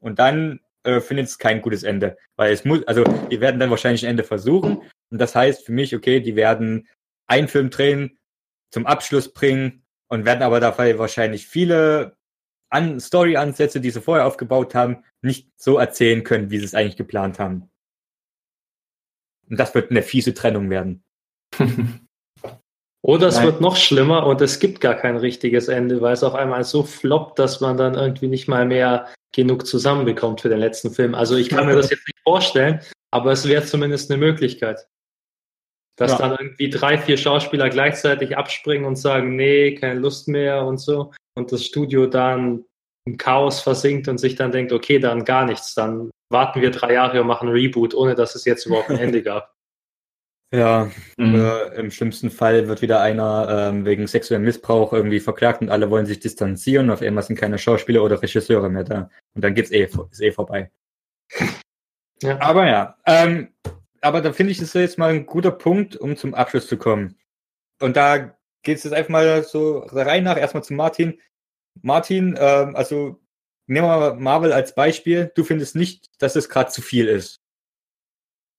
Und 0.00 0.18
dann 0.18 0.60
äh, 0.82 1.00
findet 1.00 1.26
es 1.26 1.38
kein 1.38 1.62
gutes 1.62 1.84
Ende. 1.84 2.16
Weil 2.36 2.52
es 2.52 2.64
muss, 2.64 2.86
also 2.86 3.04
die 3.30 3.40
werden 3.40 3.60
dann 3.60 3.70
wahrscheinlich 3.70 4.04
ein 4.04 4.10
Ende 4.10 4.24
versuchen. 4.24 4.82
Und 5.10 5.18
das 5.18 5.34
heißt 5.34 5.64
für 5.64 5.72
mich, 5.72 5.94
okay, 5.94 6.20
die 6.20 6.36
werden 6.36 6.88
einen 7.26 7.48
Film 7.48 7.70
drehen, 7.70 8.18
zum 8.70 8.86
Abschluss 8.86 9.32
bringen 9.32 9.84
und 10.08 10.24
werden 10.24 10.42
aber 10.42 10.60
dabei 10.60 10.98
wahrscheinlich 10.98 11.46
viele 11.46 12.17
an 12.70 13.00
Story-Ansätze, 13.00 13.80
die 13.80 13.90
sie 13.90 14.00
vorher 14.00 14.26
aufgebaut 14.26 14.74
haben, 14.74 15.04
nicht 15.22 15.48
so 15.56 15.78
erzählen 15.78 16.24
können, 16.24 16.50
wie 16.50 16.58
sie 16.58 16.64
es 16.64 16.74
eigentlich 16.74 16.96
geplant 16.96 17.38
haben. 17.38 17.70
Und 19.48 19.58
das 19.58 19.74
wird 19.74 19.90
eine 19.90 20.02
fiese 20.02 20.34
Trennung 20.34 20.70
werden. 20.70 21.02
Oder 23.02 23.28
es 23.28 23.36
Nein. 23.36 23.46
wird 23.46 23.60
noch 23.60 23.76
schlimmer 23.76 24.26
und 24.26 24.40
es 24.40 24.58
gibt 24.58 24.80
gar 24.80 24.94
kein 24.94 25.16
richtiges 25.16 25.68
Ende, 25.68 26.00
weil 26.00 26.14
es 26.14 26.24
auf 26.24 26.34
einmal 26.34 26.64
so 26.64 26.82
floppt, 26.82 27.38
dass 27.38 27.60
man 27.60 27.76
dann 27.76 27.94
irgendwie 27.94 28.26
nicht 28.26 28.48
mal 28.48 28.66
mehr 28.66 29.08
genug 29.32 29.66
zusammenbekommt 29.66 30.40
für 30.40 30.48
den 30.48 30.58
letzten 30.58 30.90
Film. 30.90 31.14
Also 31.14 31.36
ich 31.36 31.48
kann 31.48 31.66
mir 31.66 31.76
das 31.76 31.90
jetzt 31.90 32.06
nicht 32.06 32.20
vorstellen, 32.24 32.80
aber 33.10 33.32
es 33.32 33.46
wäre 33.46 33.64
zumindest 33.64 34.10
eine 34.10 34.18
Möglichkeit. 34.18 34.88
Dass 35.98 36.12
ja. 36.12 36.18
dann 36.18 36.36
irgendwie 36.38 36.70
drei, 36.70 36.96
vier 36.96 37.16
Schauspieler 37.16 37.68
gleichzeitig 37.68 38.36
abspringen 38.36 38.86
und 38.86 38.96
sagen, 38.96 39.36
nee, 39.36 39.74
keine 39.74 39.98
Lust 39.98 40.28
mehr 40.28 40.64
und 40.64 40.78
so. 40.78 41.12
Und 41.34 41.52
das 41.52 41.64
Studio 41.64 42.06
dann 42.06 42.64
im 43.04 43.16
Chaos 43.16 43.60
versinkt 43.60 44.08
und 44.08 44.18
sich 44.18 44.36
dann 44.36 44.52
denkt, 44.52 44.72
okay, 44.72 44.98
dann 44.98 45.24
gar 45.24 45.44
nichts, 45.44 45.74
dann 45.74 46.10
warten 46.30 46.60
wir 46.60 46.70
drei 46.70 46.92
Jahre 46.92 47.20
und 47.20 47.26
machen 47.26 47.48
Reboot, 47.48 47.94
ohne 47.94 48.14
dass 48.14 48.34
es 48.34 48.44
jetzt 48.44 48.66
überhaupt 48.66 48.90
ein 48.90 48.98
Ende 48.98 49.22
gab. 49.22 49.52
Ja, 50.54 50.90
mhm. 51.18 51.34
äh, 51.34 51.74
im 51.74 51.90
schlimmsten 51.90 52.30
Fall 52.30 52.68
wird 52.68 52.80
wieder 52.80 53.02
einer 53.02 53.68
ähm, 53.68 53.84
wegen 53.84 54.06
sexuellem 54.06 54.44
Missbrauch 54.44 54.94
irgendwie 54.94 55.20
verklagt 55.20 55.60
und 55.60 55.68
alle 55.68 55.90
wollen 55.90 56.06
sich 56.06 56.20
distanzieren. 56.20 56.90
Auf 56.90 57.02
einmal 57.02 57.22
sind 57.22 57.36
keine 57.36 57.58
Schauspieler 57.58 58.02
oder 58.02 58.22
Regisseure 58.22 58.70
mehr 58.70 58.84
da. 58.84 59.10
Und 59.34 59.44
dann 59.44 59.54
geht's 59.54 59.70
eh, 59.70 59.82
ist 60.10 60.22
eh 60.22 60.32
vorbei. 60.32 60.70
Ja. 62.22 62.40
Aber 62.40 62.66
ja, 62.66 62.96
ähm, 63.04 63.48
aber 64.00 64.20
da 64.20 64.32
finde 64.32 64.52
ich, 64.52 64.60
ist 64.60 64.74
jetzt 64.74 64.98
mal 64.98 65.10
ein 65.12 65.26
guter 65.26 65.50
Punkt, 65.50 65.96
um 65.96 66.16
zum 66.16 66.34
Abschluss 66.34 66.66
zu 66.66 66.76
kommen. 66.76 67.16
Und 67.80 67.96
da 67.96 68.36
geht 68.62 68.78
es 68.78 68.84
jetzt 68.84 68.92
einfach 68.92 69.10
mal 69.10 69.42
so 69.44 69.78
rein 69.78 70.24
nach, 70.24 70.36
erstmal 70.36 70.64
zu 70.64 70.74
Martin. 70.74 71.20
Martin, 71.82 72.36
ähm, 72.38 72.74
also 72.76 73.20
nehmen 73.66 73.86
wir 73.86 73.98
mal 73.98 74.14
Marvel 74.14 74.52
als 74.52 74.74
Beispiel. 74.74 75.30
Du 75.34 75.44
findest 75.44 75.76
nicht, 75.76 76.10
dass 76.18 76.36
es 76.36 76.48
gerade 76.48 76.70
zu 76.70 76.82
viel 76.82 77.06
ist. 77.06 77.40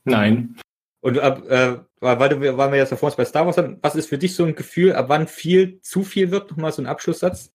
Nein. 0.05 0.57
Und 1.01 1.19
ab, 1.19 1.45
äh, 1.49 1.77
weil 1.99 2.29
du, 2.29 2.57
weil 2.57 2.71
wir 2.71 2.77
jetzt 2.77 2.91
davor 2.91 3.11
bei 3.15 3.25
Star 3.25 3.45
Wars 3.45 3.57
haben, 3.57 3.77
was 3.81 3.95
ist 3.95 4.09
für 4.09 4.17
dich 4.17 4.35
so 4.35 4.45
ein 4.45 4.55
Gefühl, 4.55 4.93
ab 4.93 5.09
wann 5.09 5.27
viel 5.27 5.79
zu 5.81 6.03
viel 6.03 6.31
wird? 6.31 6.51
Nochmal 6.51 6.71
so 6.71 6.81
ein 6.81 6.87
Abschlusssatz. 6.87 7.53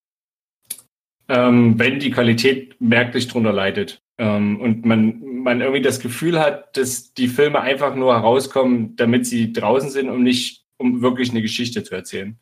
Ähm, 1.28 1.78
wenn 1.78 2.00
die 2.00 2.10
Qualität 2.10 2.80
merklich 2.80 3.28
drunter 3.28 3.52
leidet 3.52 4.02
ähm, 4.18 4.60
und 4.60 4.84
man, 4.84 5.22
man 5.22 5.60
irgendwie 5.60 5.82
das 5.82 6.00
Gefühl 6.00 6.38
hat, 6.38 6.76
dass 6.76 7.14
die 7.14 7.28
Filme 7.28 7.60
einfach 7.60 7.94
nur 7.94 8.14
herauskommen, 8.14 8.94
damit 8.96 9.26
sie 9.26 9.52
draußen 9.52 9.90
sind, 9.90 10.10
um 10.10 10.22
nicht, 10.22 10.64
um 10.76 11.00
wirklich 11.02 11.30
eine 11.30 11.42
Geschichte 11.42 11.82
zu 11.82 11.94
erzählen. 11.94 12.38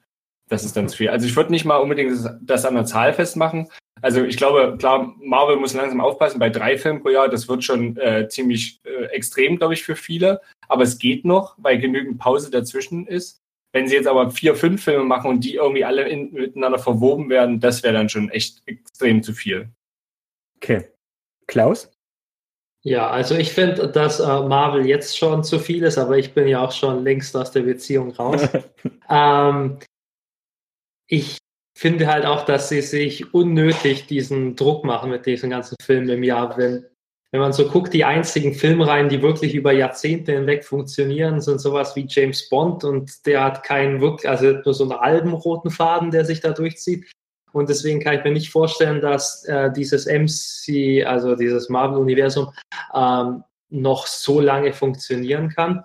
Das 0.49 0.65
ist 0.65 0.77
dann 0.77 0.89
zu 0.89 0.97
viel. 0.97 1.09
Also 1.09 1.27
ich 1.27 1.37
würde 1.37 1.53
nicht 1.53 1.65
mal 1.65 1.77
unbedingt 1.77 2.13
das, 2.43 2.65
an 2.65 2.75
der 2.75 2.85
Zahl 2.85 3.13
festmachen. 3.13 3.69
Also 4.03 4.25
ich 4.25 4.37
glaube, 4.37 4.77
klar, 4.79 5.15
Marvel 5.21 5.57
muss 5.57 5.75
langsam 5.75 6.01
aufpassen 6.01 6.41
bei 6.41 6.51
drei 6.51 6.77
Filmen 6.77 7.03
pro 7.03 7.11
Jahr. 7.11 7.29
Das 7.29 7.49
wird 7.49 7.63
schon 7.63 7.97
äh, 7.99 8.29
ziemlich 8.29 8.81
äh, 8.85 9.05
extrem, 9.07 9.59
glaube 9.59 9.75
ich, 9.75 9.85
für 9.85 9.95
viele. 9.95 10.41
Aber 10.69 10.83
es 10.83 10.99
geht 10.99 11.25
noch, 11.25 11.55
weil 11.59 11.79
genügend 11.79 12.19
Pause 12.19 12.51
dazwischen 12.51 13.07
ist. 13.07 13.42
Wenn 13.73 13.89
sie 13.89 13.95
jetzt 13.95 14.07
aber 14.07 14.31
vier, 14.31 14.55
fünf 14.55 14.85
Filme 14.85 15.05
machen 15.05 15.31
und 15.31 15.45
die 15.45 15.55
irgendwie 15.55 15.85
alle 15.85 16.09
in, 16.09 16.33
miteinander 16.33 16.79
verwoben 16.79 17.31
werden, 17.31 17.59
das 17.59 17.83
wäre 17.83 17.95
dann 17.95 18.09
schon 18.09 18.29
echt 18.29 18.63
extrem 18.67 19.23
zu 19.23 19.33
viel. 19.33 19.71
Okay. 20.57 20.89
Klaus? 21.47 21.91
Ja, 22.85 23.09
also 23.11 23.37
ich 23.37 23.53
finde, 23.53 23.89
dass 23.89 24.21
äh, 24.21 24.25
Marvel 24.25 24.87
jetzt 24.87 25.17
schon 25.17 25.45
zu 25.45 25.59
viel 25.59 25.85
ist, 25.85 25.99
aber 25.99 26.19
ich 26.19 26.35
bin 26.35 26.49
ja 26.49 26.65
auch 26.65 26.73
schon 26.73 27.05
längst 27.05 27.37
aus 27.37 27.53
der 27.53 27.63
Beziehung 27.63 28.11
raus. 28.11 28.43
ähm, 29.09 29.79
ich 31.07 31.39
finde 31.79 32.09
halt 32.09 32.27
auch, 32.27 32.45
dass 32.45 32.69
sie 32.69 32.83
sich 32.83 33.33
unnötig 33.33 34.07
diesen 34.07 34.57
Druck 34.57 34.85
machen 34.85 35.11
mit 35.11 35.27
diesen 35.27 35.51
ganzen 35.51 35.77
Filmen 35.81 36.09
im 36.09 36.25
Jahr. 36.25 36.57
Wenn, 36.57 36.85
wenn 37.33 37.41
man 37.41 37.55
so 37.55 37.67
guckt, 37.67 37.95
die 37.95 38.05
einzigen 38.05 38.53
Filmreihen, 38.53 39.09
die 39.09 39.23
wirklich 39.23 39.55
über 39.55 39.73
Jahrzehnte 39.73 40.33
hinweg 40.33 40.65
funktionieren, 40.65 41.41
sind 41.41 41.61
sowas 41.63 41.97
wie 41.97 42.07
James 42.07 42.47
Bond 42.51 42.85
und 42.85 43.27
der 43.27 43.43
hat 43.43 43.65
keinen 43.65 44.03
wirklich, 44.03 44.29
also 44.29 44.53
nur 44.53 44.75
so 44.75 44.85
einen 44.85 44.93
albenroten 44.93 45.71
Faden, 45.71 46.11
der 46.11 46.27
sich 46.27 46.41
da 46.41 46.53
durchzieht. 46.53 47.11
Und 47.53 47.71
deswegen 47.71 48.01
kann 48.01 48.19
ich 48.19 48.25
mir 48.25 48.33
nicht 48.33 48.51
vorstellen, 48.51 49.01
dass 49.01 49.45
äh, 49.45 49.73
dieses 49.73 50.07
MC, 50.07 51.07
also 51.07 51.35
dieses 51.35 51.71
Marvel-Universum, 51.71 52.53
ähm, 52.95 53.45
noch 53.71 54.07
so 54.07 54.39
lange 54.41 54.75
funktionieren 54.75 55.49
kann. 55.49 55.85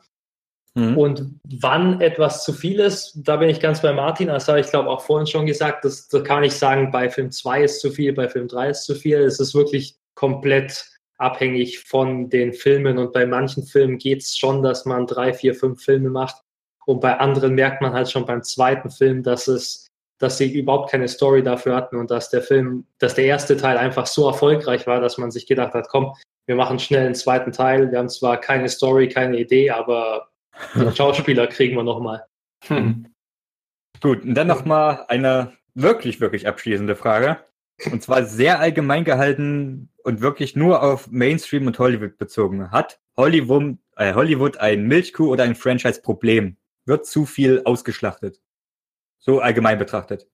Mhm. 0.75 0.97
Und 0.97 1.39
wann 1.61 2.01
etwas 2.01 2.43
zu 2.43 2.51
viel 2.51 2.81
ist, 2.81 3.13
da 3.15 3.37
bin 3.37 3.47
ich 3.47 3.61
ganz 3.61 3.81
bei 3.81 3.93
Martin. 3.93 4.27
Das 4.27 4.49
habe 4.49 4.59
ich 4.59 4.69
glaube 4.69 4.89
auch 4.89 5.01
vorhin 5.01 5.27
schon 5.27 5.45
gesagt. 5.45 5.85
Das, 5.85 6.09
das 6.09 6.23
kann 6.25 6.43
ich 6.43 6.53
sagen, 6.53 6.91
bei 6.91 7.09
Film 7.09 7.31
2 7.31 7.63
ist 7.63 7.79
zu 7.79 7.89
viel, 7.89 8.11
bei 8.11 8.27
Film 8.27 8.49
3 8.49 8.69
ist 8.69 8.83
zu 8.83 8.95
viel. 8.95 9.19
Es 9.19 9.39
ist 9.39 9.55
wirklich 9.55 9.95
komplett 10.13 10.96
abhängig 11.17 11.79
von 11.79 12.29
den 12.29 12.53
Filmen. 12.53 12.97
Und 12.97 13.13
bei 13.13 13.25
manchen 13.25 13.63
Filmen 13.63 13.97
geht 13.97 14.21
es 14.21 14.37
schon, 14.37 14.61
dass 14.61 14.85
man 14.85 15.07
drei, 15.07 15.33
vier, 15.33 15.55
fünf 15.55 15.83
Filme 15.83 16.09
macht. 16.09 16.37
Und 16.85 17.01
bei 17.01 17.17
anderen 17.17 17.55
merkt 17.55 17.81
man 17.81 17.93
halt 17.93 18.09
schon 18.09 18.25
beim 18.25 18.43
zweiten 18.43 18.89
Film, 18.89 19.23
dass 19.23 19.47
es, 19.47 19.87
dass 20.19 20.37
sie 20.37 20.51
überhaupt 20.51 20.89
keine 20.89 21.07
Story 21.07 21.43
dafür 21.43 21.75
hatten 21.75 21.97
und 21.97 22.11
dass 22.11 22.29
der 22.29 22.41
Film, 22.41 22.85
dass 22.99 23.15
der 23.15 23.25
erste 23.25 23.57
Teil 23.57 23.77
einfach 23.77 24.05
so 24.05 24.27
erfolgreich 24.27 24.87
war, 24.87 25.01
dass 25.01 25.17
man 25.17 25.31
sich 25.31 25.47
gedacht 25.47 25.73
hat, 25.73 25.89
komm, 25.89 26.13
wir 26.45 26.55
machen 26.55 26.79
schnell 26.79 27.05
einen 27.05 27.15
zweiten 27.15 27.51
Teil. 27.51 27.91
Wir 27.91 27.99
haben 27.99 28.09
zwar 28.09 28.39
keine 28.39 28.69
Story, 28.69 29.09
keine 29.09 29.37
Idee, 29.37 29.69
aber 29.69 30.29
den 30.75 30.95
Schauspieler 30.95 31.47
kriegen 31.47 31.75
wir 31.75 31.83
nochmal. 31.83 32.25
Hm. 32.67 33.07
Gut, 34.01 34.23
und 34.23 34.35
dann 34.35 34.47
nochmal 34.47 35.05
eine 35.07 35.53
wirklich, 35.73 36.21
wirklich 36.21 36.47
abschließende 36.47 36.95
Frage. 36.95 37.37
Und 37.91 38.01
zwar 38.01 38.23
sehr 38.23 38.59
allgemein 38.59 39.03
gehalten 39.03 39.89
und 40.07 40.21
wirklich 40.21 40.55
nur 40.55 40.81
auf 40.81 41.11
Mainstream 41.11 41.67
und 41.67 41.77
Hollywood 41.79 42.17
bezogen. 42.17 42.71
Hat 42.71 42.97
Hollywood, 43.17 43.75
äh, 43.97 44.13
Hollywood 44.13 44.55
ein 44.55 44.87
Milchkuh 44.87 45.27
oder 45.27 45.43
ein 45.43 45.53
Franchise-Problem? 45.53 46.55
Wird 46.85 47.05
zu 47.05 47.25
viel 47.25 47.61
ausgeschlachtet? 47.65 48.39
So 49.19 49.41
allgemein 49.41 49.77
betrachtet. 49.77 50.25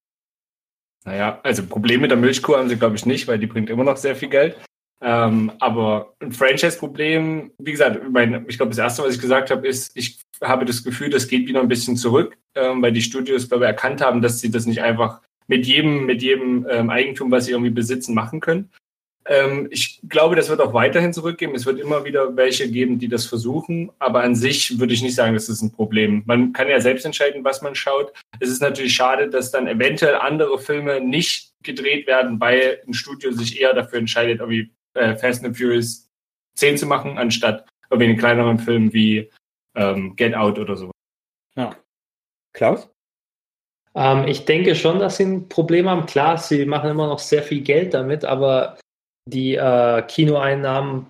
Naja, 1.06 1.40
also 1.42 1.66
Probleme 1.66 2.04
mit 2.04 2.12
der 2.12 2.20
Milchkuh 2.20 2.56
haben 2.56 2.70
sie, 2.70 2.76
glaube 2.76 2.98
ich, 2.98 3.08
nicht, 3.08 3.28
weil 3.28 3.40
die 3.40 3.48
bringt 3.48 3.72
immer 3.72 3.84
noch 3.84 3.98
sehr 3.98 4.16
viel 4.16 4.30
Geld. 4.30 4.58
Ähm, 5.02 5.52
aber 5.60 6.14
ein 6.20 6.32
Franchise-Problem, 6.32 7.52
wie 7.58 7.72
gesagt, 7.72 8.00
mein, 8.12 8.46
ich 8.48 8.58
glaube, 8.58 8.70
das 8.70 8.78
erste, 8.78 9.02
was 9.02 9.16
ich 9.16 9.22
gesagt 9.22 9.50
habe, 9.50 9.68
ist, 9.68 9.98
ich 9.98 10.20
habe 10.40 10.66
das 10.66 10.84
Gefühl, 10.84 11.10
das 11.10 11.28
geht 11.28 11.48
wieder 11.48 11.62
ein 11.62 11.68
bisschen 11.68 11.98
zurück, 11.98 12.38
ähm, 12.54 12.80
weil 12.84 12.92
die 12.92 13.02
Studios, 13.02 13.50
glaube 13.50 13.64
ich, 13.64 13.70
erkannt 13.70 14.02
haben, 14.02 14.22
dass 14.22 14.40
sie 14.40 14.52
das 14.52 14.68
nicht 14.68 14.84
einfach 14.84 15.22
mit 15.48 15.66
jedem, 15.66 16.06
mit 16.06 16.22
jedem 16.22 16.68
ähm, 16.70 16.92
Eigentum, 16.92 17.32
was 17.32 17.46
sie 17.46 17.52
irgendwie 17.54 17.72
besitzen, 17.72 18.14
machen 18.14 18.40
können. 18.40 18.70
Ähm, 19.26 19.68
ich 19.72 20.02
glaube, 20.08 20.36
das 20.36 20.50
wird 20.50 20.62
auch 20.62 20.74
weiterhin 20.74 21.14
zurückgehen. 21.14 21.56
Es 21.56 21.66
wird 21.66 21.80
immer 21.80 22.04
wieder 22.04 22.36
welche 22.36 22.70
geben, 22.70 23.00
die 23.00 23.08
das 23.08 23.26
versuchen. 23.26 23.92
Aber 24.00 24.24
an 24.24 24.36
sich 24.36 24.80
würde 24.80 24.94
ich 24.94 25.02
nicht 25.02 25.16
sagen, 25.16 25.34
das 25.34 25.50
ist 25.50 25.62
ein 25.62 25.72
Problem. 25.72 26.24
Man 26.26 26.54
kann 26.54 26.68
ja 26.68 26.80
selbst 26.82 27.06
entscheiden, 27.06 27.44
was 27.44 27.62
man 27.62 27.76
schaut. 27.76 28.14
Es 28.40 28.50
ist 28.50 28.62
natürlich 28.62 28.94
schade, 28.94 29.30
dass 29.30 29.52
dann 29.52 29.68
eventuell 29.68 30.16
andere 30.16 30.60
Filme 30.60 31.00
nicht 31.00 31.54
gedreht 31.64 32.08
werden, 32.08 32.40
weil 32.40 32.82
ein 32.86 32.94
Studio 32.94 33.32
sich 33.32 33.62
eher 33.62 33.74
dafür 33.74 34.00
entscheidet, 34.00 34.42
irgendwie 34.42 34.72
äh, 34.96 35.16
Fast 35.16 35.46
and 35.46 35.58
Furious 35.58 36.10
10 36.56 36.78
zu 36.78 36.86
machen, 36.86 37.18
anstatt 37.18 37.66
irgendwie 37.90 38.10
einen 38.10 38.20
kleineren 38.20 38.60
Film 38.60 38.94
wie 38.94 39.30
ähm, 39.76 40.16
Get 40.16 40.36
Out 40.36 40.60
oder 40.60 40.76
so. 40.76 40.92
Ja. 41.56 41.76
Klaus? 42.54 42.90
Ähm, 43.96 44.28
ich 44.28 44.46
denke 44.46 44.76
schon, 44.76 45.00
dass 45.00 45.18
sie 45.18 45.26
ein 45.26 45.50
Problem 45.50 45.90
haben. 45.90 46.06
Klar, 46.06 46.38
sie 46.38 46.66
machen 46.66 46.90
immer 46.90 47.08
noch 47.08 47.20
sehr 47.20 47.44
viel 47.44 47.62
Geld 47.62 47.94
damit, 47.94 48.26
aber 48.26 48.78
die 49.26 49.56
äh, 49.56 50.02
Kinoeinnahmen 50.08 51.08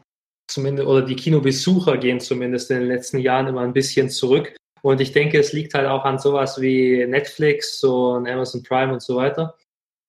zumindest 0.47 0.87
oder 0.87 1.01
die 1.01 1.15
Kinobesucher 1.15 1.97
gehen 1.97 2.19
zumindest 2.19 2.69
in 2.71 2.79
den 2.79 2.87
letzten 2.87 3.19
Jahren 3.19 3.47
immer 3.47 3.61
ein 3.61 3.73
bisschen 3.73 4.09
zurück. 4.09 4.55
Und 4.81 4.99
ich 4.99 5.13
denke, 5.13 5.39
es 5.39 5.53
liegt 5.53 5.73
halt 5.73 5.87
auch 5.87 6.03
an 6.03 6.19
sowas 6.19 6.59
wie 6.59 7.05
Netflix 7.07 7.83
und 7.83 8.27
Amazon 8.27 8.63
Prime 8.63 8.93
und 8.93 9.01
so 9.01 9.15
weiter. 9.15 9.55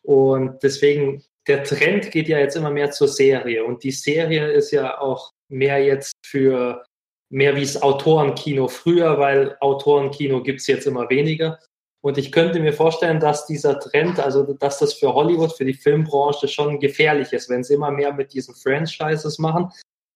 Und 0.03 0.63
deswegen, 0.63 1.23
der 1.47 1.63
Trend 1.63 2.11
geht 2.11 2.29
ja 2.29 2.39
jetzt 2.39 2.57
immer 2.57 2.71
mehr 2.71 2.91
zur 2.91 3.09
Serie. 3.09 3.65
Und 3.65 3.85
die 3.85 3.93
Serie 3.93 4.51
ist 4.51 4.73
ja 4.73 5.01
auch 5.01 5.31
mehr 5.49 5.83
jetzt 5.83 6.13
für 6.27 6.85
mehr 7.31 7.57
wie 7.57 7.63
das 7.63 7.81
Autorenkino 7.81 8.69
früher, 8.69 9.19
weil 9.19 9.57
Autorenkino 9.61 10.43
gibt 10.43 10.61
es 10.61 10.67
jetzt 10.67 10.87
immer 10.87 11.09
weniger. 11.09 11.59
Und 12.05 12.19
ich 12.19 12.33
könnte 12.33 12.61
mir 12.61 12.75
vorstellen, 12.75 13.19
dass 13.19 13.47
dieser 13.47 13.81
Trend, 13.81 14.21
also 14.21 14.43
dass 14.43 14.79
das 14.79 14.93
für 14.93 15.15
Hollywood, 15.15 15.57
für 15.57 15.65
die 15.65 15.73
Filmbranche 15.73 16.49
schon 16.49 16.79
gefährlich 16.79 17.33
ist, 17.33 17.49
wenn 17.49 17.65
sie 17.65 17.73
immer 17.73 17.91
mehr 17.91 18.13
mit 18.13 18.35
diesen 18.35 18.55
Franchises 18.55 19.39
machen, 19.39 19.71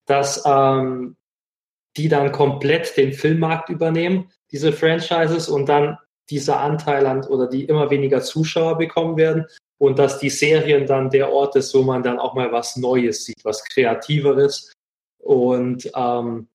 dass 0.05 0.43
ähm, 0.45 1.17
die 1.97 2.11
dann 2.11 2.31
komplett 2.31 2.95
den 2.99 3.15
Filmmarkt 3.15 3.71
übernehmen, 3.71 4.31
diese 4.51 4.71
Franchises, 4.71 5.49
und 5.49 5.71
dann 5.71 5.97
dieser 6.29 6.61
Anteil 6.61 7.07
an 7.07 7.25
oder 7.25 7.47
die 7.47 7.65
immer 7.65 7.89
weniger 7.89 8.21
Zuschauer 8.21 8.77
bekommen 8.77 9.17
werden 9.17 9.47
und 9.79 9.99
dass 9.99 10.19
die 10.19 10.29
Serien 10.29 10.87
dann 10.87 11.09
der 11.09 11.33
Ort 11.33 11.57
ist, 11.57 11.75
wo 11.75 11.81
man 11.81 12.03
dann 12.03 12.19
auch 12.19 12.35
mal 12.35 12.53
was 12.53 12.77
Neues 12.77 13.25
sieht, 13.25 13.43
was 13.45 13.65
Kreativeres. 13.65 14.75
Und 15.23 15.91
ähm, 15.97 16.49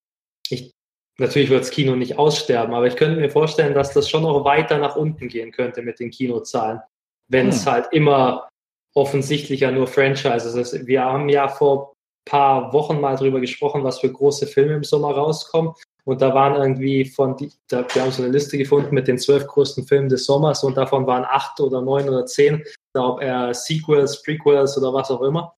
ich 0.50 0.74
Natürlich 1.20 1.50
wird 1.50 1.62
das 1.62 1.72
Kino 1.72 1.96
nicht 1.96 2.18
aussterben, 2.18 2.74
aber 2.74 2.88
ich 2.88 2.96
könnte 2.96 3.20
mir 3.20 3.30
vorstellen, 3.30 3.76
dass 3.76 3.94
das 3.94 4.10
schon 4.10 4.24
noch 4.24 4.44
weiter 4.46 4.80
nach 4.80 4.96
unten 4.96 5.28
gehen 5.28 5.52
könnte 5.52 5.84
mit 5.84 6.00
den 6.00 6.10
Kinozahlen, 6.10 6.80
wenn 7.28 7.50
es 7.50 7.66
hm. 7.66 7.72
halt 7.72 7.88
immer 7.92 8.50
offensichtlicher 8.96 9.72
nur 9.72 9.88
Franchises 9.88 10.56
ist. 10.56 10.88
Wir 10.88 11.04
haben 11.04 11.30
ja 11.30 11.48
vor 11.48 11.92
ein 11.92 12.32
paar 12.32 12.74
Wochen 12.74 13.00
mal 13.00 13.16
drüber 13.16 13.40
gesprochen, 13.40 13.84
was 13.84 14.00
für 14.00 14.12
große 14.12 14.48
Filme 14.48 14.74
im 14.74 14.84
Sommer 14.84 15.12
rauskommen. 15.12 15.74
Und 16.06 16.22
da 16.22 16.34
waren 16.34 16.56
irgendwie 16.56 17.06
von, 17.06 17.38
die, 17.38 17.52
da, 17.70 17.86
wir 17.94 18.02
haben 18.02 18.12
so 18.12 18.24
eine 18.24 18.32
Liste 18.32 18.58
gefunden 18.58 18.94
mit 18.94 19.08
den 19.08 19.18
zwölf 19.18 19.48
größten 19.48 19.86
Filmen 19.86 20.10
des 20.10 20.26
Sommers 20.26 20.64
und 20.64 20.76
davon 20.76 21.08
waren 21.08 21.26
acht 21.26 21.60
oder 21.62 21.82
neun 21.82 22.10
oder 22.10 22.26
zehn, 22.26 22.64
ob 22.94 23.22
er 23.22 23.54
Sequels, 23.54 24.22
Prequels 24.22 24.78
oder 24.78 24.94
was 24.94 25.10
auch 25.10 25.22
immer. 25.22 25.56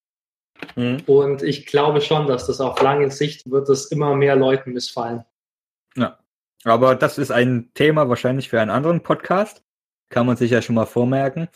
Mhm. 0.76 1.02
Und 1.06 1.42
ich 1.42 1.66
glaube 1.66 2.00
schon, 2.00 2.26
dass 2.26 2.46
das 2.46 2.60
auf 2.60 2.80
lange 2.80 3.10
Sicht 3.10 3.50
wird 3.50 3.68
es 3.68 3.86
immer 3.86 4.14
mehr 4.14 4.36
Leuten 4.36 4.72
missfallen. 4.72 5.24
Aber 6.66 6.96
das 6.96 7.18
ist 7.18 7.30
ein 7.30 7.70
Thema 7.74 8.08
wahrscheinlich 8.08 8.48
für 8.48 8.60
einen 8.60 8.70
anderen 8.70 9.02
Podcast. 9.02 9.62
Kann 10.08 10.26
man 10.26 10.36
sich 10.36 10.50
ja 10.50 10.62
schon 10.62 10.74
mal 10.74 10.86
vormerken. 10.86 11.48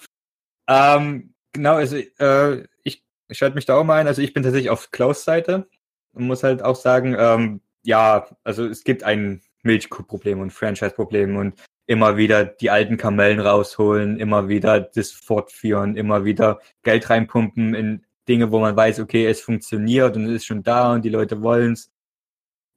Ähm, 0.68 1.34
genau, 1.52 1.74
also 1.74 1.96
äh, 1.96 2.64
ich, 2.84 3.02
ich 3.28 3.38
schalte 3.38 3.56
mich 3.56 3.66
da 3.66 3.76
auch 3.76 3.84
mal 3.84 4.00
ein. 4.00 4.06
Also 4.06 4.22
ich 4.22 4.32
bin 4.32 4.42
tatsächlich 4.42 4.70
auf 4.70 4.90
Klaus 4.90 5.24
Seite 5.24 5.68
und 6.12 6.26
muss 6.26 6.42
halt 6.42 6.62
auch 6.62 6.76
sagen, 6.76 7.16
ähm, 7.18 7.60
ja, 7.82 8.28
also 8.44 8.66
es 8.66 8.84
gibt 8.84 9.02
ein 9.02 9.42
Milchkuhproblem 9.62 10.40
und 10.40 10.52
Franchise-Problem 10.52 11.36
und 11.36 11.54
immer 11.86 12.16
wieder 12.16 12.44
die 12.44 12.70
alten 12.70 12.96
Kamellen 12.96 13.40
rausholen, 13.40 14.16
immer 14.16 14.48
wieder 14.48 14.80
das 14.80 15.10
fortführen, 15.10 15.96
immer 15.96 16.24
wieder 16.24 16.60
Geld 16.82 17.10
reinpumpen 17.10 17.74
in 17.74 18.06
Dinge, 18.28 18.52
wo 18.52 18.60
man 18.60 18.76
weiß, 18.76 19.00
okay, 19.00 19.26
es 19.26 19.40
funktioniert 19.40 20.16
und 20.16 20.26
es 20.26 20.30
ist 20.30 20.46
schon 20.46 20.62
da 20.62 20.92
und 20.92 21.04
die 21.04 21.08
Leute 21.08 21.42
wollen 21.42 21.72
es. 21.72 21.90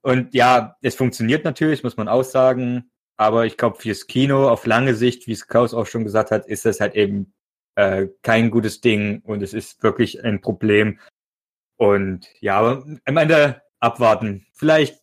Und 0.04 0.34
ja, 0.34 0.76
es 0.82 0.96
funktioniert 0.96 1.46
natürlich, 1.46 1.82
muss 1.82 1.98
man 1.98 2.10
auch 2.10 2.24
sagen. 2.24 2.92
Aber 3.16 3.46
ich 3.46 3.58
glaube, 3.58 3.80
fürs 3.80 4.06
Kino 4.06 4.50
auf 4.50 4.66
lange 4.66 4.96
Sicht, 4.96 5.28
wie 5.28 5.32
es 5.32 5.48
Klaus 5.48 5.74
auch 5.74 5.88
schon 5.88 6.04
gesagt 6.04 6.30
hat, 6.30 6.46
ist 6.46 6.66
das 6.66 6.80
halt 6.80 6.96
eben 6.96 7.34
äh, 7.76 8.08
kein 8.22 8.52
gutes 8.52 8.82
Ding 8.82 9.22
und 9.24 9.42
es 9.42 9.54
ist 9.54 9.82
wirklich 9.82 10.24
ein 10.24 10.42
Problem. 10.42 11.00
Und 11.78 12.28
ja, 12.42 12.60
aber 12.60 12.86
am 13.06 13.18
Ende 13.18 13.62
abwarten. 13.80 14.46
Vielleicht 14.54 15.02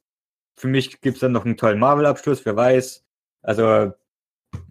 für 0.56 0.68
mich 0.68 1.00
gibt's 1.00 1.20
dann 1.20 1.32
noch 1.32 1.46
einen 1.46 1.56
tollen 1.56 1.78
Marvel-Abschluss, 1.78 2.44
wer 2.44 2.56
weiß. 2.56 3.04
Also 3.42 3.92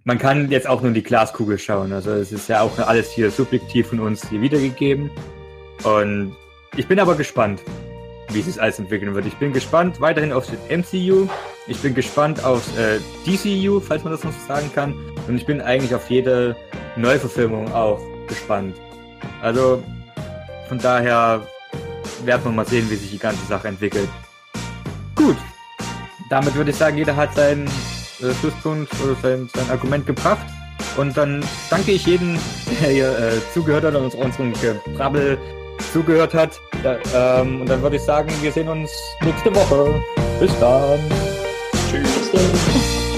man 0.04 0.20
kann 0.20 0.52
jetzt 0.52 0.68
auch 0.68 0.82
nur 0.82 0.90
in 0.90 0.94
die 0.94 1.04
Glaskugel 1.04 1.58
schauen. 1.58 1.92
Also 1.92 2.12
es 2.12 2.32
ist 2.32 2.50
ja 2.50 2.62
auch 2.62 2.78
alles 2.78 3.12
hier 3.12 3.32
subjektiv 3.32 3.88
von 3.88 4.00
uns 4.00 4.30
hier 4.30 4.42
wiedergegeben. 4.42 5.10
Und 5.84 6.36
ich 6.76 6.88
bin 6.88 7.00
aber 7.00 7.16
gespannt 7.16 7.62
wie 8.30 8.42
sich 8.42 8.62
alles 8.62 8.80
entwickeln 8.80 9.14
wird. 9.14 9.26
Ich 9.26 9.36
bin 9.36 9.54
gespannt 9.54 10.00
weiterhin 10.02 10.32
auf 10.32 10.48
den 10.48 10.82
MCU. 10.82 11.28
Ich 11.68 11.82
bin 11.82 11.94
gespannt 11.96 12.44
auf 12.44 12.64
äh, 12.78 13.00
DCU, 13.26 13.80
falls 13.80 14.04
man 14.04 14.14
das 14.14 14.24
noch 14.24 14.32
so 14.32 14.48
sagen 14.48 14.72
kann. 14.74 14.94
Und 15.28 15.36
ich 15.36 15.46
bin 15.46 15.62
eigentlich 15.62 15.94
auf 15.94 16.10
jede 16.10 16.56
Neuverfilmung 16.96 17.72
auch 17.74 18.00
gespannt. 18.28 18.76
Also 19.42 19.84
von 20.68 20.78
daher 20.78 21.48
werden 22.24 22.44
wir 22.44 22.52
mal 22.52 22.66
sehen, 22.66 22.90
wie 22.90 22.96
sich 22.96 23.12
die 23.12 23.20
ganze 23.20 23.46
Sache 23.46 23.68
entwickelt. 23.68 24.10
Gut. 25.16 25.38
Damit 26.30 26.54
würde 26.56 26.70
ich 26.72 26.78
sagen, 26.78 26.98
jeder 26.98 27.16
hat 27.16 27.34
seinen 27.34 27.66
äh, 27.66 28.34
Schlusspunkt 28.40 28.92
oder 29.04 29.16
sein, 29.16 29.50
sein 29.54 29.70
Argument 29.70 30.06
gebracht. 30.06 30.46
Und 30.98 31.18
dann 31.18 31.44
danke 31.70 31.92
ich 31.92 32.06
jedem, 32.06 32.38
der 32.82 32.90
hier 32.90 33.20
äh, 33.20 33.54
zugehört 33.54 33.84
hat 33.84 33.96
und 33.96 34.14
unseren 34.14 34.54
Gebrabbel 34.54 35.38
zugehört 35.92 36.34
hat. 36.34 36.60
Da, 36.84 36.98
ähm, 37.42 37.62
und 37.62 37.70
dann 37.70 37.82
würde 37.82 37.98
ich 37.98 38.02
sagen, 38.02 38.30
wir 38.42 38.52
sehen 38.52 38.70
uns 38.70 38.92
nächste 39.24 39.54
Woche. 39.54 40.02
Bis 40.40 40.58
dann. 40.60 41.00
Tschüss. 41.90 43.09